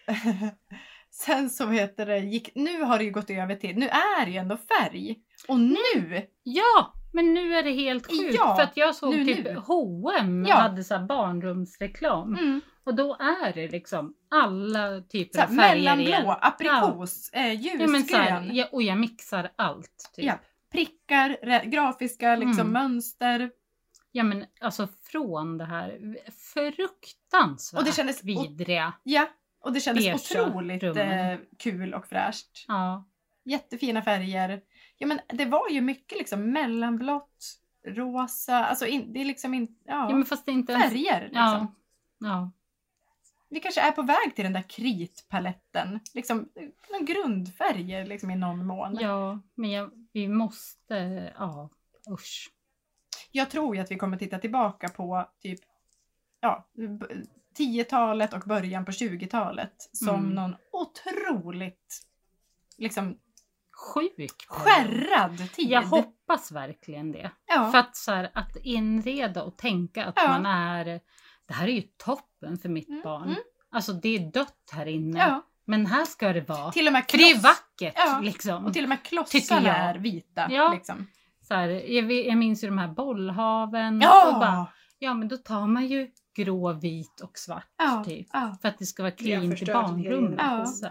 sen 1.12 1.50
så 1.50 1.68
heter 1.68 2.06
det, 2.06 2.18
gick, 2.20 2.56
nu 2.56 2.82
har 2.82 2.98
det 2.98 3.04
ju 3.04 3.12
gått 3.12 3.30
över 3.30 3.56
till, 3.56 3.78
nu 3.78 3.88
är 3.90 4.26
det 4.26 4.32
ju 4.32 4.38
ändå 4.38 4.58
färg. 4.58 5.20
Och 5.48 5.60
nu, 5.60 6.28
ja, 6.44 6.94
Men 7.14 7.34
nu 7.34 7.56
är 7.56 7.64
det 7.64 7.72
helt 7.72 8.08
sjukt 8.08 8.36
Ja, 8.36 8.56
för 8.56 8.64
att 8.64 8.78
jag 8.78 8.96
såg 8.96 9.16
nu, 9.16 9.26
typ 9.26 9.44
nu. 9.46 9.56
H&M 9.56 10.46
Ja. 10.48 10.56
hade 10.56 10.84
så 10.84 11.00
barnrumsreklam 11.00 12.36
Mm. 12.36 12.62
och 12.84 12.96
då 12.96 13.14
är 13.20 13.54
det 13.54 13.68
liksom 13.68 14.14
alla 14.30 15.02
typer 15.02 15.38
Så 15.40 15.44
av 15.44 15.50
här, 15.50 15.58
färger 15.70 15.82
mellanblå, 15.96 16.04
igen. 16.08 16.36
aprikos, 16.42 17.30
eh, 17.34 17.54
ljusgrön. 17.54 17.82
Ja, 17.82 17.88
men 17.88 18.04
så 18.04 18.18
här, 18.18 18.50
ja, 18.54 18.66
och 18.72 18.84
jag 18.84 18.98
mixar 18.98 19.52
allt. 19.56 20.12
Typ. 20.16 20.26
Ja. 20.26 20.34
Prickar, 20.72 21.66
grafiska 21.66 22.36
liksom, 22.36 22.60
Mm. 22.68 22.72
mönster. 22.74 23.52
Ja 24.12 24.24
men 24.24 24.46
alltså 24.62 24.88
från 25.12 25.58
det 25.58 25.66
här 25.66 26.18
fruktansvärt 26.54 27.80
Och 27.80 27.86
det 27.86 27.91
kändes- 27.91 28.24
vidriga. 28.24 28.94
Ja, 29.04 29.28
och 29.62 29.74
det 29.74 29.80
kändes 29.80 30.32
otroligt 30.32 30.84
rummen. 30.84 31.32
eh, 31.32 31.40
kul 31.60 31.94
och 31.94 32.08
fräscht. 32.08 32.66
Ja. 32.68 33.08
Jättefina 33.46 34.02
färger. 34.02 34.62
Ja 34.98 35.08
men 35.08 35.20
det 35.28 35.46
var 35.46 35.70
ju 35.70 35.82
mycket 35.82 36.18
liksom 36.18 36.52
mellanblått, 36.52 37.60
rosa, 37.88 38.66
alltså 38.66 38.86
in, 38.86 39.14
det 39.14 39.22
är 39.22 39.26
liksom 39.26 39.54
inte, 39.54 39.74
ja, 39.86 40.10
ja 40.10 40.16
men 40.16 40.26
fast 40.26 40.46
det 40.46 40.52
inte 40.52 40.78
färger 40.80 41.22
liksom. 41.22 41.34
Ja. 41.34 41.76
ja. 42.20 42.52
Vi 43.50 43.60
kanske 43.60 43.82
är 43.82 43.92
på 43.92 44.02
väg 44.02 44.36
till 44.36 44.44
den 44.44 44.54
där 44.54 44.70
kritpaletten. 44.70 46.00
Liksom, 46.14 46.50
någon 46.92 47.06
grundfärger 47.06 48.06
liksom 48.06 48.32
i 48.32 48.36
någon 48.36 48.66
mån. 48.66 48.98
Ja, 49.02 49.40
men 49.56 49.72
jag, 49.72 49.92
vi 50.14 50.28
måste... 50.28 51.32
Ja, 51.38 51.70
usch. 52.12 52.52
Jag 53.32 53.50
tror 53.50 53.76
ju 53.76 53.82
att 53.82 53.92
vi 53.92 53.98
kommer 53.98 54.18
titta 54.18 54.40
tillbaka 54.40 54.88
på 54.90 55.30
typ 55.42 55.60
ja, 56.40 56.68
b- 57.00 57.06
10-talet 57.58 58.34
och 58.34 58.40
början 58.46 58.86
på 58.86 58.92
20-talet 58.92 59.90
som 59.94 60.16
Mm. 60.16 60.30
någon 60.30 60.56
otroligt 60.72 62.02
liksom 62.78 63.18
Sjuk. 63.94 64.46
skärrad 64.48 65.38
tid. 65.54 65.70
Jag 65.70 65.82
hoppas 65.82 66.52
verkligen 66.52 67.12
det. 67.12 67.32
ja. 67.46 67.72
För 67.72 67.78
att, 67.78 67.96
så 67.96 68.12
här, 68.12 68.32
att 68.34 68.56
inreda 68.64 69.44
och 69.44 69.58
tänka 69.58 70.06
att 70.06 70.14
Ja. 70.18 70.28
man 70.28 70.46
är... 70.46 71.00
Det 71.50 71.54
här 71.56 71.68
är 71.68 71.72
ju 71.72 71.82
toppen 71.82 72.58
för 72.58 72.70
mitt 72.70 72.90
Mm, 72.90 73.02
barn. 73.02 73.24
mm. 73.28 73.40
Alltså 73.72 73.94
det 73.94 74.16
är 74.16 74.20
dött 74.32 74.70
här 74.72 74.86
inne. 74.86 75.20
ja. 75.20 75.46
Men 75.66 75.86
här 75.86 76.06
ska 76.06 76.34
det 76.34 76.42
vara. 76.42 76.72
Till 76.72 76.88
och 76.88 76.94
med 76.94 77.06
För 77.12 77.18
det 77.18 77.32
är 77.32 77.40
vackert 77.40 77.94
Ja, 77.98 78.20
liksom. 78.24 78.66
Och 78.66 78.74
till 78.74 78.84
och 78.84 78.90
med 78.90 79.04
klossarna 79.04 79.76
är 79.78 79.96
vita. 79.96 80.48
Ja. 80.52 80.74
Liksom. 80.74 81.08
Så 81.42 81.54
här, 81.54 81.68
jag, 81.70 82.12
jag 82.12 82.38
minns 82.38 82.64
ju 82.64 82.68
de 82.68 82.78
här 82.78 82.88
bollhaven. 82.88 83.98
Och 83.98 84.04
Ja! 84.04 84.38
bara, 84.40 84.68
ja 85.00 85.14
men 85.14 85.28
då 85.28 85.38
tar 85.38 85.68
man 85.68 85.88
ju 85.88 86.08
grå, 86.36 86.74
vit 86.74 87.22
och 87.22 87.38
svart 87.38 87.74
Ja, 87.78 88.04
typ. 88.06 88.28
ja. 88.34 88.58
För 88.62 88.68
att 88.70 88.78
det 88.78 88.86
ska 88.86 89.04
vara 89.04 89.12
cleant 89.12 89.62
i 89.62 89.66
barnrummet. 89.66 90.40
generation. 90.40 90.68
Så. 90.68 90.88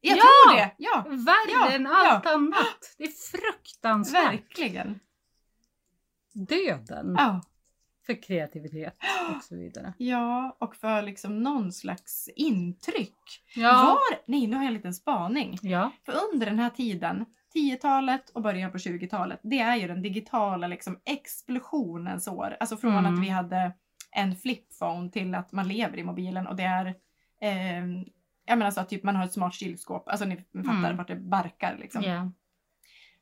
Jag 0.00 0.18
Ja! 0.18 0.22
tror 0.22 0.56
det! 0.56 0.74
Ja, 0.78 1.04
Värre 1.08 1.50
Ja, 1.52 1.70
än 1.70 1.82
ja. 1.84 2.10
allt 2.14 2.26
annat. 2.26 2.94
Det 2.98 3.04
är 3.04 3.38
fruktansvärt. 3.38 4.32
verkligen. 4.32 5.00
Döden 6.32 7.14
Ja. 7.18 7.40
För 8.08 8.22
kreativitet 8.22 8.96
och 9.36 9.42
så 9.44 9.56
vidare. 9.56 9.92
ja, 9.98 10.56
och 10.60 10.76
för 10.76 11.02
liksom 11.02 11.42
någon 11.42 11.72
slags 11.72 12.28
intryck. 12.36 13.18
Ja. 13.56 13.84
Var, 13.84 14.18
nej, 14.26 14.46
nu 14.46 14.56
har 14.56 14.62
jag 14.62 14.68
en 14.68 14.74
liten 14.74 14.94
spaning. 14.94 15.58
Ja. 15.62 15.90
För 16.06 16.12
under 16.32 16.46
den 16.46 16.58
här 16.58 16.70
tiden, 16.70 17.24
10-talet 17.54 18.30
och 18.30 18.42
början 18.42 18.72
på 18.72 18.78
20-talet, 18.78 19.40
det 19.42 19.58
är 19.58 19.76
ju 19.76 19.86
den 19.88 20.02
digitala 20.02 20.66
liksom 20.66 20.98
explosionens 21.04 22.28
år. 22.28 22.56
Alltså 22.60 22.76
från 22.76 22.92
Mm. 22.96 23.14
att 23.14 23.20
vi 23.24 23.28
hade 23.28 23.72
en 24.10 24.36
flipphone 24.36 25.10
till 25.10 25.34
att 25.34 25.52
man 25.52 25.68
lever 25.68 25.98
i 25.98 26.04
mobilen 26.04 26.46
och 26.46 26.56
det 26.56 26.62
är 26.62 26.86
eh, 27.40 27.84
jag 28.46 28.58
menar 28.58 28.66
alltså 28.66 28.80
att 28.80 28.88
typ 28.88 29.02
man 29.02 29.16
har 29.16 29.24
ett 29.24 29.32
smart 29.32 29.54
kylskåp, 29.54 30.08
alltså 30.08 30.24
ni 30.26 30.36
fattar 30.36 30.70
Mm. 30.70 30.96
vart 30.96 31.08
det 31.08 31.16
barkar 31.16 31.76
liksom. 31.80 32.02
ja. 32.02 32.32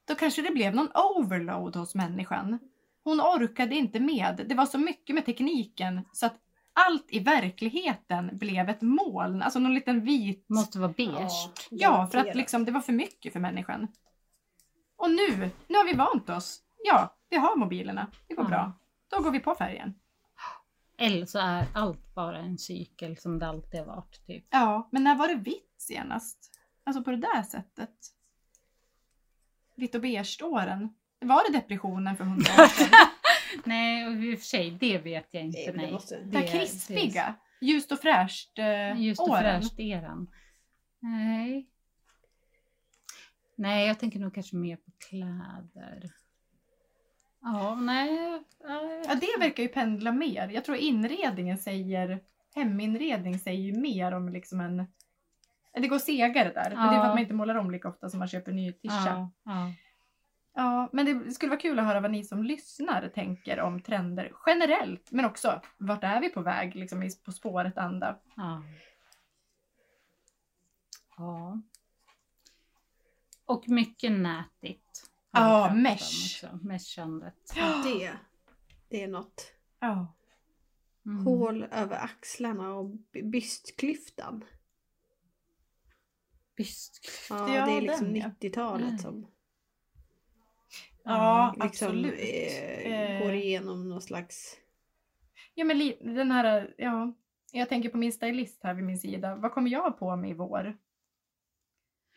Då 0.08 0.14
kanske 0.14 0.42
det 0.42 0.50
blev 0.50 0.74
någon 0.74 0.88
overload 0.94 1.76
hos 1.76 1.94
människan. 1.94 2.58
Hon 3.06 3.20
orkade 3.20 3.74
inte 3.74 4.00
med. 4.00 4.44
Det 4.48 4.54
var 4.54 4.66
så 4.66 4.78
mycket 4.78 5.14
med 5.14 5.26
tekniken 5.26 6.00
så 6.12 6.26
att 6.26 6.36
allt 6.72 7.06
i 7.08 7.18
verkligheten 7.18 8.38
blev 8.38 8.68
ett 8.68 8.82
moln. 8.82 9.42
Alltså 9.42 9.58
någon 9.58 9.74
liten 9.74 10.04
vit 10.04 10.48
Måste 10.48 10.78
vara 10.78 10.92
beige. 10.96 11.50
Ja, 11.70 12.06
för 12.06 12.18
att 12.18 12.36
liksom, 12.36 12.64
det 12.64 12.72
var 12.72 12.80
för 12.80 12.92
mycket 12.92 13.32
för 13.32 13.40
människan. 13.40 13.88
Och 14.96 15.10
nu, 15.10 15.50
nu 15.68 15.78
har 15.78 15.84
vi 15.84 15.92
vant 15.92 16.30
oss. 16.30 16.62
Ja, 16.84 17.16
vi 17.28 17.36
har 17.36 17.56
mobilerna. 17.56 18.06
Det 18.28 18.34
går 18.34 18.44
Ja. 18.44 18.48
bra. 18.48 18.72
Då 19.08 19.22
går 19.22 19.30
vi 19.30 19.40
på 19.40 19.54
färgen. 19.54 19.94
Eller 20.98 21.26
så 21.26 21.38
är 21.38 21.66
allt 21.74 22.14
bara 22.14 22.38
en 22.38 22.58
cykel 22.58 23.16
som 23.16 23.38
det 23.38 23.46
alltid 23.48 23.80
har 23.80 23.86
varit. 23.86 24.26
Typ. 24.26 24.46
Ja, 24.50 24.88
men 24.92 25.04
när 25.04 25.14
var 25.14 25.28
det 25.28 25.34
vitt 25.34 25.74
senast? 25.78 26.50
Alltså 26.84 27.04
på 27.04 27.10
det 27.10 27.16
där 27.16 27.42
sättet. 27.42 27.94
Vitt 29.76 29.94
och 29.94 30.00
beige-åren. 30.00 30.94
Var 31.20 31.50
det 31.52 31.58
depressionen 31.58 32.16
för 32.16 32.24
hundra 32.24 32.52
år 32.64 32.66
sedan? 32.68 32.88
Nej, 33.64 34.06
och 34.06 34.12
i 34.12 34.34
och 34.34 34.38
för 34.38 34.46
sig, 34.46 34.70
det 34.70 34.98
vet 34.98 35.28
jag 35.34 35.42
inte. 35.42 35.58
Nej, 35.58 35.66
det 35.72 35.76
Nej, 35.82 35.92
måste- 35.92 36.20
Det 36.24 36.38
här 36.38 36.46
krispiga, 36.46 37.34
ljust 37.60 37.92
och 37.92 37.98
fräscht 38.00 38.58
eh, 38.58 39.00
Just 39.02 39.20
och 39.20 39.28
åren. 39.28 39.62
fräscht 39.62 39.78
eran. 39.80 40.30
Nej. 41.00 41.68
Nej, 43.56 43.86
jag 43.86 43.98
tänker 43.98 44.18
nog 44.18 44.34
kanske 44.34 44.56
mer 44.56 44.76
på 44.76 44.90
kläder. 45.08 46.10
Ja, 47.42 47.74
nej. 47.74 48.42
ja, 48.62 48.82
Ja, 49.08 49.14
det 49.14 49.40
verkar 49.40 49.62
ju 49.62 49.68
pendla 49.68 50.12
mer. 50.12 50.48
Jag 50.48 50.64
tror 50.64 50.76
inredningen 50.76 51.58
säger, 51.58 52.20
heminredning 52.54 53.38
säger 53.38 53.60
ju 53.62 53.80
mer 53.80 54.12
om 54.12 54.28
liksom 54.28 54.60
en... 54.60 54.86
Det 55.74 55.88
går 55.88 55.98
segare 55.98 56.52
där, 56.52 56.70
men 56.76 56.88
det 56.88 56.94
är 56.96 57.00
för 57.00 57.06
att 57.08 57.14
man 57.14 57.18
inte 57.18 57.34
målar 57.34 57.54
om 57.54 57.70
lika 57.70 57.88
ofta 57.88 58.08
som 58.10 58.18
man 58.18 58.28
köper 58.28 58.52
ny 58.52 58.72
tischa. 58.72 59.06
ja, 59.06 59.30
ja. 59.44 59.72
Ja, 60.58 60.88
men 60.92 61.06
det 61.06 61.30
skulle 61.34 61.50
vara 61.50 61.60
kul 61.60 61.78
att 61.78 61.84
höra 61.86 62.00
vad 62.00 62.10
ni 62.10 62.24
som 62.24 62.42
lyssnar 62.44 63.08
tänker 63.08 63.60
om 63.60 63.82
trender 63.82 64.32
generellt, 64.46 65.12
men 65.12 65.24
också 65.24 65.60
vart 65.78 66.04
är 66.04 66.20
vi 66.20 66.28
på 66.28 66.40
väg 66.40 66.76
liksom 66.76 67.02
i 67.02 67.10
På 67.24 67.32
spåret 67.32 67.78
anda? 67.78 68.18
Ja. 68.36 68.62
ja. 71.16 71.60
Och 73.44 73.68
mycket 73.68 74.12
nätigt. 74.12 75.10
Ja, 75.30 75.74
mesh. 75.74 76.44
Meshandet. 76.62 77.54
Det, 77.84 78.12
det 78.88 79.02
är 79.02 79.08
något. 79.08 79.52
Ja. 79.80 80.14
Mm. 81.06 81.24
Hål 81.26 81.62
över 81.70 81.96
axlarna 82.04 82.74
och 82.74 82.90
by- 82.90 83.22
bystklyftan. 83.22 84.44
Bystklyft. 86.56 87.26
Ja, 87.30 87.54
Ja, 87.56 87.66
det 87.66 87.72
är 87.72 87.80
liksom 87.80 88.06
den, 88.06 88.16
ja. 88.16 88.28
90-talet 88.40 88.88
Mm. 88.88 88.98
som 88.98 89.26
Ja, 91.06 91.54
liksom 91.62 91.88
absolut. 91.88 92.14
eh, 92.20 92.92
Eh. 92.92 93.22
går 93.22 93.32
igenom 93.34 93.88
någon 93.88 94.02
slags... 94.02 94.56
Ja, 95.54 95.64
men 95.64 95.92
den 96.00 96.30
här, 96.30 96.74
ja. 96.78 97.12
Jag 97.52 97.68
tänker 97.68 97.88
på 97.88 97.96
min 97.98 98.12
stylist 98.12 98.60
här 98.64 98.74
vid 98.74 98.84
min 98.84 98.98
sida. 98.98 99.34
Vad 99.36 99.52
kommer 99.52 99.70
jag 99.70 99.98
på 99.98 100.16
mig 100.16 100.30
i 100.30 100.34
vår? 100.34 100.76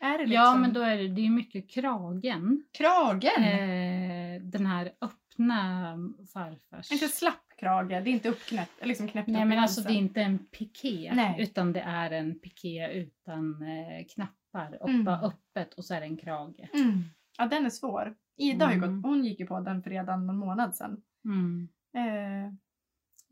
Är 0.00 0.18
det 0.18 0.26
liksom 0.26 0.34
Ja, 0.34 0.56
men 0.56 0.72
då 0.72 0.80
är 0.80 0.96
det, 0.96 1.08
det 1.08 1.26
är 1.26 1.30
mycket 1.30 1.70
kragen. 1.70 2.64
kragen? 2.72 3.42
Eh, 3.44 4.42
den 4.42 4.66
här 4.66 4.92
öppna 5.00 5.96
farfars. 6.32 6.92
Inte 6.92 7.08
slapp 7.08 7.44
krage, 7.58 7.88
det 7.88 7.94
är 7.94 8.06
inte 8.06 8.28
uppknäppt, 8.28 8.86
liksom 8.86 9.08
knäppt 9.08 9.28
Nej 9.28 9.42
upp 9.42 9.48
men 9.48 9.58
alltså 9.58 9.80
det 9.80 9.92
är 9.92 9.96
inte 9.96 10.20
en 10.22 10.38
piké 10.38 11.12
Nej. 11.14 11.36
utan 11.42 11.72
det 11.72 11.80
är 11.80 12.10
en 12.10 12.38
piké 12.38 12.92
utan 12.92 13.62
eh, 13.62 14.06
knappar 14.14 14.82
och 14.82 14.88
Mm. 14.88 15.04
bara 15.04 15.20
öppet 15.20 15.74
och 15.74 15.84
så 15.84 15.94
är 15.94 16.00
det 16.00 16.06
en 16.06 16.16
krage. 16.16 16.68
Mm. 16.74 17.02
Ja, 17.38 17.46
den 17.46 17.66
är 17.66 17.70
svår. 17.70 18.14
Ida 18.40 18.64
har 18.64 18.72
ju 18.72 18.78
Mm. 18.78 19.02
gått, 19.02 19.10
hon 19.10 19.24
gick 19.24 19.40
ju 19.40 19.46
på 19.46 19.60
den 19.60 19.82
för 19.82 19.90
redan 19.90 20.26
någon 20.26 20.36
månad 20.36 20.74
sedan. 20.76 21.02
Mm. 21.24 21.68
Eh, 21.94 22.52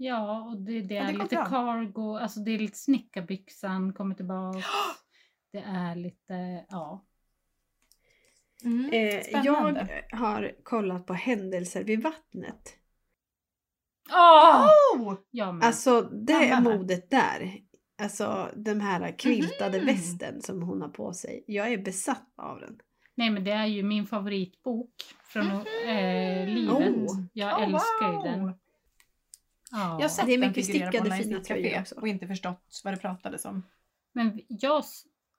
Ja 0.00 0.42
och 0.42 0.56
det, 0.60 0.80
det 0.80 0.94
Ja, 0.94 1.02
är 1.02 1.12
det 1.12 1.18
lite 1.18 1.34
bra. 1.36 1.44
cargo, 1.44 2.18
alltså 2.18 2.40
det 2.40 2.50
är 2.50 2.58
lite 2.58 2.78
snickarbyxan 2.78 3.92
kommer 3.92 4.14
tillbaka. 4.14 4.58
Det 5.52 5.58
är 5.66 5.94
lite, 5.94 6.64
ja. 6.68 7.04
mm. 8.64 8.90
Eh, 8.92 9.44
jag 9.44 9.88
har 10.12 10.52
kollat 10.62 11.06
på 11.06 11.14
händelser 11.14 11.84
vid 11.84 12.02
vattnet. 12.02 12.76
Åh! 14.10 14.66
Oh! 14.66 15.14
Ja, 15.30 15.52
men, 15.52 15.62
Alltså 15.62 16.00
det 16.02 16.32
är 16.32 16.60
modet 16.60 17.10
där. 17.10 17.60
Alltså 18.02 18.50
den 18.56 18.80
här 18.80 19.18
quiltade 19.18 19.78
Mhm. 19.78 19.86
västen 19.86 20.42
som 20.42 20.62
hon 20.62 20.82
har 20.82 20.88
på 20.88 21.12
sig. 21.12 21.44
Jag 21.46 21.72
är 21.72 21.78
besatt 21.78 22.32
av 22.36 22.60
den. 22.60 22.78
Nej 23.18 23.30
men 23.30 23.44
det 23.44 23.50
är 23.50 23.66
ju 23.66 23.82
min 23.82 24.06
favoritbok 24.06 24.92
från 25.22 25.46
eh, 25.86 26.46
livet. 26.46 26.94
Oh. 26.94 27.22
Jag 27.32 27.58
Oh, 27.58 27.62
älskar 27.62 28.10
ju 28.12 28.16
wow. 28.16 28.24
den. 28.24 28.54
Ja. 29.70 29.92
Jag 29.92 30.00
har 30.00 30.08
sett 30.08 30.26
Det 30.26 30.34
är 30.34 30.38
mycket 30.38 30.64
stickade 30.64 31.10
fina 31.10 31.40
tröjor 31.40 31.80
också. 31.80 31.94
och 31.94 32.08
inte 32.08 32.26
förstått 32.26 32.80
vad 32.84 32.94
det 32.94 32.98
pratades 32.98 33.44
om. 33.44 33.62
Men 34.12 34.40
jag, 34.48 34.84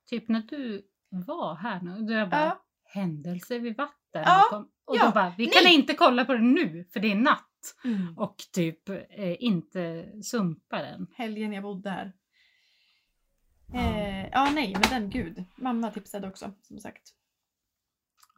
typ 0.09 0.27
när 0.27 0.41
du 0.41 0.81
var 1.09 1.55
här 1.55 1.81
nu, 1.81 2.01
då 2.01 2.13
jag 2.13 2.29
bara, 2.29 2.45
Ja. 2.45 2.61
händelser 2.83 3.59
vid 3.59 3.77
vatten. 3.77 4.23
Ja, 4.25 4.43
och 4.43 4.49
kom, 4.49 4.69
och 4.85 4.95
ja, 4.95 5.05
då 5.05 5.11
bara, 5.11 5.33
vi 5.37 5.45
kan 5.45 5.63
nej. 5.63 5.75
inte 5.75 5.93
kolla 5.93 6.25
på 6.25 6.33
den 6.33 6.53
nu 6.53 6.85
för 6.93 6.99
det 6.99 7.11
är 7.11 7.15
natt. 7.15 7.75
Mm. 7.83 8.17
Och 8.17 8.35
typ 8.53 8.89
eh, 8.89 9.43
inte 9.43 10.05
sumpa 10.23 10.81
den. 10.81 11.07
Helgen 11.15 11.53
jag 11.53 11.63
bodde 11.63 11.89
här. 11.89 12.13
Ja. 13.73 13.79
Eh, 13.79 14.27
ja, 14.31 14.49
nej, 14.53 14.73
men 14.73 15.01
den 15.01 15.09
gud. 15.09 15.43
Mamma 15.55 15.91
tipsade 15.91 16.27
också, 16.27 16.51
som 16.61 16.79
sagt. 16.79 17.13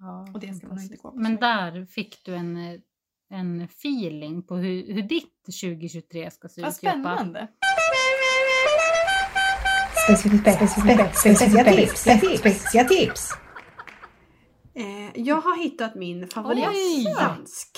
Ja, 0.02 0.28
Och 0.34 0.40
det 0.40 0.54
ska 0.54 0.68
man 0.68 0.80
inte 0.82 0.96
gå 0.96 1.12
på. 1.12 1.18
Men 1.18 1.36
där 1.36 1.86
fick 1.86 2.26
du 2.26 2.36
en, 2.36 2.82
en 3.30 3.62
feeling 3.62 4.44
på 4.44 4.56
hur, 4.56 4.94
hur 4.94 5.02
ditt 5.02 5.44
2023 5.46 6.32
ska 6.32 6.48
se 6.50 6.62
Vad 6.62 6.72
ut 6.72 6.84
Joppa. 6.84 7.00
spännande. 7.00 7.48
Speciella 12.38 12.90
tips. 12.90 13.32
Eh, 14.74 15.12
jag 15.22 15.42
har 15.42 15.58
hittat 15.64 15.96
min 15.96 16.24
Oj! 16.24 16.30
favoritdansk. 16.30 17.78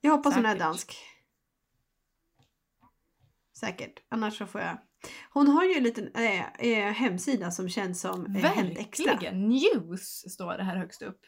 Jag 0.00 0.10
hoppas 0.12 0.34
hon 0.34 0.46
är 0.46 0.48
Säkert. 0.50 0.60
dansk. 0.66 0.96
Säkert, 3.60 3.94
annars 4.08 4.38
så 4.38 4.46
får 4.46 4.60
jag. 4.60 4.78
Hon 5.30 5.48
har 5.48 5.64
ju 5.64 5.72
en 5.74 5.82
liten 5.82 6.10
eh, 6.14 6.46
eh, 6.58 6.92
hemsida 6.92 7.50
som 7.50 7.68
känns 7.68 8.00
som 8.00 8.26
eh, 8.36 8.42
Hänt 8.42 8.78
Extra. 8.78 9.12
Verkligen. 9.12 9.48
News 9.48 10.32
står 10.32 10.56
det 10.56 10.62
här 10.64 10.76
högst 10.76 11.02
upp. 11.02 11.20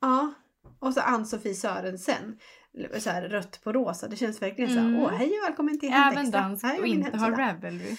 Ja. 0.00 0.34
Och 0.78 0.94
så 0.94 1.00
Ann-Sofie 1.00 1.54
Sörensen. 1.54 2.38
Så 2.98 3.10
här 3.10 3.22
rött 3.28 3.60
på 3.64 3.72
rosa. 3.72 4.08
Det 4.08 4.16
känns 4.16 4.42
verkligen 4.42 4.70
så 4.70 4.78
Mm. 4.78 4.94
här, 4.94 5.02
åh 5.04 5.10
hej 5.10 5.28
och 5.38 5.44
välkommen 5.48 5.80
till 5.80 5.90
Hänt 5.90 6.12
Även 6.12 6.24
Extra. 6.24 6.40
dansk 6.40 6.64
Här 6.64 6.74
är 6.76 6.80
och 6.80 6.86
inte 6.86 7.16
har. 7.16 7.30
Ravelry. 7.30 7.96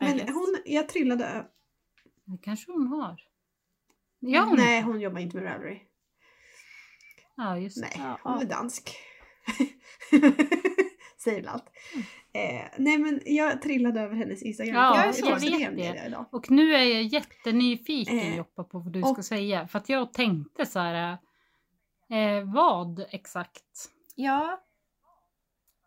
Men 0.00 0.16
guess. 0.18 0.30
hon, 0.30 0.56
jag 0.64 0.88
trillade 0.88 1.46
Det 2.24 2.38
kanske 2.42 2.72
hon 2.72 2.86
har. 2.86 3.16
Ja, 4.20 4.40
hon, 4.44 4.56
Nej, 4.56 4.82
hon 4.82 5.00
jobbar 5.00 5.20
inte 5.20 5.36
med 5.36 5.46
Ravelry. 5.46 5.80
ja 7.36 7.58
just 7.58 7.80
Nej, 7.80 7.92
hon 8.22 8.32
ja. 8.34 8.40
är 8.40 8.44
dansk. 8.44 8.96
Säger 11.18 11.40
väl 11.40 11.48
allt. 11.48 11.64
Eh, 12.32 12.64
nej 12.78 12.98
men 12.98 13.20
jag 13.24 13.62
trillade 13.62 14.00
över 14.00 14.16
hennes 14.16 14.42
Instagram. 14.42 14.74
Ja, 14.74 14.96
jag, 14.96 15.06
jag 15.06 15.14
skrev 15.40 15.60
vet 15.74 15.76
det 15.76 16.06
idag. 16.06 16.24
Och 16.32 16.50
nu 16.50 16.74
är 16.74 16.84
jag 16.84 17.02
jättenyfiken 17.02 18.18
Eh, 18.18 18.36
Joppa 18.36 18.64
på 18.64 18.78
vad 18.78 18.92
du 18.92 19.02
och- 19.02 19.08
ska 19.08 19.22
säga. 19.22 19.68
För 19.68 19.78
att 19.78 19.88
jag 19.88 20.12
tänkte 20.12 20.66
så 20.66 20.78
här. 20.78 21.18
Eh, 22.10 22.52
vad 22.54 23.04
exakt? 23.10 23.90
Ja, 24.14 24.60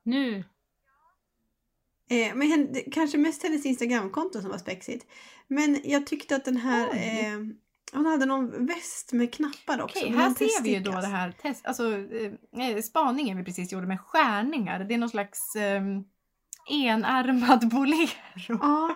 Nu. 0.03 0.43
Eh, 2.09 2.35
men 2.35 2.47
hen, 2.51 2.73
det- 2.73 2.81
kanske 2.91 3.17
mest 3.17 3.43
hennes 3.43 3.65
Instagramkonto 3.65 4.41
som 4.41 4.49
var 4.49 4.57
spexigt. 4.57 5.05
Men 5.47 5.79
jag 5.83 6.07
tyckte 6.07 6.35
att 6.35 6.45
den 6.45 6.57
här... 6.57 6.87
Eh, 6.87 7.39
hon 7.93 8.05
hade 8.05 8.25
någon 8.25 8.65
väst 8.65 9.13
med 9.13 9.33
knappar 9.33 9.81
också. 9.81 9.99
okej. 9.99 10.11
Här 10.11 10.33
ser 10.33 10.63
vi 10.63 10.73
ju 10.73 10.79
då 10.79 10.91
det 10.91 11.07
här 11.07 11.31
test, 11.31 11.65
alltså, 11.65 11.93
eh, 12.57 12.81
spaningen 12.81 13.37
vi 13.37 13.43
precis 13.43 13.71
gjorde 13.71 13.87
med 13.87 14.01
skärningar. 14.01 14.79
Det 14.83 14.93
är 14.93 14.97
någon 14.97 15.09
slags 15.09 15.55
eh, 15.55 15.81
enarmad 16.69 17.69
bolero. 17.69 18.07
Ja. 18.47 18.95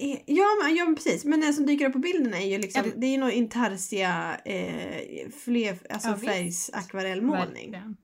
Eh, 0.00 0.18
Ja 0.26 0.44
men, 0.62 0.74
ja 0.76 0.94
precis, 0.96 1.24
men 1.24 1.40
den 1.40 1.54
som 1.54 1.66
dyker 1.66 1.86
upp 1.86 1.92
på 1.92 1.98
bilden 1.98 2.34
är 2.34 2.46
ju 2.46 2.58
liksom, 2.58 2.82
Ja, 2.84 2.90
det... 2.94 3.00
det- 3.00 3.06
är 3.06 3.10
ju 3.10 3.18
någon 3.18 3.30
intarsia 3.30 4.36
eh, 4.44 5.28
fler, 5.44 5.78
alltså 5.90 6.08
Ja, 6.08 6.14
visst. 6.14 6.26
färgs 6.26 6.70
akvarellmålning. 6.72 7.70
verkligen. 7.70 7.96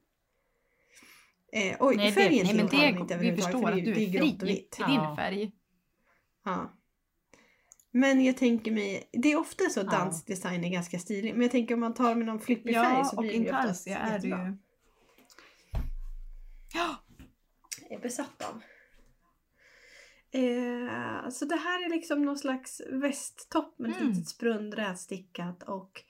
Eh, 1.53 1.77
oj, 1.81 1.97
Nej, 1.97 2.07
det- 2.07 2.13
färgen 2.13 2.47
Nej 2.47 2.55
men 2.55 2.67
det, 2.67 2.87
inte 3.01 3.17
vi 3.19 3.37
förstår 3.37 3.61
för 3.63 3.69
att 3.69 3.75
det 3.75 3.81
du 3.81 3.93
det 3.95 4.05
är 4.05 4.39
fri 4.39 4.53
i 4.53 4.83
din 4.87 5.17
färg. 5.17 5.53
Ja. 6.45 6.73
Men 7.95 8.25
jag 8.25 8.37
tänker 8.37 8.73
mig, 8.73 9.09
det 9.13 9.33
är 9.33 9.37
ofta 9.37 9.65
så 9.71 9.81
att 9.81 9.87
Ja. 9.93 9.99
dansdesign 9.99 10.65
är 10.65 10.69
ganska 10.69 10.99
stilig. 10.99 11.33
Men 11.33 11.43
jag 11.43 11.51
tänker 11.51 11.75
om 11.75 11.81
man 11.81 11.95
tar 11.95 12.15
med 12.15 12.27
någon 12.27 12.41
flippig 12.41 12.75
färg 12.75 12.99
Ja, 12.99 13.05
så 13.05 13.17
och 13.17 13.23
blir 13.23 13.33
det 13.33 13.39
ju 13.39 13.45
oftast 13.45 13.87
intarsia 13.87 13.99
är 13.99 14.15
jättebra. 14.15 14.45
ju. 14.47 14.57
Ja, 16.75 16.97
är 17.91 17.99
besatt 17.99 18.43
av. 18.43 18.63
Eh, 20.35 21.29
så 21.31 21.45
det 21.45 21.57
här 21.57 21.85
är 21.87 21.91
liksom 21.91 22.23
någon 22.23 22.39
slags 22.39 22.81
västtopp 22.91 23.79
med 23.79 23.91
ett 23.91 23.97
Mm. 24.01 24.09
litet 24.13 24.29
sprund 24.29 24.75
rätstickat 24.75 25.63
och 25.63 26.03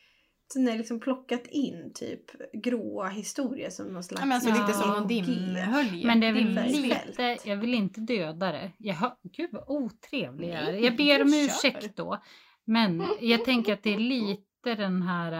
sen 0.52 0.68
är 0.68 0.72
det 0.72 0.78
liksom 0.78 1.00
plockat 1.00 1.46
in 1.46 1.92
typ 1.94 2.52
gråa 2.52 3.08
historier 3.08 3.70
som 3.70 3.86
någon 3.86 4.04
slags 4.04 4.20
Ja, 4.20 4.26
men 4.26 4.34
alltså 4.34 4.50
lite 4.50 4.62
Ja. 4.68 4.72
som 4.72 4.90
någon 4.90 5.08
dimhölje. 5.08 6.06
Men 6.06 6.20
det 6.20 6.26
är 6.26 6.32
väl 6.32 6.54
lite, 6.64 7.38
jag 7.44 7.56
vill 7.56 7.74
inte 7.74 8.00
döda 8.00 8.52
det. 8.52 8.72
Jag 8.78 8.94
hör, 8.94 9.12
gud 9.22 9.50
vad 9.52 9.64
otrevlig 9.68 10.48
jag 10.48 10.62
är. 10.62 10.72
Jag 10.72 10.96
ber 10.96 11.22
om 11.22 11.28
ursäkt 11.34 11.96
då. 11.96 12.22
Men 12.64 13.04
jag 13.20 13.44
tänker 13.44 13.72
att 13.72 13.82
det 13.82 13.94
är 13.94 13.98
lite 13.98 14.74
den 14.74 15.02
här 15.02 15.32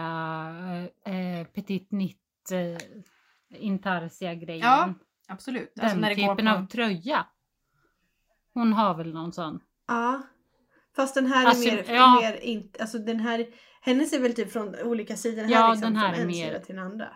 äh, 1.05 1.45
petit 1.47 1.91
nitt 1.91 2.51
äh, 2.51 2.77
intarsia 3.61 4.33
grejen. 4.35 4.61
Ja, 4.65 4.93
Absolut. 5.27 5.71
Den 5.75 5.85
Alltså 5.85 5.99
när 5.99 6.09
det 6.09 6.15
går 6.21 6.35
typen 6.35 6.45
på... 6.45 6.51
av 6.59 6.67
tröja. 6.67 7.25
Hon 8.53 8.73
har 8.73 8.95
väl 8.95 9.13
någon 9.13 9.33
sån? 9.33 9.59
Ja. 9.87 10.21
Fast 10.95 11.15
den 11.15 11.25
här 11.25 11.45
Alltså, 11.47 11.69
är 11.69 11.75
mer, 11.75 11.93
ja. 11.95 12.19
mer 12.21 12.39
inte, 12.41 12.81
alltså 12.81 12.97
den 12.99 13.19
här, 13.19 13.45
hennes 13.83 14.13
är 14.13 14.19
väl 14.19 14.33
typ 14.35 14.51
från 14.51 14.75
olika 14.83 15.15
sidor. 15.17 15.41
Den 15.41 15.49
Ja, 15.49 15.57
här 15.59 15.69
liksom 15.71 15.93
den 15.93 15.95
här 16.01 16.07
från 16.09 16.17
är 16.19 16.21
en 16.21 16.27
mer- 16.27 16.59
till 16.59 16.75
den 16.75 16.85
andra. 16.85 17.07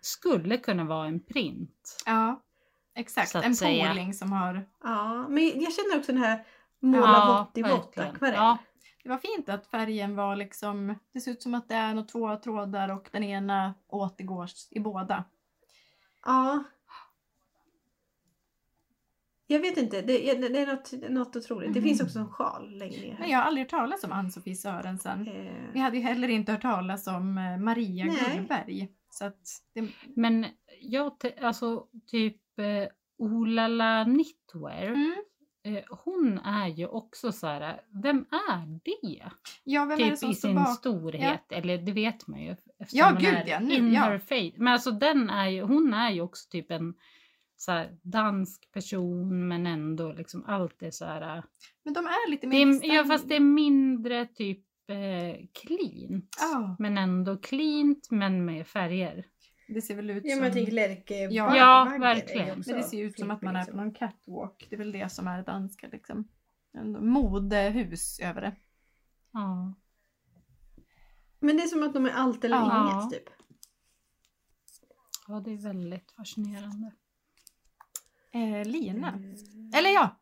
Skulle 0.00 0.56
kunna 0.56 0.84
vara 0.84 1.06
en 1.06 1.20
print. 1.20 2.02
Ja, 2.06 2.42
exakt. 2.94 3.34
En 3.34 3.56
säga. 3.56 4.12
som 4.12 4.32
har... 4.32 4.68
Ja, 4.82 5.28
men 5.28 5.44
jag 5.44 5.72
känner 5.72 5.98
också 5.98 6.12
den 6.12 6.22
här 6.22 6.44
måla 6.82 7.06
Ja, 7.06 7.46
vått 7.54 7.58
i 7.58 7.62
vått 7.62 7.98
akvarell. 7.98 8.34
Ja. 8.34 8.58
Det 9.02 9.08
var 9.08 9.18
fint 9.18 9.48
att 9.48 9.66
färgen 9.66 10.16
var 10.16 10.36
liksom... 10.36 10.98
Det 11.12 11.20
ser 11.20 11.30
ut 11.30 11.42
som 11.42 11.54
att 11.54 11.68
det 11.68 11.74
är 11.74 12.08
två 12.08 12.36
trådar 12.36 12.88
och 12.88 13.08
den 13.12 13.24
ena 13.24 13.74
återgår 13.88 14.48
i 14.70 14.80
båda. 14.80 15.24
Ja. 16.24 16.64
Jag 19.46 19.60
vet 19.60 19.76
inte, 19.76 20.02
det 20.02 20.30
är, 20.30 20.48
det 20.50 20.58
är 20.60 20.66
något, 20.66 21.10
något 21.10 21.36
otroligt. 21.36 21.74
Det 21.74 21.82
finns 21.82 22.02
också 22.02 22.18
en 22.18 22.28
sjal 22.28 22.70
längre 22.78 23.00
ner. 23.00 23.16
Men 23.20 23.30
jag 23.30 23.38
har 23.38 23.44
aldrig 23.44 23.64
hört 23.64 23.70
talas 23.70 24.04
om 24.04 24.12
Ann-Sofie 24.12 24.54
Sörensen. 24.54 25.28
Eh, 25.28 25.52
Vi 25.72 25.80
hade 25.80 25.96
ju 25.96 26.02
heller 26.02 26.28
inte 26.28 26.52
hört 26.52 26.62
talas 26.62 27.06
om 27.06 27.38
eh, 27.38 27.58
Maria 27.58 28.04
Nej. 28.04 28.16
Gullberg. 28.36 28.88
Så 29.10 29.24
att 29.24 29.42
det, 29.74 29.88
Men 30.16 30.46
jag, 30.80 31.12
alltså 31.42 31.86
typ 32.06 32.58
eh, 32.58 32.88
Olala 33.18 34.04
Knitwear. 34.04 34.86
mm. 34.86 35.14
Eh, 35.64 35.82
hon 36.04 36.38
är 36.38 36.68
ju 36.68 36.86
också 36.86 37.32
så 37.32 37.46
här, 37.46 37.80
vem 38.02 38.24
är 38.30 38.80
det? 38.84 39.22
Ja, 39.64 39.84
vem 39.84 40.00
är 40.00 40.04
det 40.04 40.10
Typ 40.10 40.18
som 40.18 40.30
i 40.30 40.34
sin 40.34 40.54
bak? 40.54 40.78
storhet, 40.78 41.52
eller 41.52 41.78
det 41.78 41.92
vet 41.92 42.26
man 42.26 42.42
ju. 42.42 42.56
Ja, 42.90 43.16
gud, 43.20 43.28
är 43.34 43.46
ja, 43.46 43.60
nu, 43.60 43.74
in 43.74 43.92
ja. 43.92 44.00
her 44.00 44.18
face. 44.18 44.56
Men 44.58 44.72
alltså 44.72 44.90
den 44.90 45.30
är 45.30 45.48
ju, 45.48 45.62
hon 45.62 45.94
är 45.94 46.10
ju 46.10 46.20
också 46.20 46.48
typ 46.50 46.70
en 46.70 46.94
så 47.56 47.72
här, 47.72 47.98
dansk 48.02 48.72
person 48.72 49.48
men 49.48 49.66
ändå 49.66 50.12
liksom 50.12 50.44
allt 50.46 50.82
är 50.82 50.90
så 50.90 51.04
här. 51.04 51.44
Men 51.82 51.94
de 51.94 52.06
är 52.06 52.30
lite 52.30 52.46
Det 52.46 52.66
mer... 52.66 52.84
är, 52.90 52.94
ja 52.96 53.04
fast 53.04 53.28
det 53.28 53.36
är 53.36 53.40
mindre 53.40 54.26
typ 54.26 54.64
eh, 54.90 55.46
cleant. 55.52 56.36
Ja, 56.40 56.76
Men 56.78 56.98
ändå 56.98 57.36
cleant 57.36 58.08
men 58.10 58.44
med 58.44 58.66
färger. 58.66 59.26
det 59.68 59.82
ser 59.82 59.94
väl 59.96 60.10
ut 60.10 60.22
ja 60.24 60.30
som... 60.30 60.38
men 60.40 60.44
jag 60.46 60.52
tänker 60.52 60.72
Lärke 60.72 61.14
Ja. 61.14 61.56
Ja, 61.56 61.96
verkligen. 62.00 62.62
Men 62.66 62.76
det 62.76 62.82
ser 62.82 62.96
ju 62.98 63.04
ut 63.04 63.18
som 63.18 63.30
att 63.30 63.42
man 63.42 63.56
är 63.56 63.64
på 63.64 63.76
någon 63.76 63.94
catwalk. 63.94 64.66
Det 64.70 64.76
är 64.76 64.78
väl 64.78 64.92
det 64.92 65.12
som 65.12 65.26
är 65.26 65.42
danska 65.42 65.88
liksom. 65.92 66.28
En 66.72 67.06
modehus 67.08 68.20
över 68.20 68.40
det. 68.40 68.56
Ja. 69.32 69.74
Men 71.40 71.56
det 71.56 71.62
är 71.62 71.66
som 71.66 71.82
att 71.82 71.94
de 71.94 72.06
är 72.06 72.10
allt 72.10 72.44
eller 72.44 72.56
Ja. 72.56 72.92
inget 73.02 73.12
typ. 73.12 73.34
ja, 75.28 75.40
det 75.40 75.50
är 75.52 75.56
väldigt 75.62 76.10
fascinerande. 76.12 76.92
Eh, 78.36 78.64
Lina. 78.66 79.08
Mm. 79.12 79.34
Eller 79.74 79.90
ja, 79.90 80.20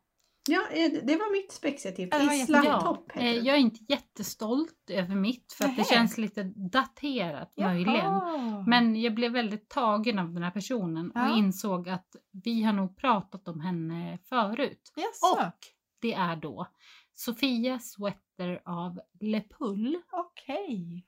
Ja, 0.49 0.61
eh, 0.71 0.91
det- 1.03 1.15
var 1.15 1.31
mitt 1.31 1.51
spexiga 1.51 1.91
tips. 1.95 2.09
Ja, 2.11 2.19
det 2.19 2.25
var 2.25 2.33
Islam 2.33 2.63
jättebra. 2.63 2.81
topp 2.81 3.11
eh, 3.15 3.21
heter 3.21 3.41
det. 3.41 3.47
jag 3.47 3.55
är 3.55 3.59
inte 3.59 3.85
jättestolt 3.89 4.89
över 4.89 5.15
mitt 5.15 5.53
för 5.53 5.65
att 5.65 5.77
det 5.77 5.87
känns 5.87 6.17
lite 6.17 6.43
daterat 6.55 7.53
möjligen. 7.57 7.95
Jaha. 7.95 8.63
Men 8.67 9.01
jag 9.01 9.15
blev 9.15 9.31
väldigt 9.31 9.69
tagen 9.69 10.19
av 10.19 10.33
den 10.33 10.43
här 10.43 10.51
personen 10.51 11.11
Ja. 11.15 11.31
och 11.31 11.37
insåg 11.37 11.89
att 11.89 12.15
vi 12.43 12.63
har 12.63 12.73
nog 12.73 12.97
pratat 12.97 13.47
om 13.47 13.59
henne 13.61 14.19
förut. 14.29 14.93
Jaså, 14.95 15.45
Och 15.47 15.53
det 16.01 16.13
är 16.13 16.35
då 16.35 16.67
Sofia 17.13 17.79
Sweater 17.79 18.61
av 18.65 18.99
Le 19.19 19.41
Pull. 19.59 19.97
okej. 20.11 21.05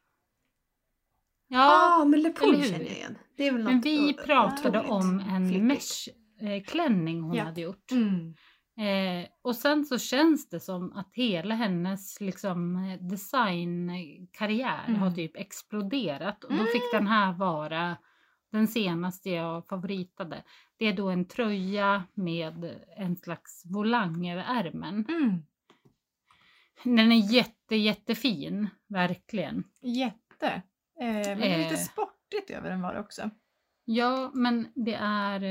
Ja, 1.48 2.02
ah, 2.02 2.06
men 2.06 2.22
Le 2.22 2.32
Pull 2.34 2.64
känner 2.64 2.80
jag 2.86 2.92
igen. 2.92 3.18
Men 3.64 3.82
vi 3.82 4.14
pratade 4.14 4.80
om 4.88 5.20
en 5.20 5.50
flippigt. 6.40 6.66
mesh-klänning 6.68 7.22
hon 7.22 7.36
Ja. 7.36 7.44
hade 7.44 7.62
gjort. 7.62 7.92
Mm. 7.92 8.34
Eh, 8.80 9.28
och 9.42 9.56
sen 9.56 9.86
så 9.86 9.98
känns 9.98 10.50
det 10.50 10.60
som 10.60 10.94
att 10.94 11.10
hela 11.14 11.56
hennes 11.56 12.22
liksom, 12.22 12.76
eh, 12.76 13.00
designkarriär 13.08 14.86
Mm. 14.88 15.00
har 15.02 15.12
typ 15.12 15.36
exploderat. 15.38 16.44
Och 16.44 16.52
då 16.54 16.64
fick 16.66 16.92
den 16.94 17.08
här 17.08 17.34
vara 17.34 17.98
den 18.52 18.68
senaste 18.68 19.30
jag 19.30 19.68
favoritade. 19.68 20.44
Det 20.78 20.86
är 20.86 20.94
då 20.94 21.10
en 21.10 21.26
tröja 21.26 22.04
med 22.14 22.76
en 22.98 23.16
slags 23.16 23.64
volang 23.66 24.30
över 24.30 24.44
ärmen. 24.48 25.06
Mm. 25.10 25.44
Den 26.84 27.12
är 27.12 27.34
jätte 27.34 27.76
jättefin, 27.76 28.70
verkligen. 28.88 29.64
Jätte. 29.82 30.48
Eh, 31.02 31.28
men 31.38 31.44
är 31.44 31.58
lite 31.58 31.74
Eh. 31.74 31.80
sportigt 31.80 32.50
över 32.50 32.70
den 32.70 32.82
var 32.82 32.94
det 32.94 33.00
också. 33.00 33.30
Ja, 33.86 34.32
men 34.34 34.68
det 34.76 34.94
är... 35.02 35.42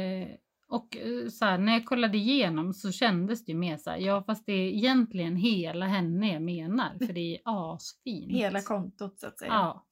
Och 0.68 0.96
eh, 0.96 1.28
så 1.28 1.44
här, 1.44 1.58
när 1.58 1.72
jag 1.72 1.84
kollade 1.84 2.18
igenom 2.18 2.74
så 2.74 2.92
kändes 2.92 3.44
det 3.44 3.52
ju 3.52 3.58
mer 3.58 3.76
så 3.76 3.90
här, 3.90 3.98
ja 3.98 4.22
fast 4.22 4.46
det 4.46 4.52
är 4.52 4.68
egentligen 4.68 5.36
hela 5.36 5.86
henne 5.86 6.32
jag 6.32 6.42
menar 6.42 7.06
för 7.06 7.12
det 7.12 7.36
är 7.36 7.40
asfint. 7.44 8.32
Hela 8.32 8.62
kontot 8.62 9.20
så 9.20 9.26
att 9.26 9.38
säga. 9.38 9.52
Ja. 9.52 9.86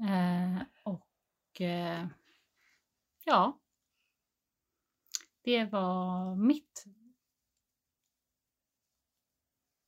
Eh, 0.00 0.62
och 0.82 1.60
eh, 1.60 2.06
ja. 3.24 3.60
Det 5.42 5.64
var 5.64 6.36
mitt. 6.36 6.84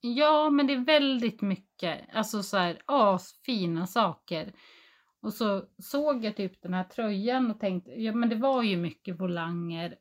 Ja, 0.00 0.50
men 0.50 0.66
det 0.66 0.72
är 0.72 0.84
väldigt 0.84 1.42
mycket, 1.42 2.08
alltså 2.12 2.42
så 2.42 2.56
här 2.56 2.82
asfina 2.86 3.86
saker. 3.86 4.54
Och 5.22 5.32
så 5.34 5.64
såg 5.78 6.24
jag 6.24 6.36
typ 6.36 6.62
den 6.62 6.74
här 6.74 6.84
tröjan 6.84 7.50
och 7.50 7.60
tänkte, 7.60 7.90
ja 7.90 8.12
men 8.12 8.28
det 8.28 8.36
var 8.36 8.62
ju 8.62 8.76
mycket 8.76 9.20
volanger 9.20 9.96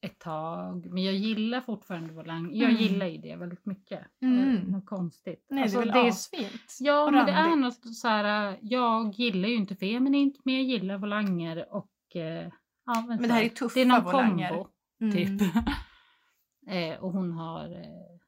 ett 0.00 0.18
tag. 0.18 0.86
Men 0.92 1.02
jag 1.04 1.14
gillar 1.14 1.60
fortfarande 1.60 2.14
volanger. 2.14 2.56
Jag 2.62 2.70
Mm. 2.70 2.82
gillar 2.82 3.06
ju 3.06 3.18
det 3.18 3.36
väldigt 3.36 3.66
mycket. 3.66 4.06
Mm. 4.22 4.56
Eh, 4.56 4.62
Något 4.64 4.86
konstigt. 4.86 5.46
Nej, 5.48 5.62
Alltså, 5.62 5.78
det 5.80 5.84
är 5.90 5.92
väl 5.94 6.04
är 6.04 6.08
asfint. 6.08 6.76
Ja, 6.80 7.04
och 7.06 7.12
men 7.12 7.26
det 7.26 7.32
är 7.32 7.44
randigt. 7.48 7.84
något 7.84 7.96
så 7.96 8.08
här, 8.08 8.58
jag 8.62 9.14
gillar 9.14 9.48
ju 9.48 9.54
inte 9.54 9.76
feminint, 9.76 10.36
men 10.44 10.54
jag 10.54 10.64
gillar 10.64 10.98
volanger 10.98 11.72
och 11.74 12.16
eh, 12.16 12.52
ja, 12.86 13.04
men, 13.06 13.06
Men 13.06 13.22
det 13.28 13.34
här 13.34 13.42
är 13.44 13.48
tuffa 13.48 13.74
det 13.74 13.80
är 13.80 13.86
någon 13.86 14.04
volanger. 14.04 14.48
kombo 14.48 14.68
Mm. 15.00 15.12
typ. 15.38 15.40
eh, 16.68 16.98
och 17.04 17.12
hon 17.12 17.32
har 17.32 17.64
eh, 17.70 18.18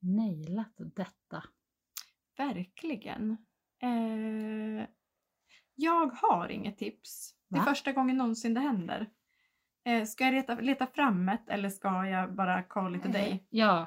nailat 0.00 0.74
detta. 0.76 1.44
Verkligen. 2.36 3.30
Eh, 3.82 4.86
jag 5.80 6.06
har 6.06 6.48
inget 6.48 6.78
tips. 6.78 7.34
Det 7.48 7.56
är 7.56 7.60
Va? 7.60 7.64
första 7.66 7.92
gången 7.92 8.16
någonsin 8.16 8.54
det 8.54 8.60
händer. 8.60 9.06
Eh, 9.84 10.04
ska 10.04 10.24
jag 10.24 10.34
leta, 10.34 10.54
leta 10.54 10.86
fram 10.86 11.28
ett 11.28 11.48
eller 11.48 11.68
ska 11.68 12.06
jag 12.06 12.34
bara 12.34 12.62
call 12.62 12.96
it 12.96 13.04
a 13.06 13.08
day? 13.08 13.44
Ja, 13.50 13.86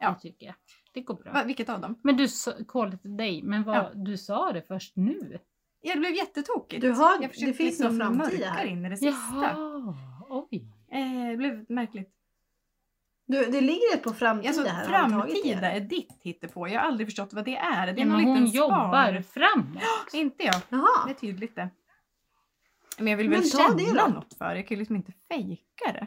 Ja. 0.00 0.10
det 0.10 0.20
tycker 0.20 0.46
jag. 0.46 0.54
Det 0.92 1.00
går 1.00 1.14
bra. 1.14 1.32
Va, 1.32 1.44
vilket 1.44 1.68
av 1.68 1.80
dem? 1.80 2.00
Men 2.04 2.16
du 2.16 2.26
call 2.68 2.88
it 2.94 3.06
a 3.06 3.08
day, 3.08 3.42
men 3.42 3.62
vad, 3.62 3.76
Ja. 3.76 3.90
du 3.94 4.16
sa 4.16 4.52
det 4.52 4.62
först 4.62 4.96
nu? 4.96 5.38
Ja, 5.80 5.94
det 5.94 6.00
blev 6.00 6.12
jättetokigt. 6.12 6.82
Du 6.82 6.90
har- 6.92 7.12
jag 7.22 7.30
det 7.30 7.52
finns 7.52 7.58
liksom 7.58 7.98
någon 7.98 8.16
framtid 8.18 8.44
här. 8.44 8.64
in 8.64 8.84
i 8.86 8.88
det 8.88 8.96
sista. 8.96 9.16
Jaha, 9.36 9.94
oj. 10.28 10.66
Eh, 10.92 11.30
det 11.30 11.36
blev 11.36 11.66
märkligt. 11.68 12.14
Du, 13.30 13.44
det 13.44 13.60
ligger 13.60 13.94
ett 13.94 14.02
på 14.02 14.12
framtida 14.14 14.48
Alltså, 14.48 14.68
här. 14.68 14.84
framtida 14.84 15.60
det? 15.60 15.66
är 15.66 15.80
ditt 15.80 16.20
hittepå. 16.22 16.68
Jag 16.68 16.80
har 16.80 16.88
aldrig 16.88 17.06
förstått 17.06 17.32
vad 17.32 17.44
det 17.44 17.56
är. 17.56 17.86
Det 17.86 17.92
är 17.92 18.06
Ja, 18.06 18.12
någon 18.12 18.24
hon 18.24 18.44
liten 18.44 18.56
jobbar 18.60 19.22
framåt. 19.22 19.82
Inte 20.14 20.44
jag. 20.44 20.54
Det 20.68 20.76
är 20.76 20.78
Jaha. 20.78 21.14
tydligt 21.20 21.54
det. 21.56 21.68
Men 22.98 23.06
jag 23.06 23.16
vill 23.16 23.28
Men 23.28 23.40
väl 23.40 23.48
det 23.50 23.84
känna 23.84 24.06
då. 24.06 24.14
något 24.14 24.34
för 24.38 24.48
det. 24.48 24.56
Jag 24.56 24.68
kan 24.68 24.74
ju 24.74 24.78
liksom 24.78 24.96
inte 24.96 25.12
fejka 25.28 25.92
det. 25.92 26.06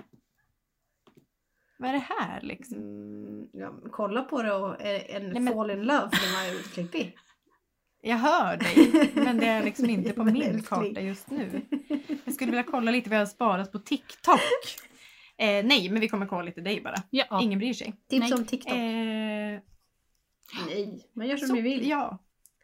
Vad 1.80 1.89
är 1.89 1.93
det 1.93 2.06
här 2.19 2.41
liksom? 2.41 2.77
Mm, 2.77 3.48
ja, 3.53 3.73
kolla 3.91 4.22
på 4.23 4.41
det 4.43 4.53
och 4.53 4.81
är 4.81 5.15
en 5.15 5.30
Nej, 5.30 5.41
men- 5.41 5.53
fall 5.53 5.72
in 5.72 5.81
love 5.84 6.10
för 6.14 6.26
den 6.26 6.34
var 6.53 6.60
utklippig. 6.60 7.18
Jag 8.03 8.18
hör 8.18 8.57
dig, 8.57 9.11
men 9.15 9.38
det 9.38 9.45
är 9.45 9.64
liksom 9.64 9.85
inte 9.89 10.14
på 10.14 10.23
min 10.23 10.64
karta 10.64 11.02
just 11.02 11.30
nu. 11.30 11.61
Jag 12.26 12.34
skulle 12.34 12.52
vilja 12.52 12.64
kolla 12.72 12.91
lite 12.91 13.10
vad 13.10 13.15
jag 13.19 13.22
har 13.22 13.26
sparat 13.26 13.72
på 13.72 13.80
TikTok. 13.80 14.39
Eh, 15.41 15.65
nej, 15.65 15.89
men 15.89 15.99
vi 16.01 16.09
kommer 16.09 16.26
kolla 16.26 16.41
lite 16.43 16.61
dig 16.61 16.81
bara. 16.81 16.95
Ja. 17.09 17.41
Ingen 17.41 17.59
bryr 17.59 17.73
sig. 17.73 17.93
Tips 18.09 18.30
Nej. 18.30 18.34
om 18.34 18.45
TikTok. 18.45 18.72
Eh, 18.73 19.59
Nej, 20.68 21.09
man 21.13 21.27
gör 21.27 21.38
som 21.38 21.47
så, 21.47 21.53
vi 21.53 21.61
vill. 21.61 21.89
Ja, 21.89 22.18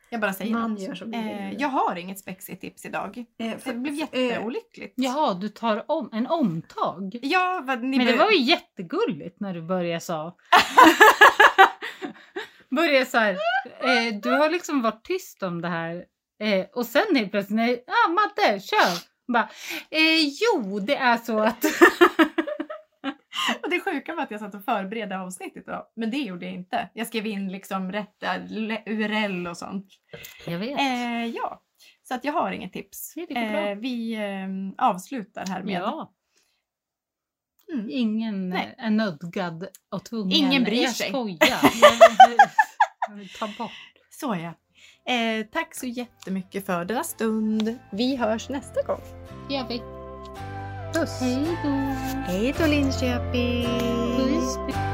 jag 0.09 0.21
bara 0.21 0.33
säger 0.33 0.53
Man 0.53 0.71
något. 0.73 0.81
gör 0.81 0.95
som 0.95 1.11
vi 1.11 1.17
Eh, 1.17 1.49
vill. 1.49 1.61
jag 1.61 1.67
har 1.67 1.95
inget 1.95 2.19
spexigt 2.19 2.61
tips 2.61 2.85
idag. 2.85 3.25
Eh, 3.39 3.57
för- 3.57 3.73
Det 3.73 3.79
blev 3.79 3.93
eh, 3.93 3.99
jätteolyckligt. 3.99 4.93
Jaha, 4.97 5.33
du 5.33 5.49
tar 5.49 5.91
om, 5.91 6.09
en 6.13 6.27
omtag. 6.27 7.15
Ja, 7.21 7.61
vad 7.65 7.83
ni 7.83 7.97
Men 7.97 8.05
det 8.07 8.15
var 8.17 8.31
ju 8.31 8.41
jättegulligt 8.41 9.39
när 9.39 9.53
du 9.53 9.61
började 9.61 9.99
sa. 10.01 10.37
började 12.69 13.05
så 13.05 13.17
här. 13.17 13.31
Eh, 13.79 14.15
du 14.23 14.29
har 14.31 14.49
liksom 14.49 14.81
varit 14.81 15.03
tyst 15.05 15.43
om 15.43 15.61
det 15.61 15.67
här. 15.67 16.05
Eh, 16.39 16.65
och 16.73 16.85
sen 16.85 17.15
helt 17.15 17.31
plötsligt, 17.31 17.55
när, 17.55 17.69
ah, 17.87 18.09
Madde, 18.11 18.59
kör! 18.59 18.97
Bara, 19.33 19.49
eh, 19.89 20.21
jo, 20.41 20.79
det 20.79 20.95
är 20.95 21.17
så 21.17 21.39
att... 21.39 21.65
Och 23.67 23.71
det 23.73 23.79
sjuka 23.79 24.15
var 24.15 24.23
att 24.23 24.31
jag 24.31 24.39
satt 24.39 24.55
och 24.55 24.63
förberedde 24.63 25.19
avsnittet 25.19 25.63
idag, 25.67 25.85
men 25.95 26.11
det 26.11 26.17
gjorde 26.17 26.45
jag 26.45 26.53
inte. 26.53 26.89
Jag 26.93 27.07
skrev 27.07 27.25
in 27.27 27.51
liksom 27.51 27.91
rätt 27.91 28.23
äh, 28.23 28.35
URL 28.85 29.47
och 29.47 29.57
sånt. 29.57 29.87
Jag 30.45 30.59
vet. 30.59 30.79
Eh, 30.79 31.25
ja, 31.25 31.61
så 32.03 32.13
att 32.15 32.25
jag 32.25 32.33
har 32.33 32.51
inget 32.51 32.73
tips. 32.73 33.13
Det. 33.29 33.35
Eh, 33.35 33.75
vi 33.75 34.13
eh, 34.15 34.85
avslutar 34.87 35.45
här 35.47 35.63
med... 35.63 35.73
ja, 35.81 36.13
Mm. 37.73 37.87
ingen 37.89 38.49
Nej. 38.49 38.75
är 38.77 38.89
nödgad 38.89 39.67
och 39.91 40.05
tvungen. 40.05 40.31
Ingen 40.37 40.63
bryr 40.63 40.81
jag 40.83 40.95
sig. 40.95 41.09
skojar. 41.09 41.37
Jag 43.09 43.15
vill 43.15 43.29
Ta 43.29 43.47
bort. 43.57 43.71
Så 44.09 44.35
ja. 44.35 44.53
Eh, 45.13 45.45
tack 45.45 45.75
så 45.75 45.85
jättemycket 45.85 46.65
för 46.65 46.85
denna 46.85 47.03
stund. 47.03 47.79
Vi 47.91 48.15
hörs 48.15 48.49
nästa 48.49 48.81
gång. 48.81 49.01
Gör 49.49 49.67
vi. 49.67 49.96
Puss! 50.93 51.19
Hej 51.21 51.57
då. 51.63 51.69
Hej 52.31 52.55
då 52.59 52.65
Linköping! 52.67 53.67
Puss. 54.17 54.86